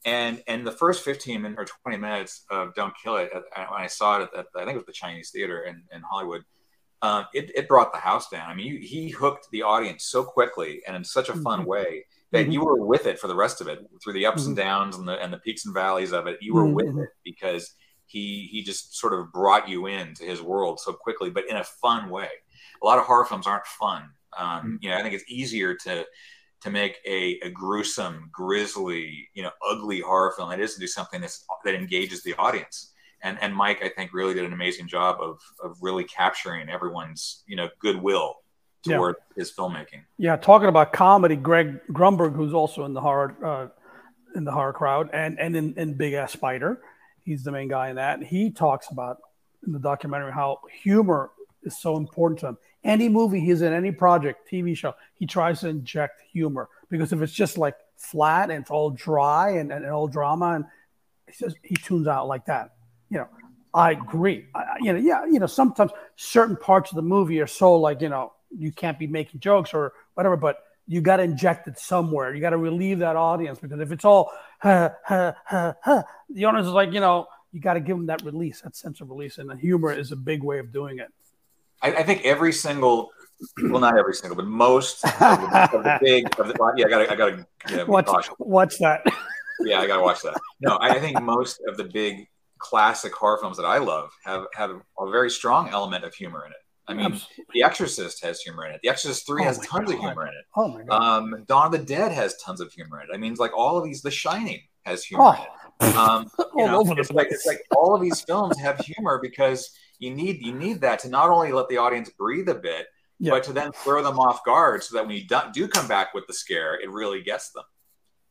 And 0.05 0.41
and 0.47 0.65
the 0.65 0.71
first 0.71 1.03
15 1.03 1.41
minutes 1.41 1.59
or 1.59 1.65
20 1.83 1.97
minutes 1.97 2.45
of 2.49 2.73
Don't 2.75 2.93
Kill 3.03 3.17
It, 3.17 3.31
when 3.33 3.43
I 3.75 3.87
saw 3.87 4.21
it 4.21 4.29
at, 4.37 4.45
I 4.55 4.59
think 4.59 4.75
it 4.75 4.77
was 4.77 4.85
the 4.85 4.93
Chinese 4.93 5.31
Theater 5.31 5.63
in, 5.63 5.83
in 5.93 6.01
Hollywood, 6.01 6.43
um, 7.01 7.25
it, 7.33 7.51
it 7.55 7.67
brought 7.67 7.91
the 7.91 7.99
house 7.99 8.29
down. 8.29 8.49
I 8.49 8.53
mean, 8.53 8.81
he 8.81 9.09
hooked 9.09 9.49
the 9.51 9.63
audience 9.63 10.05
so 10.05 10.23
quickly 10.23 10.81
and 10.87 10.95
in 10.95 11.03
such 11.03 11.27
a 11.27 11.33
fun 11.33 11.61
mm-hmm. 11.61 11.69
way 11.69 12.05
that 12.31 12.43
mm-hmm. 12.43 12.51
you 12.51 12.63
were 12.63 12.85
with 12.85 13.07
it 13.07 13.19
for 13.19 13.27
the 13.27 13.35
rest 13.35 13.59
of 13.59 13.67
it 13.67 13.79
through 14.01 14.13
the 14.13 14.25
ups 14.25 14.41
mm-hmm. 14.41 14.49
and 14.49 14.57
downs 14.57 14.97
and 14.97 15.07
the 15.07 15.21
and 15.21 15.33
the 15.33 15.39
peaks 15.39 15.65
and 15.65 15.73
valleys 15.73 16.13
of 16.13 16.27
it. 16.27 16.37
You 16.41 16.53
were 16.53 16.65
with 16.65 16.87
mm-hmm. 16.87 17.01
it 17.01 17.09
because 17.25 17.73
he 18.05 18.47
he 18.51 18.63
just 18.63 18.97
sort 18.97 19.13
of 19.13 19.31
brought 19.31 19.69
you 19.69 19.85
into 19.85 20.23
his 20.23 20.41
world 20.41 20.79
so 20.79 20.93
quickly, 20.93 21.29
but 21.29 21.49
in 21.49 21.57
a 21.57 21.63
fun 21.63 22.09
way. 22.09 22.29
A 22.81 22.85
lot 22.85 22.97
of 22.97 23.05
horror 23.05 23.25
films 23.25 23.47
aren't 23.47 23.65
fun. 23.65 24.09
Um, 24.37 24.47
mm-hmm. 24.47 24.75
you 24.81 24.89
know, 24.89 24.97
I 24.97 25.01
think 25.01 25.13
it's 25.13 25.25
easier 25.27 25.75
to 25.75 26.05
to 26.61 26.69
make 26.69 26.97
a, 27.05 27.39
a 27.41 27.49
gruesome, 27.49 28.29
grisly, 28.31 29.29
you 29.33 29.43
know, 29.43 29.51
ugly 29.65 30.01
horror 30.01 30.33
film. 30.35 30.51
It 30.51 30.59
is 30.59 30.73
to 30.73 30.79
do 30.79 30.87
something 30.87 31.21
that's, 31.21 31.45
that 31.63 31.73
engages 31.73 32.21
the 32.21 32.35
audience. 32.35 32.91
And 33.21 33.37
and 33.41 33.53
Mike, 33.53 33.83
I 33.83 33.89
think, 33.89 34.13
really 34.13 34.33
did 34.33 34.45
an 34.45 34.53
amazing 34.53 34.87
job 34.87 35.17
of 35.21 35.39
of 35.63 35.77
really 35.81 36.05
capturing 36.05 36.69
everyone's 36.69 37.43
you 37.47 37.57
know 37.57 37.67
goodwill 37.79 38.35
toward 38.83 39.15
yeah. 39.17 39.41
his 39.41 39.51
filmmaking. 39.51 40.03
Yeah, 40.17 40.37
talking 40.37 40.69
about 40.69 40.93
comedy, 40.93 41.35
Greg 41.35 41.81
Grunberg, 41.91 42.33
who's 42.33 42.53
also 42.53 42.85
in 42.85 42.93
the 42.93 43.01
horror 43.01 43.35
uh, 43.43 43.67
in 44.35 44.45
the 44.45 44.53
horror 44.53 44.71
crowd, 44.71 45.09
and 45.11 45.37
and 45.37 45.57
in, 45.57 45.73
in 45.77 45.95
Big 45.95 46.13
Ass 46.13 46.31
Spider, 46.31 46.81
he's 47.25 47.43
the 47.43 47.51
main 47.51 47.67
guy 47.67 47.89
in 47.89 47.97
that. 47.97 48.23
He 48.23 48.51
talks 48.51 48.89
about 48.89 49.17
in 49.65 49.73
the 49.73 49.79
documentary 49.79 50.31
how 50.31 50.59
humor 50.81 51.31
is 51.63 51.77
so 51.81 51.97
important 51.97 52.39
to 52.39 52.47
him 52.47 52.57
any 52.83 53.09
movie 53.09 53.39
he's 53.39 53.61
in, 53.61 53.73
any 53.73 53.91
project, 53.91 54.49
TV 54.49 54.75
show, 54.75 54.93
he 55.15 55.25
tries 55.25 55.61
to 55.61 55.69
inject 55.69 56.21
humor 56.31 56.69
because 56.89 57.11
if 57.13 57.21
it's 57.21 57.33
just 57.33 57.57
like 57.57 57.75
flat 57.97 58.49
and 58.49 58.61
it's 58.61 58.71
all 58.71 58.89
dry 58.89 59.51
and, 59.51 59.71
and 59.71 59.85
all 59.85 60.07
drama, 60.07 60.53
and 60.53 60.65
he 61.27 61.33
says 61.33 61.55
he 61.61 61.75
tunes 61.75 62.07
out 62.07 62.27
like 62.27 62.45
that. 62.45 62.75
You 63.09 63.19
know, 63.19 63.27
I 63.73 63.91
agree. 63.91 64.45
I, 64.55 64.77
you 64.81 64.93
know, 64.93 64.99
yeah, 64.99 65.25
you 65.25 65.39
know, 65.39 65.47
sometimes 65.47 65.91
certain 66.15 66.55
parts 66.55 66.91
of 66.91 66.95
the 66.95 67.01
movie 67.01 67.41
are 67.41 67.47
so 67.47 67.75
like 67.75 68.01
you 68.01 68.09
know 68.09 68.33
you 68.57 68.71
can't 68.71 68.97
be 68.97 69.07
making 69.07 69.39
jokes 69.39 69.73
or 69.73 69.93
whatever, 70.15 70.37
but 70.37 70.57
you 70.87 71.01
got 71.01 71.17
to 71.17 71.23
inject 71.23 71.67
it 71.67 71.77
somewhere. 71.77 72.33
You 72.33 72.41
got 72.41 72.49
to 72.49 72.57
relieve 72.57 72.99
that 72.99 73.15
audience 73.15 73.59
because 73.59 73.79
if 73.79 73.91
it's 73.91 74.05
all 74.05 74.31
ha, 74.59 74.91
ha, 75.05 75.35
ha, 75.45 75.75
ha, 75.83 76.03
the 76.29 76.45
audience 76.45 76.65
is 76.67 76.73
like, 76.73 76.91
you 76.93 76.99
know, 76.99 77.27
you 77.51 77.59
got 77.59 77.75
to 77.75 77.79
give 77.79 77.95
them 77.95 78.07
that 78.07 78.23
release, 78.23 78.61
that 78.61 78.75
sense 78.75 78.99
of 78.99 79.09
release, 79.09 79.37
and 79.37 79.49
the 79.49 79.55
humor 79.55 79.93
is 79.93 80.11
a 80.11 80.15
big 80.15 80.43
way 80.43 80.57
of 80.57 80.73
doing 80.73 80.97
it. 80.97 81.09
I, 81.81 81.93
I, 81.95 82.03
think 82.03 82.25
every 82.25 82.51
single, 82.51 83.09
well, 83.63 83.79
not 83.79 83.97
every 83.97 84.13
single, 84.13 84.35
but 84.35 84.45
most 84.45 85.03
of 85.03 85.11
the, 85.19 85.69
of 85.73 85.83
the 85.83 85.99
big, 86.01 86.39
of 86.39 86.47
the, 86.47 86.73
yeah, 86.77 86.85
I 86.85 86.89
gotta, 86.89 87.11
I 87.11 87.15
gotta 87.15 87.47
yeah, 87.69 87.83
watch, 87.83 88.29
watch 88.39 88.77
that. 88.79 89.01
yeah, 89.61 89.79
I 89.79 89.87
gotta 89.87 90.03
watch 90.03 90.21
that. 90.21 90.39
No, 90.61 90.77
I 90.81 90.99
think 90.99 91.21
most 91.21 91.61
of 91.67 91.77
the 91.77 91.85
big 91.85 92.27
classic 92.59 93.13
horror 93.13 93.37
films 93.41 93.57
that 93.57 93.65
I 93.65 93.77
love 93.77 94.11
have 94.25 94.45
have 94.53 94.71
a 94.99 95.09
very 95.09 95.31
strong 95.31 95.69
element 95.69 96.03
of 96.03 96.13
humor 96.13 96.45
in 96.45 96.51
it. 96.51 96.57
I 96.89 96.93
mean, 96.93 97.05
Absolutely. 97.05 97.45
The 97.53 97.63
Exorcist 97.63 98.23
has 98.23 98.41
humor 98.41 98.65
in 98.65 98.73
it. 98.73 98.79
The 98.81 98.89
Exorcist 98.89 99.25
Three 99.27 99.43
oh 99.43 99.45
has 99.45 99.59
tons 99.59 99.89
God. 99.89 99.93
of 99.93 99.99
humor 99.99 100.23
in 100.23 100.33
it. 100.33 100.45
Oh 100.55 100.67
my 100.67 100.83
God. 100.83 101.01
Um, 101.01 101.45
Dawn 101.47 101.67
of 101.67 101.71
the 101.71 101.77
Dead 101.77 102.11
has 102.11 102.35
tons 102.37 102.59
of 102.61 102.71
humor 102.71 102.99
in 103.01 103.09
it. 103.09 103.13
I 103.13 103.17
mean, 103.17 103.35
like 103.35 103.55
all 103.55 103.77
of 103.77 103.83
these. 103.83 104.01
The 104.01 104.11
Shining 104.11 104.61
has 104.85 105.03
humor 105.03 105.25
oh. 105.25 105.47
in 105.81 105.89
it. 105.89 105.95
Um, 105.95 106.31
you 106.55 106.65
know, 106.65 106.83
it's 106.97 107.11
like 107.11 107.27
it's 107.29 107.45
like 107.45 107.61
all 107.75 107.95
of 107.95 108.01
these 108.01 108.21
films 108.21 108.57
have 108.59 108.79
humor 108.79 109.19
because 109.21 109.69
you 109.99 110.13
need 110.13 110.41
you 110.41 110.53
need 110.53 110.81
that 110.81 110.99
to 110.99 111.09
not 111.09 111.29
only 111.29 111.51
let 111.51 111.67
the 111.69 111.77
audience 111.77 112.09
breathe 112.09 112.49
a 112.49 112.55
bit, 112.55 112.87
yeah. 113.19 113.31
but 113.31 113.43
to 113.43 113.53
then 113.53 113.71
throw 113.71 114.01
them 114.01 114.17
off 114.17 114.43
guard 114.43 114.83
so 114.83 114.95
that 114.95 115.05
when 115.05 115.15
you 115.15 115.25
do, 115.25 115.39
do 115.53 115.67
come 115.67 115.87
back 115.87 116.13
with 116.13 116.25
the 116.27 116.33
scare, 116.33 116.79
it 116.81 116.89
really 116.89 117.21
gets 117.21 117.51
them. 117.51 117.63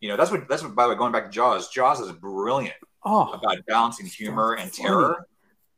You 0.00 0.08
know, 0.08 0.16
that's 0.16 0.30
what 0.30 0.48
that's 0.48 0.62
what. 0.62 0.74
By 0.74 0.84
the 0.84 0.90
way, 0.90 0.96
going 0.96 1.12
back 1.12 1.24
to 1.26 1.30
Jaws, 1.30 1.68
Jaws 1.68 2.00
is 2.00 2.12
brilliant 2.12 2.76
oh, 3.04 3.32
about 3.32 3.58
balancing 3.66 4.06
humor 4.06 4.54
and 4.54 4.72
terror 4.72 5.26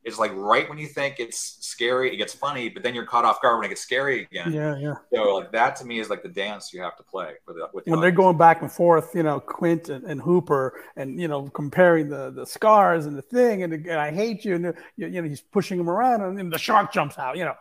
is 0.04 0.18
like 0.18 0.32
right 0.34 0.68
when 0.68 0.78
you 0.78 0.86
think 0.86 1.16
it's 1.18 1.58
scary, 1.60 2.12
it 2.12 2.16
gets 2.16 2.32
funny, 2.32 2.68
but 2.68 2.82
then 2.82 2.94
you're 2.94 3.04
caught 3.04 3.24
off 3.24 3.42
guard 3.42 3.58
when 3.58 3.66
it 3.66 3.68
gets 3.68 3.82
scary 3.82 4.22
again. 4.22 4.52
Yeah, 4.52 4.76
yeah. 4.78 4.94
So 5.12 5.36
like 5.36 5.52
that 5.52 5.76
to 5.76 5.84
me 5.84 5.98
is 5.98 6.08
like 6.08 6.22
the 6.22 6.28
dance 6.28 6.72
you 6.72 6.80
have 6.80 6.96
to 6.96 7.02
play 7.02 7.34
with 7.46 7.56
the, 7.56 7.68
with 7.72 7.84
the 7.84 7.90
when 7.90 7.98
audience. 7.98 8.02
they're 8.02 8.24
going 8.24 8.38
back 8.38 8.62
and 8.62 8.72
forth, 8.72 9.14
you 9.14 9.22
know, 9.22 9.40
Quint 9.40 9.90
and, 9.90 10.04
and, 10.04 10.20
Hooper, 10.20 10.82
and 10.96 11.20
you 11.20 11.28
know, 11.28 11.48
comparing 11.48 12.08
the 12.08 12.30
the 12.30 12.46
scars 12.46 13.06
and 13.06 13.16
the 13.16 13.22
thing, 13.22 13.62
and, 13.62 13.72
and 13.72 13.92
I 13.92 14.10
hate 14.10 14.44
you, 14.44 14.54
and 14.54 14.64
you, 14.96 15.06
you, 15.06 15.22
know, 15.22 15.28
he's 15.28 15.42
pushing 15.42 15.78
him 15.78 15.90
around, 15.90 16.22
and, 16.22 16.38
and 16.38 16.52
the 16.52 16.58
shark 16.58 16.92
jumps 16.92 17.18
out. 17.18 17.36
You 17.36 17.44
know, 17.44 17.54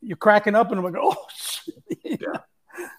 you're 0.00 0.16
cracking 0.16 0.56
up, 0.56 0.70
and 0.70 0.78
I'm 0.78 0.84
like, 0.84 1.00
oh, 1.00 1.16
yeah. 2.04 2.38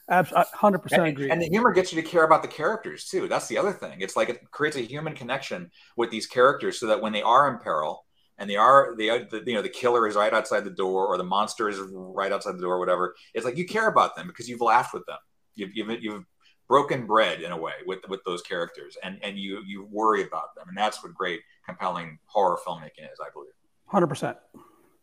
Hundred 0.09 0.79
percent 0.79 1.07
agree. 1.07 1.31
And 1.31 1.41
the 1.41 1.47
humor 1.47 1.73
gets 1.73 1.91
you 1.91 2.01
to 2.01 2.07
care 2.07 2.23
about 2.23 2.43
the 2.43 2.47
characters 2.47 3.05
too. 3.09 3.27
That's 3.27 3.47
the 3.47 3.57
other 3.57 3.73
thing. 3.73 4.01
It's 4.01 4.15
like 4.15 4.29
it 4.29 4.51
creates 4.51 4.77
a 4.77 4.81
human 4.81 5.15
connection 5.15 5.71
with 5.97 6.11
these 6.11 6.27
characters, 6.27 6.79
so 6.79 6.87
that 6.87 7.01
when 7.01 7.11
they 7.11 7.21
are 7.21 7.51
in 7.51 7.59
peril, 7.59 8.05
and 8.43 8.49
they 8.49 8.57
are 8.57 8.93
the, 8.97 9.25
the, 9.31 9.41
you 9.45 9.53
know 9.53 9.61
the 9.61 9.69
killer 9.69 10.05
is 10.05 10.15
right 10.15 10.33
outside 10.33 10.65
the 10.65 10.69
door 10.69 11.07
or 11.07 11.17
the 11.17 11.23
monster 11.23 11.69
is 11.69 11.79
right 11.93 12.29
outside 12.29 12.57
the 12.57 12.61
door 12.61 12.75
or 12.75 12.79
whatever. 12.79 13.15
It's 13.33 13.45
like 13.45 13.55
you 13.55 13.65
care 13.65 13.87
about 13.87 14.17
them 14.17 14.27
because 14.27 14.49
you've 14.49 14.59
laughed 14.59 14.93
with 14.93 15.05
them. 15.05 15.19
You've, 15.55 15.73
you've, 15.73 16.03
you've 16.03 16.25
broken 16.67 17.05
bread 17.05 17.39
in 17.39 17.53
a 17.53 17.57
way 17.57 17.71
with 17.87 17.99
with 18.09 18.21
those 18.25 18.41
characters 18.41 18.97
and 19.01 19.17
and 19.23 19.37
you 19.37 19.63
you 19.65 19.87
worry 19.89 20.23
about 20.27 20.55
them. 20.57 20.67
And 20.67 20.77
that's 20.77 21.01
what 21.01 21.13
great 21.13 21.39
compelling 21.65 22.19
horror 22.25 22.59
filmmaking 22.67 23.09
is 23.13 23.19
i 23.21 23.29
believe. 23.33 23.53
100% 23.93 24.35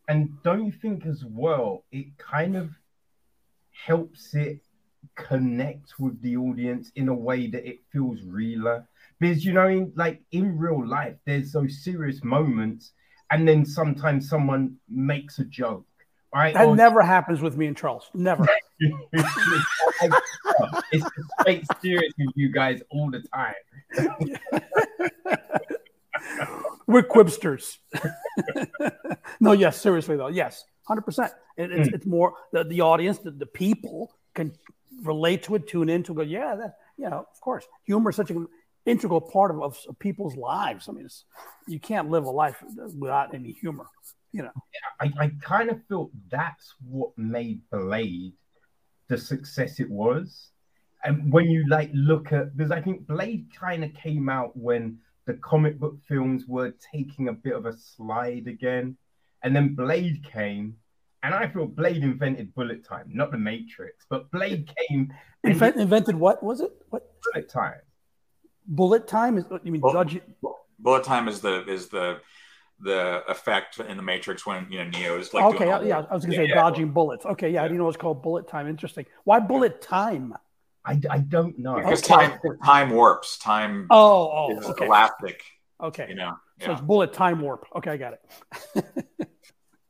and 0.07 0.29
don't 0.43 0.63
you 0.63 0.71
think 0.71 1.07
as 1.07 1.25
well 1.25 1.85
it 1.91 2.15
kind 2.19 2.55
of 2.55 2.69
helps 3.71 4.35
it 4.35 4.59
connect 5.15 5.99
with 5.99 6.21
the 6.21 6.37
audience 6.37 6.91
in 6.95 7.09
a 7.09 7.13
way 7.13 7.47
that 7.47 7.67
it 7.67 7.79
feels 7.91 8.21
realer? 8.21 8.87
Because 9.19 9.43
you 9.43 9.53
know 9.53 9.67
in, 9.67 9.91
like 9.95 10.21
in 10.31 10.59
real 10.59 10.85
life 10.87 11.15
there's 11.25 11.53
those 11.53 11.83
serious 11.83 12.23
moments 12.23 12.91
and 13.31 13.47
then 13.47 13.65
sometimes 13.65 14.29
someone 14.29 14.75
makes 14.89 15.39
a 15.39 15.45
joke. 15.45 15.85
Right? 16.33 16.53
That 16.53 16.67
or, 16.67 16.75
never 16.75 17.01
happens 17.01 17.41
with 17.41 17.57
me 17.57 17.65
and 17.67 17.75
Charles. 17.75 18.09
Never. 18.13 18.47
it's 20.91 21.05
straight 21.39 21.65
serious 21.81 22.13
with 22.17 22.29
you 22.35 22.49
guys 22.49 22.81
all 22.89 23.11
the 23.11 23.21
time. 23.33 23.53
We're 26.87 27.03
quibsters. 27.03 27.79
no, 29.39 29.51
yes, 29.51 29.79
seriously 29.81 30.15
though, 30.15 30.27
yes, 30.27 30.65
hundred 30.83 31.01
percent. 31.01 31.33
It, 31.57 31.71
it's, 31.71 31.89
mm. 31.89 31.93
it's 31.93 32.05
more 32.05 32.33
the, 32.53 32.63
the 32.63 32.81
audience, 32.81 33.17
the, 33.19 33.31
the 33.31 33.45
people 33.45 34.13
can 34.33 34.53
relate 35.03 35.43
to 35.43 35.55
it, 35.55 35.67
tune 35.67 35.89
into, 35.89 36.13
it, 36.13 36.15
go, 36.15 36.21
yeah, 36.21 36.55
that, 36.55 36.75
you 36.97 37.09
know, 37.09 37.27
of 37.31 37.41
course, 37.41 37.65
humor 37.83 38.09
is 38.09 38.15
such 38.15 38.31
an 38.31 38.47
integral 38.85 39.21
part 39.21 39.51
of, 39.51 39.61
of, 39.61 39.99
people's 39.99 40.35
lives. 40.35 40.89
I 40.89 40.93
mean, 40.93 41.07
you 41.67 41.79
can't 41.79 42.09
live 42.09 42.25
a 42.25 42.31
life 42.31 42.63
without 42.97 43.33
any 43.33 43.51
humor, 43.51 43.85
you 44.31 44.43
know. 44.43 44.51
I, 44.99 45.11
I 45.19 45.31
kind 45.41 45.69
of 45.69 45.81
felt 45.87 46.11
that's 46.29 46.73
what 46.83 47.11
made 47.17 47.61
Blade 47.71 48.33
the 49.07 49.17
success 49.17 49.79
it 49.79 49.89
was. 49.89 50.51
And 51.03 51.31
when 51.33 51.45
you 51.45 51.67
like 51.67 51.89
look 51.93 52.31
at, 52.31 52.55
because 52.55 52.71
I 52.71 52.81
think 52.81 53.07
Blade 53.07 53.47
kind 53.57 53.83
of 53.83 53.93
came 53.93 54.29
out 54.29 54.55
when 54.55 54.99
the 55.25 55.33
comic 55.35 55.79
book 55.79 55.97
films 56.07 56.45
were 56.47 56.73
taking 56.93 57.27
a 57.27 57.33
bit 57.33 57.53
of 57.53 57.65
a 57.65 57.75
slide 57.77 58.47
again. 58.47 58.97
And 59.43 59.55
then 59.55 59.75
Blade 59.75 60.23
came, 60.23 60.75
and 61.23 61.33
I 61.33 61.47
feel 61.47 61.65
Blade 61.65 62.03
invented 62.03 62.53
bullet 62.53 62.83
time, 62.85 63.09
not 63.11 63.31
the 63.31 63.37
Matrix, 63.37 64.05
but 64.09 64.29
Blade 64.31 64.71
came. 64.87 65.11
Invent, 65.43 65.77
invented 65.77 66.15
what 66.15 66.43
was 66.43 66.61
it? 66.61 66.71
What 66.89 67.11
bullet 67.23 67.49
time? 67.49 67.81
Bullet 68.67 69.07
time 69.07 69.37
is 69.37 69.45
you 69.63 69.71
mean 69.71 69.81
bullet, 69.81 70.21
bullet 70.79 71.03
time 71.03 71.27
is 71.27 71.41
the 71.41 71.67
is 71.67 71.89
the 71.89 72.19
the 72.79 73.23
effect 73.27 73.79
in 73.79 73.97
the 73.97 74.03
Matrix 74.03 74.45
when 74.45 74.67
you 74.69 74.79
know 74.79 74.89
Neo 74.89 75.19
is 75.19 75.33
like. 75.33 75.45
okay, 75.45 75.65
doing 75.65 75.71
all 75.71 75.83
yeah, 75.85 76.05
I 76.09 76.13
was 76.13 76.25
gonna 76.25 76.35
Yeah, 76.35 76.43
say 76.43 76.47
yeah. 76.47 76.55
dodging 76.55 76.91
bullets. 76.91 77.25
Okay, 77.25 77.49
yeah, 77.51 77.61
I 77.61 77.65
didn't 77.65 77.77
know 77.77 77.83
it 77.83 77.87
was 77.87 77.97
called 77.97 78.23
bullet 78.23 78.47
time. 78.47 78.67
Interesting. 78.67 79.05
Why 79.23 79.39
bullet 79.39 79.81
time? 79.81 80.33
I, 80.83 80.99
I 81.09 81.19
don't 81.19 81.59
know. 81.59 81.75
Because 81.75 82.01
Okay. 82.01 82.13
time 82.13 82.39
time 82.63 82.89
warps. 82.89 83.37
Time 83.37 83.87
Oh, 83.91 83.97
oh 83.99 84.57
is 84.57 84.65
oh, 84.65 84.69
okay, 84.71 84.85
elastic. 84.85 85.43
okay. 85.81 86.05
You 86.09 86.15
know. 86.15 86.37
So 86.59 86.67
Yeah. 86.67 86.73
it's 86.73 86.81
bullet 86.81 87.13
time 87.13 87.41
warp. 87.41 87.65
Okay, 87.75 87.91
I 87.91 87.97
got 87.97 88.13
it. 88.13 88.85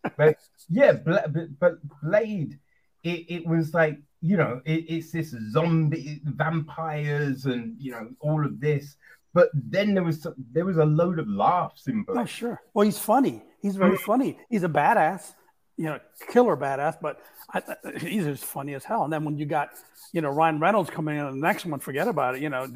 but 0.18 0.36
yeah, 0.70 0.94
but, 0.94 1.60
but 1.60 1.74
Blade, 2.04 2.60
it, 3.04 3.26
it 3.30 3.48
was 3.48 3.74
like 3.74 4.00
you 4.22 4.38
know, 4.38 4.62
it, 4.66 4.86
it's 4.88 5.12
this 5.12 5.36
zombie 5.52 6.22
vampires 6.26 7.46
and 7.46 7.76
you 7.80 7.92
know 7.92 8.10
all 8.20 8.46
of 8.46 8.60
this. 8.60 8.96
But 9.34 9.50
then 9.54 9.94
there 9.94 10.04
was 10.04 10.22
some, 10.22 10.36
there 10.52 10.66
was 10.66 10.78
a 10.78 10.84
load 10.86 11.18
of 11.18 11.28
laughs 11.28 11.88
in 11.88 12.04
Oh, 12.10 12.14
Blade. 12.14 12.30
sure. 12.30 12.62
Well, 12.74 12.84
he's 12.86 13.00
funny. 13.00 13.42
He's 13.62 13.78
very 13.78 13.96
funny. 13.98 14.38
He's 14.50 14.64
a 14.64 14.68
badass, 14.70 15.34
you 15.78 15.86
know, 15.86 16.00
killer 16.30 16.58
badass. 16.58 16.98
But 17.02 17.22
I, 17.54 17.62
I- 17.86 17.98
he's 18.00 18.26
just 18.26 18.44
funny 18.44 18.74
as 18.74 18.84
hell. 18.84 19.06
And 19.06 19.14
then 19.14 19.24
when 19.24 19.38
you 19.38 19.46
got, 19.46 19.70
you 20.12 20.20
know, 20.20 20.30
Ryan 20.30 20.60
Reynolds 20.60 20.90
coming 20.90 21.16
in 21.18 21.24
on 21.24 21.40
the 21.40 21.48
next 21.48 21.66
one, 21.66 21.80
forget 21.80 22.10
about 22.10 22.36
it. 22.36 22.42
You 22.42 22.50
know, 22.50 22.68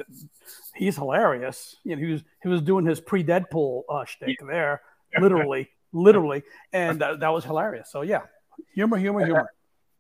he's 0.76 0.96
hilarious. 0.96 1.76
You 1.84 1.98
know, 1.98 2.02
he 2.06 2.12
was 2.14 2.24
he 2.42 2.48
was 2.48 2.62
doing 2.62 2.86
his 2.86 3.02
pre 3.02 3.22
Deadpool 3.22 3.84
uh, 3.90 4.06
shtick 4.06 4.38
there, 4.48 4.82
literally, 5.20 5.70
literally, 5.92 6.44
and 6.72 7.04
uh, 7.04 7.16
that 7.18 7.30
was 7.30 7.44
hilarious. 7.44 7.90
So 7.92 8.02
yeah, 8.02 8.22
humor, 8.74 8.96
humor, 8.98 9.26
humor. 9.26 9.52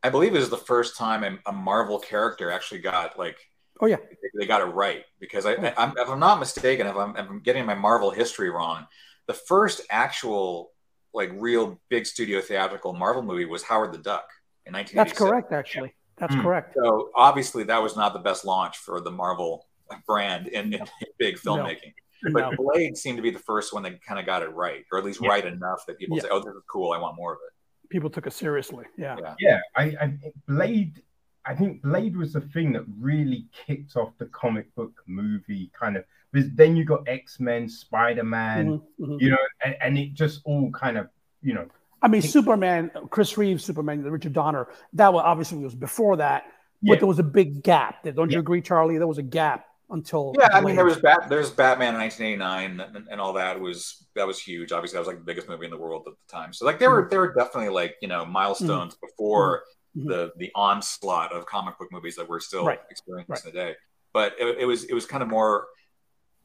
I 0.05 0.09
believe 0.09 0.35
it 0.35 0.39
was 0.39 0.49
the 0.51 0.57
first 0.57 0.97
time 0.97 1.23
a, 1.23 1.49
a 1.49 1.51
Marvel 1.51 1.99
character 1.99 2.51
actually 2.51 2.81
got 2.81 3.17
like 3.17 3.37
Oh 3.81 3.87
yeah, 3.87 3.97
they 4.39 4.45
got 4.45 4.61
it 4.61 4.65
right 4.65 5.03
because 5.19 5.45
I, 5.45 5.53
I 5.53 5.73
I'm, 5.77 5.97
if 5.97 6.07
I'm 6.07 6.19
not 6.19 6.39
mistaken, 6.39 6.87
if 6.87 6.95
I'm, 6.95 7.11
if 7.17 7.27
I'm 7.29 7.41
getting 7.41 7.65
my 7.65 7.73
Marvel 7.75 8.09
history 8.09 8.49
wrong, 8.49 8.85
the 9.27 9.33
first 9.33 9.81
actual 9.89 10.71
like 11.13 11.31
real 11.33 11.79
big 11.89 12.05
studio 12.05 12.39
theatrical 12.39 12.93
Marvel 12.93 13.21
movie 13.21 13.45
was 13.45 13.63
Howard 13.63 13.91
the 13.93 13.97
Duck 13.97 14.29
in 14.65 14.73
1986. 14.73 14.95
that's 14.95 15.17
correct. 15.19 15.51
Actually, 15.51 15.93
that's 16.17 16.33
Hmm. 16.35 16.41
correct. 16.41 16.75
So 16.77 17.09
obviously 17.15 17.63
that 17.65 17.81
was 17.81 17.95
not 17.97 18.13
the 18.13 18.19
best 18.19 18.45
launch 18.45 18.77
for 18.77 19.01
the 19.01 19.11
Marvel 19.11 19.65
brand 20.07 20.47
in, 20.47 20.73
in 20.73 20.81
big 21.19 21.35
filmmaking. 21.37 21.93
No. 22.23 22.31
But 22.33 22.57
Blade 22.57 22.95
seemed 22.97 23.17
to 23.17 23.21
be 23.21 23.29
the 23.29 23.39
first 23.39 23.73
one 23.73 23.83
that 23.83 24.01
kind 24.03 24.19
of 24.19 24.25
got 24.25 24.41
it 24.41 24.49
right, 24.49 24.83
or 24.91 24.97
at 24.99 25.03
least 25.05 25.19
Yeah. 25.21 25.29
right 25.29 25.45
enough 25.45 25.81
that 25.87 25.97
people 25.99 26.15
Yeah. 26.17 26.23
say, 26.23 26.29
"Oh, 26.31 26.39
this 26.39 26.53
is 26.55 26.63
cool. 26.71 26.91
I 26.93 26.97
want 26.97 27.17
more 27.17 27.33
of 27.33 27.39
it." 27.45 27.53
People 27.89 28.09
took 28.09 28.27
it 28.27 28.33
seriously. 28.33 28.85
Yeah. 28.97 29.15
Yeah. 29.21 29.35
Yeah, 29.39 29.59
I, 29.75 29.83
I 30.01 30.13
Blade. 30.47 31.01
I 31.47 31.53
think 31.53 31.83
Blade 31.83 32.17
was 32.17 32.33
the 32.33 32.41
thing 32.41 32.73
that 32.73 32.83
really 32.99 33.45
kicked 33.53 33.95
off 33.95 34.17
the 34.17 34.25
comic 34.27 34.73
book 34.75 34.93
movie 35.07 35.69
kind 35.79 35.95
of. 35.97 36.03
Because 36.31 36.49
then 36.53 36.75
you 36.75 36.83
got 36.83 37.07
X 37.07 37.39
Men, 37.39 37.69
Spider 37.69 38.23
Man, 38.23 38.67
Mhm, 38.67 38.81
mhm. 38.99 39.21
you 39.21 39.29
know, 39.29 39.37
and, 39.63 39.75
and 39.81 39.97
it 39.97 40.13
just 40.13 40.41
all 40.45 40.71
kind 40.71 40.97
of, 40.97 41.07
you 41.41 41.53
know, 41.53 41.67
I 42.01 42.07
mean, 42.07 42.21
Superman, 42.21 42.91
Chris 43.09 43.37
Reeves, 43.37 43.63
Superman, 43.63 44.03
Richard 44.03 44.33
Donner, 44.33 44.67
that 44.93 45.13
was 45.13 45.23
obviously 45.25 45.59
was 45.59 45.75
before 45.75 46.17
that, 46.17 46.43
but 46.81 46.93
Yeah. 46.93 46.99
there 46.99 47.07
was 47.07 47.19
a 47.19 47.23
big 47.23 47.63
gap. 47.63 48.03
there. 48.03 48.11
Don't 48.11 48.29
you 48.31 48.35
Yeah. 48.37 48.39
agree, 48.41 48.61
Charlie? 48.61 48.97
There 48.97 49.07
was 49.07 49.17
a 49.17 49.23
gap 49.23 49.65
until. 49.89 50.33
Yeah, 50.39 50.49
I 50.51 50.61
mean, 50.61 50.75
there 50.75 50.85
was 50.85 50.97
Bat, 50.97 51.29
there's 51.29 51.49
Batman 51.49 51.93
in 51.95 51.99
1989, 52.01 52.95
and, 52.95 53.07
and 53.09 53.21
all 53.21 53.33
that 53.33 53.59
was 53.59 54.07
that 54.15 54.25
was 54.27 54.39
huge. 54.39 54.71
Obviously, 54.71 54.95
that 54.95 55.01
was 55.01 55.07
like 55.07 55.17
the 55.17 55.23
biggest 55.23 55.47
movie 55.49 55.65
in 55.65 55.71
the 55.71 55.77
world 55.77 56.03
at 56.07 56.13
the 56.13 56.31
time. 56.31 56.53
So 56.53 56.65
like 56.65 56.79
there 56.79 56.89
were 56.89 57.07
there 57.09 57.19
were 57.19 57.33
definitely 57.33 57.69
like 57.69 57.95
you 58.01 58.07
know 58.07 58.25
milestones 58.25 58.95
before 58.95 59.63
Mhm. 59.97 60.07
the 60.07 60.31
the 60.37 60.51
onslaught 60.55 61.31
of 61.31 61.45
comic 61.45 61.77
book 61.79 61.87
movies 61.91 62.17
that 62.17 62.27
we're 62.27 62.41
still 62.41 62.65
Right. 62.65 62.79
experiencing 62.89 63.33
Right. 63.33 63.43
today. 63.43 63.75
But 64.11 64.35
it, 64.39 64.57
it 64.59 64.65
was 64.65 64.83
it 64.83 64.93
was 64.93 65.05
kind 65.05 65.23
of 65.23 65.29
more 65.29 65.67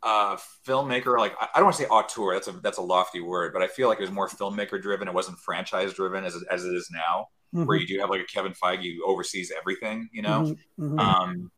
uh 0.02 0.36
filmmaker 0.66 1.18
like 1.18 1.34
I 1.40 1.48
don't 1.56 1.64
want 1.64 1.76
to 1.76 1.82
say 1.82 1.88
auteur 1.88 2.32
that's 2.32 2.48
a 2.48 2.52
that's 2.52 2.78
a 2.78 2.82
lofty 2.82 3.20
word 3.20 3.52
but 3.52 3.60
I 3.60 3.66
feel 3.66 3.88
like 3.88 3.98
it 3.98 4.02
was 4.02 4.10
more 4.10 4.28
filmmaker 4.28 4.80
driven 4.80 5.08
it 5.08 5.12
wasn't 5.14 5.38
franchise 5.40 5.92
driven 5.92 6.24
as, 6.24 6.42
as 6.50 6.64
it 6.64 6.72
is 6.74 6.88
now 6.90 7.26
where 7.52 7.76
you 7.76 7.86
do 7.86 7.98
have 8.00 8.08
like 8.08 8.20
a 8.22 8.24
Kevin 8.24 8.52
Feige 8.52 8.96
who 8.96 9.04
oversees 9.04 9.52
everything 9.54 10.08
you 10.12 10.22
know 10.22 10.56
mhm, 10.78 10.94
mhm. 10.94 10.98
um, 11.00 11.50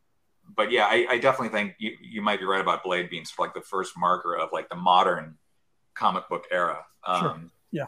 but 0.55 0.71
yeah, 0.71 0.85
I, 0.85 1.07
I 1.09 1.17
definitely 1.17 1.49
think 1.49 1.75
you, 1.79 1.91
you 2.01 2.21
might 2.21 2.39
be 2.39 2.45
right 2.45 2.61
about 2.61 2.83
Blade 2.83 3.09
being 3.09 3.25
sort 3.25 3.49
of 3.49 3.55
like 3.55 3.63
the 3.63 3.67
first 3.67 3.93
marker 3.97 4.35
of 4.35 4.49
like 4.51 4.69
the 4.69 4.75
modern 4.75 5.37
comic 5.93 6.27
book 6.29 6.45
era. 6.51 6.85
Um, 7.05 7.21
Sure. 7.21 7.41
Yeah. 7.71 7.85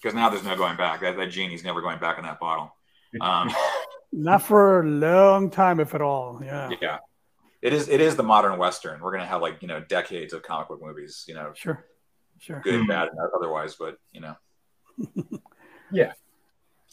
Because 0.00 0.16
now 0.16 0.28
there's 0.30 0.44
no 0.44 0.56
going 0.56 0.76
back. 0.76 1.00
That, 1.00 1.16
that 1.16 1.30
genie's 1.30 1.62
never 1.62 1.80
going 1.80 2.00
back 2.00 2.18
in 2.18 2.24
that 2.24 2.40
bottle. 2.40 2.74
Um, 3.20 3.50
Not 4.12 4.42
for 4.42 4.80
a 4.80 4.84
long 4.84 5.50
time, 5.50 5.78
if 5.78 5.94
at 5.94 6.02
all. 6.02 6.40
Yeah. 6.44 6.70
yeah. 6.80 6.98
It 7.62 7.72
is. 7.72 7.88
It 7.88 8.00
is 8.00 8.16
the 8.16 8.24
modern 8.24 8.58
western. 8.58 9.00
We're 9.00 9.12
gonna 9.12 9.24
have 9.26 9.40
like 9.40 9.62
you 9.62 9.68
know 9.68 9.80
decades 9.80 10.32
of 10.32 10.42
comic 10.42 10.66
book 10.66 10.82
movies. 10.82 11.24
You 11.28 11.34
know, 11.34 11.52
Sure. 11.54 11.86
Sure. 12.40 12.60
good, 12.60 12.88
bad, 12.88 13.08
and 13.08 13.18
otherwise. 13.36 13.76
But 13.78 13.98
you 14.10 14.20
know, 14.20 14.34
yeah. 15.92 16.12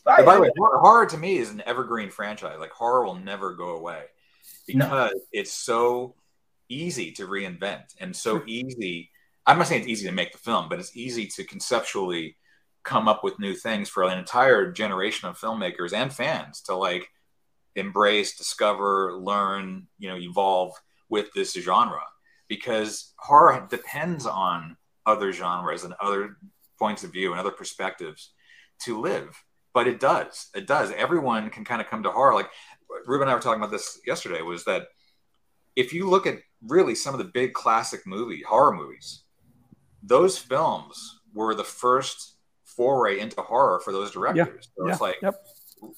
But 0.06 0.23
by 0.26 0.36
the 0.36 0.41
way, 0.41 0.52
horror, 0.56 0.77
horror 0.77 1.06
to 1.07 1.18
me 1.18 1.40
is 1.40 1.49
an 1.49 1.64
evergreen 1.65 2.11
franchise. 2.11 2.57
Like 2.60 2.69
horror 2.69 3.03
will 3.03 3.15
never 3.15 3.56
go 3.56 3.76
away 3.76 4.03
No. 4.75 4.85
because 4.85 5.19
it's 5.31 5.53
so 5.53 6.15
easy 6.67 7.11
to 7.13 7.27
reinvent 7.27 7.95
and 7.99 8.15
so 8.15 8.43
easy. 8.45 9.09
I'm 9.45 9.57
not 9.57 9.67
saying 9.67 9.81
it's 9.81 9.89
easy 9.89 10.07
to 10.07 10.13
make 10.13 10.31
the 10.31 10.37
film, 10.37 10.69
but 10.69 10.79
it's 10.79 10.95
easy 10.95 11.27
to 11.27 11.43
conceptually 11.43 12.37
come 12.83 13.07
up 13.07 13.23
with 13.23 13.39
new 13.39 13.55
things 13.55 13.89
for 13.89 14.03
an 14.03 14.17
entire 14.17 14.71
generation 14.71 15.27
of 15.27 15.37
filmmakers 15.37 15.93
and 15.93 16.13
fans 16.13 16.61
to 16.61 16.75
like 16.75 17.09
embrace, 17.75 18.37
discover, 18.37 19.17
learn, 19.17 19.87
you 19.97 20.09
know, 20.09 20.17
evolve 20.17 20.73
with 21.09 21.31
this 21.33 21.53
genre 21.53 22.03
because 22.47 23.13
horror 23.17 23.67
depends 23.69 24.25
on 24.25 24.77
other 25.05 25.31
genres 25.31 25.83
and 25.83 25.93
other 26.01 26.37
points 26.77 27.03
of 27.03 27.11
view 27.11 27.31
and 27.31 27.39
other 27.39 27.51
perspectives 27.51 28.31
to 28.79 28.99
live 28.99 29.43
but 29.73 29.87
it 29.87 29.99
does 29.99 30.49
it 30.55 30.67
does 30.67 30.91
everyone 30.97 31.49
can 31.49 31.63
kind 31.65 31.81
of 31.81 31.87
come 31.87 32.03
to 32.03 32.11
horror 32.11 32.33
like 32.33 32.49
ruben 33.05 33.23
and 33.27 33.31
i 33.31 33.35
were 33.35 33.41
talking 33.41 33.61
about 33.61 33.71
this 33.71 33.99
yesterday 34.05 34.41
was 34.41 34.63
that 34.65 34.87
if 35.75 35.93
you 35.93 36.09
look 36.09 36.25
at 36.27 36.39
really 36.67 36.95
some 36.95 37.13
of 37.13 37.19
the 37.19 37.31
big 37.33 37.53
classic 37.53 38.01
movie 38.05 38.41
horror 38.41 38.75
movies 38.75 39.23
those 40.03 40.37
films 40.37 41.19
were 41.33 41.53
the 41.55 41.63
first 41.63 42.35
foray 42.65 43.19
into 43.19 43.41
horror 43.41 43.79
for 43.83 43.91
those 43.91 44.11
directors 44.11 44.69
so 44.77 44.85
Yeah. 44.85 44.91
it's 44.91 45.01
like 45.01 45.17
Yep. 45.21 45.35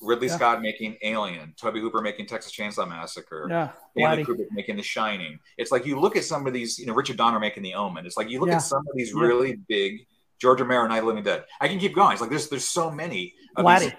ridley 0.01 0.27
Yeah. 0.27 0.35
scott 0.35 0.61
making 0.61 0.97
alien 1.03 1.53
tobe 1.57 1.75
hooper 1.75 2.01
making 2.01 2.25
texas 2.27 2.51
chainsaw 2.53 2.87
massacre 2.87 3.47
Yeah. 3.49 3.71
Stanley 3.97 4.23
Kubrick 4.23 4.47
making 4.51 4.77
The 4.77 4.83
Shining. 4.83 5.37
It's 5.57 5.71
like 5.71 5.85
you 5.85 5.99
look 5.99 6.15
at 6.15 6.23
some 6.23 6.47
of 6.47 6.53
these, 6.53 6.79
you 6.79 6.85
know, 6.85 6.93
Richard 6.93 7.17
Donner 7.17 7.41
making 7.41 7.61
The 7.63 7.73
Omen. 7.73 8.05
It's 8.05 8.15
like 8.15 8.29
you 8.29 8.39
look 8.39 8.47
Yeah. 8.47 8.55
at 8.55 8.59
some 8.61 8.79
of 8.79 8.95
these 8.95 9.13
really 9.13 9.57
big 9.67 10.07
George 10.39 10.61
Romero, 10.61 10.87
Night 10.87 10.99
of 10.99 11.03
the 11.03 11.07
Living 11.07 11.23
Dead. 11.23 11.43
I 11.59 11.67
can 11.67 11.77
keep 11.77 11.93
going. 11.93 12.13
It's 12.13 12.21
like 12.21 12.29
there's 12.29 12.47
there's 12.47 12.63
so 12.67 12.89
many 12.89 13.33
of 13.57 13.65
these, 13.81 13.91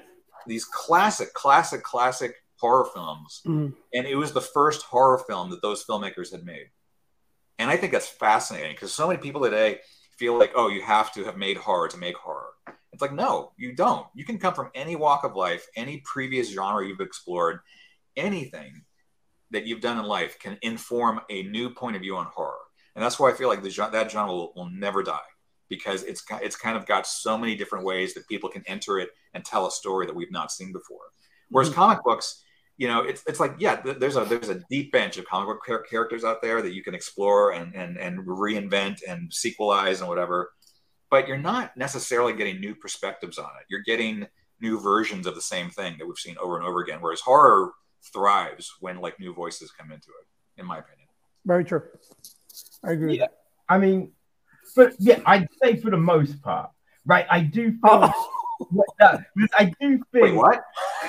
these 0.47 0.65
classic, 0.65 1.35
classic, 1.35 1.83
classic 1.83 2.35
horror 2.63 2.85
films, 2.95 3.43
Mhm. 3.45 3.75
and 3.93 4.07
it 4.07 4.15
was 4.15 4.33
the 4.33 4.41
first 4.41 4.83
horror 4.83 5.19
film 5.19 5.51
that 5.51 5.63
those 5.63 5.85
filmmakers 5.85 6.31
had 6.31 6.45
made. 6.45 6.71
And 7.59 7.69
I 7.69 7.77
think 7.77 7.93
that's 7.93 8.09
fascinating 8.09 8.73
because 8.73 8.95
so 8.95 9.09
many 9.09 9.21
people 9.21 9.43
today 9.43 9.81
feel 10.17 10.39
like, 10.39 10.53
oh, 10.55 10.69
you 10.69 10.81
have 10.83 11.13
to 11.15 11.25
have 11.25 11.37
made 11.37 11.57
horror 11.57 11.89
to 11.89 11.97
make 11.97 12.17
horror. 12.17 12.53
It's 12.93 13.03
like, 13.03 13.13
no, 13.13 13.53
you 13.57 13.75
don't. 13.75 14.07
You 14.15 14.25
can 14.25 14.39
come 14.39 14.55
from 14.55 14.71
any 14.75 14.95
walk 14.95 15.25
of 15.25 15.35
life, 15.35 15.67
any 15.77 15.99
previous 16.13 16.51
genre 16.51 16.87
you've 16.87 17.01
explored, 17.01 17.61
anything 18.17 18.85
that 19.51 19.67
you've 19.67 19.81
done 19.81 19.99
in 19.99 20.05
life 20.05 20.39
can 20.39 20.57
inform 20.63 21.21
a 21.31 21.43
new 21.45 21.69
point 21.71 21.97
of 21.97 22.03
view 22.03 22.17
on 22.17 22.27
horror. 22.27 22.61
And 22.95 23.05
that's 23.05 23.19
why 23.19 23.31
I 23.31 23.35
feel 23.35 23.49
like 23.49 23.63
the, 23.63 23.89
that 23.93 24.11
genre 24.11 24.33
will, 24.33 24.53
will 24.55 24.71
never 24.71 25.03
die 25.03 25.31
because 25.69 26.03
it's 26.05 26.23
it's 26.43 26.57
kind 26.57 26.77
of 26.77 26.87
got 26.87 27.07
so 27.07 27.37
many 27.39 27.55
different 27.57 27.85
ways 27.85 28.13
that 28.15 28.29
people 28.29 28.51
can 28.51 28.63
enter 28.67 28.99
it 28.99 29.11
and 29.35 29.45
tell 29.45 29.67
a 29.67 29.71
story 29.71 30.05
that 30.07 30.15
we've 30.15 30.31
not 30.31 30.53
seen 30.53 30.71
before. 30.73 31.07
Whereas 31.49 31.71
Mhm. 31.71 31.75
comic 31.75 31.99
books, 32.05 32.45
you 32.83 32.89
know, 32.89 33.03
it's, 33.03 33.23
it's 33.29 33.39
like 33.39 33.55
yeah, 33.61 33.81
there's 33.81 34.17
a 34.17 34.25
there's 34.25 34.49
a 34.49 34.61
deep 34.69 34.91
bench 34.91 35.17
of 35.17 35.25
comic 35.27 35.47
book 35.47 35.87
characters 35.89 36.25
out 36.25 36.43
there 36.43 36.61
that 36.61 36.75
you 36.75 36.83
can 36.83 36.97
explore 36.97 37.53
and 37.53 37.73
and 37.77 37.97
and 37.97 38.27
reinvent 38.27 38.99
and 39.07 39.31
sequelize 39.31 40.01
and 40.01 40.09
whatever. 40.09 40.51
But 41.09 41.29
you're 41.29 41.39
not 41.39 41.77
necessarily 41.77 42.33
getting 42.33 42.59
new 42.59 42.75
perspectives 42.75 43.39
on 43.39 43.51
it. 43.61 43.67
You're 43.71 43.85
getting 43.87 44.27
new 44.61 44.81
versions 44.81 45.29
of 45.29 45.37
the 45.37 45.41
same 45.41 45.71
thing 45.71 45.95
that 45.99 46.07
we've 46.07 46.19
seen 46.19 46.35
over 46.43 46.59
and 46.59 46.67
over 46.67 46.81
again. 46.81 46.99
Whereas 47.01 47.21
horror 47.21 47.71
thrives 48.13 48.75
when 48.81 49.01
like 49.01 49.21
new 49.21 49.33
voices 49.33 49.71
come 49.71 49.93
into 49.93 50.09
it, 50.09 50.61
in 50.61 50.67
my 50.67 50.79
opinion. 50.79 51.07
Very 51.47 51.65
true. 51.65 51.85
I 52.85 52.91
agree. 52.91 53.17
Yeah. 53.17 53.29
I 53.69 53.79
mean, 53.79 54.11
but 54.75 54.95
yeah, 54.99 55.21
I'd 55.25 55.47
say 55.63 55.77
for 55.77 55.93
the 55.93 55.97
most 55.99 56.43
part, 56.43 56.71
right? 57.07 57.27
I 57.31 57.43
do 57.43 57.79
oh. 57.85 58.01
feel 58.01 58.13
I 59.59 59.65
do 59.65 59.75
think 59.81 60.05
Wait, 60.13 60.35
what? 60.35 60.63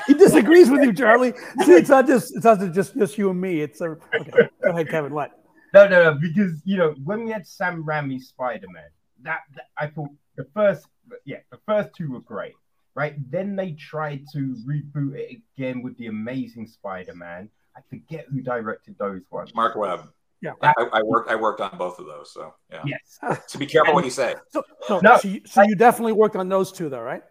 he 0.07 0.13
disagrees 0.13 0.69
with 0.69 0.83
you, 0.83 0.93
Charlie. 0.93 1.33
See, 1.65 1.73
it's 1.73 1.89
not 1.89 2.07
just 2.07 2.35
it's 2.35 2.45
not 2.45 2.59
just 2.73 2.95
just 2.95 3.17
you 3.17 3.29
and 3.29 3.39
me. 3.39 3.61
It's 3.61 3.81
a 3.81 3.97
okay. 4.15 4.49
Go 4.63 4.69
ahead, 4.69 4.89
Kevin. 4.89 5.13
What? 5.13 5.31
No, 5.73 5.87
no, 5.87 6.03
no, 6.03 6.19
because 6.19 6.61
you 6.65 6.77
know 6.77 6.93
when 7.03 7.25
we 7.25 7.31
had 7.31 7.47
Sam 7.47 7.83
Raimi's 7.83 8.27
Spider 8.27 8.67
Man, 8.71 8.83
that, 9.23 9.39
that 9.55 9.65
I 9.77 9.87
thought 9.87 10.09
the 10.35 10.45
first, 10.53 10.85
yeah, 11.25 11.37
the 11.51 11.57
first 11.65 11.89
two 11.97 12.11
were 12.11 12.19
great, 12.19 12.53
right? 12.95 13.15
Then 13.31 13.55
they 13.55 13.71
tried 13.71 14.25
to 14.33 14.55
reboot 14.67 15.15
it 15.15 15.41
again 15.57 15.81
with 15.81 15.97
the 15.97 16.07
Amazing 16.07 16.67
Spider 16.67 17.15
Man. 17.15 17.49
I 17.75 17.81
forget 17.89 18.27
who 18.31 18.41
directed 18.41 18.95
those 18.99 19.21
ones. 19.31 19.53
Marc 19.55 19.75
Webb. 19.75 20.09
Yeah. 20.41 20.51
I, 20.61 20.73
I 20.91 21.01
worked 21.01 21.31
I 21.31 21.35
worked 21.35 21.61
on 21.61 21.75
both 21.77 21.97
of 21.99 22.05
those. 22.05 22.31
So 22.33 22.53
yeah. 22.69 22.83
Yes. 22.85 23.39
So 23.47 23.57
be 23.57 23.65
careful 23.65 23.93
what 23.93 24.03
you 24.03 24.11
say. 24.11 24.35
So, 24.49 24.61
so, 24.87 24.99
No, 24.99 25.17
so, 25.17 25.27
you, 25.27 25.41
so 25.45 25.63
you 25.63 25.75
definitely 25.75 26.11
worked 26.11 26.35
on 26.35 26.49
those 26.49 26.71
two, 26.71 26.89
though, 26.89 27.01
right? 27.01 27.23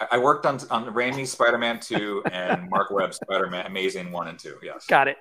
I, 0.00 0.06
I 0.12 0.18
worked 0.18 0.46
on 0.46 0.58
on 0.70 0.86
Raimi's 0.92 1.32
Spider-Man 1.32 1.80
2 1.80 2.24
and 2.30 2.68
Marc 2.70 2.90
Webb's 2.90 3.16
Spider-Man 3.16 3.66
Amazing 3.66 4.12
1 4.12 4.28
and 4.28 4.38
2. 4.38 4.58
Yes. 4.62 4.86
Got 4.86 5.08
it. 5.08 5.16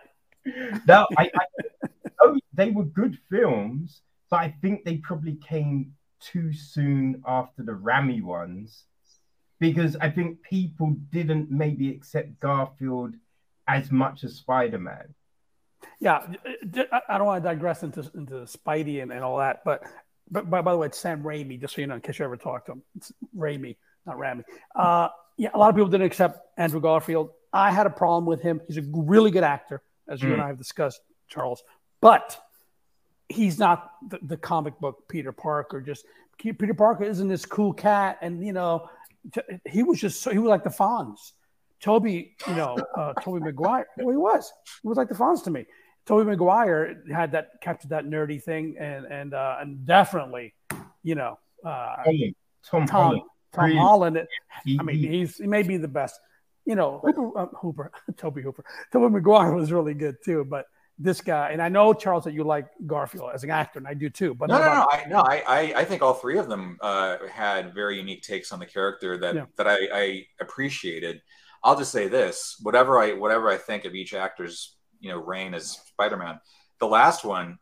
No, 0.87 1.07
I, 1.17 1.29
I 1.35 1.89
oh, 2.21 2.37
they 2.53 2.69
were 2.69 2.85
good 2.85 3.17
films, 3.29 4.01
but 4.29 4.41
I 4.41 4.55
think 4.61 4.85
they 4.85 4.97
probably 4.97 5.35
came 5.35 5.93
too 6.19 6.53
soon 6.53 7.23
after 7.27 7.63
the 7.63 7.73
Rami 7.73 8.21
ones 8.21 8.85
because 9.59 9.95
I 9.95 10.09
think 10.09 10.41
people 10.43 10.95
didn't 11.11 11.49
maybe 11.49 11.89
accept 11.89 12.39
Garfield 12.39 13.15
as 13.67 13.91
much 13.91 14.23
as 14.23 14.35
Spider-Man. 14.35 15.13
Yeah, 15.99 16.17
uh, 16.17 16.83
I- 16.91 17.01
I 17.09 17.17
don't 17.17 17.27
want 17.27 17.43
to 17.43 17.49
digress 17.49 17.83
into 17.83 17.99
into 18.15 18.35
Spidey 18.45 19.01
and, 19.01 19.11
and 19.11 19.23
all 19.23 19.37
that, 19.37 19.63
but 19.65 19.83
but 20.29 20.49
by, 20.49 20.61
by 20.61 20.71
the 20.71 20.77
way, 20.77 20.87
it's 20.87 20.99
Sam 20.99 21.21
Raimi, 21.23 21.59
just 21.59 21.75
so 21.75 21.81
you 21.81 21.87
know, 21.87 21.95
in 21.95 22.01
case 22.01 22.19
you 22.19 22.25
ever 22.25 22.37
talk 22.37 22.65
to 22.65 22.73
him. 22.73 22.83
It's 22.95 23.11
Raimi, 23.35 23.77
not 24.05 24.17
Rami. 24.17 24.43
Uh, 24.75 25.09
yeah, 25.37 25.49
a 25.53 25.57
lot 25.57 25.69
of 25.69 25.75
people 25.75 25.89
didn't 25.89 26.05
accept 26.05 26.39
Andrew 26.57 26.79
Garfield. 26.79 27.29
I 27.51 27.71
had 27.71 27.85
a 27.85 27.89
problem 27.89 28.25
with 28.25 28.41
him. 28.41 28.61
He's 28.67 28.77
a 28.77 28.83
really 28.93 29.31
good 29.31 29.43
actor, 29.43 29.81
as 30.07 30.21
you 30.21 30.33
and 30.33 30.41
I 30.41 30.47
have 30.47 30.57
discussed, 30.57 31.01
Charles, 31.27 31.63
but 32.01 32.37
he's 33.29 33.57
not 33.57 33.91
the, 34.09 34.19
the 34.21 34.37
comic 34.37 34.79
book 34.79 35.07
Peter 35.07 35.31
Parker. 35.31 35.81
Just 35.81 36.05
Peter 36.37 36.73
Parker 36.73 37.03
isn't 37.03 37.27
this 37.27 37.45
cool 37.45 37.73
cat, 37.73 38.17
and 38.21 38.45
you 38.45 38.53
know, 38.53 38.89
t- 39.33 39.41
he 39.65 39.83
was 39.83 39.99
just 39.99 40.21
so 40.21 40.31
he 40.31 40.39
was 40.39 40.49
like 40.49 40.63
the 40.63 40.69
Fonz. 40.69 41.31
Tobey, 41.81 42.35
you 42.47 42.55
know, 42.55 42.77
uh, 42.97 43.13
Tobey 43.21 43.39
Maguire. 43.39 43.87
Well, 43.97 44.11
he 44.11 44.17
was. 44.17 44.51
He 44.81 44.87
was 44.87 44.97
like 44.97 45.09
the 45.09 45.15
Fonz 45.15 45.43
to 45.43 45.51
me. 45.51 45.65
Tobey 46.05 46.29
Maguire 46.29 47.03
had 47.11 47.31
that 47.31 47.51
captured 47.61 47.89
that 47.89 48.05
nerdy 48.05 48.41
thing, 48.41 48.75
and 48.79 49.05
and 49.05 49.33
uh, 49.33 49.57
and 49.59 49.85
definitely, 49.85 50.53
you 51.03 51.15
know, 51.15 51.39
uh, 51.63 51.95
Holland, 52.03 52.35
Tom, 52.63 52.85
Tom 52.85 52.87
Holland. 52.87 53.21
Tom 53.55 53.65
really- 53.65 53.77
Holland. 53.77 54.27
I 54.79 54.83
mean, 54.83 54.97
he- 54.97 55.07
he's 55.07 55.37
he 55.37 55.47
may 55.47 55.63
be 55.63 55.77
the 55.77 55.87
best. 55.87 56.19
You 56.65 56.75
know, 56.75 56.99
Hooper, 57.03 57.37
uh, 57.37 57.45
Hooper, 57.61 57.91
Toby 58.17 58.41
Hooper, 58.41 58.63
Tobey 58.91 59.09
Maguire 59.13 59.53
was 59.53 59.71
really 59.71 59.93
good 59.93 60.15
too. 60.23 60.43
But 60.45 60.65
this 60.97 61.21
guy, 61.21 61.49
and 61.51 61.61
I 61.61 61.69
know 61.69 61.93
Charles 61.93 62.23
that 62.23 62.33
you 62.33 62.43
like 62.43 62.67
Garfield 62.87 63.29
as 63.33 63.43
an 63.43 63.51
actor, 63.51 63.79
and 63.79 63.87
I 63.87 63.93
do 63.93 64.09
too. 64.09 64.33
But 64.33 64.49
No, 64.49 64.57
no, 64.59 64.65
no. 64.65 64.87
I, 64.89 65.05
no, 65.09 65.19
I, 65.19 65.43
I, 65.47 65.59
I 65.81 65.85
think 65.85 66.01
all 66.01 66.13
three 66.13 66.37
of 66.37 66.47
them 66.47 66.77
uh, 66.81 67.17
had 67.29 67.73
very 67.75 67.97
unique 67.97 68.23
takes 68.23 68.51
on 68.51 68.59
the 68.59 68.65
character 68.65 69.17
that 69.17 69.35
Yeah. 69.35 69.45
that 69.57 69.67
I, 69.67 69.77
I 69.93 70.25
appreciated. 70.39 71.21
I'll 71.63 71.77
just 71.77 71.91
say 71.91 72.07
this: 72.07 72.57
whatever 72.63 72.99
I 72.99 73.13
whatever 73.13 73.49
I 73.49 73.57
think 73.57 73.85
of 73.85 73.93
each 73.93 74.13
actor's 74.13 74.75
you 74.99 75.09
know 75.11 75.17
reign 75.19 75.53
as 75.53 75.71
Spider-Man, 75.87 76.39
the 76.79 76.87
last 76.87 77.23
one, 77.25 77.59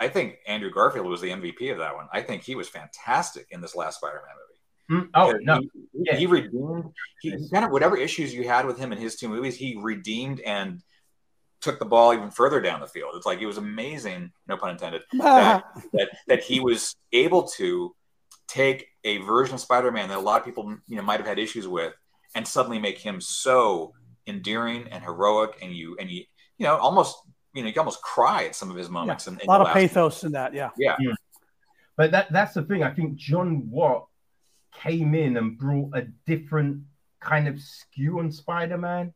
I 0.00 0.08
think 0.08 0.36
Andrew 0.46 0.70
Garfield 0.70 1.06
was 1.06 1.20
the 1.20 1.30
MVP 1.30 1.70
of 1.72 1.78
that 1.78 1.94
one. 1.96 2.06
I 2.12 2.22
think 2.22 2.44
he 2.44 2.54
was 2.54 2.68
fantastic 2.68 3.46
in 3.50 3.60
this 3.60 3.74
last 3.76 3.96
Spider-Man 3.98 4.22
movie. 4.36 4.47
Mm, 4.90 5.08
oh 5.14 5.26
Because 5.32 5.44
no, 5.44 5.60
he, 5.60 5.70
yeah. 5.92 6.16
he 6.16 6.26
redeemed. 6.26 6.92
He 7.20 7.30
he 7.30 7.50
kind 7.50 7.64
of 7.64 7.70
whatever 7.70 7.96
issues 7.96 8.32
you 8.34 8.44
had 8.48 8.64
with 8.66 8.78
him 8.78 8.92
in 8.92 8.98
his 8.98 9.16
two 9.16 9.28
movies, 9.28 9.56
he 9.56 9.76
redeemed 9.80 10.40
and 10.40 10.82
took 11.60 11.78
the 11.78 11.84
ball 11.84 12.14
even 12.14 12.30
further 12.30 12.60
down 12.60 12.80
the 12.80 12.86
field. 12.86 13.12
It's 13.16 13.26
like 13.26 13.40
it 13.40 13.46
was 13.46 13.58
amazing, 13.58 14.32
no 14.46 14.56
pun 14.56 14.70
intended, 14.70 15.02
that 15.12 15.64
that 15.92 16.08
that 16.28 16.42
he 16.42 16.60
was 16.60 16.96
able 17.12 17.42
to 17.56 17.94
take 18.46 18.86
a 19.04 19.18
version 19.18 19.54
of 19.54 19.60
Spider-Man 19.60 20.08
that 20.08 20.16
a 20.16 20.20
lot 20.20 20.40
of 20.40 20.44
people 20.46 20.76
you 20.86 20.96
know 20.96 21.02
might 21.02 21.20
have 21.20 21.26
had 21.26 21.38
issues 21.38 21.68
with, 21.68 21.92
and 22.34 22.46
suddenly 22.46 22.78
make 22.78 22.98
him 22.98 23.20
so 23.20 23.92
endearing 24.26 24.88
and 24.90 25.04
heroic, 25.04 25.58
and 25.60 25.72
you 25.74 25.96
and 26.00 26.10
you 26.10 26.24
you 26.56 26.64
know 26.64 26.76
almost 26.78 27.18
you 27.52 27.62
know 27.62 27.68
you 27.68 27.74
almost 27.78 28.00
cry 28.00 28.44
at 28.44 28.54
some 28.54 28.70
of 28.70 28.76
his 28.76 28.88
moments. 28.88 29.26
in, 29.26 29.34
in 29.34 29.40
a 29.42 29.50
lot 29.50 29.60
of 29.60 29.66
last- 29.66 29.74
pathos 29.74 30.24
in 30.24 30.32
that. 30.32 30.54
Yeah, 30.54 30.70
Yeah, 30.78 30.96
But 31.96 32.12
that 32.12 32.32
that's 32.32 32.54
the 32.54 32.62
thing. 32.62 32.82
I 32.82 32.90
think 32.94 33.16
Jon 33.16 33.68
Watts 33.70 34.07
came 34.82 35.14
in 35.14 35.36
and 35.36 35.58
brought 35.58 35.90
a 35.94 36.02
different 36.26 36.82
kind 37.20 37.48
of 37.48 37.60
skew 37.60 38.18
on 38.18 38.30
Spider-Man. 38.30 39.12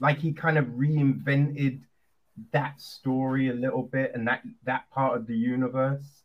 Like 0.00 0.18
he 0.18 0.32
kind 0.32 0.58
of 0.58 0.66
reinvented 0.66 1.80
that 2.52 2.80
story 2.80 3.48
a 3.48 3.54
little 3.54 3.82
bit 3.82 4.12
and 4.14 4.28
that 4.28 4.42
that 4.64 4.90
part 4.90 5.16
of 5.16 5.26
the 5.26 5.36
universe. 5.36 6.22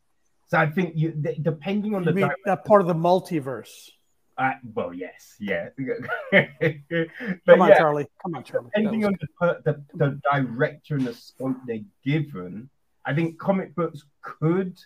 So 0.48 0.58
I 0.60 0.70
think 0.70 0.94
you 0.96 1.12
d- 1.12 1.40
depending 1.42 1.96
on 1.96 2.04
you 2.04 2.12
the 2.12 2.14
mean 2.14 2.30
that 2.46 2.66
part 2.66 2.82
of 2.82 2.88
the 2.88 2.94
multiverse? 2.94 3.90
uh, 4.38 4.54
well, 4.74 4.94
yes, 4.94 5.36
yeah. 5.40 5.70
Come 6.32 7.62
on, 7.62 7.70
yeah, 7.70 7.78
Charlie. 7.78 8.08
Come 8.24 8.36
on, 8.36 8.44
Charlie. 8.44 8.70
Depending 8.76 9.06
on 9.06 9.18
the, 9.40 9.62
the 9.66 9.84
the 9.96 10.20
director 10.32 10.96
and 10.96 11.08
the 11.08 11.14
scope 11.14 11.58
they're 11.66 11.80
given, 12.04 12.70
I 13.06 13.14
think 13.14 13.40
comic 13.40 13.76
books 13.76 14.04
could 14.22 14.78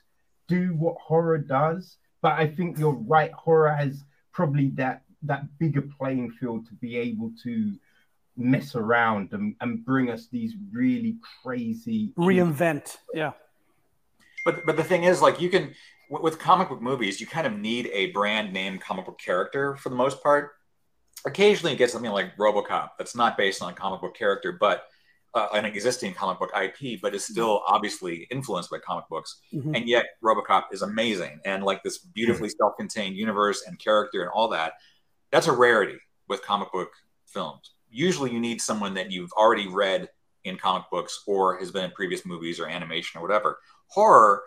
do 0.48 0.70
what 0.76 0.96
horror 0.98 1.38
does. 1.38 1.98
But 2.22 2.34
I 2.34 2.48
think 2.48 2.78
you're 2.78 2.94
right. 2.94 3.32
Horror 3.32 3.70
has 3.74 4.04
probably 4.32 4.70
that 4.76 5.04
that 5.24 5.58
bigger 5.60 5.82
playing 5.82 6.32
field 6.32 6.68
to 6.68 6.74
be 6.76 6.98
able 6.98 7.32
to 7.44 7.74
mess 8.36 8.76
around 8.76 9.34
and, 9.34 9.56
and 9.62 9.84
bring 9.84 10.12
us 10.12 10.28
these 10.32 10.54
really 10.72 11.18
crazy 11.44 12.14
reinvent. 12.18 12.98
Yeah, 13.14 13.32
But 14.46 14.66
but 14.66 14.78
the 14.78 14.84
thing 14.84 15.04
is, 15.06 15.22
like 15.22 15.42
you 15.42 15.50
can 15.50 15.74
with 16.10 16.22
with 16.22 16.40
comic 16.40 16.70
book 16.70 16.82
movies, 16.82 17.20
you 17.20 17.28
kind 17.28 17.48
of 17.48 17.54
need 17.54 17.90
a 17.94 18.12
brand 18.12 18.54
name 18.54 18.78
comic 18.78 19.06
book 19.06 19.20
character 19.20 19.76
for 19.76 19.90
the 19.90 19.96
most 19.96 20.22
part. 20.24 20.52
Occasionally, 21.26 21.72
you 21.74 21.78
get 21.78 21.90
something 21.90 22.12
like 22.12 22.38
RoboCop 22.38 22.92
that's 22.98 23.16
not 23.16 23.38
based 23.38 23.62
on 23.62 23.72
a 23.72 23.76
comic 23.76 24.02
book 24.02 24.16
character, 24.16 24.52
but 24.52 24.84
uh, 25.34 25.50
an 25.54 25.66
existing 25.66 26.14
comic 26.14 26.40
book 26.40 26.52
IP, 26.56 27.00
but 27.02 27.14
is 27.14 27.26
still 27.26 27.62
obviously 27.68 28.28
influenced 28.32 28.70
by 28.70 28.80
comic 28.80 29.06
books. 29.10 29.42
Mhm. 29.54 29.76
And 29.76 29.88
yet, 29.88 30.06
RoboCop 30.24 30.66
is 30.72 30.82
amazing 30.82 31.40
and 31.46 31.64
like 31.64 31.84
this 31.84 32.00
beautifully 32.00 32.50
self-contained 32.50 33.16
universe 33.16 33.64
and 33.68 33.78
character 33.78 34.22
and 34.22 34.32
all 34.32 34.48
that. 34.50 34.74
That's 35.32 35.48
a 35.48 35.52
rarity 35.52 36.00
with 36.28 36.42
comic 36.42 36.72
book 36.72 36.92
films. 37.26 37.74
Usually, 37.90 38.32
you 38.32 38.40
need 38.40 38.62
someone 38.62 38.94
that 38.96 39.12
you've 39.12 39.32
already 39.34 39.68
read 39.68 40.10
in 40.44 40.58
comic 40.58 40.90
books 40.90 41.24
or 41.28 41.58
has 41.60 41.72
been 41.72 41.86
in 41.86 41.92
previous 41.92 42.26
movies 42.26 42.60
or 42.60 42.68
animation 42.68 43.20
or 43.20 43.22
whatever. 43.22 43.60
Horror, 43.88 44.44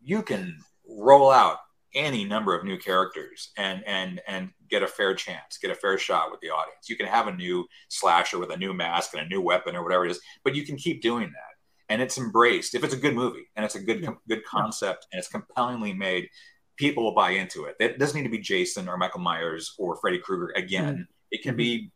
you 0.00 0.22
can 0.22 0.58
roll 0.86 1.30
out 1.30 1.58
any 1.94 2.24
number 2.24 2.54
of 2.54 2.64
new 2.64 2.78
characters 2.78 3.50
and 3.56 3.82
and 3.86 4.20
and 4.26 4.50
get 4.68 4.82
a 4.82 4.86
fair 4.86 5.14
chance, 5.14 5.58
get 5.60 5.70
a 5.70 5.74
fair 5.74 5.98
shot 5.98 6.30
with 6.30 6.40
the 6.40 6.50
audience. 6.50 6.88
You 6.88 6.96
can 6.96 7.06
have 7.06 7.28
a 7.28 7.34
new 7.34 7.66
slasher 7.88 8.38
with 8.38 8.50
a 8.50 8.56
new 8.56 8.74
mask 8.74 9.14
and 9.14 9.22
a 9.22 9.28
new 9.28 9.40
weapon 9.40 9.74
or 9.74 9.82
whatever 9.82 10.04
it 10.04 10.10
is, 10.10 10.20
but 10.44 10.54
you 10.54 10.64
can 10.64 10.76
keep 10.76 11.00
doing 11.00 11.30
that. 11.30 11.54
And 11.88 12.02
it's 12.02 12.18
embraced 12.18 12.74
if 12.74 12.84
it's 12.84 12.94
a 12.94 12.98
good 12.98 13.14
movie 13.14 13.48
and 13.56 13.64
it's 13.64 13.74
a 13.74 13.80
good 13.80 14.06
good 14.28 14.44
concept 14.44 15.06
and 15.12 15.18
it's 15.18 15.28
compellingly 15.28 15.92
made. 15.92 16.28
People 16.76 17.02
will 17.02 17.14
buy 17.14 17.30
into 17.30 17.64
it. 17.64 17.74
It 17.80 17.98
doesn't 17.98 18.16
need 18.16 18.28
to 18.28 18.30
be 18.30 18.38
Jason 18.38 18.88
or 18.88 18.96
Michael 18.96 19.20
Myers 19.20 19.74
or 19.78 19.96
Freddy 19.96 20.18
Krueger 20.18 20.52
again. 20.54 20.94
Mm-hmm. 20.94 21.02
It 21.32 21.42
can 21.42 21.52
mm-hmm. 21.52 21.56
be 21.56 21.92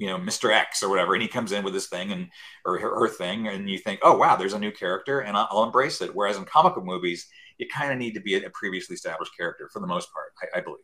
you 0.00 0.06
know 0.06 0.18
Mr. 0.18 0.50
X 0.50 0.82
or 0.82 0.88
whatever, 0.88 1.14
and 1.14 1.22
he 1.22 1.28
comes 1.28 1.52
in 1.52 1.62
with 1.62 1.74
his 1.74 1.86
thing 1.86 2.10
and 2.10 2.28
or 2.64 2.78
her, 2.78 3.00
her 3.00 3.08
thing, 3.08 3.48
and 3.48 3.68
you 3.68 3.78
think, 3.78 4.00
oh 4.02 4.16
wow, 4.16 4.34
there's 4.34 4.54
a 4.54 4.58
new 4.58 4.72
character, 4.72 5.20
and 5.20 5.36
I'll, 5.36 5.48
I'll 5.50 5.64
embrace 5.64 6.00
it. 6.00 6.14
Whereas 6.14 6.38
in 6.38 6.44
comic 6.46 6.74
book 6.74 6.84
movies, 6.84 7.28
you 7.60 7.66
kind 7.68 7.92
of 7.92 7.98
need 7.98 8.14
to 8.14 8.20
be 8.20 8.34
a, 8.34 8.50
previously 8.50 8.94
established 8.94 9.36
character 9.36 9.68
for 9.72 9.80
the 9.80 9.86
most 9.86 10.12
part, 10.12 10.32
I, 10.42 10.58
I 10.58 10.60
believe. 10.62 10.78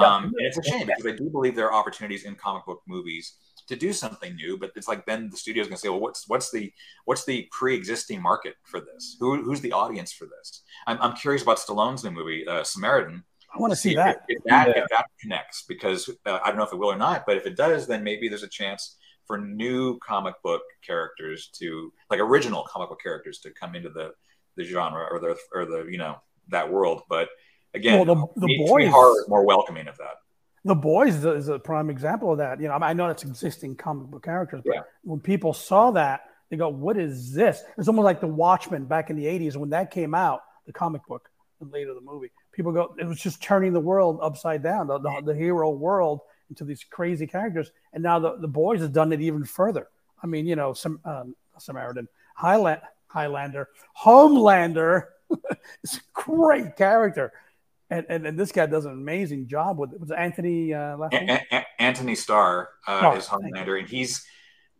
Yeah. 0.00 0.06
Um, 0.06 0.24
and 0.24 0.34
it's 0.46 0.58
a 0.58 0.62
shame 0.62 0.86
because 0.86 1.06
I 1.06 1.12
do 1.16 1.28
believe 1.28 1.54
there 1.54 1.66
are 1.70 1.74
opportunities 1.74 2.24
in 2.24 2.34
comic 2.34 2.64
book 2.64 2.80
movies 2.86 3.34
to 3.68 3.76
do 3.76 3.92
something 3.92 4.34
new, 4.34 4.56
but 4.56 4.72
it's 4.74 4.88
like 4.88 5.04
then 5.06 5.28
the 5.30 5.36
studio's 5.36 5.66
going 5.66 5.76
to 5.76 5.80
say, 5.80 5.88
well, 5.88 6.00
what's 6.00 6.28
what's 6.28 6.50
the 6.50 6.72
what's 7.04 7.24
the 7.24 7.48
pre-existing 7.52 8.20
market 8.20 8.54
for 8.64 8.80
this? 8.80 9.16
Who, 9.20 9.42
who's 9.42 9.60
the 9.60 9.72
audience 9.72 10.12
for 10.12 10.24
this? 10.26 10.62
I'm, 10.86 10.98
I'm 11.00 11.14
curious 11.14 11.42
about 11.42 11.58
Stallone's 11.58 12.02
new 12.04 12.10
movie, 12.10 12.46
uh, 12.46 12.64
Samaritan 12.64 13.24
I 13.54 13.58
want 13.58 13.72
to 13.72 13.76
see 13.76 13.90
if- 13.90 13.96
that. 13.96 14.22
If, 14.28 14.42
that 14.44 14.68
Yeah. 14.68 14.82
if 14.82 14.88
that 14.90 15.06
connects, 15.20 15.64
because 15.68 16.08
uh, 16.26 16.38
I 16.42 16.48
don't 16.48 16.56
know 16.56 16.64
if 16.64 16.72
it 16.72 16.76
will 16.76 16.90
or 16.92 16.96
not, 16.96 17.24
but 17.26 17.36
if 17.36 17.46
it 17.46 17.56
does, 17.56 17.86
then 17.86 18.02
maybe 18.02 18.28
there's 18.28 18.42
a 18.42 18.48
chance 18.48 18.96
for 19.26 19.38
new 19.38 19.98
comic 19.98 20.34
book 20.42 20.62
characters 20.84 21.50
to, 21.58 21.92
like 22.10 22.18
original 22.18 22.64
comic 22.64 22.88
book 22.88 23.00
characters, 23.02 23.38
to 23.40 23.50
come 23.50 23.74
into 23.74 23.90
the 23.90 24.12
the 24.56 24.64
genre 24.64 25.06
or 25.10 25.18
the 25.20 25.36
or 25.54 25.64
the 25.66 25.86
you 25.90 25.98
know 25.98 26.16
that 26.48 26.70
world. 26.70 27.02
But 27.08 27.28
again, 27.74 28.04
Well, 28.06 28.14
the- 28.14 28.40
the 28.40 28.46
me- 28.46 28.66
boys- 28.68 28.90
horror 28.90 29.20
is 29.20 29.28
more 29.28 29.44
welcoming 29.44 29.88
of 29.88 29.96
that. 29.98 30.14
The 30.64 30.74
Boys 30.76 31.16
is 31.16 31.24
a, 31.24 31.32
is 31.32 31.48
a 31.48 31.58
prime 31.58 31.90
example 31.90 32.30
of 32.30 32.38
that. 32.38 32.60
You 32.60 32.68
know, 32.68 32.74
I, 32.74 32.92
know 32.92 33.08
it's 33.08 33.24
existing 33.24 33.74
comic 33.74 34.06
book 34.06 34.22
characters, 34.22 34.62
but 34.64 34.74
Yeah. 34.74 34.82
when 35.02 35.18
people 35.18 35.52
saw 35.52 35.90
that, 35.92 36.20
they 36.50 36.56
go, 36.56 36.68
"What 36.68 36.96
is 36.96 37.32
this?" 37.34 37.64
It's 37.76 37.88
almost 37.88 38.04
like 38.04 38.20
the 38.20 38.28
Watchmen 38.28 38.84
back 38.84 39.10
in 39.10 39.16
the 39.16 39.26
'80s 39.26 39.56
when 39.56 39.70
that 39.70 39.90
came 39.90 40.14
out, 40.14 40.40
the 40.66 40.72
comic 40.72 41.04
book, 41.06 41.28
and 41.60 41.72
later 41.72 41.94
the 41.94 42.00
movie. 42.00 42.30
People 42.52 42.70
go, 42.70 42.94
it 42.96 43.06
was 43.06 43.18
just 43.18 43.42
turning 43.42 43.72
the 43.72 43.80
world 43.80 44.20
upside 44.22 44.62
down, 44.62 44.86
the, 44.86 44.98
the, 44.98 45.22
the 45.24 45.34
hero 45.34 45.70
world 45.70 46.20
into 46.50 46.64
these 46.64 46.84
crazy 46.84 47.26
characters. 47.26 47.72
And 47.94 48.02
now 48.02 48.18
the, 48.20 48.36
the 48.36 48.46
Boys 48.46 48.80
has 48.80 48.90
done 48.90 49.10
it 49.12 49.20
even 49.22 49.42
further. 49.44 49.88
I 50.22 50.26
mean, 50.28 50.46
you 50.46 50.54
know, 50.54 50.74
some 50.74 51.00
um, 51.06 51.34
Samaritan, 51.58 52.08
Highland, 52.36 52.82
Highlander, 53.12 53.68
Homelander 54.04 55.04
is 55.84 55.96
a 55.96 56.00
great 56.12 56.76
character. 56.76 57.32
And, 57.90 58.06
and, 58.08 58.26
and 58.26 58.38
this 58.38 58.52
guy 58.52 58.66
does 58.66 58.86
an 58.86 58.92
amazing 58.92 59.48
job 59.48 59.78
with 59.78 59.92
it. 59.92 60.00
Was 60.00 60.10
it 60.10 60.16
Anthony 60.18 60.72
uh? 60.72 60.96
A- 61.12 61.40
A- 61.52 61.66
Anthony 61.78 62.14
Starr 62.14 62.70
uh, 62.86 62.98
Starr, 62.98 63.16
is. 63.18 63.26
Homelander, 63.26 63.78
and 63.78 63.88
he's 63.88 64.24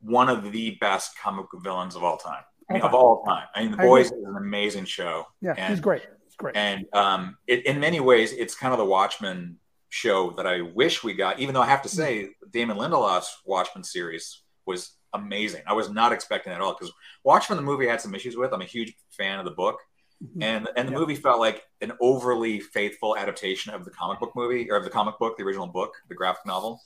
one 0.00 0.28
of 0.30 0.50
the 0.50 0.78
best 0.80 1.18
comic 1.22 1.46
villains 1.62 1.94
of 1.94 2.02
all 2.04 2.16
time. 2.16 2.42
I 2.70 2.74
mean, 2.74 2.82
Okay. 2.82 2.88
of 2.88 2.94
all 2.94 3.22
time. 3.24 3.46
I 3.54 3.62
mean, 3.62 3.72
The 3.72 3.76
I 3.78 3.80
agree. 3.80 3.88
Boys 3.88 4.06
is 4.06 4.24
an 4.24 4.36
amazing 4.36 4.86
show. 4.86 5.26
Yeah, 5.42 5.54
and, 5.58 5.70
he's 5.70 5.80
great. 5.80 6.02
He's 6.24 6.36
great. 6.36 6.56
And 6.56 6.86
um, 6.94 7.36
it, 7.46 7.66
in 7.66 7.78
many 7.80 8.00
ways, 8.00 8.32
it's 8.32 8.54
kind 8.54 8.72
of 8.72 8.78
the 8.78 8.84
Watchmen 8.86 9.58
show 9.90 10.30
that 10.32 10.46
I 10.46 10.62
wish 10.62 11.04
we 11.04 11.12
got. 11.12 11.38
Even 11.38 11.54
though 11.54 11.60
I 11.60 11.66
have 11.66 11.82
to 11.82 11.88
say, 11.90 12.30
Damon 12.50 12.78
Lindelof's 12.78 13.36
Watchmen 13.44 13.84
series 13.84 14.40
was 14.64 14.92
amazing. 15.14 15.62
I 15.66 15.72
was 15.72 15.90
not 15.90 16.12
expecting 16.12 16.50
that 16.50 16.56
at 16.56 16.62
all 16.62 16.74
because 16.74 16.92
Watchmen, 17.24 17.56
the 17.56 17.62
movie, 17.62 17.88
I 17.88 17.92
had 17.92 18.00
some 18.00 18.14
issues 18.14 18.36
with. 18.36 18.52
I'm 18.52 18.62
a 18.62 18.66
huge 18.66 18.94
fan 19.10 19.38
of 19.38 19.44
the 19.44 19.50
book, 19.52 19.78
Mhm. 20.22 20.42
and 20.42 20.68
and 20.76 20.88
the 20.88 20.92
Yeah. 20.92 20.98
movie 20.98 21.16
felt 21.16 21.40
like 21.40 21.64
an 21.80 21.92
overly 22.00 22.60
faithful 22.60 23.16
adaptation 23.16 23.74
of 23.74 23.84
the 23.84 23.90
comic 23.90 24.20
book 24.20 24.32
movie 24.36 24.70
or 24.70 24.76
of 24.76 24.84
the 24.84 24.90
comic 24.90 25.18
book, 25.18 25.36
the 25.36 25.42
original 25.44 25.66
book, 25.66 25.94
the 26.08 26.14
graphic 26.14 26.46
novel. 26.46 26.80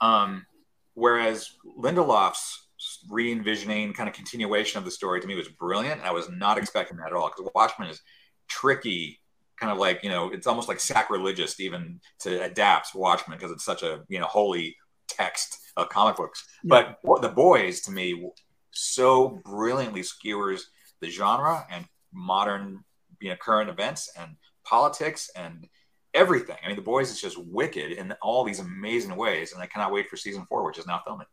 Um, 0.00 0.46
whereas 0.94 1.50
Lindelof's 1.78 2.68
re-envisioning 3.08 3.92
kind 3.94 4.08
of 4.08 4.14
continuation 4.14 4.78
of 4.78 4.84
the 4.84 4.90
story 4.90 5.20
to 5.20 5.26
me 5.26 5.34
was 5.34 5.48
brilliant. 5.48 6.02
I 6.02 6.10
was 6.12 6.28
not 6.28 6.58
expecting 6.58 6.96
that 6.98 7.06
at 7.08 7.12
all 7.14 7.28
because 7.28 7.50
Watchmen 7.54 7.88
is 7.88 8.00
tricky, 8.48 9.20
kind 9.58 9.72
of 9.72 9.78
like 9.78 10.02
you 10.02 10.10
know, 10.10 10.30
it's 10.30 10.46
almost 10.46 10.68
like 10.68 10.78
sacrilegious 10.80 11.58
even 11.60 12.00
to 12.20 12.42
adapt 12.42 12.94
Watchmen 12.94 13.38
because 13.38 13.50
it's 13.52 13.64
such 13.64 13.82
a 13.82 14.04
you 14.08 14.18
know 14.20 14.26
holy 14.26 14.76
text 15.08 15.58
of 15.76 15.88
comic 15.88 16.16
books. 16.16 16.44
But 16.64 16.98
what 17.02 17.22
the 17.22 17.28
boys 17.28 17.80
to 17.82 17.90
me 17.92 18.28
so 18.70 19.40
brilliantly 19.44 20.02
skewers 20.02 20.68
the 21.00 21.08
genre 21.08 21.66
and 21.70 21.84
modern 22.12 22.84
you 23.20 23.30
know 23.30 23.36
current 23.36 23.70
events 23.70 24.10
and 24.18 24.36
politics 24.64 25.30
and 25.36 25.66
everything. 26.14 26.56
I 26.64 26.68
mean, 26.68 26.76
the 26.76 26.82
boys 26.82 27.10
is 27.10 27.20
just 27.20 27.36
wicked 27.38 27.92
in 27.92 28.12
all 28.22 28.42
these 28.44 28.58
amazing 28.60 29.14
ways, 29.16 29.52
and 29.52 29.62
I 29.62 29.66
cannot 29.66 29.92
wait 29.92 30.08
for 30.08 30.16
season 30.16 30.44
four, 30.48 30.64
which 30.66 30.78
is 30.78 30.86
now 30.86 31.00
filming. 31.06 31.26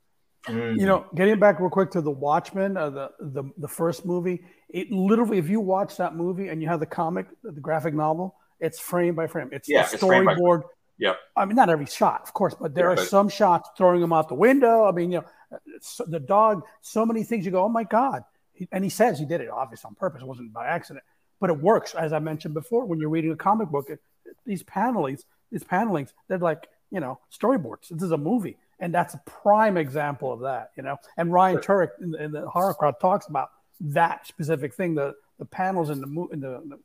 Mm. 0.48 0.78
You 0.78 0.86
know, 0.86 1.06
getting 1.16 1.40
back 1.40 1.60
real 1.62 1.70
quick 1.70 1.90
to 1.92 2.02
the 2.02 2.12
Watchmen, 2.12 2.76
uh, 2.76 2.90
the, 2.90 3.10
the 3.20 3.44
the 3.58 3.68
first 3.68 4.06
movie. 4.06 4.44
It 4.70 4.92
literally, 4.92 5.38
if 5.38 5.48
you 5.50 5.62
watch 5.62 5.96
that 5.98 6.16
movie 6.16 6.50
and 6.50 6.62
you 6.62 6.68
have 6.68 6.80
the 6.82 6.86
comic, 6.86 7.28
the 7.44 7.52
graphic 7.62 7.94
novel, 7.94 8.36
it's 8.60 8.80
frame 8.80 9.16
by 9.16 9.28
frame. 9.28 9.50
It's 9.54 9.70
Yeah, 9.70 9.86
the 9.88 9.94
it's 9.94 10.04
frame 10.06 10.26
by- 10.26 10.36
storyboard. 10.36 10.64
Yep. 11.00 11.18
I 11.36 11.46
mean, 11.46 11.56
not 11.56 11.70
every 11.70 11.86
shot, 11.88 12.22
of 12.24 12.34
course, 12.34 12.54
but 12.60 12.74
there 12.76 12.86
Yeah, 12.86 12.94
are 12.94 12.96
but- 12.98 13.08
some 13.08 13.28
shots 13.30 13.70
throwing 13.78 14.00
them 14.02 14.14
out 14.14 14.30
the 14.30 14.36
window. 14.36 14.86
I 14.86 14.92
mean, 14.92 15.12
you 15.12 15.20
know, 15.20 15.26
it's- 15.68 16.00
the 16.08 16.20
dog. 16.20 16.64
So 16.82 17.06
many 17.06 17.24
things 17.24 17.46
you 17.46 17.52
go, 17.52 17.64
oh 17.64 17.70
my 17.70 17.84
god, 17.84 18.24
He- 18.54 18.68
and 18.72 18.84
he 18.84 18.90
says 18.90 19.18
he 19.18 19.26
did 19.26 19.42
it 19.42 19.50
obviously 19.50 19.88
on 19.88 19.96
purpose. 19.96 20.22
It 20.22 20.28
wasn't 20.28 20.54
by 20.54 20.68
accident, 20.68 21.04
but 21.40 21.50
it 21.50 21.60
works. 21.60 21.96
As 21.96 22.14
I 22.14 22.20
mentioned 22.20 22.54
before, 22.54 22.86
when 22.86 23.00
you're 23.00 23.10
reading 23.10 23.32
a 23.32 23.36
comic 23.36 23.70
book, 23.70 23.90
it, 23.90 24.00
these 24.46 24.62
panelings, 24.64 25.26
these 25.52 25.64
panelings, 25.64 26.14
they're 26.28 26.38
like 26.38 26.70
you 26.92 27.00
know 27.00 27.20
storyboards. 27.32 27.88
This 27.90 28.04
is 28.04 28.12
a 28.12 28.18
movie, 28.18 28.58
and 28.80 28.94
that's 28.94 29.16
a 29.16 29.22
prime 29.26 29.78
example 29.78 30.32
of 30.32 30.42
that. 30.42 30.72
You 30.78 30.84
know, 30.84 30.98
and 31.18 31.34
Ryan 31.34 31.58
Turek 31.58 31.90
in, 32.00 32.12
the- 32.12 32.24
in 32.24 32.32
the 32.32 32.48
horror 32.48 32.76
crowd 32.76 33.00
talks 33.00 33.26
about 33.28 33.50
that 33.82 34.28
specific 34.28 34.76
thing. 34.76 34.94
The 34.94 35.16
the 35.40 35.46
panels 35.46 35.90
in 35.90 36.00
the 36.00 36.08
mo- 36.08 36.30
in 36.32 36.40
the, 36.40 36.78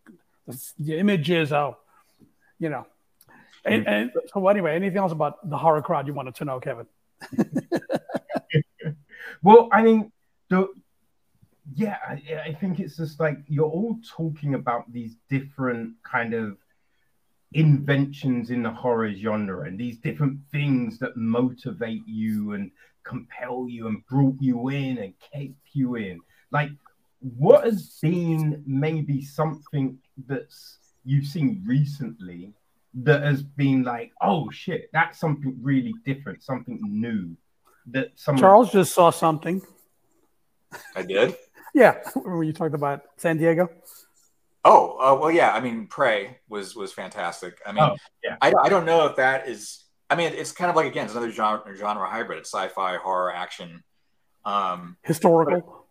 the 0.47 0.73
the 0.79 0.99
images 0.99 1.53
of 1.53 1.77
you 2.59 2.71
know. 2.71 2.87
And, 3.65 3.87
and 3.87 4.11
so 4.33 4.47
anyway, 4.49 4.75
anything 4.75 4.99
else 4.99 5.13
about 5.13 5.49
the 5.49 5.57
horror 5.57 5.83
crowd 5.83 6.07
you 6.07 6.15
wanted 6.15 6.35
to 6.37 6.45
know, 6.45 6.61
Kevin? 6.61 6.87
Well, 9.43 9.69
I 9.73 9.83
mean, 9.83 10.13
the 10.49 10.69
yeah, 11.75 11.99
I, 12.07 12.23
I 12.47 12.53
think 12.55 12.81
it's 12.81 12.97
just 12.97 13.21
like 13.21 13.39
you're 13.47 13.67
all 13.67 13.99
talking 14.17 14.55
about 14.55 14.91
these 14.93 15.17
different 15.29 15.95
kind 16.03 16.35
of 16.35 16.57
inventions 17.53 18.51
in 18.51 18.63
the 18.63 18.71
horror 18.71 19.13
genre 19.15 19.67
and 19.67 19.79
these 19.79 19.99
different 19.99 20.39
things 20.51 20.99
that 20.99 21.17
motivate 21.17 22.03
you 22.07 22.53
and 22.53 22.71
compel 23.05 23.67
you 23.69 23.87
and 23.89 24.05
brought 24.07 24.37
you 24.41 24.69
in 24.69 24.99
and 24.99 25.15
kept 25.33 25.57
you 25.73 25.97
in. 25.97 26.21
Like, 26.51 26.71
what 27.21 27.65
has 27.65 27.99
been 28.03 28.63
maybe 28.67 29.23
something 29.23 29.99
that's 30.27 30.79
you've 31.05 31.27
seen 31.27 31.63
recently 31.67 32.53
that 33.05 33.23
has 33.23 33.43
been 33.43 33.83
like, 33.83 34.13
oh 34.21 34.51
shit, 34.51 34.91
that's 34.93 35.19
something 35.19 35.57
really 35.63 35.95
different, 36.05 36.43
something 36.43 36.79
new 36.83 37.37
that 37.91 38.13
someone 38.17 38.41
Charles 38.41 38.73
just 38.73 38.95
saw 38.95 39.11
something. 39.11 39.63
I 40.95 41.03
did. 41.03 41.37
Yeah, 41.75 41.99
when 42.15 42.47
you 42.47 42.53
talked 42.53 42.75
about 42.75 43.03
San 43.17 43.39
Diego. 43.39 43.69
Oh, 44.65 44.97
uh, 44.99 45.19
well, 45.19 45.31
yeah. 45.31 45.53
I 45.53 45.61
mean, 45.61 45.87
Prey 45.87 46.39
was 46.49 46.75
was 46.75 46.93
fantastic. 46.93 47.59
I 47.65 47.73
mean, 47.73 47.85
Oh, 47.85 47.97
yeah. 48.23 48.37
I, 48.43 48.53
I 48.65 48.69
don't 48.69 48.85
know 48.85 49.07
if 49.07 49.17
that 49.17 49.49
is. 49.49 49.85
I 50.11 50.17
mean, 50.17 50.33
it's 50.33 50.53
kind 50.53 50.69
of 50.71 50.77
like 50.77 50.87
again, 50.87 51.05
it's 51.05 51.15
another 51.15 51.31
genre, 51.31 51.75
genre 51.77 52.09
hybrid. 52.09 52.41
It's 52.41 52.51
sci-fi, 52.53 52.97
horror, 52.97 53.33
action. 53.33 53.83
Um, 54.45 54.97
Historical. 55.03 55.87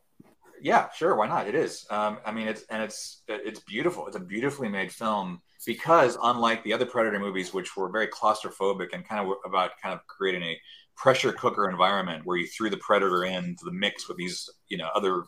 yeah, 0.61 0.89
sure, 0.95 1.15
why 1.15 1.27
not? 1.27 1.47
It 1.47 1.55
is. 1.55 1.85
Um, 1.89 2.17
I 2.25 2.31
mean, 2.31 2.47
it's 2.47 2.63
and 2.69 2.83
it's 2.83 3.21
it's 3.27 3.61
beautiful. 3.61 4.07
It's 4.07 4.15
a 4.17 4.19
beautifully 4.21 4.67
made 4.69 4.91
film 4.91 5.41
because 5.65 6.17
unlike 6.23 6.63
the 6.63 6.73
other 6.73 6.85
Predator 6.85 7.19
movies, 7.19 7.53
which 7.53 7.75
were 7.75 7.89
very 7.89 8.07
claustrophobic 8.07 8.89
and 8.93 9.07
kind 9.07 9.25
of 9.25 9.33
about 9.45 9.71
kind 9.81 9.93
of 9.93 10.05
creating 10.07 10.43
a 10.43 10.59
pressure 10.95 11.31
cooker 11.31 11.69
environment 11.69 12.25
where 12.25 12.37
you 12.37 12.47
threw 12.47 12.69
the 12.69 12.77
Predator 12.77 13.23
into 13.25 13.65
the 13.65 13.71
mix 13.71 14.07
with 14.07 14.17
these, 14.17 14.49
you 14.69 14.77
know, 14.77 14.89
other 14.95 15.23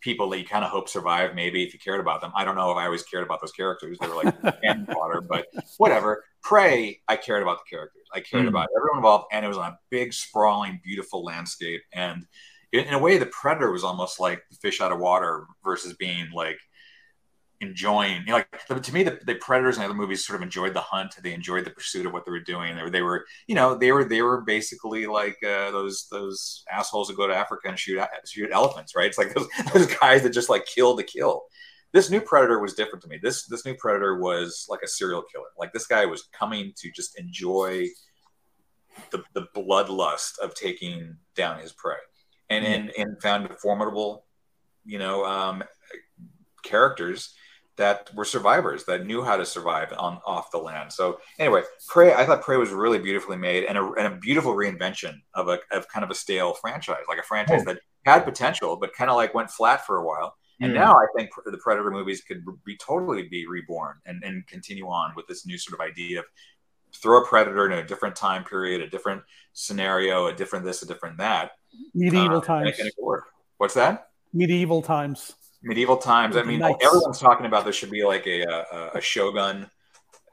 people 0.00 0.30
that 0.30 0.38
you 0.38 0.44
kind 0.44 0.64
of 0.64 0.70
hope 0.70 0.88
survive 0.88 1.34
maybe 1.34 1.64
if 1.64 1.72
you 1.72 1.78
cared 1.80 1.98
about 1.98 2.20
them. 2.20 2.30
I 2.36 2.44
don't 2.44 2.54
know 2.54 2.70
if 2.70 2.76
I 2.76 2.84
always 2.84 3.02
cared 3.02 3.24
about 3.24 3.40
those 3.40 3.50
characters. 3.50 3.98
They 4.00 4.06
were 4.06 4.14
like 4.14 4.40
cannon 4.62 4.86
fodder, 4.86 5.20
but 5.20 5.46
whatever. 5.78 6.24
Prey, 6.42 7.00
I 7.08 7.16
cared 7.16 7.42
about 7.42 7.58
the 7.58 7.68
characters. 7.76 8.06
I 8.14 8.20
cared 8.20 8.44
Mm. 8.46 8.50
about 8.50 8.68
everyone 8.76 8.98
involved, 8.98 9.26
and 9.32 9.44
it 9.44 9.48
was 9.48 9.58
on 9.58 9.72
a 9.72 9.78
big, 9.90 10.12
sprawling, 10.14 10.80
beautiful 10.84 11.24
landscape. 11.24 11.82
And 11.92 12.26
in, 12.72 12.84
in 12.84 12.94
a 12.94 12.98
way, 12.98 13.18
the 13.18 13.26
Predator 13.26 13.72
was 13.72 13.82
almost 13.82 14.20
like 14.20 14.40
the 14.50 14.56
fish 14.56 14.80
out 14.80 14.92
of 14.92 15.00
water 15.00 15.46
versus 15.64 15.94
being 15.94 16.30
like 16.32 16.58
enjoying. 17.60 18.22
You 18.26 18.26
know, 18.26 18.34
like 18.34 18.82
to 18.82 18.94
me, 18.94 19.02
the, 19.02 19.18
the 19.24 19.34
Predators 19.36 19.76
and 19.76 19.84
other 19.84 19.94
movies 19.94 20.24
sort 20.24 20.36
of 20.36 20.42
enjoyed 20.42 20.74
the 20.74 20.80
hunt. 20.80 21.14
They 21.22 21.32
enjoyed 21.32 21.64
the 21.64 21.70
pursuit 21.70 22.06
of 22.06 22.12
what 22.12 22.24
they 22.24 22.30
were 22.30 22.40
doing. 22.40 22.76
They 22.76 22.82
were, 22.82 22.90
they 22.90 23.02
were, 23.02 23.26
you 23.46 23.54
know, 23.54 23.74
they 23.76 23.92
were 23.92 24.04
they 24.04 24.22
were 24.22 24.42
basically 24.42 25.06
like 25.06 25.36
uh, 25.44 25.70
those 25.70 26.06
those 26.10 26.64
assholes 26.70 27.08
that 27.08 27.16
go 27.16 27.26
to 27.26 27.34
Africa 27.34 27.68
and 27.68 27.78
shoot 27.78 28.00
shoot 28.26 28.50
elephants, 28.52 28.94
right? 28.94 29.06
It's 29.06 29.18
like 29.18 29.34
those, 29.34 29.48
those 29.72 29.86
guys 29.86 30.22
that 30.22 30.30
just 30.30 30.50
like 30.50 30.66
kill 30.66 30.96
to 30.96 31.02
kill. 31.02 31.42
This 31.92 32.10
new 32.10 32.20
Predator 32.20 32.60
was 32.60 32.74
different 32.74 33.02
to 33.02 33.08
me. 33.08 33.18
This 33.22 33.46
this 33.46 33.64
new 33.64 33.74
Predator 33.74 34.18
was 34.18 34.66
like 34.68 34.80
a 34.84 34.88
serial 34.88 35.22
killer. 35.22 35.48
Like 35.58 35.72
this 35.72 35.86
guy 35.86 36.06
was 36.06 36.28
coming 36.38 36.72
to 36.76 36.90
just 36.90 37.18
enjoy 37.18 37.88
the, 39.10 39.22
the 39.32 39.46
bloodlust 39.56 40.38
of 40.40 40.54
taking 40.54 41.16
down 41.34 41.60
his 41.60 41.72
prey, 41.72 41.96
and 42.50 42.64
and, 42.64 42.92
and 42.98 43.20
found 43.22 43.48
formidable, 43.58 44.26
you 44.84 44.98
know, 44.98 45.24
um, 45.24 45.64
characters 46.62 47.34
that 47.78 48.10
were 48.14 48.24
survivors 48.24 48.84
that 48.84 49.06
knew 49.06 49.22
how 49.22 49.36
to 49.36 49.46
survive 49.46 49.92
on 49.96 50.20
off 50.26 50.50
the 50.50 50.58
land. 50.58 50.92
So 50.92 51.18
anyway, 51.38 51.62
Prey, 51.88 52.12
I 52.12 52.26
thought 52.26 52.42
Prey 52.42 52.56
was 52.58 52.70
really 52.70 52.98
beautifully 52.98 53.36
made 53.36 53.64
and 53.64 53.78
a, 53.78 53.84
and 53.92 54.06
a 54.12 54.16
beautiful 54.16 54.54
reinvention 54.54 55.14
of 55.34 55.48
a 55.48 55.58
of 55.72 55.88
kind 55.88 56.04
of 56.04 56.10
a 56.10 56.14
stale 56.14 56.54
franchise, 56.54 57.04
like 57.08 57.18
a 57.18 57.22
franchise 57.22 57.62
Oh. 57.62 57.72
that 57.72 57.80
had 58.04 58.24
potential 58.24 58.76
but 58.76 58.92
kind 58.92 59.10
of 59.10 59.16
like 59.16 59.32
went 59.34 59.50
flat 59.50 59.86
for 59.86 59.96
a 59.98 60.04
while. 60.04 60.36
And 60.60 60.72
Mm. 60.72 60.74
now 60.74 60.92
I 60.92 61.06
think 61.16 61.30
the 61.46 61.56
Predator 61.58 61.90
movies 61.90 62.20
could 62.22 62.44
be 62.64 62.76
totally 62.76 63.28
be 63.28 63.46
reborn 63.46 63.96
and, 64.06 64.22
and 64.24 64.46
continue 64.48 64.86
on 64.88 65.12
with 65.16 65.26
this 65.28 65.46
new 65.46 65.56
sort 65.56 65.80
of 65.80 65.86
idea 65.86 66.18
of 66.20 66.24
throw 66.96 67.22
a 67.22 67.26
Predator 67.26 67.66
in 67.70 67.78
a 67.78 67.86
different 67.86 68.16
time 68.16 68.42
period, 68.44 68.80
a 68.80 68.88
different 68.88 69.22
scenario, 69.52 70.26
a 70.26 70.32
different 70.32 70.64
this, 70.64 70.82
a 70.82 70.86
different 70.86 71.16
that. 71.18 71.52
Medieval 71.94 72.38
Uh, 72.38 72.40
times. 72.40 72.76
and 72.78 72.88
it 72.88 72.96
can 72.96 73.04
work. 73.04 73.24
What's 73.58 73.74
that? 73.74 74.08
Medieval 74.32 74.82
times. 74.82 75.34
Medieval 75.62 75.96
times. 75.96 76.36
I 76.36 76.42
mean, 76.42 76.60
knights. 76.60 76.84
everyone's 76.84 77.18
talking 77.18 77.46
about 77.46 77.64
this 77.64 77.74
should 77.76 77.90
be 77.90 78.04
like 78.04 78.26
a 78.26 78.42
a, 78.42 78.90
a 78.98 79.00
shogun, 79.00 79.68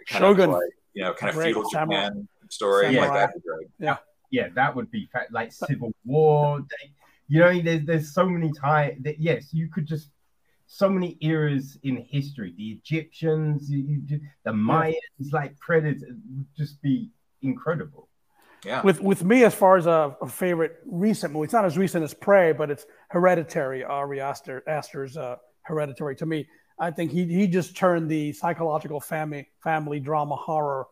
kind 0.07 0.21
Shogun. 0.23 0.49
of 0.49 0.55
like, 0.55 0.63
you 0.93 1.03
know, 1.03 1.13
kind 1.13 1.29
of 1.29 1.35
Great. 1.35 1.53
feudal 1.53 1.69
Samurai. 1.69 2.05
Japan 2.07 2.27
story. 2.49 2.85
Samurai. 2.85 3.07
Like 3.07 3.13
that 3.13 3.33
would 3.33 3.43
be 3.43 3.49
great. 3.87 3.97
yeah, 4.31 4.47
that 4.55 4.75
would 4.75 4.91
be 4.91 5.09
fa- 5.11 5.27
like 5.31 5.51
Civil 5.51 5.93
War. 6.05 6.59
they- 6.61 6.91
You 7.27 7.39
know, 7.39 7.59
there's 7.61 7.85
there's 7.85 8.13
so 8.13 8.27
many 8.29 8.51
times 8.53 9.01
that 9.03 9.19
yes, 9.19 9.51
you 9.51 9.67
could 9.69 9.87
just 9.87 10.09
so 10.67 10.89
many 10.89 11.17
eras 11.21 11.77
in 11.83 11.95
history. 11.97 12.53
The 12.57 12.69
Egyptians, 12.71 13.69
you, 13.69 13.79
you, 14.07 14.19
the 14.43 14.51
Mayans, 14.51 15.31
like 15.31 15.57
Predator, 15.59 16.07
would 16.35 16.47
just 16.57 16.81
be 16.81 17.09
incredible. 17.41 18.09
Yeah. 18.65 18.81
With 18.81 18.99
with 19.01 19.23
me, 19.23 19.43
as 19.43 19.53
far 19.53 19.77
as 19.77 19.85
a, 19.85 20.15
a 20.21 20.27
favorite 20.27 20.79
recent 20.85 21.33
movie, 21.33 21.45
it's 21.45 21.53
not 21.53 21.65
as 21.65 21.77
recent 21.77 22.03
as 22.03 22.13
Prey, 22.13 22.51
but 22.51 22.71
it's 22.71 22.85
Hereditary. 23.09 23.83
Ari 23.83 24.19
Aster 24.19 24.63
Aster's 24.67 25.17
uh, 25.17 25.35
Hereditary. 25.61 26.15
To 26.15 26.25
me, 26.25 26.47
I 26.79 26.91
think 26.91 27.11
he 27.11 27.25
he 27.25 27.47
just 27.47 27.77
turned 27.77 28.09
the 28.09 28.33
psychological 28.33 28.99
family 28.99 29.47
family 29.63 29.99
drama 29.99 30.35
horror 30.35 30.87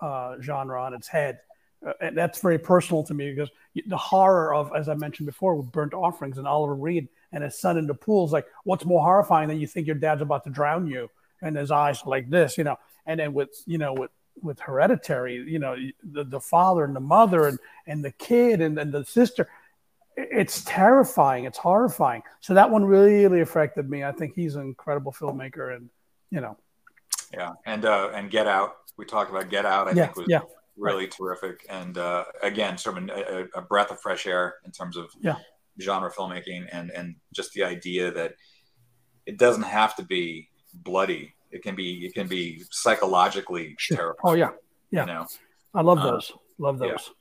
uh, 0.00 0.36
genre 0.40 0.80
on 0.82 0.94
its 0.94 1.08
head. 1.08 1.40
Uh, 1.86 1.92
and 2.00 2.16
that's 2.16 2.40
very 2.40 2.58
personal 2.58 3.02
to 3.04 3.12
me 3.12 3.30
because 3.30 3.50
the 3.86 3.96
horror 3.96 4.54
of, 4.54 4.72
as 4.74 4.88
I 4.88 4.94
mentioned 4.94 5.26
before, 5.26 5.54
with 5.54 5.70
burnt 5.70 5.92
offerings 5.92 6.38
and 6.38 6.46
Oliver 6.46 6.74
Reed 6.74 7.08
and 7.32 7.44
his 7.44 7.58
son 7.58 7.76
in 7.76 7.86
the 7.86 7.94
pool 7.94 8.24
is 8.24 8.32
like, 8.32 8.46
what's 8.64 8.84
more 8.84 9.02
horrifying 9.02 9.48
than 9.48 9.60
you 9.60 9.66
think 9.66 9.86
your 9.86 9.96
dad's 9.96 10.22
about 10.22 10.44
to 10.44 10.50
drown 10.50 10.86
you 10.86 11.10
and 11.42 11.56
his 11.56 11.70
eyes 11.70 12.00
like 12.06 12.30
this, 12.30 12.56
you 12.56 12.64
know? 12.64 12.76
And 13.04 13.20
then 13.20 13.34
with, 13.34 13.50
you 13.66 13.76
know, 13.78 13.92
with, 13.92 14.10
with 14.42 14.60
hereditary, 14.60 15.36
you 15.36 15.58
know, 15.58 15.76
the, 16.02 16.24
the 16.24 16.40
father 16.40 16.84
and 16.84 16.94
the 16.94 17.00
mother 17.00 17.46
and, 17.46 17.58
and 17.86 18.04
the 18.04 18.12
kid 18.12 18.60
and, 18.60 18.78
and 18.78 18.92
the 18.92 19.04
sister, 19.04 19.48
it's 20.16 20.64
terrifying. 20.64 21.44
It's 21.44 21.58
horrifying. 21.58 22.22
So 22.40 22.54
that 22.54 22.70
one 22.70 22.84
really 22.84 23.40
affected 23.40 23.88
me. 23.88 24.02
I 24.02 24.12
think 24.12 24.34
he's 24.34 24.56
an 24.56 24.62
incredible 24.62 25.12
filmmaker, 25.12 25.76
and 25.76 25.90
you 26.30 26.40
know. 26.40 26.56
Yeah, 27.32 27.52
and 27.66 27.84
uh, 27.84 28.10
and 28.14 28.30
Get 28.30 28.46
Out. 28.46 28.76
We 28.96 29.04
talked 29.04 29.30
about 29.30 29.50
Get 29.50 29.66
Out. 29.66 29.88
I 29.88 29.92
yeah, 29.92 30.06
think 30.06 30.16
was 30.16 30.26
yeah. 30.28 30.40
really 30.76 31.04
right. 31.04 31.10
terrific, 31.10 31.66
and 31.68 31.98
uh, 31.98 32.24
again, 32.42 32.78
sort 32.78 32.98
of 32.98 33.08
a, 33.10 33.46
a, 33.54 33.62
breath 33.62 33.90
of 33.90 34.00
fresh 34.00 34.26
air 34.26 34.54
in 34.64 34.70
terms 34.70 34.96
of 34.96 35.10
yeah. 35.20 35.36
genre 35.80 36.10
filmmaking, 36.10 36.66
and 36.72 36.90
and 36.90 37.16
just 37.34 37.52
the 37.52 37.64
idea 37.64 38.10
that 38.12 38.34
it 39.26 39.38
doesn't 39.38 39.64
have 39.64 39.96
to 39.96 40.02
be 40.02 40.48
bloody. 40.72 41.34
It 41.56 41.62
can 41.62 41.74
be 41.74 42.06
it 42.06 42.14
can 42.14 42.28
be 42.28 42.62
psychologically 42.70 43.74
sure. 43.78 43.96
terrible. 43.96 44.20
Oh 44.24 44.34
yeah, 44.34 44.50
yeah. 44.90 45.00
You 45.00 45.06
know, 45.06 45.26
I 45.74 45.82
love 45.82 46.02
those. 46.02 46.30
Um, 46.30 46.38
love 46.58 46.78
those. 46.78 46.90
Yeah 46.90 47.12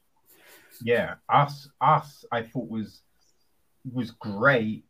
yeah, 0.81 1.15
us 1.29 1.69
us 1.81 2.25
I 2.31 2.41
thought 2.41 2.69
was 2.69 3.01
was 3.91 4.11
great, 4.11 4.85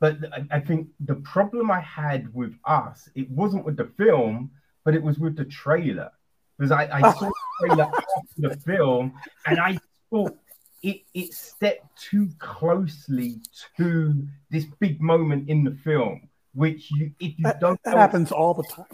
but 0.00 0.16
I, 0.32 0.56
I 0.56 0.60
think 0.60 0.88
the 1.00 1.16
problem 1.16 1.70
I 1.70 1.80
had 1.80 2.32
with 2.34 2.54
us 2.64 3.08
it 3.14 3.30
wasn't 3.30 3.64
with 3.64 3.76
the 3.76 3.90
film, 3.96 4.50
but 4.84 4.94
it 4.94 5.02
was 5.02 5.18
with 5.18 5.36
the 5.36 5.44
trailer 5.44 6.10
because 6.56 6.72
I, 6.72 6.88
I 6.92 7.12
saw 7.12 7.28
the 7.28 7.32
trailer 7.60 7.84
after 8.16 8.48
the 8.48 8.56
film 8.64 9.14
and 9.46 9.60
I 9.60 9.78
thought 10.10 10.36
it 10.82 11.02
it 11.14 11.34
stepped 11.34 12.00
too 12.00 12.28
closely 12.38 13.40
to 13.76 14.26
this 14.50 14.64
big 14.80 15.00
moment 15.00 15.48
in 15.48 15.64
the 15.64 15.76
film, 15.84 16.27
which 16.54 16.90
you 16.90 17.12
if 17.20 17.38
you 17.38 17.52
don't 17.60 17.80
that 17.84 17.96
happens 17.96 18.32
all 18.32 18.54
the 18.54 18.64
time. 18.64 18.86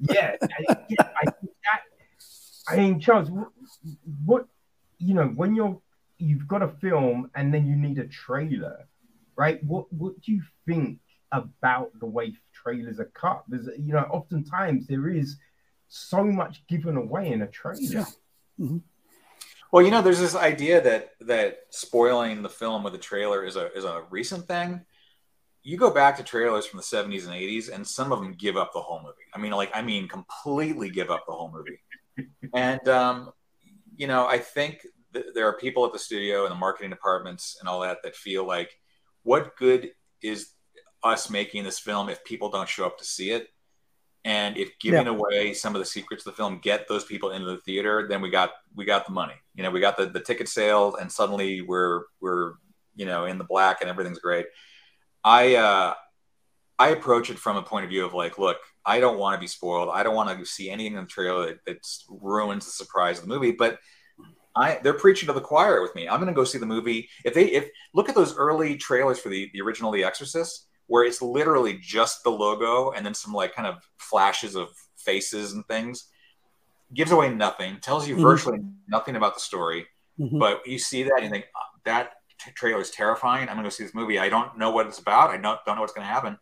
yeah, 0.00 0.36
I, 0.42 0.76
yeah, 0.88 1.08
I 1.16 1.24
that. 1.24 1.82
I 2.68 2.76
mean, 2.76 3.00
Charles, 3.00 3.30
what, 3.30 3.48
what 4.24 4.46
you 4.98 5.14
know, 5.14 5.26
when 5.28 5.54
you're 5.54 5.80
you've 6.18 6.46
got 6.46 6.62
a 6.62 6.68
film 6.68 7.30
and 7.34 7.52
then 7.52 7.66
you 7.66 7.76
need 7.76 7.98
a 7.98 8.06
trailer, 8.06 8.86
right? 9.36 9.62
What 9.64 9.92
what 9.92 10.20
do 10.20 10.32
you 10.32 10.42
think 10.66 11.00
about 11.32 11.90
the 11.98 12.06
way 12.06 12.34
trailers 12.52 13.00
are 13.00 13.10
cut? 13.14 13.44
There's 13.48 13.68
you 13.78 13.92
know, 13.92 14.06
oftentimes 14.10 14.86
there 14.86 15.08
is 15.08 15.36
so 15.88 16.24
much 16.24 16.66
given 16.68 16.96
away 16.96 17.32
in 17.32 17.42
a 17.42 17.48
trailer. 17.48 17.80
Yeah. 17.80 18.04
Mm-hmm. 18.60 18.78
Well, 19.72 19.82
you 19.82 19.90
know, 19.90 20.02
there's 20.02 20.20
this 20.20 20.36
idea 20.36 20.80
that 20.82 21.12
that 21.22 21.60
spoiling 21.70 22.42
the 22.42 22.48
film 22.48 22.84
with 22.84 22.94
a 22.94 22.98
trailer 22.98 23.44
is 23.44 23.56
a 23.56 23.72
is 23.72 23.84
a 23.84 24.04
recent 24.10 24.46
thing. 24.46 24.82
You 25.62 25.76
go 25.76 25.90
back 25.90 26.16
to 26.16 26.24
trailers 26.24 26.66
from 26.66 26.78
the 26.78 26.82
70s 26.82 27.24
and 27.24 27.32
80s, 27.32 27.72
and 27.72 27.86
some 27.86 28.12
of 28.12 28.18
them 28.18 28.32
give 28.32 28.56
up 28.56 28.72
the 28.72 28.80
whole 28.80 29.00
movie. 29.00 29.14
I 29.32 29.38
mean, 29.38 29.52
like, 29.52 29.70
I 29.74 29.82
mean, 29.82 30.08
completely 30.08 30.90
give 30.90 31.10
up 31.10 31.24
the 31.26 31.32
whole 31.32 31.52
movie. 31.52 31.80
and 32.54 32.86
um, 32.88 33.30
you 33.96 34.06
know, 34.06 34.26
I 34.26 34.38
think 34.38 34.86
th- 35.12 35.26
there 35.34 35.46
are 35.46 35.56
people 35.56 35.86
at 35.86 35.92
the 35.92 35.98
studio 35.98 36.42
and 36.42 36.50
the 36.50 36.56
marketing 36.56 36.90
departments 36.90 37.56
and 37.60 37.68
all 37.68 37.80
that 37.80 37.98
that 38.02 38.16
feel 38.16 38.46
like, 38.46 38.70
what 39.22 39.56
good 39.56 39.92
is 40.20 40.50
us 41.04 41.30
making 41.30 41.64
this 41.64 41.78
film 41.78 42.08
if 42.08 42.24
people 42.24 42.48
don't 42.48 42.68
show 42.68 42.86
up 42.86 42.98
to 42.98 43.04
see 43.04 43.30
it? 43.30 43.48
And 44.24 44.56
if 44.56 44.78
giving 44.78 45.06
yeah. 45.06 45.12
away 45.12 45.52
some 45.52 45.74
of 45.74 45.80
the 45.80 45.86
secrets 45.86 46.24
of 46.24 46.32
the 46.32 46.36
film 46.36 46.60
get 46.62 46.86
those 46.86 47.04
people 47.04 47.30
into 47.30 47.46
the 47.46 47.56
theater, 47.58 48.06
then 48.08 48.20
we 48.20 48.30
got 48.30 48.50
we 48.74 48.84
got 48.84 49.06
the 49.06 49.12
money. 49.12 49.34
You 49.54 49.64
know, 49.64 49.70
we 49.70 49.80
got 49.80 49.96
the, 49.96 50.06
the 50.06 50.20
ticket 50.20 50.48
sales, 50.48 50.94
and 51.00 51.10
suddenly 51.10 51.60
we're 51.60 52.04
we're 52.20 52.54
you 52.94 53.04
know 53.04 53.24
in 53.24 53.38
the 53.38 53.44
black 53.44 53.80
and 53.80 53.90
everything's 53.90 54.20
great. 54.20 54.46
I 55.24 55.54
uh, 55.54 55.94
I 56.78 56.88
approach 56.88 57.30
it 57.30 57.38
from 57.38 57.56
a 57.56 57.62
point 57.62 57.84
of 57.84 57.90
view 57.90 58.04
of 58.04 58.14
like, 58.14 58.38
look, 58.38 58.58
I 58.84 59.00
don't 59.00 59.18
want 59.18 59.36
to 59.36 59.40
be 59.40 59.46
spoiled. 59.46 59.90
I 59.92 60.02
don't 60.02 60.14
want 60.14 60.36
to 60.36 60.44
see 60.44 60.70
anything 60.70 60.94
in 60.94 61.04
the 61.04 61.06
trailer 61.06 61.46
that, 61.46 61.64
that 61.66 61.78
ruins 62.08 62.64
the 62.64 62.72
surprise 62.72 63.18
of 63.18 63.24
the 63.24 63.32
movie. 63.32 63.52
But 63.52 63.78
I 64.56 64.80
they're 64.82 64.94
preaching 64.94 65.28
to 65.28 65.32
the 65.32 65.40
choir 65.40 65.80
with 65.80 65.94
me. 65.94 66.08
I'm 66.08 66.18
going 66.18 66.32
to 66.32 66.34
go 66.34 66.44
see 66.44 66.58
the 66.58 66.66
movie. 66.66 67.08
If 67.24 67.34
they 67.34 67.46
if 67.46 67.68
look 67.94 68.08
at 68.08 68.14
those 68.14 68.36
early 68.36 68.76
trailers 68.76 69.18
for 69.18 69.28
the 69.28 69.50
the 69.52 69.60
original 69.60 69.92
The 69.92 70.04
Exorcist, 70.04 70.66
where 70.86 71.04
it's 71.04 71.22
literally 71.22 71.78
just 71.80 72.24
the 72.24 72.30
logo 72.30 72.90
and 72.90 73.04
then 73.06 73.14
some 73.14 73.32
like 73.32 73.54
kind 73.54 73.68
of 73.68 73.76
flashes 73.98 74.56
of 74.56 74.70
faces 74.96 75.52
and 75.52 75.66
things, 75.66 76.06
gives 76.92 77.12
away 77.12 77.32
nothing, 77.32 77.78
tells 77.80 78.06
you 78.06 78.14
mm-hmm. 78.14 78.24
virtually 78.24 78.58
nothing 78.88 79.16
about 79.16 79.34
the 79.34 79.40
story. 79.40 79.86
Mm-hmm. 80.18 80.38
But 80.38 80.66
you 80.66 80.78
see 80.78 81.04
that 81.04 81.14
and 81.16 81.24
you 81.24 81.30
think 81.30 81.46
oh, 81.56 81.78
that 81.84 82.12
trailer 82.54 82.80
is 82.80 82.90
terrifying. 82.90 83.48
I'm 83.48 83.56
going 83.56 83.58
to 83.58 83.64
go 83.64 83.70
see 83.70 83.84
this 83.84 83.94
movie. 83.94 84.18
I 84.18 84.28
don't 84.28 84.58
know 84.58 84.70
what 84.70 84.86
it's 84.86 84.98
about. 84.98 85.30
I 85.30 85.36
don't 85.36 85.58
don't 85.66 85.76
know 85.76 85.82
what's 85.82 85.92
going 85.92 86.06
to 86.06 86.12
happen. 86.12 86.38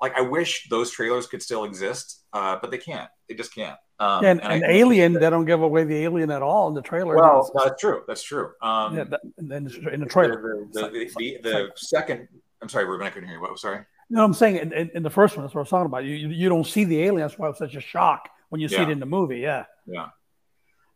Like 0.00 0.14
I 0.16 0.22
wish 0.22 0.68
those 0.68 0.90
trailers 0.90 1.26
could 1.26 1.42
still 1.42 1.64
exist, 1.64 2.24
uh, 2.32 2.58
but 2.60 2.70
they 2.70 2.78
can't. 2.78 3.08
They 3.28 3.34
just 3.34 3.54
can't. 3.54 3.78
Um, 4.00 4.24
yeah, 4.24 4.30
and, 4.32 4.42
and, 4.42 4.64
and 4.64 4.64
Alien, 4.64 5.12
they 5.12 5.30
don't 5.30 5.44
give 5.44 5.62
away 5.62 5.84
the 5.84 5.96
alien 6.02 6.30
at 6.30 6.42
all 6.42 6.66
in 6.68 6.74
the 6.74 6.82
trailer. 6.82 7.16
Well, 7.16 7.48
that's 7.54 7.80
true. 7.80 8.02
That's 8.08 8.22
true. 8.22 8.50
Um, 8.60 8.96
yeah, 8.96 9.04
that, 9.04 9.20
then 9.38 9.70
in 9.92 10.00
the 10.00 10.06
trailer, 10.06 10.66
the, 10.72 10.80
the, 10.80 11.10
the, 11.16 11.38
the 11.42 11.70
second. 11.76 12.28
I'm 12.60 12.68
sorry, 12.68 12.86
Ruben. 12.86 13.06
I 13.06 13.10
couldn't 13.10 13.28
hear 13.28 13.38
you. 13.38 13.42
What? 13.42 13.58
Sorry. 13.58 13.84
No, 14.10 14.24
I'm 14.24 14.34
saying 14.34 14.56
in, 14.56 14.72
in, 14.72 14.90
in, 14.94 15.02
the 15.02 15.10
first 15.10 15.36
one. 15.36 15.44
That's 15.44 15.54
what 15.54 15.60
I 15.60 15.62
was 15.62 15.70
talking 15.70 15.86
about. 15.86 16.04
You, 16.04 16.14
you, 16.14 16.48
don't 16.48 16.66
see 16.66 16.84
the 16.84 17.02
alien. 17.02 17.26
That's 17.26 17.38
why 17.38 17.46
it 17.46 17.50
was 17.50 17.58
such 17.58 17.74
a 17.74 17.80
shock 17.80 18.28
when 18.48 18.60
you 18.60 18.68
see 18.68 18.76
it 18.76 18.90
in 18.90 19.00
the 19.00 19.06
movie. 19.06 19.38
Yeah. 19.38 19.64
Yeah. 19.86 20.08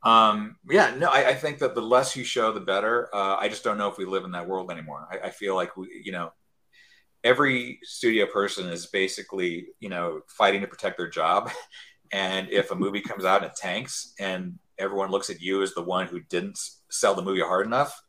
Um, 0.09 0.56
yeah. 0.70 0.94
No, 0.97 1.09
I, 1.09 1.28
I, 1.28 1.35
think 1.35 1.59
that 1.59 1.74
the 1.74 1.82
less 1.82 2.16
you 2.16 2.24
show, 2.24 2.52
the 2.52 2.60
better. 2.60 3.14
Uh, 3.14 3.36
I 3.36 3.48
just 3.48 3.64
don't 3.64 3.78
know 3.78 3.89
if 3.89 3.98
we 3.98 4.05
live 4.05 4.24
in 4.24 4.30
that 4.32 4.48
world 4.48 4.70
anymore. 4.70 5.06
I, 5.10 5.26
I 5.26 5.30
feel 5.30 5.55
like 5.55 5.76
we, 5.76 6.02
you 6.05 6.12
know, 6.12 6.32
every 7.24 7.80
studio 7.82 8.26
person 8.26 8.68
is 8.68 8.86
basically, 8.86 9.66
you 9.80 9.89
know, 9.89 10.20
fighting 10.28 10.60
to 10.62 10.66
protect 10.66 10.97
their 10.98 11.10
job. 11.10 11.51
And 12.10 12.48
if 12.51 12.70
a 12.70 12.74
movie 12.74 13.02
comes 13.02 13.26
out 13.26 13.43
and 13.43 13.51
it 13.51 13.56
tanks 13.56 14.14
and 14.18 14.59
everyone 14.78 15.10
looks 15.10 15.28
at 15.28 15.43
you 15.43 15.62
as 15.62 15.74
the 15.74 15.82
one 15.82 16.06
who 16.06 16.20
didn't 16.20 16.59
sell 16.90 17.14
the 17.14 17.20
movie 17.20 17.43
hard 17.43 17.66
enough, 17.66 18.01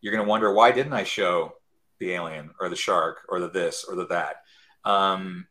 you're 0.00 0.12
going 0.12 0.24
to 0.24 0.28
wonder, 0.28 0.52
why 0.52 0.72
didn't 0.72 0.94
I 0.94 1.04
show 1.04 1.52
the 2.00 2.12
alien 2.12 2.50
or 2.60 2.68
the 2.68 2.74
shark 2.74 3.18
or 3.28 3.38
the 3.38 3.48
this 3.48 3.84
or 3.84 3.94
the 3.94 4.06
that? 4.06 4.36
Um, 4.84 5.46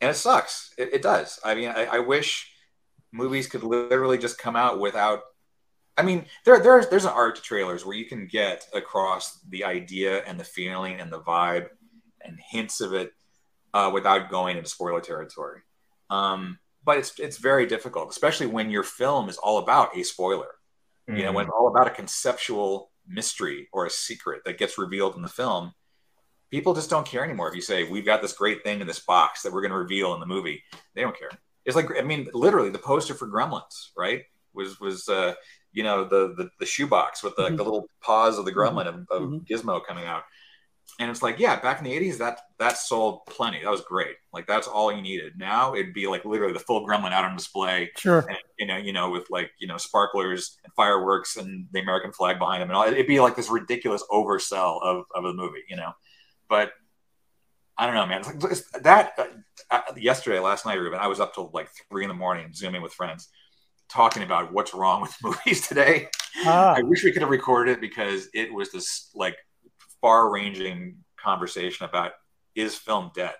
and 0.00 0.10
it 0.10 0.14
sucks. 0.14 0.72
It, 0.78 0.94
it 0.94 1.02
does. 1.02 1.38
I 1.44 1.54
mean, 1.54 1.68
I, 1.68 1.84
I, 1.84 1.98
wish 1.98 2.50
movies 3.12 3.46
could 3.46 3.62
literally 3.62 4.18
just 4.18 4.38
come 4.38 4.56
out 4.56 4.80
without. 4.80 5.22
I 5.96 6.02
mean, 6.02 6.26
there, 6.44 6.60
there's 6.60 6.88
there's 6.88 7.04
an 7.04 7.12
art 7.12 7.36
to 7.36 7.42
trailers 7.42 7.84
where 7.84 7.96
you 7.96 8.04
can 8.04 8.26
get 8.26 8.66
across 8.72 9.40
the 9.48 9.64
idea 9.64 10.22
and 10.24 10.38
the 10.38 10.44
feeling 10.44 11.00
and 11.00 11.12
the 11.12 11.20
vibe 11.20 11.68
and 12.20 12.38
hints 12.50 12.80
of 12.80 12.94
it 12.94 13.12
uh, 13.74 13.90
without 13.92 14.30
going 14.30 14.56
into 14.56 14.68
spoiler 14.68 15.00
territory. 15.00 15.60
Um, 16.10 16.58
but 16.84 16.98
it's 16.98 17.18
it's 17.18 17.38
very 17.38 17.66
difficult, 17.66 18.10
especially 18.10 18.46
when 18.46 18.70
your 18.70 18.84
film 18.84 19.28
is 19.28 19.38
all 19.38 19.58
about 19.58 19.96
a 19.96 20.04
spoiler. 20.04 20.54
Mm-hmm. 21.08 21.18
You 21.18 21.24
know, 21.24 21.32
when 21.32 21.46
it's 21.46 21.54
all 21.58 21.68
about 21.68 21.88
a 21.88 21.90
conceptual 21.90 22.90
mystery 23.08 23.68
or 23.72 23.86
a 23.86 23.90
secret 23.90 24.42
that 24.44 24.58
gets 24.58 24.78
revealed 24.78 25.16
in 25.16 25.22
the 25.22 25.28
film. 25.28 25.72
People 26.50 26.74
just 26.74 26.90
don't 26.90 27.06
care 27.06 27.24
anymore. 27.24 27.48
If 27.48 27.54
you 27.54 27.60
say 27.60 27.84
we've 27.84 28.06
got 28.06 28.22
this 28.22 28.32
great 28.32 28.62
thing 28.62 28.80
in 28.80 28.86
this 28.86 29.00
box 29.00 29.42
that 29.42 29.52
we're 29.52 29.60
going 29.60 29.72
to 29.72 29.78
reveal 29.78 30.14
in 30.14 30.20
the 30.20 30.26
movie, 30.26 30.62
they 30.94 31.02
don't 31.02 31.18
care. 31.18 31.30
It's 31.68 31.76
like 31.76 31.90
I 31.96 32.02
mean, 32.02 32.28
literally, 32.32 32.70
the 32.70 32.78
poster 32.78 33.14
for 33.14 33.28
Gremlins, 33.28 33.90
right? 33.96 34.22
Was 34.54 34.80
was 34.80 35.08
uh, 35.08 35.34
you 35.72 35.82
know 35.82 36.04
the 36.04 36.34
the, 36.36 36.50
the 36.58 36.66
shoebox 36.66 37.22
with 37.22 37.36
the, 37.36 37.42
mm-hmm. 37.42 37.56
the 37.56 37.62
little 37.62 37.88
paws 38.00 38.38
of 38.38 38.44
the 38.44 38.52
gremlin 38.52 38.86
of, 38.86 38.94
of 39.10 39.22
mm-hmm. 39.22 39.38
Gizmo 39.44 39.84
coming 39.86 40.04
out. 40.04 40.22
And 40.98 41.10
it's 41.10 41.22
like 41.22 41.38
yeah 41.38 41.60
back 41.60 41.78
in 41.78 41.84
the 41.84 41.92
80s 41.92 42.18
that 42.18 42.40
that 42.58 42.78
sold 42.78 43.26
plenty. 43.26 43.62
That 43.62 43.70
was 43.70 43.82
great. 43.82 44.16
Like 44.32 44.46
that's 44.46 44.66
all 44.66 44.90
you 44.90 45.02
needed. 45.02 45.34
Now 45.36 45.74
it'd 45.74 45.94
be 45.94 46.06
like 46.06 46.24
literally 46.24 46.54
the 46.54 46.58
full 46.58 46.86
gremlin 46.86 47.12
out 47.12 47.24
on 47.24 47.36
display. 47.36 47.90
Sure. 47.96 48.24
And, 48.26 48.38
you 48.58 48.66
know 48.66 48.76
you 48.76 48.92
know 48.92 49.10
with 49.10 49.28
like 49.30 49.50
you 49.60 49.68
know 49.68 49.76
sparklers 49.76 50.58
and 50.64 50.72
fireworks 50.74 51.36
and 51.36 51.66
the 51.72 51.80
american 51.80 52.12
flag 52.12 52.38
behind 52.38 52.62
them 52.62 52.70
and 52.70 52.76
all. 52.76 52.84
It'd 52.84 53.06
be 53.06 53.20
like 53.20 53.36
this 53.36 53.50
ridiculous 53.50 54.02
oversell 54.10 54.82
of, 54.82 55.04
of 55.14 55.22
the 55.22 55.34
movie 55.34 55.64
you 55.68 55.76
know? 55.76 55.92
But 56.48 56.72
i 57.78 57.86
don't 57.86 57.94
know 57.94 58.06
man 58.06 58.20
it's 58.20 58.28
like, 58.28 58.52
it's 58.52 58.70
that 58.82 59.12
uh, 59.18 59.26
uh, 59.70 59.80
yesterday 59.96 60.38
last 60.38 60.66
night 60.66 60.78
Ruben, 60.78 60.98
i 60.98 61.06
was 61.06 61.20
up 61.20 61.34
till 61.34 61.50
like 61.52 61.68
three 61.90 62.04
in 62.04 62.08
the 62.08 62.14
morning 62.14 62.52
zooming 62.52 62.82
with 62.82 62.92
friends 62.92 63.28
talking 63.88 64.22
about 64.22 64.52
what's 64.52 64.74
wrong 64.74 65.00
with 65.00 65.16
movies 65.22 65.66
today 65.66 66.08
ah. 66.44 66.74
i 66.76 66.82
wish 66.82 67.04
we 67.04 67.12
could 67.12 67.22
have 67.22 67.30
recorded 67.30 67.72
it 67.72 67.80
because 67.80 68.28
it 68.34 68.52
was 68.52 68.70
this 68.72 69.10
like 69.14 69.36
far 70.00 70.30
ranging 70.30 70.96
conversation 71.16 71.84
about 71.86 72.12
is 72.54 72.74
film 72.74 73.10
dead? 73.14 73.34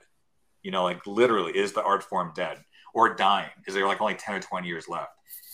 You 0.63 0.71
know, 0.71 0.85
like 0.85 1.07
literally, 1.07 1.53
is 1.53 1.73
the 1.73 1.83
art 1.83 2.03
form 2.03 2.33
dead 2.35 2.59
or 2.95 3.15
dying? 3.15 3.51
Is 3.67 3.75
there 3.75 3.87
like 3.87 4.01
only 4.01 4.15
10 4.15 4.37
or 4.37 4.41
20 4.41 4.67
years 4.67 4.89
left? 4.89 5.11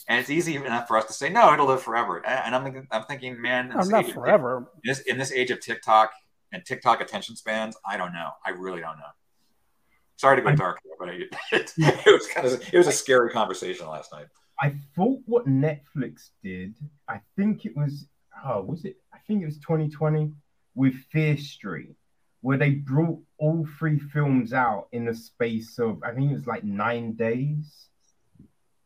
And 0.09 0.21
it's 0.21 0.31
easy 0.31 0.57
enough 0.57 0.87
for 0.87 0.99
us 0.99 1.07
to 1.07 1.15
say, 1.15 1.31
no, 1.31 1.53
it'll 1.53 1.67
live 1.67 1.83
forever. 1.83 2.25
And 2.27 2.55
I'm, 2.55 2.87
I'm 2.91 3.05
thinking, 3.05 3.41
man, 3.41 3.73
I'm 3.75 3.89
not 3.89 4.07
forever. 4.11 4.71
in, 4.85 4.91
this, 4.91 5.01
in 5.01 5.19
this 5.19 5.33
age 5.33 5.51
of 5.51 5.61
TikTok 5.61 6.13
and 6.55 6.65
TikTok 6.65 7.01
attention 7.01 7.37
spans, 7.37 7.77
I 7.85 7.97
don't 7.97 8.13
know. 8.13 8.31
I 8.47 8.51
really 8.51 8.81
don't 8.81 8.97
know. 8.97 9.13
Sorry 10.17 10.37
to 10.37 10.43
go 10.43 10.55
dark, 10.55 10.79
but 10.99 11.09
it, 11.11 11.35
it, 11.53 11.73
it 11.77 12.07
was 12.07 12.29
kind 12.29 12.47
of 12.47 12.63
it 12.73 12.79
was 12.79 12.87
a 12.87 12.93
scary 12.93 13.31
conversation 13.31 13.89
last 13.89 14.13
night. 14.13 14.27
I 14.61 14.77
thought 14.95 15.19
what 15.27 15.47
Netflix 15.47 16.31
did, 16.43 16.77
I 17.09 17.21
think 17.37 17.67
it 17.67 17.77
was, 17.77 18.07
oh, 18.45 18.63
was 18.63 18.85
it? 18.85 18.97
I 19.13 19.19
think 19.27 19.43
it 19.43 19.47
was 19.47 19.59
2020 19.59 20.33
with 20.77 20.95
Fear 21.11 21.37
Street, 21.39 21.97
where 22.41 22.57
they 22.57 22.71
brought 22.71 23.19
all 23.39 23.67
three 23.79 23.99
films 23.99 24.53
out 24.53 24.87
in 24.93 25.05
the 25.05 25.15
space 25.15 25.79
of 25.81 26.03
I 26.05 26.13
think 26.13 26.31
it 26.31 26.35
was 26.35 26.47
like 26.47 26.63
nine 26.63 27.15
days. 27.15 27.89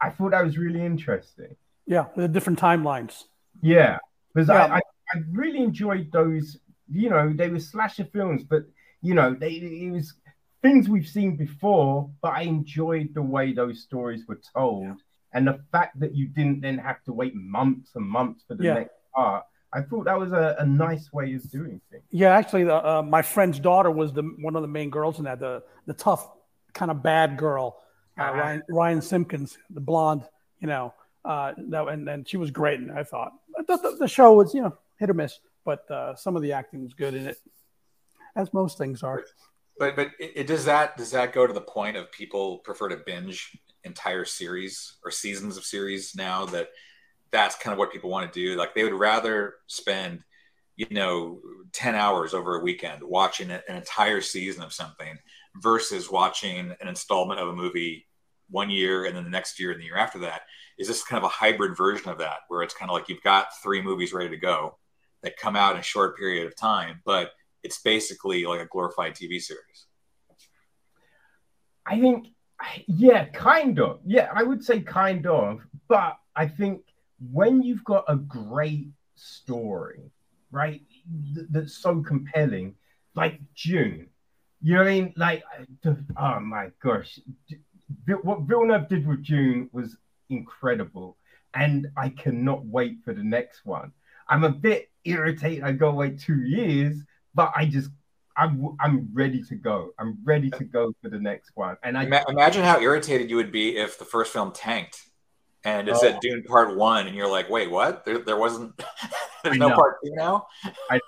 I 0.00 0.10
thought 0.10 0.30
that 0.30 0.44
was 0.44 0.56
really 0.56 0.84
interesting. 0.84 1.56
Yeah, 1.86 2.06
the 2.16 2.28
different 2.28 2.58
timelines. 2.58 3.24
Yeah, 3.60 3.98
because 4.34 4.48
yeah. 4.48 4.66
I, 4.66 4.76
I, 4.76 4.80
I 5.14 5.20
really 5.30 5.58
enjoyed 5.58 6.10
those 6.12 6.56
you 6.90 7.10
know, 7.10 7.32
they 7.32 7.48
were 7.48 7.60
slasher 7.60 8.05
films, 8.05 8.44
but 8.44 8.65
you 9.02 9.15
know, 9.15 9.35
they 9.35 9.51
it 9.51 9.90
was 9.90 10.15
things 10.62 10.89
we've 10.89 11.06
seen 11.06 11.36
before, 11.36 12.10
but 12.20 12.32
I 12.32 12.43
enjoyed 12.43 13.15
the 13.15 13.23
way 13.23 13.52
those 13.52 13.82
stories 13.82 14.27
were 14.27 14.40
told. 14.55 14.85
Yeah. 14.85 14.94
And 15.35 15.47
the 15.47 15.60
fact 15.70 16.01
that 16.01 16.15
you 16.15 16.27
didn't 16.27 16.62
then 16.62 16.78
have 16.78 17.02
to 17.05 17.12
wait 17.12 17.35
months 17.35 17.90
and 17.94 18.05
months 18.05 18.44
for 18.48 18.55
the 18.55 18.65
yeah. 18.65 18.74
next 18.74 18.94
part, 19.15 19.44
I 19.73 19.82
thought 19.82 20.06
that 20.06 20.19
was 20.19 20.32
a, 20.32 20.56
a, 20.59 20.65
nice 20.65 21.12
way 21.12 21.35
of 21.35 21.48
doing 21.51 21.82
things. 21.90 22.05
Yeah, 22.10 22.35
actually, 22.35 22.69
uh, 22.69 23.02
my 23.02 23.20
friend's 23.20 23.60
daughter 23.60 23.90
was 23.90 24.15
the 24.15 24.23
one 24.23 24.56
of 24.56 24.62
the 24.62 24.69
main 24.69 24.89
girls 24.89 25.19
in 25.19 25.27
that, 25.27 25.40
the 25.40 25.62
the 25.86 25.93
tough 25.93 26.27
kind 26.73 26.90
of 26.90 27.02
bad 27.02 27.36
girl, 27.36 27.77
uh, 28.19 28.23
uh-huh. 28.23 28.32
Ryan, 28.32 28.62
Ryan 28.70 29.02
Simpkins, 29.02 29.59
the 29.69 29.81
blonde, 29.81 30.23
you 30.60 30.69
know, 30.69 30.94
uh, 31.24 31.52
that, 31.69 31.89
and, 31.89 32.09
and 32.09 32.28
she 32.28 32.36
was 32.36 32.51
great. 32.51 32.81
And 32.81 32.93
I 32.93 33.02
thought 33.05 33.32
the, 33.66 33.97
the, 33.98 34.09
show 34.09 34.32
was, 34.32 34.55
you 34.55 34.62
know, 34.62 34.77
hit 34.98 35.10
or 35.10 35.15
miss, 35.15 35.39
but 35.64 35.90
uh, 35.90 36.14
some 36.14 36.36
of 36.36 36.43
the 36.43 36.52
acting 36.52 36.82
was 36.82 36.94
good 36.94 37.14
in 37.14 37.26
it, 37.26 37.39
as 38.36 38.52
most 38.52 38.78
things 38.78 39.02
are. 39.02 39.24
But 39.78 39.97
but 39.97 40.10
it, 40.18 40.47
does 40.47 40.64
that 40.64 40.97
does 40.97 41.12
that 41.12 41.32
go 41.32 41.47
to 41.47 41.52
the 41.52 41.60
point 41.60 41.97
of 41.97 42.10
people 42.10 42.59
prefer 42.59 42.89
to 42.89 42.97
binge 43.06 43.56
entire 43.85 44.24
series 44.24 44.97
or 45.05 45.10
seasons 45.10 45.56
of 45.56 45.64
series 45.64 46.14
now 46.14 46.44
that 46.47 46.68
that's 47.30 47.56
kind 47.56 47.72
of 47.72 47.78
what 47.78 47.93
people 47.93 48.10
want 48.10 48.30
to 48.32 48.40
do. 48.40 48.56
Like 48.56 48.74
they 48.74 48.85
would 48.85 48.93
rather 48.93 49.55
spend, 49.66 50.24
you 50.76 50.86
know, 50.90 51.40
10 51.72 51.94
hours 51.94 52.35
over 52.35 52.56
a 52.56 52.62
weekend 52.62 53.02
watching 53.02 53.51
an 53.51 53.60
entire 53.68 54.20
season 54.20 54.62
of 54.62 54.72
something 54.72 55.16
versus 55.56 56.10
watching 56.10 56.74
an 56.80 56.89
installment 56.89 57.40
of 57.40 57.48
a 57.48 57.52
movie 57.52 58.06
one 58.51 58.70
year 58.70 59.05
and 59.05 59.14
then 59.14 59.24
the 59.24 59.30
next 59.30 59.60
year 59.60 59.72
and 59.72 59.80
the 59.80 59.85
year 59.85 59.97
after 59.97 60.20
that. 60.20 60.43
Is 60.78 60.89
this 60.89 61.05
kind 61.05 61.18
of 61.18 61.24
a 61.24 61.32
hybrid 61.32 61.76
version 61.76 62.09
of 62.09 62.18
that 62.18 62.39
where 62.48 62.62
it's 62.62 62.74
kind 62.74 62.90
of 62.90 62.94
like 62.94 63.09
you've 63.09 63.22
got 63.22 63.48
three 63.62 63.82
movies 63.82 64.12
ready 64.12 64.30
to 64.30 64.36
go 64.36 64.78
that 65.22 65.36
come 65.36 65.56
out 65.56 65.74
in 65.74 65.80
a 65.80 65.82
short 65.82 66.16
period 66.16 66.46
of 66.46 66.56
time, 66.56 67.00
but 67.04 67.32
it's 67.62 67.80
basically 67.80 68.44
like 68.44 68.60
a 68.60 68.66
glorified 68.66 69.14
TV 69.14 69.40
series. 69.40 69.86
I 71.86 72.00
think, 72.00 72.28
yeah, 72.86 73.24
kind 73.26 73.78
of. 73.80 74.00
Yeah, 74.04 74.28
I 74.34 74.42
would 74.42 74.62
say 74.62 74.80
kind 74.80 75.26
of. 75.26 75.60
But 75.88 76.16
I 76.36 76.46
think 76.46 76.82
when 77.32 77.62
you've 77.62 77.84
got 77.84 78.04
a 78.08 78.16
great 78.16 78.88
story, 79.16 80.10
right, 80.50 80.82
th- 81.34 81.46
that's 81.50 81.78
so 81.78 82.02
compelling, 82.02 82.74
like 83.14 83.40
Dune, 83.56 84.08
you 84.60 84.74
know 84.74 84.80
what 84.80 84.88
I 84.88 84.90
mean? 84.90 85.12
Like, 85.16 85.42
oh 86.16 86.40
my 86.40 86.70
gosh, 86.82 87.18
what 88.22 88.42
Villeneuve 88.42 88.88
did 88.88 89.06
with 89.06 89.24
Dune 89.24 89.70
was 89.72 89.96
incredible, 90.30 91.16
and 91.54 91.88
I 91.96 92.10
cannot 92.10 92.64
wait 92.66 92.98
for 93.04 93.14
the 93.14 93.22
next 93.22 93.64
one. 93.64 93.92
I'm 94.28 94.44
a 94.44 94.50
bit 94.50 94.90
irritated. 95.05 95.64
I 95.64 95.72
go 95.72 95.92
wait 95.92 96.18
two 96.18 96.40
years 96.40 97.02
but 97.38 97.52
I 97.55 97.66
just 97.66 97.90
I'm 98.36 98.76
I'm 98.80 99.09
ready 99.12 99.42
to 99.44 99.55
go. 99.55 99.92
I'm 99.98 100.18
ready 100.24 100.50
to 100.50 100.64
go 100.64 100.92
for 101.00 101.09
the 101.09 101.20
next 101.20 101.52
one. 101.55 101.76
And 101.84 101.96
I 101.96 102.02
imagine 102.28 102.64
how 102.64 102.80
irritated 102.80 103.30
you 103.30 103.36
would 103.36 103.52
be 103.52 103.76
if 103.76 103.96
the 103.96 104.05
first 104.05 104.32
film 104.32 104.50
tanked 104.50 105.00
and 105.64 105.88
it 105.88 105.94
oh. 105.94 105.98
said 105.98 106.18
Dune 106.20 106.42
Part 106.42 106.76
One, 106.76 107.06
and 107.06 107.16
you're 107.16 107.30
like, 107.30 107.48
wait, 107.48 107.70
what? 107.70 108.05
There, 108.05 108.18
there 108.18 108.36
wasn't. 108.36 108.80
there's 109.44 109.56
no 109.56 109.70
part 109.70 109.98
two 110.05 110.12
now. 110.14 110.48
I 110.90 111.00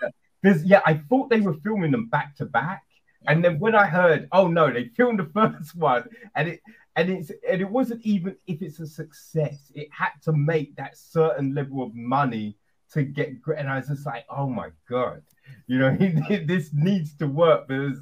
yeah, 0.64 0.82
I 0.86 0.94
thought 1.08 1.30
they 1.30 1.40
were 1.40 1.54
filming 1.64 1.90
them 1.90 2.06
back 2.06 2.36
to 2.36 2.46
back, 2.46 2.84
and 3.26 3.44
then 3.44 3.58
when 3.58 3.74
I 3.74 3.86
heard, 3.86 4.28
oh 4.30 4.46
no, 4.46 4.72
they 4.72 4.86
filmed 4.96 5.18
the 5.18 5.24
first 5.34 5.74
one, 5.74 6.04
and 6.36 6.48
it 6.48 6.60
and 6.94 7.10
it's 7.10 7.32
and 7.48 7.60
it 7.60 7.68
wasn't 7.68 8.02
even 8.02 8.36
if 8.46 8.62
it's 8.62 8.78
a 8.78 8.86
success, 8.86 9.72
it 9.74 9.88
had 9.90 10.10
to 10.22 10.32
make 10.32 10.76
that 10.76 10.96
certain 10.96 11.54
level 11.54 11.82
of 11.82 11.92
money 11.92 12.56
to 12.92 13.02
get. 13.02 13.40
Great 13.40 13.58
and 13.58 13.68
I 13.68 13.76
was 13.76 13.88
just 13.88 14.06
like, 14.06 14.24
oh 14.30 14.48
my 14.48 14.70
god 14.88 15.22
you 15.66 15.78
know, 15.78 15.96
this 16.46 16.70
needs 16.72 17.14
to 17.14 17.26
work 17.26 17.68
because 17.68 17.98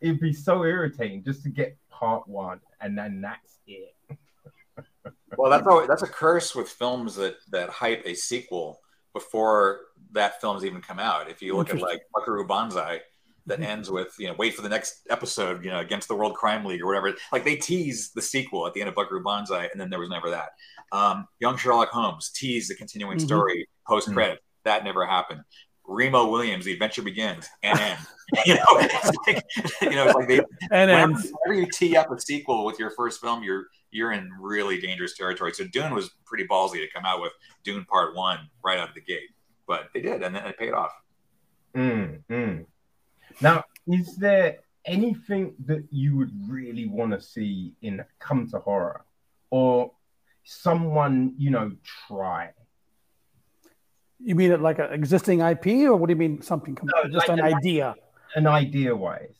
it'd 0.00 0.20
be 0.20 0.32
so 0.32 0.64
irritating 0.64 1.22
just 1.24 1.42
to 1.44 1.48
get 1.48 1.76
part 1.90 2.26
one 2.26 2.60
and 2.80 2.96
then 2.96 3.20
that's 3.20 3.58
it. 3.66 3.94
well, 5.36 5.50
that's 5.50 5.66
always, 5.66 5.88
that's 5.88 6.02
a 6.02 6.08
curse 6.08 6.54
with 6.54 6.68
films 6.68 7.14
that 7.16 7.36
that 7.50 7.70
hype 7.70 8.02
a 8.06 8.14
sequel 8.14 8.80
before 9.12 9.80
that 10.12 10.40
film's 10.40 10.64
even 10.64 10.80
come 10.80 10.98
out. 10.98 11.30
If 11.30 11.42
you 11.42 11.56
look 11.56 11.70
at 11.70 11.80
like 11.80 12.02
Buckaroo 12.14 12.46
Banzai, 12.46 13.00
that 13.46 13.58
mm-hmm. 13.58 13.70
ends 13.70 13.90
with 13.90 14.14
you 14.18 14.28
know 14.28 14.34
wait 14.38 14.54
for 14.54 14.62
the 14.62 14.68
next 14.68 15.06
episode, 15.10 15.64
you 15.64 15.70
know, 15.70 15.80
against 15.80 16.08
the 16.08 16.14
World 16.14 16.34
Crime 16.34 16.64
League 16.64 16.82
or 16.82 16.86
whatever. 16.86 17.14
Like 17.32 17.44
they 17.44 17.56
tease 17.56 18.10
the 18.10 18.22
sequel 18.22 18.66
at 18.66 18.74
the 18.74 18.80
end 18.80 18.88
of 18.88 18.94
Buckaroo 18.94 19.22
Banzai, 19.22 19.68
and 19.70 19.80
then 19.80 19.90
there 19.90 20.00
was 20.00 20.10
never 20.10 20.30
that. 20.30 20.50
Um, 20.92 21.26
Young 21.40 21.56
Sherlock 21.56 21.88
Holmes 21.88 22.30
teased 22.30 22.70
the 22.70 22.74
continuing 22.74 23.16
mm-hmm. 23.18 23.26
story 23.26 23.68
post 23.86 24.12
credit. 24.12 24.36
Mm-hmm. 24.36 24.64
That 24.64 24.84
never 24.84 25.04
happened. 25.06 25.40
Remo 25.84 26.28
Williams, 26.30 26.64
The 26.64 26.72
Adventure 26.72 27.02
Begins, 27.02 27.48
and 27.62 27.78
end. 27.80 27.98
you 28.46 28.54
know, 28.54 28.64
it's 28.68 29.10
like, 29.26 29.44
you 29.82 29.90
know, 29.90 30.06
it's 30.06 30.14
like 30.14 30.28
they 30.28 30.40
and 30.70 30.90
whenever, 30.90 31.12
whenever 31.12 31.60
you 31.60 31.66
tee 31.72 31.96
up 31.96 32.10
a 32.10 32.20
sequel 32.20 32.64
with 32.64 32.78
your 32.78 32.90
first 32.90 33.20
film, 33.20 33.42
you're 33.42 33.66
you're 33.90 34.12
in 34.12 34.30
really 34.40 34.80
dangerous 34.80 35.16
territory. 35.16 35.52
So 35.52 35.64
Dune 35.64 35.94
was 35.94 36.10
pretty 36.24 36.46
ballsy 36.46 36.74
to 36.74 36.86
come 36.94 37.04
out 37.04 37.20
with 37.20 37.32
Dune 37.64 37.84
Part 37.84 38.14
One 38.14 38.38
right 38.64 38.78
out 38.78 38.90
of 38.90 38.94
the 38.94 39.00
gate, 39.00 39.30
but 39.66 39.88
they 39.92 40.00
did, 40.00 40.22
and 40.22 40.34
then 40.34 40.46
it 40.46 40.58
paid 40.58 40.72
off. 40.72 40.92
Mm, 41.76 42.22
mm. 42.30 42.66
Now, 43.40 43.64
is 43.86 44.16
there 44.16 44.58
anything 44.84 45.54
that 45.66 45.84
you 45.90 46.16
would 46.16 46.32
really 46.48 46.86
want 46.86 47.12
to 47.12 47.20
see 47.20 47.74
in 47.82 48.04
Come 48.18 48.48
to 48.50 48.58
Horror, 48.58 49.04
or 49.50 49.92
someone 50.44 51.34
you 51.38 51.50
know 51.50 51.72
try? 52.08 52.50
You 54.24 54.34
mean 54.34 54.52
it 54.52 54.60
like 54.60 54.78
an 54.78 54.92
existing 54.92 55.40
IP, 55.40 55.66
or 55.88 55.96
what 55.96 56.06
do 56.06 56.12
you 56.12 56.18
mean 56.18 56.42
something? 56.42 56.78
No, 56.82 57.04
just 57.04 57.28
like 57.28 57.38
an, 57.38 57.44
an 57.44 57.54
idea. 57.54 57.94
An 58.34 58.46
idea 58.46 58.94
wise. 58.94 59.36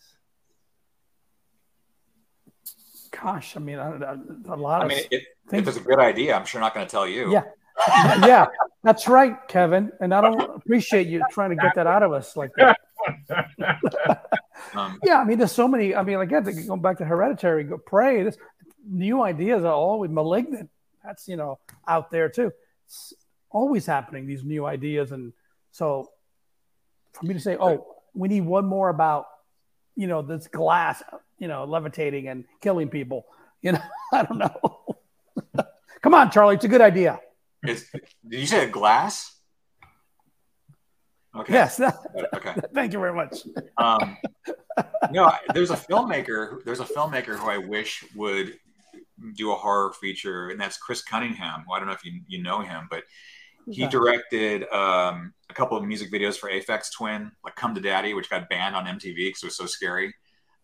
Gosh, 3.10 3.56
I 3.56 3.60
mean, 3.60 3.78
a, 3.78 4.18
a 4.48 4.56
lot. 4.56 4.82
I 4.82 4.88
mean, 4.88 5.04
if, 5.10 5.22
if 5.52 5.68
it's 5.68 5.76
a 5.76 5.80
good 5.80 5.98
idea, 5.98 6.34
I'm 6.34 6.44
sure 6.44 6.60
not 6.60 6.74
going 6.74 6.86
to 6.86 6.90
tell 6.90 7.06
you. 7.06 7.32
Yeah, 7.32 7.44
yeah, 8.26 8.46
that's 8.82 9.08
right, 9.08 9.36
Kevin. 9.48 9.92
And 10.00 10.14
I 10.14 10.20
don't 10.20 10.56
appreciate 10.56 11.06
you 11.06 11.22
trying 11.30 11.50
to 11.50 11.56
get 11.56 11.74
that 11.76 11.86
out 11.86 12.02
of 12.02 12.12
us 12.12 12.36
like 12.36 12.50
that. 12.56 12.78
um, 14.74 14.98
yeah, 15.04 15.18
I 15.18 15.24
mean, 15.24 15.38
there's 15.38 15.52
so 15.52 15.68
many. 15.68 15.94
I 15.94 16.02
mean, 16.02 16.20
again, 16.20 16.44
going 16.66 16.82
back 16.82 16.98
to 16.98 17.04
Hereditary, 17.04 17.64
go 17.64 17.78
Prey. 17.78 18.22
This 18.22 18.36
new 18.88 19.22
ideas 19.22 19.64
are 19.64 19.72
always 19.72 20.10
malignant. 20.10 20.70
That's 21.04 21.28
you 21.28 21.36
know 21.36 21.58
out 21.86 22.10
there 22.10 22.28
too. 22.28 22.52
It's, 22.86 23.14
always 23.52 23.86
happening, 23.86 24.26
these 24.26 24.44
new 24.44 24.66
ideas. 24.66 25.12
And 25.12 25.32
so 25.70 26.10
for 27.12 27.26
me 27.26 27.34
to 27.34 27.40
say, 27.40 27.56
oh, 27.58 27.86
we 28.14 28.28
need 28.28 28.44
one 28.44 28.66
more 28.66 28.88
about, 28.88 29.26
you 29.94 30.06
know, 30.06 30.22
this 30.22 30.48
glass, 30.48 31.02
you 31.38 31.48
know, 31.48 31.64
levitating 31.64 32.28
and 32.28 32.44
killing 32.60 32.88
people, 32.88 33.26
you 33.62 33.72
know, 33.72 33.82
I 34.12 34.22
don't 34.24 34.38
know. 34.38 34.80
Come 36.02 36.14
on, 36.14 36.30
Charlie, 36.30 36.56
it's 36.56 36.64
a 36.64 36.68
good 36.68 36.80
idea. 36.80 37.20
Is, 37.64 37.88
did 38.26 38.40
you 38.40 38.46
say 38.46 38.64
a 38.64 38.68
glass? 38.68 39.38
Okay. 41.34 41.52
Yes. 41.52 41.80
okay. 42.34 42.54
Thank 42.74 42.92
you 42.92 42.98
very 42.98 43.14
much. 43.14 43.38
Um, 43.78 44.18
know, 45.12 45.30
there's 45.54 45.70
a 45.70 45.76
filmmaker. 45.76 46.62
There's 46.64 46.80
a 46.80 46.84
filmmaker 46.84 47.38
who 47.38 47.48
I 47.48 47.58
wish 47.58 48.04
would 48.16 48.58
do 49.34 49.52
a 49.52 49.56
horror 49.56 49.92
feature, 50.00 50.48
and 50.48 50.60
that's 50.60 50.76
Chris 50.76 51.02
Cunningham. 51.02 51.64
Well, 51.66 51.76
I 51.76 51.78
don't 51.78 51.88
know 51.88 51.94
if 51.94 52.04
you 52.04 52.20
you 52.26 52.42
know 52.42 52.60
him, 52.60 52.88
but 52.90 53.04
he 53.70 53.86
directed 53.86 54.64
um, 54.72 55.32
a 55.48 55.54
couple 55.54 55.76
of 55.76 55.84
music 55.84 56.12
videos 56.12 56.36
for 56.36 56.50
Aphex 56.50 56.92
Twin, 56.92 57.30
like 57.44 57.54
"Come 57.56 57.74
to 57.74 57.80
Daddy," 57.80 58.14
which 58.14 58.28
got 58.30 58.48
banned 58.48 58.74
on 58.74 58.86
MTV 58.86 59.14
because 59.16 59.42
it 59.42 59.46
was 59.46 59.56
so 59.56 59.66
scary. 59.66 60.14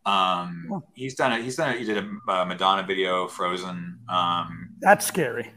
Um, 0.05 0.69
oh. 0.73 0.83
He's 0.95 1.15
done 1.15 1.33
it. 1.33 1.43
He's 1.43 1.57
done 1.57 1.75
it. 1.75 1.79
He 1.79 1.85
did 1.85 1.99
a 1.99 2.33
uh, 2.33 2.45
Madonna 2.45 2.83
video, 2.83 3.29
Frozen. 3.29 3.99
Um, 4.09 4.71
That's 4.81 5.07
scary. 5.07 5.53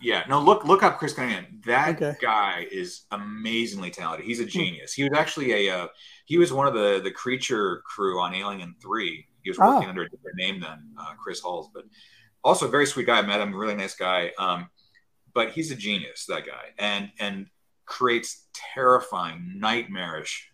Yeah, 0.00 0.24
no, 0.28 0.40
look 0.40 0.64
look 0.64 0.82
up 0.82 0.98
Chris 0.98 1.12
Cunningham. 1.12 1.60
That 1.66 2.02
okay. 2.02 2.16
guy 2.20 2.66
is 2.70 3.02
amazingly 3.10 3.90
talented. 3.90 4.26
He's 4.26 4.40
a 4.40 4.44
hmm. 4.44 4.48
genius. 4.48 4.94
He 4.94 5.02
was 5.04 5.12
actually 5.14 5.68
a 5.68 5.74
uh, 5.74 5.88
he 6.24 6.38
was 6.38 6.52
one 6.52 6.66
of 6.66 6.74
the 6.74 7.00
the 7.04 7.10
creature 7.10 7.82
crew 7.84 8.20
on 8.20 8.34
Alien 8.34 8.74
Three. 8.80 9.26
He 9.42 9.50
was 9.50 9.58
working 9.58 9.86
oh. 9.86 9.90
under 9.90 10.02
a 10.02 10.08
different 10.08 10.36
name 10.36 10.60
than 10.60 10.90
uh, 10.98 11.12
Chris 11.22 11.40
Halls, 11.40 11.70
but 11.74 11.84
also 12.44 12.66
a 12.66 12.70
very 12.70 12.86
sweet 12.86 13.06
guy. 13.06 13.18
I 13.18 13.22
met 13.22 13.40
him, 13.40 13.54
really 13.54 13.74
nice 13.74 13.94
guy. 13.94 14.32
Um, 14.38 14.68
but 15.34 15.50
he's 15.50 15.70
a 15.70 15.76
genius, 15.76 16.26
that 16.26 16.46
guy, 16.46 16.70
and 16.78 17.10
and 17.18 17.46
creates 17.86 18.46
terrifying, 18.74 19.54
nightmarish 19.56 20.50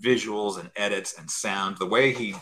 visuals 0.00 0.58
and 0.58 0.70
edits 0.76 1.18
and 1.18 1.30
sound. 1.30 1.78
The 1.78 1.86
way 1.86 2.12
he 2.12 2.34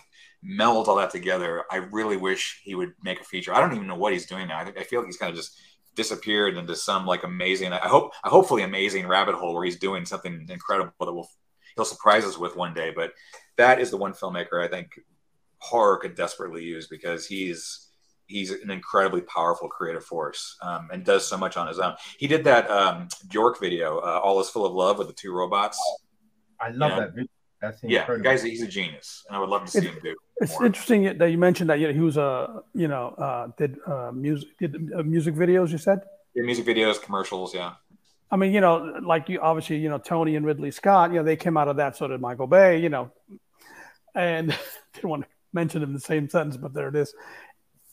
melds 0.44 0.88
all 0.88 0.96
that 0.96 1.10
together, 1.10 1.64
I 1.70 1.76
really 1.76 2.16
wish 2.16 2.60
he 2.64 2.74
would 2.74 2.92
make 3.02 3.20
a 3.20 3.24
feature. 3.24 3.54
I 3.54 3.60
don't 3.60 3.74
even 3.74 3.86
know 3.86 3.96
what 3.96 4.12
he's 4.12 4.26
doing 4.26 4.48
now. 4.48 4.58
I, 4.58 4.72
I 4.78 4.84
feel 4.84 5.00
like 5.00 5.06
he's 5.06 5.16
kind 5.16 5.30
of 5.30 5.36
just 5.36 5.58
disappeared 5.96 6.56
into 6.56 6.76
some 6.76 7.06
like 7.06 7.24
amazing. 7.24 7.72
I 7.72 7.88
hope, 7.88 8.12
I 8.24 8.28
hopefully 8.28 8.62
amazing 8.62 9.06
rabbit 9.06 9.34
hole 9.34 9.54
where 9.54 9.64
he's 9.64 9.78
doing 9.78 10.04
something 10.06 10.46
incredible 10.48 10.92
that 11.00 11.12
will 11.12 11.28
he'll 11.76 11.84
surprise 11.84 12.24
us 12.24 12.38
with 12.38 12.56
one 12.56 12.74
day. 12.74 12.92
But 12.94 13.12
that 13.56 13.80
is 13.80 13.90
the 13.90 13.96
one 13.96 14.12
filmmaker 14.12 14.64
I 14.64 14.68
think 14.68 14.98
horror 15.58 15.98
could 15.98 16.14
desperately 16.14 16.64
use 16.64 16.86
because 16.86 17.26
he's 17.26 17.89
he's 18.30 18.50
an 18.50 18.70
incredibly 18.70 19.20
powerful 19.22 19.68
creative 19.68 20.04
force 20.04 20.56
um, 20.62 20.88
and 20.92 21.04
does 21.04 21.26
so 21.26 21.36
much 21.36 21.56
on 21.56 21.66
his 21.66 21.78
own. 21.78 21.94
He 22.18 22.26
did 22.26 22.44
that 22.44 22.70
um, 22.70 23.08
Bjork 23.28 23.60
video, 23.60 23.98
uh, 23.98 24.20
"All 24.22 24.40
Is 24.40 24.48
Full 24.48 24.64
of 24.64 24.72
Love" 24.72 24.98
with 24.98 25.08
the 25.08 25.12
two 25.12 25.32
robots. 25.32 25.78
I 26.60 26.70
love 26.70 26.90
you 26.92 26.96
know? 26.96 27.00
that 27.02 27.10
video. 27.14 27.28
That's 27.60 27.82
Yeah, 27.82 28.00
incredible. 28.00 28.22
the 28.24 28.28
guy's 28.30 28.42
he's 28.42 28.62
a 28.62 28.66
genius, 28.68 29.24
and 29.28 29.36
I 29.36 29.40
would 29.40 29.50
love 29.50 29.64
to 29.66 29.70
see 29.70 29.78
It's- 29.80 29.92
him 29.94 30.00
do 30.02 30.10
it. 30.12 30.16
It's 30.42 30.52
more. 30.52 30.64
interesting 30.64 31.18
that 31.18 31.26
you 31.30 31.36
mentioned 31.36 31.68
that 31.68 31.78
you 31.80 31.88
know, 31.88 31.92
he 31.92 32.00
was 32.00 32.16
a 32.16 32.62
you 32.72 32.88
know 32.88 33.08
uh, 33.18 33.48
did 33.58 33.76
uh, 33.86 34.10
music 34.14 34.48
did 34.58 34.90
uh, 34.96 35.02
music 35.02 35.34
videos. 35.34 35.70
You 35.70 35.76
said. 35.78 36.00
Yeah, 36.34 36.44
music 36.44 36.64
videos, 36.64 37.02
commercials, 37.02 37.52
yeah. 37.54 37.72
I 38.30 38.36
mean, 38.36 38.52
you 38.54 38.60
know, 38.60 38.76
like 39.02 39.28
you 39.28 39.40
obviously, 39.40 39.76
you 39.78 39.88
know, 39.88 39.98
Tony 39.98 40.36
and 40.36 40.46
Ridley 40.46 40.70
Scott, 40.70 41.10
you 41.10 41.16
know, 41.18 41.24
they 41.24 41.34
came 41.36 41.56
out 41.56 41.66
of 41.68 41.76
that. 41.76 41.96
So 41.96 42.06
did 42.06 42.20
Michael 42.20 42.46
Bay, 42.46 42.78
you 42.80 42.88
know, 42.88 43.10
and 44.14 44.56
didn't 44.94 45.10
want 45.10 45.22
to 45.24 45.28
mention 45.52 45.80
them 45.80 45.90
in 45.90 45.94
the 45.94 46.00
same 46.00 46.28
sentence, 46.28 46.56
but 46.56 46.72
there 46.72 46.88
it 46.88 46.94
is. 46.96 47.12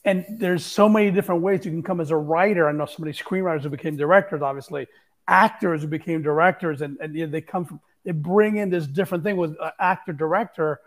And 0.07 0.23
there's 0.29 0.65
so 0.65 0.87
many 0.87 1.11
different 1.11 1.41
ways 1.41 1.65
you 1.65 1.71
can 1.71 1.83
come 1.83 1.99
as 1.99 2.11
a 2.11 2.15
writer. 2.15 2.69
I 2.69 2.71
know 2.71 2.85
so 2.85 3.03
many 3.03 3.11
screenwriters 3.11 3.63
who 3.63 3.69
became 3.69 3.97
directors, 3.97 4.41
obviously, 4.41 4.87
actors 5.27 5.81
who 5.81 5.89
became 5.89 6.21
directors, 6.21 6.81
and, 6.81 6.97
and 7.01 7.13
you 7.13 7.25
know, 7.25 7.31
they 7.31 7.41
come 7.41 7.65
from, 7.65 7.81
they 8.05 8.13
bring 8.13 8.55
in 8.55 8.69
this 8.69 8.87
different 8.87 9.25
thing 9.25 9.35
with 9.35 9.57
uh, 9.59 9.71
actor 9.81 10.13
director. 10.13 10.79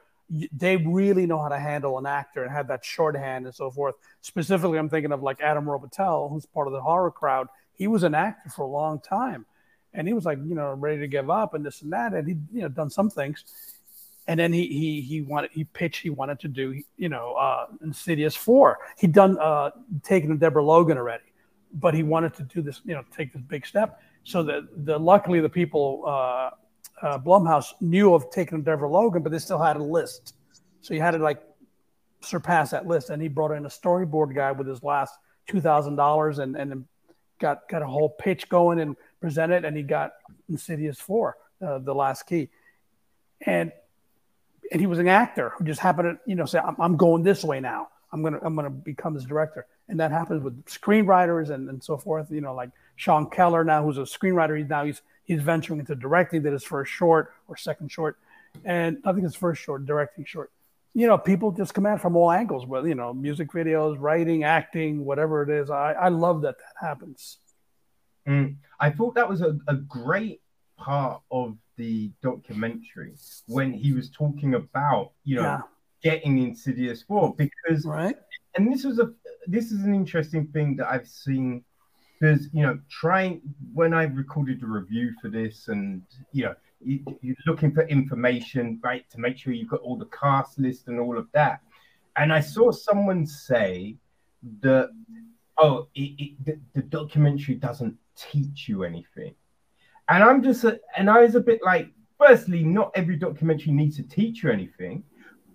They 0.57 0.79
really 0.79 1.27
know 1.27 1.39
how 1.39 1.49
to 1.49 1.59
handle 1.59 1.99
an 1.99 2.07
actor 2.07 2.45
and 2.45 2.51
have 2.51 2.69
that 2.69 2.83
shorthand 2.83 3.45
and 3.45 3.55
so 3.55 3.71
forth. 3.71 3.97
Specifically, 4.23 4.79
I'm 4.79 4.89
thinking 4.89 5.13
of 5.13 5.23
like 5.23 5.43
Adam 5.43 5.67
Robitel, 5.67 6.31
who's 6.31 6.47
part 6.47 6.67
of 6.67 6.73
the 6.73 6.81
horror 6.81 7.11
crowd. 7.11 7.49
He 7.75 7.89
was 7.89 8.05
an 8.05 8.15
actor 8.15 8.49
for 8.49 8.63
a 8.63 8.69
long 8.69 9.01
time, 9.01 9.45
and 9.93 10.09
he 10.09 10.15
was 10.15 10.25
like, 10.25 10.39
you 10.39 10.55
know, 10.55 10.73
ready 10.73 10.99
to 11.01 11.09
give 11.09 11.29
up 11.29 11.53
and 11.53 11.63
this 11.63 11.83
and 11.83 11.93
that, 11.93 12.15
and 12.15 12.27
he, 12.27 12.37
you 12.55 12.63
know, 12.63 12.69
done 12.69 12.89
some 12.89 13.11
things 13.11 13.45
and 14.31 14.39
then 14.39 14.53
he 14.53 14.67
he 14.67 15.01
he 15.01 15.23
wanted 15.23 15.51
he 15.53 15.65
pitched 15.65 16.03
he 16.03 16.11
wanted 16.11 16.39
to 16.39 16.49
do 16.49 16.81
you 16.97 17.09
know 17.09 17.33
uh 17.35 17.67
insidious 17.83 18.37
4 18.37 18.79
he'd 18.99 19.13
done 19.13 19.39
uh 19.39 19.71
taken 20.03 20.37
deborah 20.39 20.65
logan 20.65 20.99
already 20.99 21.31
but 21.73 21.95
he 21.95 22.03
wanted 22.03 22.35
to 22.35 22.43
do 22.43 22.63
this 22.63 22.81
you 22.85 22.95
know 22.95 23.05
take 23.15 23.33
this 23.33 23.43
big 23.43 23.67
step. 23.67 24.01
So 24.25 24.43
that 24.45 24.85
the 24.85 24.99
luckily 24.99 25.41
the 25.41 25.49
people 25.49 26.05
uh, 26.07 26.51
uh 27.03 27.19
blumhouse 27.19 27.73
knew 27.81 28.15
of 28.15 28.31
taking 28.31 28.63
deborah 28.63 28.91
logan 28.91 29.23
but 29.23 29.33
they 29.33 29.39
still 29.39 29.59
had 29.59 29.77
a 29.77 29.83
list. 29.83 30.35
So 30.83 30.95
you 30.95 31.01
had 31.01 31.13
to 31.13 31.19
like 31.19 31.43
surpass 32.21 32.71
that 32.71 32.87
list. 32.87 33.11
And 33.11 33.21
he 33.23 33.29
brought 33.29 33.53
in 33.53 33.65
a 33.65 33.69
storyboard 33.69 34.35
guy 34.35 34.53
with 34.53 34.67
his 34.67 34.83
last 34.83 35.15
$2000 35.49 36.39
and 36.39 36.57
and 36.57 36.85
got 37.39 37.69
got 37.69 37.83
a 37.83 37.87
whole 37.87 38.11
pitch 38.11 38.49
going 38.49 38.81
and 38.81 38.97
presented 39.21 39.65
and 39.65 39.77
he 39.77 39.83
got 39.83 40.13
insidious 40.49 41.01
4 41.01 41.37
uh, 41.67 41.79
the 41.79 41.95
last 41.95 42.25
key. 42.25 42.51
And 43.47 43.73
and 44.71 44.81
he 44.81 44.87
was 44.87 44.99
an 44.99 45.09
actor 45.09 45.53
who 45.57 45.65
just 45.65 45.81
happened 45.81 46.19
to 46.19 46.31
you 46.31 46.37
know 46.37 46.45
say 46.45 46.59
I'm, 46.59 46.77
I'm 46.79 46.97
going 46.97 47.23
this 47.23 47.45
way 47.45 47.61
now. 47.61 47.89
I'm 48.13 48.23
gonna 48.23 48.39
i'm 48.43 48.55
gonna 48.55 48.71
become 48.71 49.15
this 49.15 49.25
director. 49.25 49.67
And 49.89 49.99
that 49.99 50.13
happens 50.13 50.43
with 50.43 50.65
screenwriters 50.67 51.51
and, 51.51 51.69
and 51.69 51.83
so 51.83 51.97
forth 51.97 52.31
you 52.31 52.41
know 52.41 52.55
like 52.55 52.71
sean 52.97 53.29
keller 53.29 53.65
now 53.65 53.85
who's 53.85 53.99
a 53.99 54.03
screenwriter. 54.03 54.59
He's 54.59 54.69
now 54.69 54.85
he's 54.85 55.03
he's 55.25 55.43
venturing 55.43 55.81
into 55.81 55.95
directing 55.95 56.43
did 56.43 56.53
his 56.53 56.65
first 56.65 56.93
short 56.93 57.33
or 57.49 57.57
second 57.57 57.91
short. 57.91 58.17
And 58.65 58.99
i 59.05 59.13
think 59.13 59.25
his 59.25 59.37
first 59.37 59.63
short 59.63 59.87
directing 59.87 60.25
short. 60.25 60.51
You 60.95 61.07
know 61.07 61.19
people 61.19 61.53
just 61.53 61.75
come 61.75 61.87
at 61.87 62.01
from 62.01 62.17
all 62.17 62.31
angles 62.31 62.67
whether 62.67 62.89
you 62.89 62.95
know 62.95 63.13
music 63.13 63.51
videos 63.53 63.97
writing 63.99 64.45
acting 64.45 65.05
whatever 65.05 65.43
it 65.43 65.51
is. 65.51 65.71
I 65.71 65.93
i 65.93 66.09
love 66.09 66.43
that 66.43 66.57
that 66.59 66.87
happens. 66.87 67.39
Mm. 68.29 68.57
I 68.79 68.91
thought 68.91 69.15
that 69.15 69.29
was 69.29 69.41
a, 69.41 69.59
a 69.67 69.75
great 69.75 70.41
part 70.77 71.23
of 71.31 71.57
the 71.81 72.13
documentary 72.23 73.15
when 73.47 73.73
he 73.73 73.95
was 73.95 74.11
talking 74.11 74.55
about, 74.55 75.13
you 75.25 75.37
know, 75.37 75.43
yeah. 75.43 75.61
getting 76.03 76.37
Insidious 76.39 77.03
4 77.03 77.35
because 77.37 77.87
right. 77.87 78.17
and 78.55 78.71
this 78.71 78.85
was 78.85 78.99
a 78.99 79.11
this 79.47 79.73
is 79.73 79.85
an 79.85 79.95
interesting 79.95 80.47
thing 80.49 80.77
that 80.77 80.89
I've 80.91 81.09
seen 81.09 81.65
because 82.21 82.51
you 82.53 82.63
know 82.63 82.79
trying 82.91 83.41
when 83.73 83.95
I 83.95 84.03
recorded 84.05 84.63
a 84.63 84.67
review 84.67 85.15
for 85.23 85.29
this 85.29 85.69
and 85.69 86.03
you 86.33 86.45
know 86.45 86.55
you, 86.83 87.01
you're 87.23 87.45
looking 87.47 87.73
for 87.73 87.89
information 87.89 88.79
right 88.85 89.09
to 89.13 89.19
make 89.19 89.39
sure 89.39 89.55
you've 89.55 89.71
got 89.71 89.81
all 89.81 89.97
the 89.97 90.13
cast 90.23 90.59
list 90.59 90.89
and 90.89 91.01
all 91.01 91.17
of 91.17 91.29
that. 91.33 91.61
And 92.17 92.31
I 92.31 92.41
saw 92.41 92.73
someone 92.73 93.27
say 93.27 93.97
that 94.61 94.91
oh 95.57 95.89
it, 95.95 96.11
it, 96.25 96.45
the, 96.45 96.61
the 96.75 96.83
documentary 96.83 97.55
doesn't 97.55 97.97
teach 98.17 98.69
you 98.69 98.85
anything 98.85 99.35
and 100.11 100.23
I'm 100.23 100.43
just 100.43 100.65
a, 100.65 100.79
and 100.97 101.09
I 101.09 101.23
was 101.23 101.35
a 101.35 101.41
bit 101.41 101.61
like 101.65 101.91
firstly 102.19 102.63
not 102.63 102.91
every 102.95 103.17
documentary 103.17 103.73
needs 103.73 103.97
to 103.97 104.03
teach 104.03 104.43
you 104.43 104.51
anything 104.51 105.05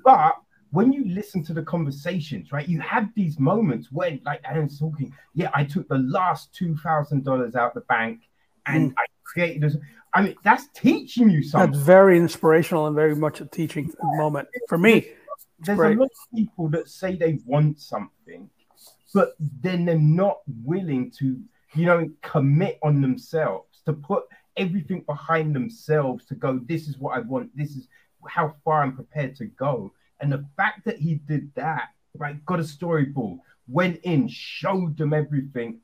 but 0.03 0.35
when 0.75 0.91
you 0.91 1.05
listen 1.07 1.41
to 1.45 1.53
the 1.53 1.63
conversations, 1.63 2.51
right, 2.51 2.67
you 2.67 2.81
have 2.81 3.09
these 3.15 3.39
moments 3.39 3.93
when, 3.93 4.19
like 4.25 4.41
Adam's 4.43 4.77
talking, 4.77 5.13
yeah, 5.33 5.49
I 5.53 5.63
took 5.63 5.87
the 5.87 5.99
last 5.99 6.53
two 6.53 6.75
thousand 6.75 7.23
dollars 7.23 7.55
out 7.55 7.73
the 7.73 7.81
bank 7.81 8.21
and 8.65 8.91
mm. 8.91 8.95
I 8.97 9.05
created 9.23 9.63
this. 9.63 9.77
I 10.13 10.21
mean, 10.21 10.35
that's 10.43 10.67
teaching 10.75 11.29
you 11.29 11.43
something. 11.43 11.71
that's 11.71 11.83
very 11.83 12.17
inspirational 12.17 12.87
and 12.87 12.95
very 12.95 13.15
much 13.15 13.41
a 13.41 13.45
teaching 13.45 13.91
moment 14.01 14.47
for 14.67 14.77
me 14.77 15.07
There's 15.59 15.77
great. 15.77 15.97
a 15.97 15.99
lot 15.99 16.05
of 16.05 16.37
people 16.37 16.69
that 16.69 16.89
say 16.89 17.15
they 17.15 17.39
want 17.45 17.79
something, 17.79 18.49
but 19.13 19.35
then 19.39 19.85
they're 19.85 19.97
not 19.97 20.39
willing 20.63 21.09
to, 21.19 21.39
you 21.73 21.85
know, 21.85 22.09
commit 22.21 22.79
on 22.83 23.01
themselves 23.01 23.81
to 23.85 23.93
put 23.93 24.23
everything 24.57 25.01
behind 25.01 25.55
themselves 25.55 26.25
to 26.25 26.35
go. 26.35 26.59
This 26.65 26.87
is 26.87 26.97
what 26.97 27.17
I 27.17 27.21
want. 27.21 27.55
This 27.55 27.75
is 27.75 27.87
how 28.27 28.55
far 28.63 28.83
I'm 28.83 28.95
prepared 28.95 29.35
to 29.37 29.45
go. 29.45 29.91
And 30.19 30.31
the 30.31 30.45
fact 30.57 30.85
that 30.85 30.97
he 30.97 31.15
did 31.15 31.53
that, 31.55 31.89
right, 32.17 32.43
got 32.45 32.59
a 32.59 32.63
storyboard, 32.63 33.39
went 33.67 33.97
in, 34.03 34.27
showed 34.27 34.97
them 34.97 35.13
everything, 35.13 35.79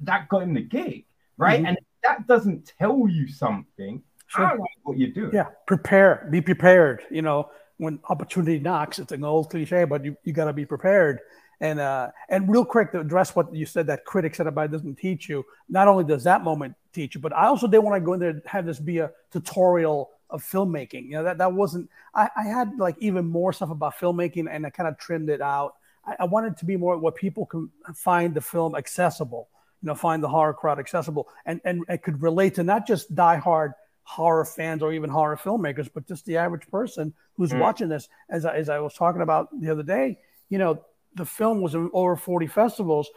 that 0.00 0.28
got 0.28 0.42
him 0.42 0.54
the 0.54 0.62
gig, 0.62 1.06
right? 1.36 1.62
Mhm. 1.62 1.68
And 1.68 1.78
that 2.02 2.26
doesn't 2.26 2.72
tell 2.78 3.08
you 3.08 3.28
something, 3.28 4.02
Sure. 4.30 4.44
I 4.44 4.48
don't 4.50 4.58
know 4.58 4.66
what 4.84 4.98
you're 4.98 5.10
doing. 5.10 5.32
Yeah, 5.34 5.46
prepare, 5.66 6.28
be 6.30 6.40
prepared. 6.40 7.02
You 7.10 7.22
know, 7.22 7.50
when 7.78 7.98
opportunity 8.08 8.60
knocks, 8.60 9.00
it's 9.00 9.10
an 9.10 9.24
old 9.24 9.50
cliche, 9.50 9.84
but 9.84 10.04
you, 10.04 10.16
you 10.22 10.32
got 10.32 10.44
to 10.44 10.52
be 10.52 10.64
prepared. 10.64 11.18
And 11.60 11.80
uh, 11.80 12.10
and 12.28 12.48
real 12.48 12.64
quick 12.64 12.92
to 12.92 13.00
address 13.00 13.34
what 13.34 13.52
you 13.54 13.66
said 13.66 13.88
that 13.88 14.04
critic 14.04 14.34
said 14.34 14.46
about 14.46 14.66
it 14.66 14.70
doesn't 14.70 14.96
teach 14.96 15.28
you. 15.28 15.44
Not 15.68 15.88
only 15.88 16.04
does 16.04 16.24
that 16.24 16.44
moment 16.44 16.74
teach 16.92 17.14
you, 17.14 17.20
but 17.20 17.32
I 17.34 17.46
also 17.46 17.66
didn't 17.66 17.84
want 17.84 17.96
to 18.00 18.04
go 18.04 18.12
in 18.14 18.20
there 18.20 18.30
and 18.30 18.42
have 18.46 18.66
this 18.66 18.78
be 18.78 18.98
a 18.98 19.10
tutorial 19.32 20.10
of 20.28 20.42
filmmaking. 20.42 21.04
You 21.06 21.12
know, 21.12 21.24
that 21.24 21.38
that 21.38 21.52
wasn't. 21.52 21.88
I, 22.14 22.28
I 22.36 22.44
had 22.44 22.78
like 22.78 22.96
even 23.00 23.26
more 23.26 23.52
stuff 23.52 23.70
about 23.70 23.94
filmmaking, 23.96 24.46
and 24.50 24.66
I 24.66 24.70
kind 24.70 24.88
of 24.88 24.98
trimmed 24.98 25.30
it 25.30 25.40
out. 25.40 25.74
I, 26.04 26.16
I 26.20 26.24
wanted 26.24 26.56
to 26.58 26.64
be 26.64 26.76
more 26.76 26.96
what 26.98 27.14
people 27.16 27.46
can 27.46 27.70
find 27.94 28.34
the 28.34 28.40
film 28.40 28.74
accessible. 28.74 29.48
You 29.82 29.86
know, 29.88 29.94
find 29.94 30.22
the 30.22 30.28
horror 30.28 30.52
crowd 30.54 30.78
accessible, 30.78 31.28
and 31.46 31.60
and 31.64 31.84
it 31.88 32.02
could 32.02 32.20
relate 32.22 32.54
to 32.56 32.62
not 32.62 32.86
just 32.86 33.14
diehard 33.14 33.72
horror 34.02 34.44
fans 34.44 34.82
or 34.82 34.92
even 34.92 35.08
horror 35.08 35.36
filmmakers, 35.36 35.88
but 35.92 36.06
just 36.06 36.26
the 36.26 36.36
average 36.36 36.66
person 36.68 37.14
who's 37.36 37.52
Mm. 37.52 37.60
watching 37.60 37.88
this. 37.88 38.08
As 38.28 38.44
I, 38.44 38.56
as 38.56 38.68
I 38.68 38.78
was 38.80 38.94
talking 38.94 39.22
about 39.22 39.48
the 39.60 39.70
other 39.70 39.82
day, 39.84 40.18
you 40.48 40.58
know, 40.58 40.84
the 41.14 41.24
film 41.24 41.60
was 41.60 41.74
in 41.74 41.88
over 41.92 42.16
40 42.16 42.46
festivals, 42.48 43.08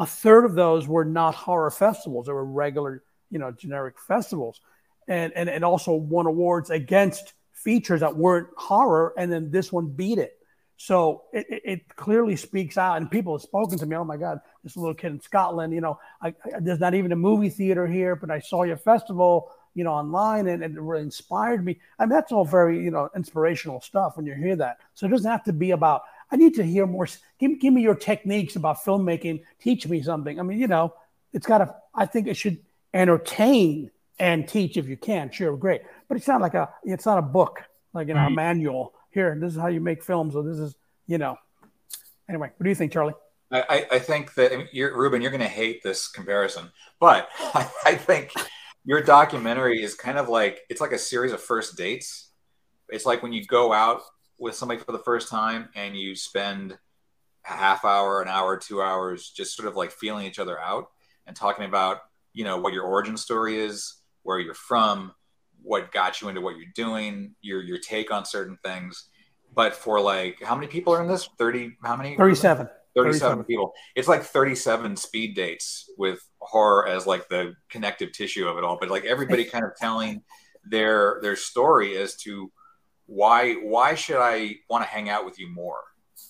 a 0.00 0.06
third 0.06 0.44
of 0.44 0.54
those 0.54 0.88
were 0.88 1.04
not 1.04 1.36
horror 1.36 1.70
festivals. 1.70 2.26
They 2.26 2.32
were 2.32 2.44
regular, 2.44 3.04
you 3.30 3.38
know, 3.38 3.52
generic 3.52 4.00
festivals. 4.00 4.60
And, 5.06 5.32
and 5.34 5.48
it 5.48 5.62
also 5.62 5.92
won 5.94 6.26
awards 6.26 6.70
against 6.70 7.34
features 7.52 8.00
that 8.00 8.16
weren't 8.16 8.48
horror. 8.56 9.12
And 9.16 9.30
then 9.30 9.50
this 9.50 9.70
one 9.70 9.88
beat 9.88 10.18
it. 10.18 10.38
So 10.78 11.24
it, 11.34 11.46
it, 11.50 11.62
it 11.64 11.96
clearly 11.96 12.36
speaks 12.36 12.78
out, 12.78 12.96
and 12.96 13.10
people 13.10 13.34
have 13.34 13.42
spoken 13.42 13.76
to 13.76 13.84
me. 13.84 13.94
Oh 13.96 14.04
my 14.04 14.16
God, 14.16 14.40
this 14.64 14.78
little 14.78 14.94
kid 14.94 15.12
in 15.12 15.20
Scotland, 15.20 15.74
you 15.74 15.82
know, 15.82 15.98
I, 16.22 16.28
I, 16.28 16.60
there's 16.60 16.80
not 16.80 16.94
even 16.94 17.12
a 17.12 17.16
movie 17.16 17.50
theater 17.50 17.86
here, 17.86 18.16
but 18.16 18.30
I 18.30 18.38
saw 18.38 18.62
your 18.62 18.78
festival, 18.78 19.50
you 19.74 19.84
know, 19.84 19.92
online, 19.92 20.46
and, 20.46 20.64
and 20.64 20.74
it 20.74 20.80
really 20.80 21.02
inspired 21.02 21.62
me. 21.62 21.78
I 21.98 22.06
mean, 22.06 22.10
that's 22.10 22.32
all 22.32 22.46
very, 22.46 22.82
you 22.82 22.90
know, 22.90 23.10
inspirational 23.14 23.82
stuff 23.82 24.16
when 24.16 24.24
you 24.24 24.32
hear 24.32 24.56
that. 24.56 24.78
So 24.94 25.04
it 25.04 25.10
doesn't 25.10 25.30
have 25.30 25.44
to 25.44 25.52
be 25.52 25.72
about. 25.72 26.00
I 26.30 26.36
need 26.36 26.54
to 26.54 26.62
hear 26.62 26.86
more. 26.86 27.06
Give, 27.38 27.58
give 27.60 27.72
me 27.72 27.82
your 27.82 27.94
techniques 27.94 28.56
about 28.56 28.78
filmmaking. 28.84 29.42
Teach 29.60 29.86
me 29.88 30.02
something. 30.02 30.38
I 30.38 30.42
mean, 30.42 30.58
you 30.60 30.68
know, 30.68 30.94
it's 31.32 31.46
got 31.46 31.58
to. 31.58 31.74
I 31.94 32.06
think 32.06 32.26
it 32.28 32.34
should 32.34 32.58
entertain 32.94 33.90
and 34.18 34.46
teach 34.46 34.76
if 34.76 34.86
you 34.88 34.96
can. 34.96 35.30
Sure, 35.30 35.56
great, 35.56 35.82
but 36.08 36.16
it's 36.16 36.28
not 36.28 36.40
like 36.40 36.54
a. 36.54 36.68
It's 36.84 37.06
not 37.06 37.18
a 37.18 37.22
book, 37.22 37.62
like 37.92 38.08
you 38.08 38.14
know, 38.14 38.20
a 38.26 38.30
manual. 38.30 38.94
Here, 39.10 39.36
this 39.40 39.54
is 39.54 39.58
how 39.60 39.66
you 39.68 39.80
make 39.80 40.04
films, 40.04 40.36
or 40.36 40.42
this 40.44 40.58
is, 40.58 40.74
you 41.08 41.18
know. 41.18 41.36
Anyway, 42.28 42.50
what 42.56 42.62
do 42.64 42.68
you 42.68 42.76
think, 42.76 42.92
Charlie? 42.92 43.14
I, 43.50 43.62
I- 43.68 43.86
I 43.96 43.98
think 43.98 44.34
that 44.34 44.72
you're, 44.72 44.96
Ruben, 44.96 45.20
you're 45.20 45.32
going 45.32 45.40
to 45.40 45.48
hate 45.48 45.82
this 45.82 46.06
comparison, 46.06 46.70
but 47.00 47.28
I, 47.40 47.68
I 47.84 47.94
think 47.96 48.32
your 48.84 49.02
documentary 49.02 49.82
is 49.82 49.94
kind 49.96 50.16
of 50.18 50.28
like 50.28 50.60
it's 50.70 50.80
like 50.80 50.92
a 50.92 50.98
series 50.98 51.32
of 51.32 51.42
first 51.42 51.76
dates. 51.76 52.28
It's 52.88 53.04
like 53.06 53.22
when 53.22 53.32
you 53.32 53.44
go 53.44 53.72
out 53.72 54.02
with 54.40 54.54
somebody 54.54 54.80
for 54.80 54.92
the 54.92 54.98
first 54.98 55.28
time 55.28 55.68
and 55.76 55.96
you 55.96 56.16
spend 56.16 56.72
a 57.46 57.52
half 57.52 57.84
hour, 57.84 58.22
an 58.22 58.28
hour, 58.28 58.56
two 58.56 58.82
hours, 58.82 59.30
just 59.30 59.54
sort 59.54 59.68
of 59.68 59.76
like 59.76 59.92
feeling 59.92 60.26
each 60.26 60.38
other 60.38 60.58
out 60.58 60.86
and 61.26 61.36
talking 61.36 61.64
about 61.64 61.98
you 62.32 62.44
know 62.44 62.58
what 62.58 62.72
your 62.72 62.84
origin 62.84 63.16
story 63.16 63.60
is, 63.60 63.96
where 64.22 64.38
you're 64.38 64.54
from, 64.54 65.12
what 65.62 65.92
got 65.92 66.20
you 66.20 66.28
into 66.28 66.40
what 66.40 66.56
you're 66.56 66.72
doing, 66.74 67.34
your 67.42 67.62
your 67.62 67.78
take 67.78 68.10
on 68.10 68.24
certain 68.24 68.58
things. 68.64 69.08
But 69.52 69.74
for 69.74 70.00
like, 70.00 70.42
how 70.42 70.54
many 70.54 70.68
people 70.68 70.94
are 70.94 71.02
in 71.02 71.08
this? 71.08 71.28
Thirty? 71.38 71.76
How 71.82 71.96
many? 71.96 72.16
Thirty-seven. 72.16 72.68
37 72.96 73.44
37. 73.44 73.44
people. 73.44 73.72
It's 73.94 74.08
like 74.08 74.24
37 74.24 74.96
speed 74.96 75.36
dates 75.36 75.88
with 75.96 76.20
horror 76.40 76.88
as 76.88 77.06
like 77.06 77.28
the 77.28 77.54
connective 77.68 78.10
tissue 78.10 78.48
of 78.48 78.58
it 78.58 78.64
all. 78.64 78.78
But 78.80 78.90
like 78.90 79.04
everybody 79.04 79.44
kind 79.52 79.64
of 79.64 79.76
telling 79.76 80.22
their 80.64 81.20
their 81.22 81.36
story 81.36 81.96
as 81.96 82.16
to 82.16 82.50
why 83.10 83.54
why 83.54 83.94
should 83.94 84.16
I 84.20 84.54
want 84.70 84.84
to 84.84 84.88
hang 84.88 85.08
out 85.10 85.24
with 85.24 85.38
you 85.38 85.52
more? 85.52 85.80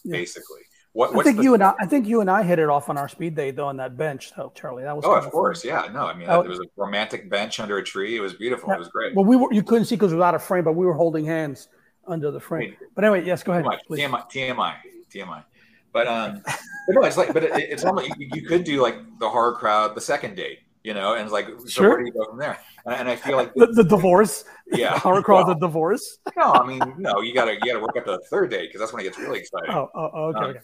Yeah. 0.04 0.16
Basically, 0.16 0.62
what 0.92 1.14
I 1.14 1.22
think 1.22 1.36
the- 1.36 1.42
you 1.42 1.54
and 1.54 1.62
I, 1.62 1.74
I 1.78 1.86
think 1.86 2.06
you 2.08 2.20
and 2.22 2.30
I 2.30 2.42
hit 2.42 2.58
it 2.58 2.68
off 2.70 2.88
on 2.88 2.96
our 2.96 3.08
speed 3.08 3.34
date 3.36 3.54
though 3.56 3.66
on 3.68 3.76
that 3.76 3.96
bench 3.98 4.32
though, 4.36 4.50
Charlie. 4.54 4.84
That 4.84 4.96
was 4.96 5.04
Oh, 5.04 5.12
of 5.14 5.24
fun. 5.24 5.30
course, 5.30 5.64
yeah. 5.64 5.88
No, 5.92 6.06
I 6.06 6.14
mean 6.14 6.26
Oh. 6.30 6.40
there 6.40 6.50
was 6.50 6.58
a 6.60 6.64
romantic 6.76 7.28
bench 7.28 7.60
under 7.60 7.76
a 7.76 7.84
tree. 7.84 8.16
It 8.16 8.20
was 8.20 8.32
beautiful. 8.34 8.70
Yeah. 8.70 8.76
It 8.76 8.78
was 8.78 8.88
great. 8.88 9.14
Well, 9.14 9.26
we 9.26 9.36
were 9.36 9.52
you 9.52 9.62
couldn't 9.62 9.84
see 9.84 9.96
because 9.96 10.12
we 10.12 10.18
were 10.18 10.24
out 10.24 10.34
of 10.34 10.42
frame, 10.42 10.64
but 10.64 10.72
we 10.74 10.86
were 10.86 10.94
holding 10.94 11.26
hands 11.26 11.68
under 12.06 12.30
the 12.30 12.40
frame. 12.40 12.74
But 12.94 13.04
anyway, 13.04 13.24
yes, 13.26 13.42
go 13.42 13.52
ahead. 13.52 13.64
TMI. 13.66 13.78
TMI, 13.90 14.30
TMI, 14.32 14.74
TMI. 15.14 15.44
But 15.92 16.06
um, 16.08 16.40
but 16.86 16.94
no, 16.94 17.02
it's 17.02 17.16
like, 17.18 17.34
but 17.34 17.44
it, 17.44 17.50
it's 17.54 17.84
almost 17.84 18.08
you, 18.18 18.28
you 18.32 18.42
could 18.48 18.64
do 18.64 18.80
like 18.80 18.96
the 19.18 19.28
horror 19.28 19.52
crowd, 19.54 19.94
the 19.94 20.00
second 20.00 20.34
date, 20.34 20.60
you 20.82 20.94
know, 20.94 21.14
and 21.14 21.22
it's 21.24 21.32
like, 21.32 21.48
so 21.60 21.66
Sure. 21.68 21.88
where 21.90 21.98
do 22.00 22.06
you 22.06 22.12
go 22.12 22.24
from 22.24 22.38
there? 22.38 22.58
And, 22.86 23.08
I 23.08 23.16
feel 23.16 23.36
like, 23.36 23.52
The, 23.54 23.66
the 23.66 23.84
divorce, 23.84 24.44
yeah, 24.72 24.98
crawls 25.00 25.24
well, 25.26 25.46
the 25.46 25.54
divorce. 25.54 26.18
no, 26.36 26.52
I 26.52 26.66
mean, 26.66 26.80
no, 26.98 27.20
you 27.20 27.34
gotta 27.34 27.54
you 27.54 27.60
gotta 27.60 27.80
work 27.80 27.96
up 27.96 28.04
to 28.06 28.12
the 28.12 28.22
third 28.30 28.50
date 28.50 28.68
because 28.68 28.80
that's 28.80 28.92
when 28.92 29.00
it 29.00 29.04
gets 29.04 29.18
really 29.18 29.38
exciting. 29.40 29.70
Oh, 29.70 29.88
oh, 29.94 30.10
oh, 30.14 30.24
okay, 30.30 30.38
Um, 30.38 30.44
okay. 30.50 30.60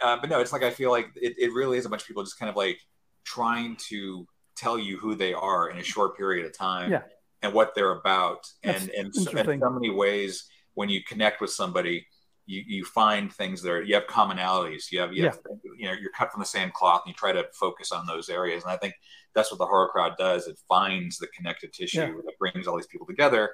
Uh, 0.00 0.16
but 0.20 0.30
no, 0.30 0.40
it's 0.40 0.52
like 0.52 0.62
I 0.62 0.70
feel 0.70 0.90
like 0.90 1.08
it, 1.16 1.34
it 1.38 1.52
really 1.52 1.78
is 1.78 1.84
a 1.86 1.88
bunch 1.88 2.02
of 2.02 2.08
people 2.08 2.22
just 2.22 2.38
kind 2.38 2.50
of 2.50 2.56
like 2.56 2.78
trying 3.24 3.76
to 3.88 4.26
tell 4.56 4.78
you 4.78 4.98
who 4.98 5.14
they 5.14 5.32
are 5.34 5.70
in 5.70 5.78
a 5.78 5.82
short 5.82 6.16
period 6.16 6.44
of 6.46 6.56
time 6.56 6.90
Yeah. 6.90 7.02
and 7.42 7.52
what 7.52 7.74
they're 7.74 7.92
about. 7.92 8.46
That's 8.62 8.82
And 8.82 8.90
and 8.90 9.14
so, 9.14 9.30
in 9.30 9.60
so 9.60 9.70
many 9.70 9.90
ways, 9.90 10.48
when 10.74 10.88
you 10.88 11.02
connect 11.04 11.40
with 11.40 11.50
somebody, 11.50 12.06
you, 12.46 12.62
you 12.66 12.84
find 12.84 13.32
things 13.32 13.60
that 13.62 13.70
are, 13.70 13.82
you 13.82 13.94
have 13.94 14.06
commonalities. 14.06 14.90
You 14.90 15.00
have, 15.00 15.12
you, 15.12 15.24
have 15.24 15.38
you 15.76 15.86
know, 15.86 15.92
you're 16.00 16.10
cut 16.12 16.32
from 16.32 16.40
the 16.40 16.46
same 16.46 16.70
cloth 16.70 17.02
and 17.04 17.10
you 17.12 17.14
try 17.14 17.30
to 17.32 17.44
focus 17.52 17.92
on 17.92 18.06
those 18.06 18.28
areas. 18.30 18.62
And 18.62 18.72
I 18.72 18.76
think 18.76 18.94
that's 19.38 19.52
what 19.52 19.58
the 19.58 19.66
horror 19.66 19.88
crowd 19.88 20.14
does. 20.18 20.48
It 20.48 20.58
finds 20.68 21.16
the 21.18 21.28
connective 21.28 21.70
tissue 21.72 22.00
Yeah. 22.00 22.06
that 22.24 22.38
brings 22.40 22.66
all 22.66 22.76
these 22.76 22.88
people 22.88 23.06
together, 23.06 23.50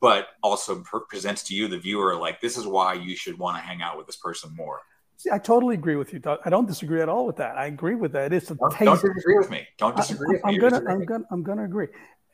but 0.00 0.28
also 0.42 0.80
pre- 0.82 1.00
presents 1.08 1.42
to 1.44 1.54
you, 1.54 1.68
the 1.68 1.78
viewer, 1.78 2.16
like, 2.16 2.40
this 2.40 2.56
is 2.56 2.66
why 2.66 2.94
you 2.94 3.14
should 3.14 3.38
want 3.38 3.56
to 3.58 3.62
hang 3.62 3.82
out 3.82 3.98
with 3.98 4.06
this 4.06 4.16
person 4.16 4.50
more. 4.56 4.80
See, 5.18 5.30
I 5.30 5.38
totally 5.38 5.74
agree 5.74 5.96
with 5.96 6.12
you. 6.14 6.20
I 6.44 6.48
don't 6.48 6.66
disagree 6.66 7.02
at 7.02 7.08
all 7.10 7.26
with 7.26 7.36
that. 7.36 7.58
I 7.58 7.66
agree 7.66 7.96
with 7.96 8.12
that. 8.12 8.32
It's 8.32 8.50
a 8.50 8.54
Don't, 8.54 8.70
taste. 8.72 8.84
don't 8.84 9.02
disagree 9.14 9.36
with 9.36 9.50
me. 9.50 9.66
Don't 9.76 9.92
I- 9.94 9.96
disagree 10.00 10.28
with 10.28 10.44
me. 10.44 10.48
I'm 10.48 10.54
You're 10.54 10.70
gonna. 10.70 10.90
I'm 10.90 11.04
gonna, 11.04 11.24
I'm 11.30 11.42
gonna 11.42 11.64
agree. 11.64 11.88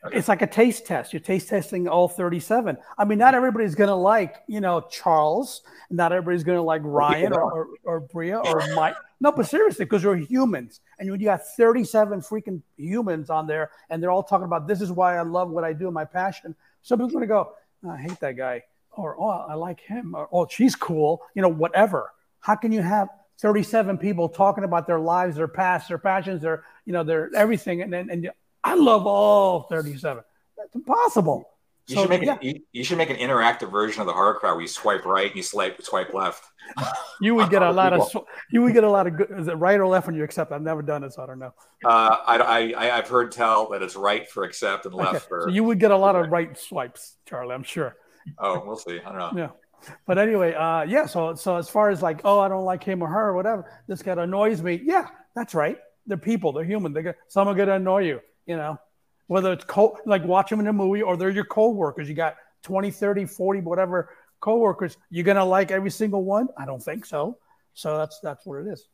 Okay. 0.07 0.19
It's 0.19 0.29
like 0.29 0.43
a 0.43 0.47
taste 0.47 0.85
test. 0.87 1.15
You're 1.15 1.21
taste 1.21 1.49
testing 1.49 1.89
all 1.89 2.09
37. 2.09 2.77
I 2.99 3.05
mean, 3.07 3.17
not 3.19 3.35
everybody's 3.35 3.75
gonna 3.75 3.97
like, 3.97 4.35
you 4.47 4.61
know, 4.61 4.83
Charles. 4.91 5.63
Not 5.91 6.13
everybody's 6.13 6.45
gonna 6.45 6.63
like 6.63 6.83
Ryan 6.85 7.33
or, 7.33 7.41
or, 7.53 7.67
or 7.85 8.01
Brea 8.01 8.35
or 8.35 8.63
Mike. 8.75 8.97
No, 9.25 9.33
but 9.33 9.47
seriously, 9.47 9.87
because 9.87 10.05
we're 10.05 10.17
humans, 10.17 10.83
and 10.99 11.09
you 11.09 11.17
got 11.17 11.41
37 11.57 12.21
freaking 12.21 12.61
humans 12.77 13.31
on 13.31 13.47
there, 13.47 13.71
and 13.89 14.03
they're 14.03 14.11
all 14.11 14.23
talking 14.23 14.45
about 14.45 14.69
this 14.69 14.83
is 14.83 14.93
why 14.93 15.17
I 15.17 15.23
love 15.23 15.49
what 15.49 15.65
I 15.65 15.73
do, 15.73 15.91
my 15.91 16.05
passion. 16.05 16.55
Some 16.83 16.99
people's 16.99 17.15
gonna 17.15 17.27
go, 17.27 17.55
"Oh, 17.87 17.89
I 17.89 17.97
hate 17.97 18.21
that 18.21 18.37
guy, 18.37 18.65
or 18.91 19.19
oh, 19.19 19.31
I 19.31 19.55
like 19.55 19.81
him, 19.81 20.15
or 20.15 20.29
oh, 20.31 20.47
she's 20.51 20.77
cool, 20.77 21.23
you 21.35 21.41
know, 21.41 21.49
whatever. 21.49 22.13
How 22.41 22.55
can 22.55 22.71
you 22.71 22.83
have 22.83 23.09
37 23.39 23.97
people 23.97 24.29
talking 24.29 24.63
about 24.63 24.87
their 24.87 25.01
lives, 25.01 25.37
their 25.37 25.49
past, 25.49 25.89
their 25.89 25.97
passions, 25.97 26.43
their, 26.43 26.65
you 26.85 26.93
know, 26.93 27.03
their 27.03 27.31
everything, 27.35 27.81
and 27.81 27.91
then 27.91 28.11
and 28.11 28.31
I 28.63 28.75
love 28.75 29.07
all 29.07 29.63
37. 29.63 30.23
That's 30.59 30.75
impossible. 30.75 31.49
You 31.87 31.97
So, 31.97 32.01
should 32.03 32.11
make 32.11 32.23
yeah. 32.23 32.33
an, 32.35 32.39
you, 32.41 32.61
you 32.73 32.83
should 32.85 32.97
make 32.99 33.11
an 33.11 33.17
interactive 33.17 33.71
version 33.71 34.01
of 34.01 34.07
the 34.07 34.13
horror 34.15 34.35
crowd 34.35 34.53
where 34.55 34.63
you 34.63 34.69
swipe 34.69 35.05
right 35.05 35.27
and 35.27 35.37
you 35.37 35.43
swipe 35.43 35.81
swipe 35.83 36.15
left. 36.15 36.45
You 37.21 37.35
would 37.35 37.51
get 37.51 37.63
a 37.63 37.71
lot 37.83 37.93
of 37.93 38.07
people. 38.07 38.27
you 38.51 38.63
would 38.63 38.73
get 38.73 38.85
a 38.85 38.91
lot 38.91 39.07
of 39.07 39.17
good. 39.19 39.29
Is 39.39 39.49
it 39.49 39.53
right 39.55 39.79
or 39.79 39.87
left 39.87 40.07
when 40.07 40.17
you 40.17 40.25
accept? 40.25 40.51
I've 40.51 40.63
never 40.63 40.81
done 40.83 41.05
it, 41.05 41.13
so 41.13 41.23
I 41.23 41.27
don't 41.27 41.39
know. 41.39 41.53
Uh, 41.85 42.17
I, 42.27 42.73
I 42.73 42.97
I've 42.99 43.09
heard 43.09 43.31
tell 43.33 43.69
that 43.71 43.83
it's 43.83 43.97
right 43.97 44.29
for 44.31 44.45
accept 44.45 44.87
and 44.87 44.95
left 44.95 45.17
Okay. 45.17 45.25
for 45.29 45.43
So 45.43 45.49
you 45.51 45.63
would 45.65 45.79
get 45.79 45.91
a 45.91 45.97
lot 45.97 46.17
of 46.17 46.31
right 46.31 46.57
swipes, 46.59 47.17
Charlie. 47.27 47.55
I'm 47.55 47.63
sure. 47.63 47.97
oh 48.39 48.63
we'll 48.67 48.77
see. 48.77 48.99
I 49.01 49.11
don't 49.11 49.19
know. 49.19 49.33
Yeah. 49.37 49.91
But 50.07 50.17
anyway, 50.19 50.55
uh, 50.55 50.83
yeah. 50.85 51.05
So 51.05 51.35
so 51.35 51.57
as 51.57 51.69
far 51.69 51.91
as 51.91 52.01
like, 52.01 52.23
oh, 52.25 52.41
I 52.41 52.49
don't 52.49 52.65
like 52.65 52.83
him 52.83 53.03
or 53.03 53.09
her 53.09 53.29
or 53.29 53.35
whatever, 53.35 53.71
this 53.87 54.03
guy 54.03 54.13
annoys 54.13 54.63
me. 54.63 54.81
Yeah, 54.83 55.07
that's 55.37 55.55
right. 55.55 55.77
They're 56.07 56.17
people. 56.17 56.53
They're 56.53 56.65
human. 56.65 56.95
They 56.95 57.03
get 57.03 57.17
some 57.29 57.47
are 57.49 57.55
gonna 57.55 57.75
annoy 57.75 58.05
you. 58.07 58.21
You 58.47 58.57
know, 58.57 58.79
whether 59.27 59.53
it's 59.53 59.65
co- 59.65 59.99
like 60.07 60.25
watch 60.25 60.51
them 60.51 60.61
in 60.61 60.67
a 60.67 60.73
movie 60.73 61.03
or 61.03 61.17
they're 61.17 61.31
your 61.31 61.45
co-workers. 61.45 62.09
You 62.09 62.15
got 62.15 62.37
20, 62.63 62.91
30, 62.91 63.27
40, 63.27 63.61
whatever 63.61 64.11
co-workers. 64.41 64.97
You're 65.11 65.25
gonna 65.25 65.45
like 65.45 65.71
every 65.71 65.91
single 65.91 66.25
one? 66.25 66.49
I 66.59 66.67
don't 66.67 66.83
think 66.83 67.07
so. 67.07 67.39
So 67.75 67.97
that's 67.99 68.21
that's 68.21 68.45
what 68.47 68.61
it 68.61 68.69
is. 68.69 68.89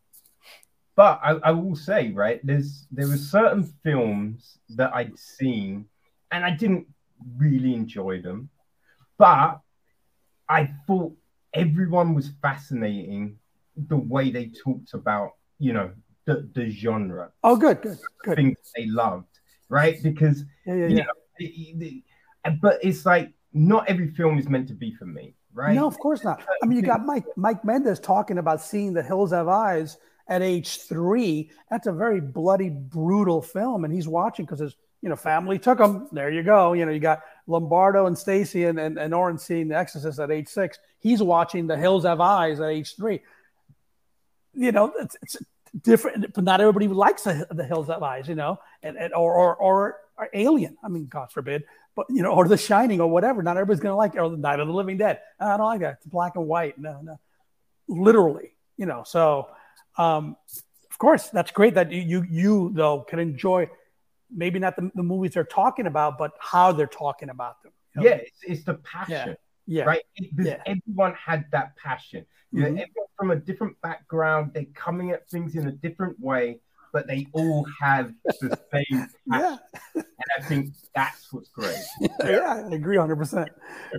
But 0.97 1.20
I, 1.23 1.31
I 1.44 1.51
will 1.52 1.77
say, 1.77 2.11
right, 2.12 2.40
there's 2.44 2.86
there 2.90 3.09
were 3.09 3.16
certain 3.16 3.65
films 3.82 4.59
that 4.70 4.94
I'd 4.94 5.19
seen 5.19 5.86
and 6.31 6.44
I 6.44 6.51
didn't 6.51 6.86
really 7.36 7.74
enjoy 7.74 8.20
them, 8.23 8.48
but 9.19 9.61
I 10.48 10.70
thought 10.86 11.12
everyone 11.55 12.15
was 12.15 12.31
fascinating 12.43 13.39
the 13.77 13.97
way 13.97 14.31
they 14.31 14.47
talked 14.65 14.94
about, 14.94 15.31
you 15.59 15.73
know, 15.73 15.90
the, 16.27 16.48
the 16.55 16.70
genre, 16.70 17.31
Oh, 17.43 17.57
good, 17.57 17.81
good, 17.82 17.98
good. 18.24 18.36
things 18.36 18.57
they 18.77 18.86
loved, 18.86 19.30
right? 19.71 19.97
Because 20.03 20.45
Yeah, 20.67 20.75
yeah, 20.75 20.87
you 20.89 20.95
know, 20.97 21.05
it- 21.39 21.45
it- 21.83 22.03
uh, 22.45 22.51
but 22.61 22.79
it's 22.83 23.07
like 23.07 23.33
not 23.55 23.89
every 23.89 24.09
film 24.09 24.39
is 24.39 24.49
meant 24.49 24.69
to 24.69 24.75
be 24.75 24.93
for 24.95 25.07
me, 25.07 25.35
right? 25.55 25.75
No, 25.75 25.87
of 25.87 25.99
course 25.99 26.23
not. 26.23 26.43
I 26.63 26.67
mean, 26.67 26.77
you 26.77 26.83
got 26.83 27.05
Mike 27.07 27.25
Mike 27.37 27.65
Mendez 27.65 27.99
talking 28.01 28.37
about 28.39 28.61
seeing 28.61 28.93
The 28.93 29.03
Hills 29.03 29.33
Have 29.33 29.49
Eyes 29.49 29.97
at 30.29 30.43
age 30.43 30.83
three. 30.83 31.51
That's 31.71 31.87
a 31.87 31.93
very 31.93 32.21
bloody, 32.21 32.69
brutal 32.69 33.41
film, 33.43 33.85
and 33.85 33.93
he's 33.93 34.07
watching 34.07 34.45
because 34.45 34.61
his 34.61 34.77
you 35.03 35.09
know 35.09 35.17
family 35.17 35.59
took 35.59 35.81
him. 35.81 36.09
There 36.13 36.31
you 36.31 36.43
go. 36.43 36.73
You 36.75 36.85
know, 36.87 36.93
you 36.93 37.01
got 37.01 37.23
Lombardo 37.47 38.07
and 38.07 38.17
Staci 38.17 38.69
and 38.69 38.79
and, 38.79 38.99
and 38.99 39.13
Oren 39.15 39.39
seeing 39.39 39.69
The 39.69 39.77
Exorcist 39.77 40.19
at 40.21 40.31
age 40.31 40.49
six. 40.49 40.79
He's 41.01 41.23
watching 41.23 41.67
The 41.67 41.77
Hills 41.77 42.05
Have 42.05 42.21
Eyes 42.21 42.61
at 42.61 42.69
age 42.69 42.95
three. 42.97 43.21
You 44.55 44.73
know, 44.73 44.93
it's, 44.99 45.17
it's 45.23 45.37
different, 45.83 46.33
but 46.35 46.45
not 46.45 46.61
everybody 46.61 46.89
likes 46.89 47.25
the, 47.25 47.47
the 47.51 47.65
Hills 47.65 47.89
Have 47.89 48.03
Eyes. 48.03 48.29
You 48.29 48.35
know, 48.35 48.59
and, 48.83 48.97
and 48.97 49.13
or, 49.15 49.35
or 49.35 49.57
or 49.57 49.97
or 50.17 50.29
Alien. 50.33 50.77
I 50.83 50.89
mean, 50.89 51.07
God 51.07 51.33
forbid 51.33 51.65
but 51.97 52.07
you 52.09 52.23
know, 52.23 52.33
or 52.33 52.49
The 52.49 52.57
Shining, 52.57 53.01
or 53.01 53.09
whatever. 53.09 53.43
Not 53.43 53.57
everybody's 53.57 53.81
gonna 53.81 53.97
like 53.97 54.15
it, 54.15 54.19
or 54.19 54.31
The 54.31 54.37
Night 54.37 54.61
of 54.61 54.69
the 54.69 54.75
Living 54.75 54.97
Dead. 54.97 55.21
I 55.39 55.57
don't 55.57 55.67
like 55.67 55.81
that. 55.81 55.95
It's 55.95 56.07
black 56.07 56.37
and 56.37 56.47
white. 56.47 56.79
No, 56.79 57.01
no, 57.03 57.19
literally. 57.89 58.57
You 58.77 58.87
know, 58.87 59.03
so 59.05 59.49
um, 59.99 60.37
of 60.91 60.99
course 60.99 61.29
that's 61.29 61.51
great 61.51 61.75
that 61.75 61.93
you 61.93 62.01
you, 62.01 62.27
you 62.31 62.71
though 62.75 63.01
can 63.01 63.19
enjoy 63.19 63.69
maybe 64.35 64.59
not 64.59 64.77
the, 64.77 64.91
the 64.95 65.03
movies 65.03 65.35
they're 65.35 65.45
talking 65.45 65.87
about, 65.87 66.17
but 66.17 66.33
how 66.39 66.73
they're 66.73 66.87
talking 66.87 67.29
about 67.29 67.63
them. 67.63 67.73
You 67.95 68.03
know? 68.03 68.09
Yeah, 68.09 68.17
it's, 68.17 68.39
it's 68.43 68.65
the 68.65 68.75
passion, 68.75 69.13
yeah, 69.13 69.35
right? 69.71 70.03
Because 70.19 70.47
Yeah. 70.47 70.63
everyone 70.67 71.15
had 71.15 71.45
that 71.53 71.77
passion. 71.77 72.27
You 72.53 72.63
know, 72.63 72.67
mm-hmm. 72.69 72.79
everyone 72.79 73.07
from 73.17 73.31
a 73.31 73.37
different 73.37 73.81
background, 73.81 74.53
they're 74.55 74.65
coming 74.75 75.11
at 75.13 75.29
things 75.31 75.55
in 75.55 75.69
a 75.69 75.73
different 75.73 76.19
way, 76.21 76.59
but 76.93 77.07
they 77.07 77.27
all 77.33 77.65
have 77.81 78.13
the 78.25 78.59
same 78.73 79.07
yeah, 79.27 79.57
And 79.95 80.05
I 80.37 80.43
think 80.43 80.75
that's 80.95 81.33
what's 81.33 81.49
great. 81.51 81.79
yeah. 82.25 82.65
I 82.69 82.75
agree 82.75 82.99
100. 82.99 83.17
percent 83.17 83.49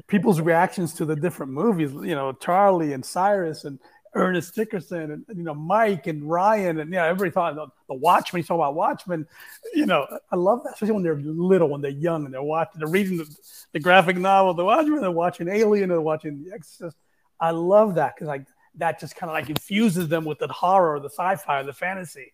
People's 0.08 0.42
reactions 0.42 0.94
to 0.96 1.06
the 1.06 1.16
different 1.16 1.54
movies, 1.54 1.92
you 1.94 2.16
know, 2.16 2.34
Charlie 2.34 2.92
and 2.92 3.06
Cyrus 3.06 3.64
and 3.64 3.80
Ernest 4.14 4.56
Dickerson 4.56 5.12
and 5.12 5.26
you 5.30 5.44
know 5.44 5.54
Mike 5.54 6.08
and 6.08 6.30
Ryan 6.30 6.80
and 6.80 6.92
yeah, 6.94 7.06
everybody 7.06 7.32
thought 7.32 7.56
the, 7.56 7.68
the 7.88 7.94
Watchmen. 7.96 8.42
You 8.42 8.44
talk 8.46 8.56
about 8.56 8.76
Watchmen, 8.76 9.28
you 9.74 9.86
know, 9.86 10.06
I 10.32 10.36
love 10.36 10.64
that, 10.64 10.74
especially 10.74 10.96
when 10.96 11.04
they're 11.04 11.16
little, 11.16 11.70
when 11.70 11.82
they're 11.82 11.92
young 11.92 12.26
and 12.26 12.34
they're 12.34 12.44
watching, 12.44 12.80
they're 12.80 12.90
reading 12.90 13.18
the, 13.18 13.36
the 13.72 13.80
graphic 13.80 14.18
novel, 14.18 14.54
the 14.54 14.66
Watchmen, 14.66 15.02
they're 15.02 15.12
watching 15.12 15.48
Alien, 15.48 15.90
they're 15.90 16.02
watching 16.02 16.44
The 16.44 16.54
Exorcist. 16.54 16.98
I 17.40 17.52
love 17.52 17.96
that 17.96 18.16
because 18.16 18.28
like 18.28 18.46
that 18.76 19.00
just 19.00 19.16
kind 19.16 19.30
of 19.30 19.34
like 19.34 19.50
infuses 19.50 20.08
them 20.10 20.26
with 20.26 20.40
the 20.40 20.48
horror, 20.48 21.00
the 21.00 21.10
sci-fi, 21.10 21.64
the 21.64 21.74
fantasy. 21.74 22.34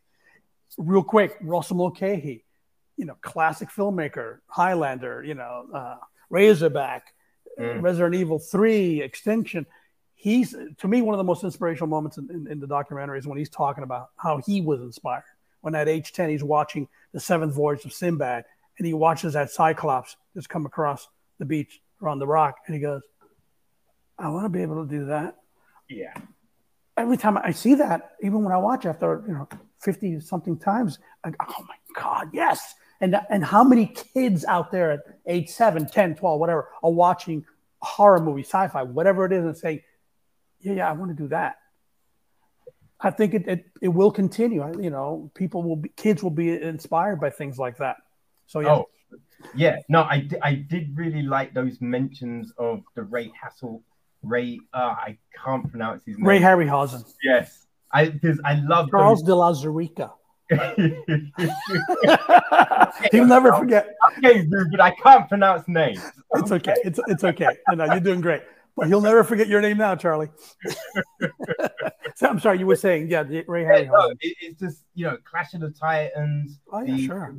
Real 0.78 1.04
quick, 1.04 1.38
Russell 1.42 1.78
Mulcahy, 1.78 2.44
you 2.98 3.06
know, 3.06 3.16
classic 3.22 3.70
filmmaker, 3.70 4.40
Highlander, 4.48 5.24
you 5.24 5.34
know, 5.36 5.68
uh, 5.74 5.98
Razorback, 6.30 7.14
Mm. 7.60 7.82
Resident 7.82 8.16
Evil 8.16 8.40
3, 8.40 9.02
Extinction. 9.02 9.66
He's, 10.20 10.56
to 10.80 10.88
me, 10.88 11.02
one 11.04 11.14
of 11.14 11.20
the 11.20 11.24
most 11.24 11.44
inspirational 11.44 11.88
moments 11.88 12.18
in, 12.18 12.28
in, 12.32 12.52
in 12.52 12.60
the 12.60 12.66
documentary 12.68 13.20
is 13.20 13.28
when 13.28 13.38
he's 13.38 13.50
talking 13.50 13.84
about 13.84 14.10
how 14.18 14.40
he 14.40 14.62
was 14.62 14.82
inspired. 14.82 15.24
When 15.62 15.76
at 15.76 15.88
age 15.88 16.12
10, 16.12 16.30
he's 16.30 16.44
watching 16.44 16.88
the 17.14 17.20
seventh 17.20 17.54
voyage 17.54 17.86
of 17.86 17.94
Sinbad 17.94 18.44
and 18.78 18.88
he 18.88 18.94
watches 18.94 19.34
that 19.34 19.52
Cyclops 19.52 20.18
just 20.34 20.50
come 20.50 20.66
across 20.66 21.08
the 21.38 21.46
beach 21.46 21.82
around 22.02 22.18
the 22.20 22.28
rock 22.28 22.58
and 22.66 22.76
he 22.76 22.82
goes, 22.82 23.04
I 24.18 24.30
want 24.30 24.46
to 24.46 24.50
be 24.50 24.64
able 24.64 24.84
to 24.84 24.90
do 24.90 25.06
that 25.06 25.36
Yeah. 25.88 26.14
every 26.98 27.18
time 27.18 27.38
I 27.38 27.52
see 27.52 27.76
that, 27.76 28.16
even 28.24 28.44
when 28.44 28.52
I 28.52 28.58
watch 28.58 28.86
after 28.88 29.24
you 29.28 29.34
know 29.34 29.48
fifty 29.80 30.20
something 30.20 30.58
times, 30.58 30.98
I 31.24 31.30
go, 31.30 31.38
oh 31.48 31.66
my 31.68 31.76
god, 31.96 32.30
yes! 32.34 32.74
And 33.02 33.16
and 33.30 33.46
how 33.46 33.64
many 33.64 33.86
kids 33.86 34.44
out 34.46 34.72
there 34.72 34.92
at 34.92 35.00
age 35.28 35.50
7, 35.50 35.86
10, 35.88 36.16
12, 36.16 36.40
whatever, 36.40 36.70
are 36.82 36.92
watching 36.92 37.46
horror 37.84 38.20
movie, 38.20 38.42
sci-fi, 38.44 38.82
whatever 38.82 39.26
it 39.26 39.32
is, 39.32 39.46
and 39.46 39.56
saying, 39.56 39.82
yeah, 40.62 40.74
yeah, 40.74 40.90
I 40.90 40.94
want 40.94 41.16
to 41.16 41.24
do 41.24 41.28
that. 41.30 41.58
I 43.00 43.12
think 43.12 43.34
it, 43.36 43.48
it 43.48 43.66
it 43.82 43.88
will 43.90 44.12
continue. 44.12 44.62
I- 44.64 44.72
You 44.82 44.90
know, 44.90 45.30
people 45.36 45.62
will 45.64 45.76
be 45.76 45.90
kids 45.90 46.24
will 46.24 46.32
be 46.32 46.60
inspired 46.62 47.20
by 47.20 47.30
things 47.30 47.60
like 47.60 47.78
that. 47.78 47.98
So 48.48 48.60
yeah, 48.62 48.74
Oh, 48.76 48.90
Yeah, 49.54 49.78
no, 49.88 50.02
I, 50.02 50.28
I 50.42 50.56
did 50.56 50.98
really 50.98 51.22
like 51.22 51.54
those 51.54 51.80
mentions 51.80 52.52
of 52.58 52.82
the 52.96 53.04
Ray 53.04 53.32
Hassel, 53.40 53.84
Ray. 54.24 54.60
Uh, 54.74 54.96
I 55.08 55.18
can't 55.44 55.70
pronounce 55.70 56.04
his 56.06 56.18
name. 56.18 56.26
Ray 56.28 56.40
Harryhausen, 56.40 57.04
Yes, 57.24 57.68
I 57.92 58.10
because 58.10 58.40
I 58.44 58.56
love 58.56 58.90
Charles 58.90 59.22
de 59.22 59.36
la 59.36 59.54
Zurica. 59.54 60.12
He'll 63.12 63.26
never 63.26 63.54
forget. 63.54 63.96
okay, 64.18 64.46
Ruben, 64.50 64.80
I 64.82 64.92
can't 64.92 65.28
pronounce 65.28 65.68
names. 65.68 66.02
It's 66.36 66.52
okay. 66.52 66.76
It's 66.84 67.00
it's 67.08 67.24
okay. 67.24 67.58
No, 67.70 67.76
no, 67.76 67.86
you're 67.94 68.00
doing 68.00 68.22
great. 68.22 68.42
But 68.78 68.88
he'll 68.88 69.02
never 69.02 69.24
forget 69.24 69.48
your 69.48 69.60
name 69.60 69.78
now, 69.78 69.96
Charlie. 69.96 70.30
so, 72.16 72.28
I'm 72.30 72.40
sorry, 72.40 72.60
you 72.60 72.68
were 72.68 72.76
saying, 72.76 73.10
yeah, 73.10 73.24
the- 73.24 73.44
Ray 73.48 73.64
Yeah, 73.64 73.90
no, 73.90 74.10
it, 74.20 74.36
it's 74.40 74.60
just 74.60 74.84
you 74.94 75.06
know, 75.06 75.18
Clash 75.24 75.54
of 75.56 75.62
the 75.62 75.72
Titans, 75.72 76.60
Oh 76.72 76.82
yeah, 76.84 76.96
the 76.96 77.06
sure. 77.08 77.36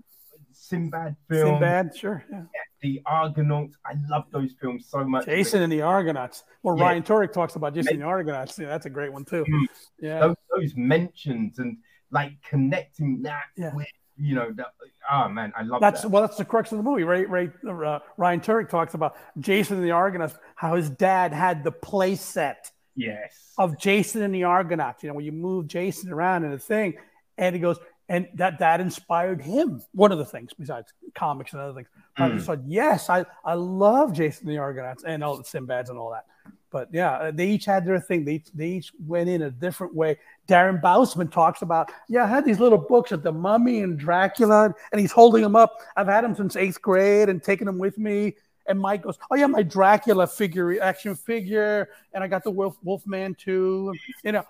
Sinbad 0.52 1.16
film, 1.30 1.54
Sinbad, 1.54 1.96
sure. 1.96 2.24
Yeah. 2.30 2.42
the 2.82 3.00
Argonauts. 3.06 3.76
I 3.86 3.94
love 4.10 4.24
those 4.32 4.50
films 4.60 4.86
so 4.88 5.04
much. 5.04 5.26
Jason 5.26 5.62
and 5.62 5.72
the 5.72 5.80
Argonauts. 5.82 6.42
Well, 6.62 6.76
Yeah. 6.76 6.84
Ryan 6.84 7.02
Turek 7.04 7.32
talks 7.32 7.54
about 7.54 7.74
Jason 7.74 7.94
and 7.94 8.02
the 8.02 8.06
Argonauts. 8.06 8.58
Yeah, 8.58 8.66
that's 8.66 8.84
a 8.86 8.90
great 8.90 9.12
one 9.12 9.24
too. 9.24 9.44
Mm. 9.48 9.66
Yeah. 10.00 10.18
those, 10.20 10.36
those 10.54 10.72
mentions 10.76 11.60
and 11.60 11.78
like 12.10 12.32
connecting 12.42 13.22
that 13.22 13.44
Yeah. 13.56 13.74
with 13.74 13.86
you 14.18 14.34
know 14.34 14.50
that. 14.52 14.66
Oh 15.10 15.28
man, 15.28 15.52
I 15.56 15.62
love 15.62 15.80
That's 15.80 16.02
that. 16.02 16.08
well, 16.08 16.22
that's 16.22 16.36
the 16.36 16.44
crux 16.44 16.70
of 16.72 16.78
the 16.78 16.84
movie. 16.84 17.04
right? 17.04 17.28
Ray, 17.28 17.50
uh, 17.68 18.00
Ryan 18.16 18.40
Turek 18.40 18.68
talks 18.68 18.94
about 18.94 19.16
Jason 19.38 19.76
and 19.76 19.84
the 19.86 19.92
Argonauts, 19.92 20.34
how 20.54 20.74
his 20.76 20.90
dad 20.90 21.32
had 21.32 21.64
the 21.64 21.72
play 21.72 22.14
set 22.16 22.70
Yes. 22.94 23.54
of 23.58 23.78
Jason 23.78 24.22
and 24.22 24.34
the 24.34 24.44
Argonauts. 24.44 25.02
You 25.02 25.08
know, 25.08 25.14
when 25.14 25.24
you 25.24 25.32
move 25.32 25.66
Jason 25.68 26.12
around 26.12 26.44
in 26.44 26.52
a 26.52 26.58
thing, 26.58 26.94
and 27.38 27.54
he 27.54 27.60
goes, 27.60 27.78
and 28.08 28.26
that 28.34 28.58
that 28.58 28.80
inspired 28.80 29.40
him. 29.42 29.82
One 29.92 30.12
of 30.12 30.18
the 30.18 30.24
things 30.24 30.52
besides 30.58 30.92
comics 31.14 31.52
and 31.52 31.60
other 31.62 31.74
things. 31.74 31.88
I 32.16 32.28
Mm. 32.28 32.34
just 32.34 32.46
thought, 32.46 32.60
yes, 32.66 33.08
I 33.10 33.24
I 33.44 33.54
love 33.54 34.12
Jason 34.14 34.48
and 34.48 34.56
the 34.56 34.60
Argonauts 34.60 35.04
and 35.04 35.22
all 35.22 35.36
the 35.36 35.44
Sinbads 35.44 35.88
and 35.90 35.98
all 35.98 36.10
that. 36.10 36.24
But 36.70 36.88
yeah, 36.92 37.12
uh, 37.12 37.30
they 37.30 37.48
each 37.48 37.64
had 37.64 37.86
their 37.86 37.98
thing. 37.98 38.24
They 38.24 38.34
each, 38.34 38.48
they 38.52 38.68
each 38.68 38.92
went 39.06 39.30
in 39.30 39.42
a 39.42 39.50
different 39.50 39.94
way. 39.94 40.18
Darren 40.46 40.82
Bousman 40.82 41.32
talks 41.32 41.62
about, 41.62 41.90
yeah, 42.08 42.24
I 42.24 42.26
had 42.26 42.44
these 42.44 42.60
little 42.60 42.76
books 42.78 43.10
of 43.10 43.22
the 43.22 43.32
Mummy 43.32 43.80
and 43.80 43.98
Dracula, 43.98 44.74
and 44.92 45.00
he's 45.00 45.12
holding 45.12 45.42
them 45.42 45.56
up. 45.56 45.78
I've 45.96 46.08
had 46.08 46.24
them 46.24 46.34
since 46.34 46.56
eighth 46.56 46.82
grade 46.82 47.30
and 47.30 47.42
taking 47.42 47.64
them 47.66 47.78
with 47.78 47.96
me. 47.96 48.34
And 48.66 48.78
Mike 48.78 49.02
goes, 49.02 49.18
oh 49.30 49.34
yeah, 49.36 49.46
my 49.46 49.62
Dracula 49.62 50.26
figure, 50.26 50.78
action 50.82 51.14
figure, 51.14 51.88
and 52.12 52.22
I 52.22 52.28
got 52.28 52.44
the 52.44 52.50
Wolf 52.50 52.76
Wolfman 52.82 53.34
too. 53.34 53.94
You 54.22 54.32
know, 54.32 54.44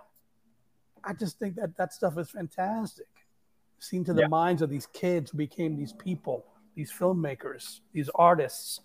I 1.04 1.12
just 1.12 1.38
think 1.38 1.54
that 1.54 1.76
that 1.76 1.92
stuff 1.92 2.18
is 2.18 2.30
fantastic. 2.30 3.06
Seen 3.78 4.04
to 4.06 4.12
the 4.12 4.22
Yeah. 4.22 4.26
minds 4.26 4.60
of 4.60 4.70
these 4.70 4.86
kids 4.86 5.30
who 5.30 5.38
became 5.38 5.76
these 5.76 5.92
people, 5.92 6.44
these 6.74 6.90
filmmakers, 6.90 7.78
these 7.92 8.10
artists. 8.16 8.80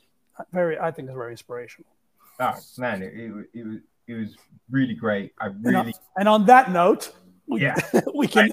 Very, 0.52 0.78
I 0.78 0.92
think, 0.92 1.10
is 1.10 1.16
very 1.16 1.32
inspirational. 1.32 1.90
Oh 2.40 2.54
man, 2.78 3.02
it, 3.04 3.14
it, 3.14 3.32
was- 3.34 3.46
it 3.54 3.66
was 3.68 3.78
it 4.08 4.14
was 4.16 4.36
really 4.70 4.96
great. 4.96 5.34
I 5.40 5.48
And 5.48 5.66
on, 5.68 5.86
really 5.86 5.94
and 6.18 6.28
on 6.28 6.46
that 6.48 6.72
note, 6.72 7.14
we, 7.48 7.62
Yeah. 7.62 7.76
we 8.16 8.28
can. 8.28 8.52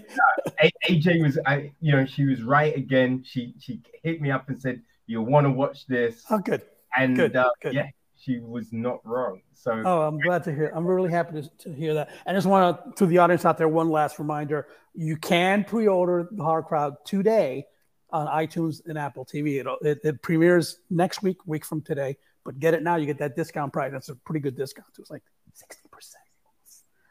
A- 0.63 0.71
AJ 0.89 1.23
was 1.23 1.39
I 1.47 1.73
you 1.81 1.93
know 1.93 2.07
she 2.07 2.25
was 2.25 2.43
right 2.43 2.77
again. 2.77 3.23
She 3.27 3.55
she 3.59 3.81
hit 4.03 4.21
me 4.21 4.31
up 4.31 4.49
and 4.49 4.61
said 4.61 4.83
you 5.07 5.23
want 5.23 5.45
to 5.47 5.51
watch 5.51 5.87
this, 5.87 6.23
Oh, 6.31 6.39
good. 6.39 6.63
and 6.97 7.17
good, 7.17 7.35
uh, 7.35 7.51
good. 7.61 7.75
yeah, 7.75 7.89
she 8.17 8.39
was 8.39 8.73
not 8.73 9.01
wrong. 9.05 9.41
So 9.53 9.83
Oh, 9.85 10.03
I'm 10.03 10.19
glad 10.21 10.45
to 10.45 10.55
hear. 10.55 10.71
I'm 10.75 10.87
really 10.87 11.11
happy 11.11 11.43
to, 11.43 11.49
to 11.65 11.73
hear 11.73 11.95
that. 11.95 12.11
And 12.27 12.37
I 12.37 12.39
just 12.39 12.47
want 12.47 12.79
to, 12.85 12.93
to 12.99 13.07
the 13.07 13.19
audience 13.19 13.45
out 13.45 13.59
there, 13.59 13.67
one 13.69 13.89
last 13.91 14.19
reminder: 14.21 14.69
you 14.95 15.17
can 15.17 15.65
pre-order 15.65 16.29
the 16.31 16.43
Horror 16.45 16.63
Crowd 16.63 16.95
today 17.05 17.67
on 18.13 18.27
iTunes 18.29 18.81
and 18.87 18.97
Apple 18.97 19.25
TV. 19.27 19.59
It'll, 19.61 19.79
it 19.83 19.99
it 20.05 20.23
premieres 20.23 20.79
next 20.91 21.23
week, 21.25 21.39
week 21.45 21.65
from 21.65 21.83
today. 21.83 22.17
But 22.45 22.59
get 22.59 22.75
it 22.75 22.83
now; 22.83 22.97
you 22.97 23.07
get 23.07 23.19
that 23.19 23.37
discount 23.37 23.73
price. 23.73 23.93
That's 23.93 24.09
a 24.09 24.15
pretty 24.15 24.41
good 24.41 24.57
discount. 24.57 24.89
So 24.95 25.03
It's 25.03 25.11
like 25.11 25.23
sixty 25.55 25.89
percent. 25.91 26.23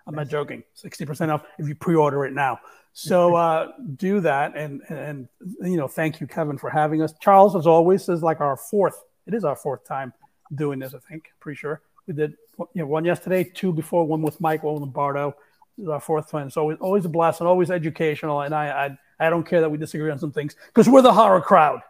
I'm 0.07 0.15
not 0.15 0.27
joking. 0.27 0.63
Sixty 0.73 1.05
percent 1.05 1.29
off 1.31 1.43
if 1.59 1.67
you 1.67 1.75
pre-order 1.75 2.25
it 2.25 2.33
now. 2.33 2.59
So 2.93 3.35
uh, 3.45 3.67
do 3.95 4.21
that, 4.21 4.55
and, 4.55 4.81
and 4.89 5.27
and 5.59 5.71
you 5.71 5.77
know, 5.77 5.87
thank 5.87 6.19
you, 6.19 6.27
Kevin, 6.27 6.57
for 6.57 6.69
having 6.69 7.01
us. 7.01 7.13
Charles, 7.19 7.55
as 7.55 7.67
always, 7.67 8.09
is 8.09 8.23
like 8.23 8.41
our 8.41 8.57
fourth. 8.57 9.03
It 9.27 9.33
is 9.33 9.43
our 9.45 9.55
fourth 9.55 9.85
time 9.85 10.13
doing 10.55 10.79
this. 10.79 10.95
I 10.95 10.99
think, 11.07 11.25
pretty 11.39 11.57
sure 11.57 11.81
we 12.09 12.15
did 12.15 12.33
you 12.73 12.81
know 12.81 12.87
one 12.87 13.05
yesterday, 13.05 13.43
two 13.43 13.71
before, 13.71 14.05
one 14.05 14.21
with 14.21 14.41
Mike, 14.41 14.63
one 14.63 14.81
with 14.81 14.91
Bardo. 14.91 15.35
This 15.77 15.85
is 15.85 15.89
our 15.89 16.01
fourth 16.01 16.33
one. 16.33 16.49
So 16.49 16.61
always, 16.61 16.77
always 16.81 17.05
a 17.05 17.09
blast 17.09 17.39
and 17.39 17.47
always 17.47 17.71
educational. 17.71 18.41
And 18.41 18.53
I, 18.53 18.97
I, 19.19 19.27
I 19.27 19.29
don't 19.29 19.47
care 19.47 19.61
that 19.61 19.69
we 19.69 19.77
disagree 19.77 20.11
on 20.11 20.19
some 20.19 20.31
things 20.31 20.55
because 20.67 20.89
we're 20.89 21.01
the 21.01 21.13
horror 21.13 21.39
crowd. 21.39 21.81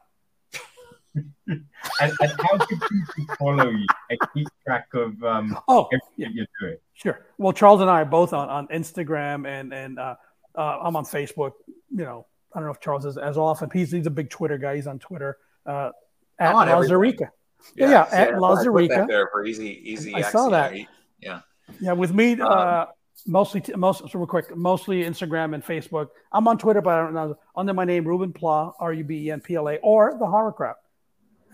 and, 1.47 1.63
and 2.01 2.31
how 2.39 2.57
can 2.57 2.79
people 2.79 3.35
follow 3.37 3.69
you 3.69 3.85
and 4.09 4.19
keep 4.33 4.47
track 4.65 4.87
of 4.93 5.21
um 5.23 5.57
Oh, 5.67 5.85
everything 5.87 6.01
yeah, 6.17 6.27
you're 6.33 6.45
doing? 6.61 6.77
sure. 6.93 7.25
Well, 7.37 7.53
Charles 7.53 7.81
and 7.81 7.89
I 7.89 8.01
are 8.01 8.05
both 8.05 8.33
on, 8.33 8.49
on 8.49 8.67
Instagram 8.67 9.47
and 9.47 9.73
and 9.73 9.99
uh, 9.99 10.15
uh, 10.55 10.79
I'm 10.83 10.95
on 10.95 11.05
Facebook. 11.05 11.51
You 11.67 12.03
know, 12.03 12.25
I 12.53 12.59
don't 12.59 12.67
know 12.67 12.73
if 12.73 12.79
Charles 12.79 13.05
is 13.05 13.17
as 13.17 13.37
often. 13.37 13.69
He's 13.71 13.91
he's 13.91 14.07
a 14.07 14.11
big 14.11 14.29
Twitter 14.29 14.57
guy. 14.57 14.75
He's 14.75 14.87
on 14.87 14.99
Twitter 14.99 15.37
uh, 15.65 15.91
at 16.39 16.53
on. 16.53 16.67
Lauzirika. 16.67 17.29
Yeah, 17.75 17.89
yeah, 17.91 18.07
at 18.11 18.33
Lauzirika. 18.35 19.07
there 19.07 19.27
for 19.31 19.45
easy, 19.45 19.81
easy. 19.83 20.13
I 20.15 20.21
saw 20.21 20.49
that. 20.49 20.73
Yeah. 21.19 21.41
Yeah, 21.81 21.91
with 21.93 22.13
me, 22.13 22.33
Um, 22.39 22.47
uh, 22.49 22.85
mostly, 23.27 23.61
most 23.75 23.99
so 24.09 24.17
real 24.17 24.25
quick, 24.25 24.55
mostly 24.55 25.03
Instagram 25.03 25.53
and 25.53 25.63
Facebook. 25.63 26.07
I'm 26.31 26.47
on 26.47 26.57
Twitter, 26.57 26.81
but 26.81 26.93
I 26.95 27.03
don't 27.03 27.13
know 27.13 27.37
under 27.55 27.73
my 27.73 27.83
name, 27.85 28.07
Ruben 28.07 28.33
Pla, 28.33 28.71
R 28.79 28.93
U 28.93 29.03
B 29.03 29.27
E 29.27 29.31
N 29.31 29.39
P 29.41 29.55
L 29.55 29.69
A, 29.69 29.75
or 29.77 30.15
the 30.17 30.25
Horror 30.25 30.51
Crowd, 30.53 30.75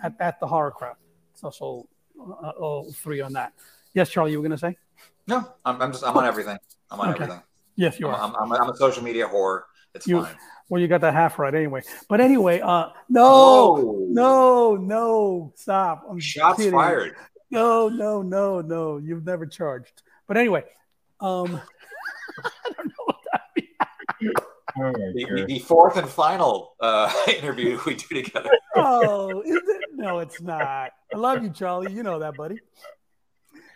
at, 0.03 0.13
at 0.19 0.39
the 0.39 0.47
Horror 0.47 0.71
Crowd. 0.71 0.95
It's 1.33 1.43
also 1.43 1.87
uh, 2.19 2.49
all 2.59 2.91
three 2.93 3.21
on 3.21 3.33
that. 3.33 3.53
Yes, 3.93 4.09
Charlie, 4.09 4.31
you 4.31 4.39
were 4.41 4.47
going 4.47 4.51
to 4.51 4.57
say? 4.57 4.77
No, 5.27 5.53
I'm, 5.65 5.81
I'm 5.81 5.91
just 5.91 6.03
I'm 6.05 6.15
on 6.17 6.25
everything. 6.25 6.57
I'm 6.91 6.99
on 6.99 7.09
Okay. 7.09 7.23
everything. 7.23 7.43
Yes, 7.75 7.99
you 7.99 8.07
I'm, 8.07 8.13
are. 8.33 8.41
I'm, 8.43 8.51
I'm, 8.53 8.61
I'm 8.61 8.69
a 8.69 8.75
social 8.77 9.03
media 9.03 9.27
whore. 9.27 9.61
It's 9.93 10.07
You- 10.07 10.23
fine. 10.23 10.35
well, 10.69 10.81
you 10.81 10.87
got 10.87 11.01
that 11.01 11.13
half 11.13 11.39
right 11.39 11.53
anyway. 11.53 11.81
But 12.09 12.21
anyway, 12.21 12.59
uh, 12.61 12.89
no, 13.09 13.23
Whoa. 13.75 14.05
no, 14.09 14.75
no, 14.75 15.53
stop. 15.55 16.05
I'm 16.09 16.19
Shots 16.19 16.57
kidding. 16.57 16.73
fired. 16.73 17.15
No, 17.51 17.89
no, 17.89 18.21
no, 18.21 18.61
no. 18.61 18.97
You've 18.97 19.25
never 19.25 19.45
charged. 19.45 20.01
But 20.27 20.37
anyway, 20.37 20.63
um, 21.19 21.59
I 22.43 22.49
don't 22.75 22.87
know 22.87 23.03
what 23.05 23.17
that 23.31 23.41
means. 23.55 24.33
Oh 24.77 24.91
The, 24.91 25.45
the- 25.47 25.59
fourth 25.59 25.97
and 25.97 26.07
final 26.07 26.73
uh, 26.81 27.11
interview 27.27 27.79
we 27.85 27.95
do 27.95 28.23
together. 28.23 28.49
Oh, 28.75 29.41
is 29.41 29.55
it? 29.55 29.81
No, 29.93 30.19
it's 30.19 30.41
not. 30.41 30.61
I 31.13 31.17
love 31.17 31.43
you, 31.43 31.49
Charlie. 31.49 31.93
You 31.93 32.03
know 32.03 32.19
that, 32.19 32.35
buddy. 32.35 32.59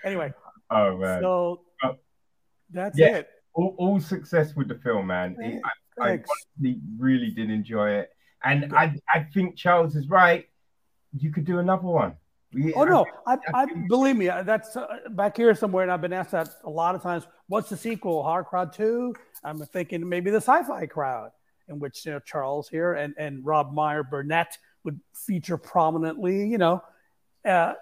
Anyway, 0.04 0.34
Oh 0.70 0.98
man. 0.98 1.22
so 1.22 1.62
Oh. 1.84 1.96
that's 2.72 2.98
Yeah. 2.98 3.18
it. 3.18 3.30
all, 3.54 3.76
all 3.78 4.00
success 4.00 4.56
with 4.56 4.68
the 4.68 4.76
film, 4.76 5.08
man. 5.08 5.36
It- 5.40 5.62
I, 5.66 5.70
I 6.02 6.10
honestly 6.12 6.80
really 6.98 7.32
did 7.32 7.50
enjoy 7.50 7.90
it, 7.92 8.10
and 8.44 8.74
I 8.74 8.96
I 9.14 9.26
think 9.34 9.58
Charles 9.58 9.96
is 9.96 10.08
right. 10.10 10.46
You 11.18 11.32
could 11.32 11.44
do 11.46 11.60
another 11.60 11.88
one. 11.88 12.16
We- 12.54 12.74
Oh 12.74 12.84
no, 12.84 13.06
I, 13.28 13.38
I 13.54 13.66
believe 13.88 14.16
me. 14.16 14.26
That's 14.28 14.76
uh, 14.76 14.88
back 15.12 15.38
here 15.38 15.54
somewhere, 15.54 15.84
and 15.84 15.92
I've 15.92 16.02
been 16.02 16.14
asked 16.14 16.32
that 16.32 16.50
a 16.64 16.70
lot 16.70 16.96
of 16.96 17.04
times. 17.04 17.28
What's 17.48 17.70
the 17.70 17.78
sequel? 17.78 18.24
Horror 18.24 18.44
Crowd 18.44 18.74
Two? 18.74 19.14
I'm 19.44 19.60
thinking 19.60 20.08
maybe 20.10 20.32
the 20.32 20.38
Sci-Fi 20.42 20.88
Crowd, 20.88 21.30
in 21.68 21.80
which 21.80 22.06
you 22.06 22.12
know 22.14 22.20
Charles 22.20 22.68
here 22.68 22.94
and 22.94 23.14
and 23.18 23.46
Rob 23.46 23.72
Meyer 23.74 24.04
Burnett 24.04 24.58
would 24.84 25.00
feature 25.14 25.58
prominently. 25.58 26.48
You 26.48 26.58
know, 26.58 26.84
uh, 27.46 27.74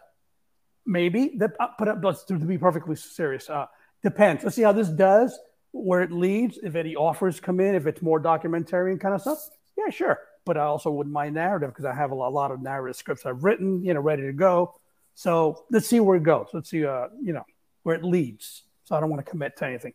maybe 0.85 1.35
that. 1.38 1.52
uh, 1.60 1.68
But 1.80 1.88
uh, 1.88 1.95
let's 2.03 2.23
to 2.26 2.35
be 2.38 2.57
perfectly 2.57 2.95
serious. 2.98 3.49
Uh, 3.49 3.68
depends. 4.03 4.44
Let's 4.44 4.56
see 4.57 4.64
how 4.64 4.73
this 4.73 4.89
does, 4.89 5.38
where 5.72 6.02
it 6.02 6.11
leads. 6.11 6.57
If 6.57 6.76
any 6.76 6.95
offers 6.95 7.39
come 7.39 7.61
in, 7.61 7.73
if 7.76 7.88
it's 7.88 8.02
more 8.02 8.19
documentary 8.19 8.91
and 8.91 8.99
kind 8.99 9.15
of 9.15 9.22
stuff, 9.22 9.39
yeah, 9.77 9.89
sure. 9.91 10.19
But 10.48 10.57
I 10.57 10.61
also 10.61 10.90
wouldn't 10.90 11.14
mind 11.14 11.36
narrative 11.36 11.69
because 11.69 11.84
I 11.84 11.94
have 11.94 12.11
a 12.11 12.15
lot, 12.15 12.52
of 12.52 12.61
narrative 12.61 12.95
scripts 12.95 13.26
I've 13.26 13.44
written, 13.44 13.84
you 13.84 13.94
know, 13.94 13.99
ready 13.99 14.24
to 14.24 14.32
go. 14.32 14.74
So 15.14 15.65
let's 15.69 15.88
see 15.88 15.99
where 15.99 16.15
it 16.15 16.24
goes. 16.24 16.48
Let's 16.53 16.69
see, 16.69 16.86
uh, 16.86 17.10
you 17.22 17.34
know, 17.34 17.44
where 17.84 17.95
it 17.95 18.03
leads. 18.03 18.64
So 18.86 18.95
I 18.95 19.02
don't 19.02 19.10
want 19.10 19.24
to 19.24 19.30
commit 19.30 19.57
to 19.57 19.65
anything. 19.65 19.94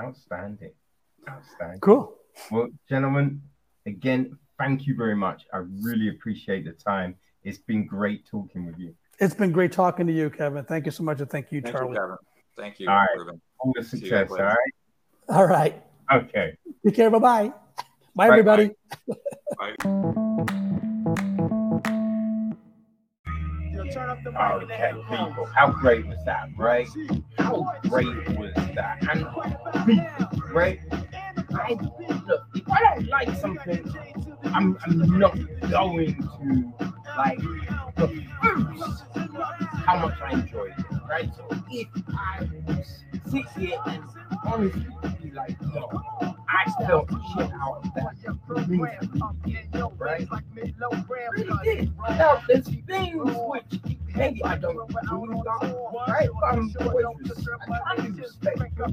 outstanding, 0.00 0.72
outstanding. 1.28 1.80
Cool. 1.80 2.14
Well, 2.50 2.68
gentlemen, 2.88 3.42
again, 3.86 4.36
thank 4.58 4.86
you 4.86 4.96
very 4.96 5.14
much. 5.14 5.44
I 5.52 5.58
really 5.80 6.08
appreciate 6.08 6.64
the 6.64 6.72
time. 6.72 7.14
It's 7.44 7.58
been 7.58 7.86
great 7.86 8.26
talking 8.26 8.66
with 8.66 8.76
you. 8.78 8.92
It's 9.20 9.34
been 9.34 9.52
great 9.52 9.70
talking 9.70 10.06
to 10.08 10.12
you, 10.12 10.28
Kevin. 10.30 10.64
Thank 10.64 10.86
you 10.86 10.90
so 10.92 11.04
much, 11.04 11.20
and 11.20 11.30
thank 11.30 11.52
you, 11.52 11.62
Thank 11.62 11.76
Charlie. 11.76 11.92
you, 11.92 12.00
Kevin. 12.00 12.16
Thank 12.56 12.80
you, 12.80 12.88
All 12.88 12.96
right. 12.96 13.08
Ruben. 13.16 13.40
All 13.60 13.72
the 13.76 13.84
See 13.84 13.98
you 13.98 14.00
success. 14.02 14.30
All 14.30 14.36
later. 14.36 14.48
right. 14.48 15.36
All 15.36 15.46
right. 15.46 15.82
Okay. 16.12 16.56
Take 16.84 16.96
care. 16.96 17.10
Bye 17.10 17.18
bye. 17.18 17.65
Bye, 18.16 18.28
Bye-bye. 18.28 18.38
everybody. 18.38 18.70
Okay, 24.38 24.92
people. 25.08 25.44
How 25.54 25.70
great 25.70 26.06
was 26.06 26.18
that, 26.24 26.48
right? 26.56 26.88
How 27.38 27.78
great 27.82 28.06
was 28.38 28.52
that? 28.74 28.98
And 29.10 29.26
people, 29.86 30.48
right? 30.52 30.80
I 31.54 31.76
look, 32.26 32.46
if 32.54 32.70
I 32.70 32.80
don't 32.94 33.08
like 33.08 33.34
something, 33.36 33.94
I'm, 34.44 34.78
I'm 34.84 35.18
not 35.18 35.38
going 35.70 36.16
to 36.16 36.72
like 37.16 37.38
refuse 37.94 39.02
how 39.86 40.00
much 40.00 40.20
I 40.20 40.32
enjoyed 40.32 40.72
it, 40.76 40.84
right? 41.08 41.30
So 41.36 41.46
if 41.70 41.86
I 42.08 42.48
sit 43.30 43.46
here 43.56 43.78
and 43.86 44.02
honestly 44.44 44.86
be 45.22 45.30
like, 45.30 45.56
yo, 45.72 45.88
I 46.48 46.86
felt 46.86 47.08
shit 47.08 47.52
out 47.52 47.84
of 47.84 47.94
that 47.94 48.16
right? 49.96 50.28
Really 51.30 51.52
did. 51.62 51.92
Now, 51.98 52.42
there's 52.48 52.68
things 52.86 53.14
which 53.14 53.80
maybe 54.16 54.42
I 54.44 54.56
don't 54.56 54.74
do 54.74 55.44
right? 56.08 56.28
But 56.40 56.44
I'm 56.52 56.72
always 56.80 57.06
I 57.06 57.42
try 57.42 57.96
to 57.96 58.12
be 58.12 58.20
respectful, 58.20 58.86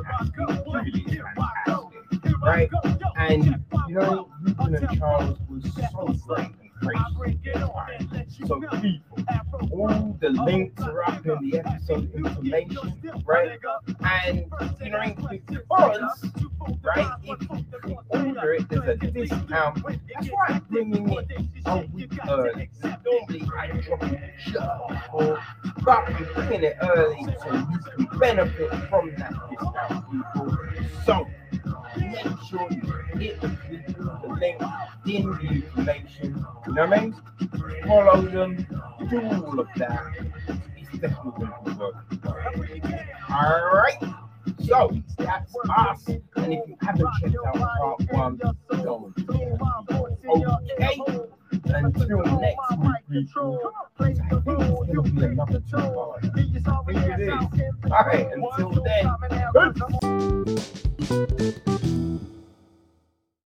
right? 2.44 2.70
And 3.16 3.64
you 3.88 3.94
know, 3.94 4.30
Ruben 4.42 4.74
and 4.76 4.98
Charles 4.98 5.38
was 5.48 5.64
so 5.74 6.14
great 6.28 6.54
and 6.82 7.16
gracious. 7.16 8.38
So 8.46 8.60
people, 8.80 9.18
all 9.72 10.16
the 10.20 10.30
links 10.30 10.82
are 10.82 11.02
up 11.04 11.24
in 11.26 11.50
the 11.50 11.58
episode 11.58 12.12
information, 12.14 13.22
right? 13.24 13.58
And 14.00 14.46
you 14.82 14.90
know, 14.90 15.14
because 15.30 16.24
right, 16.82 17.12
if 17.24 17.50
you 17.86 17.98
order 18.08 18.54
it, 18.54 18.68
there's 18.68 18.88
a 18.88 18.96
discount. 18.96 19.82
That's 19.84 20.28
why 20.28 20.46
I'm 20.48 20.66
bringing 20.70 21.08
it 21.10 21.26
a 21.66 21.86
week 21.94 22.12
early. 22.28 22.70
Normally 22.82 23.50
I 23.56 23.66
drop 23.80 24.02
it 24.04 24.30
just 24.46 24.88
before, 24.88 25.38
but 25.84 25.98
I'm 26.08 26.26
bringing 26.34 26.64
it 26.64 26.76
early 26.82 27.26
so 27.40 27.52
you 27.54 28.06
can 28.06 28.18
benefit 28.18 28.70
from 28.88 29.14
that 29.16 29.32
discount, 29.50 30.10
people. 30.10 30.58
So 31.06 31.26
make 31.96 32.38
sure 32.48 32.66
you 32.70 32.80
hit 33.18 33.40
the, 33.40 33.48
link 34.40 34.60
in 35.04 35.04
the 35.04 35.48
information. 35.48 36.44
You 36.66 36.72
know 36.74 36.86
what 36.86 36.98
I 36.98 37.00
mean? 37.00 37.14
Follow 37.86 38.20
them, 38.22 38.66
do 39.10 39.20
all 39.20 39.60
of 39.60 39.68
that. 39.76 40.12
It's 40.76 40.98
definitely 40.98 41.46
going 41.46 41.76
to 41.76 41.82
it. 41.82 41.94
All 43.30 43.70
right. 43.74 43.98
So 44.66 44.90
that's 45.18 45.54
us. 45.76 46.08
And 46.08 46.22
if 46.36 46.68
you 46.68 46.76
haven't 46.80 47.08
checked 47.20 47.36
out 47.46 47.54
part 47.54 48.12
one. 48.12 48.40
Okay. 50.36 51.00
Until 51.66 52.22
next 52.40 52.70
week, 52.78 53.08
people. 53.08 53.72
I 53.98 54.04
think 54.04 54.18
it's 54.18 54.44
going 54.44 54.86
to 54.86 55.02
be 55.02 55.24
another 55.24 55.60
two 55.60 55.76
part. 55.76 56.24
It 56.24 57.20
is. 57.20 57.32
All 57.90 58.04
right. 58.04 58.28
Until 58.32 58.70
Thank 61.06 61.84
you. 61.84 62.03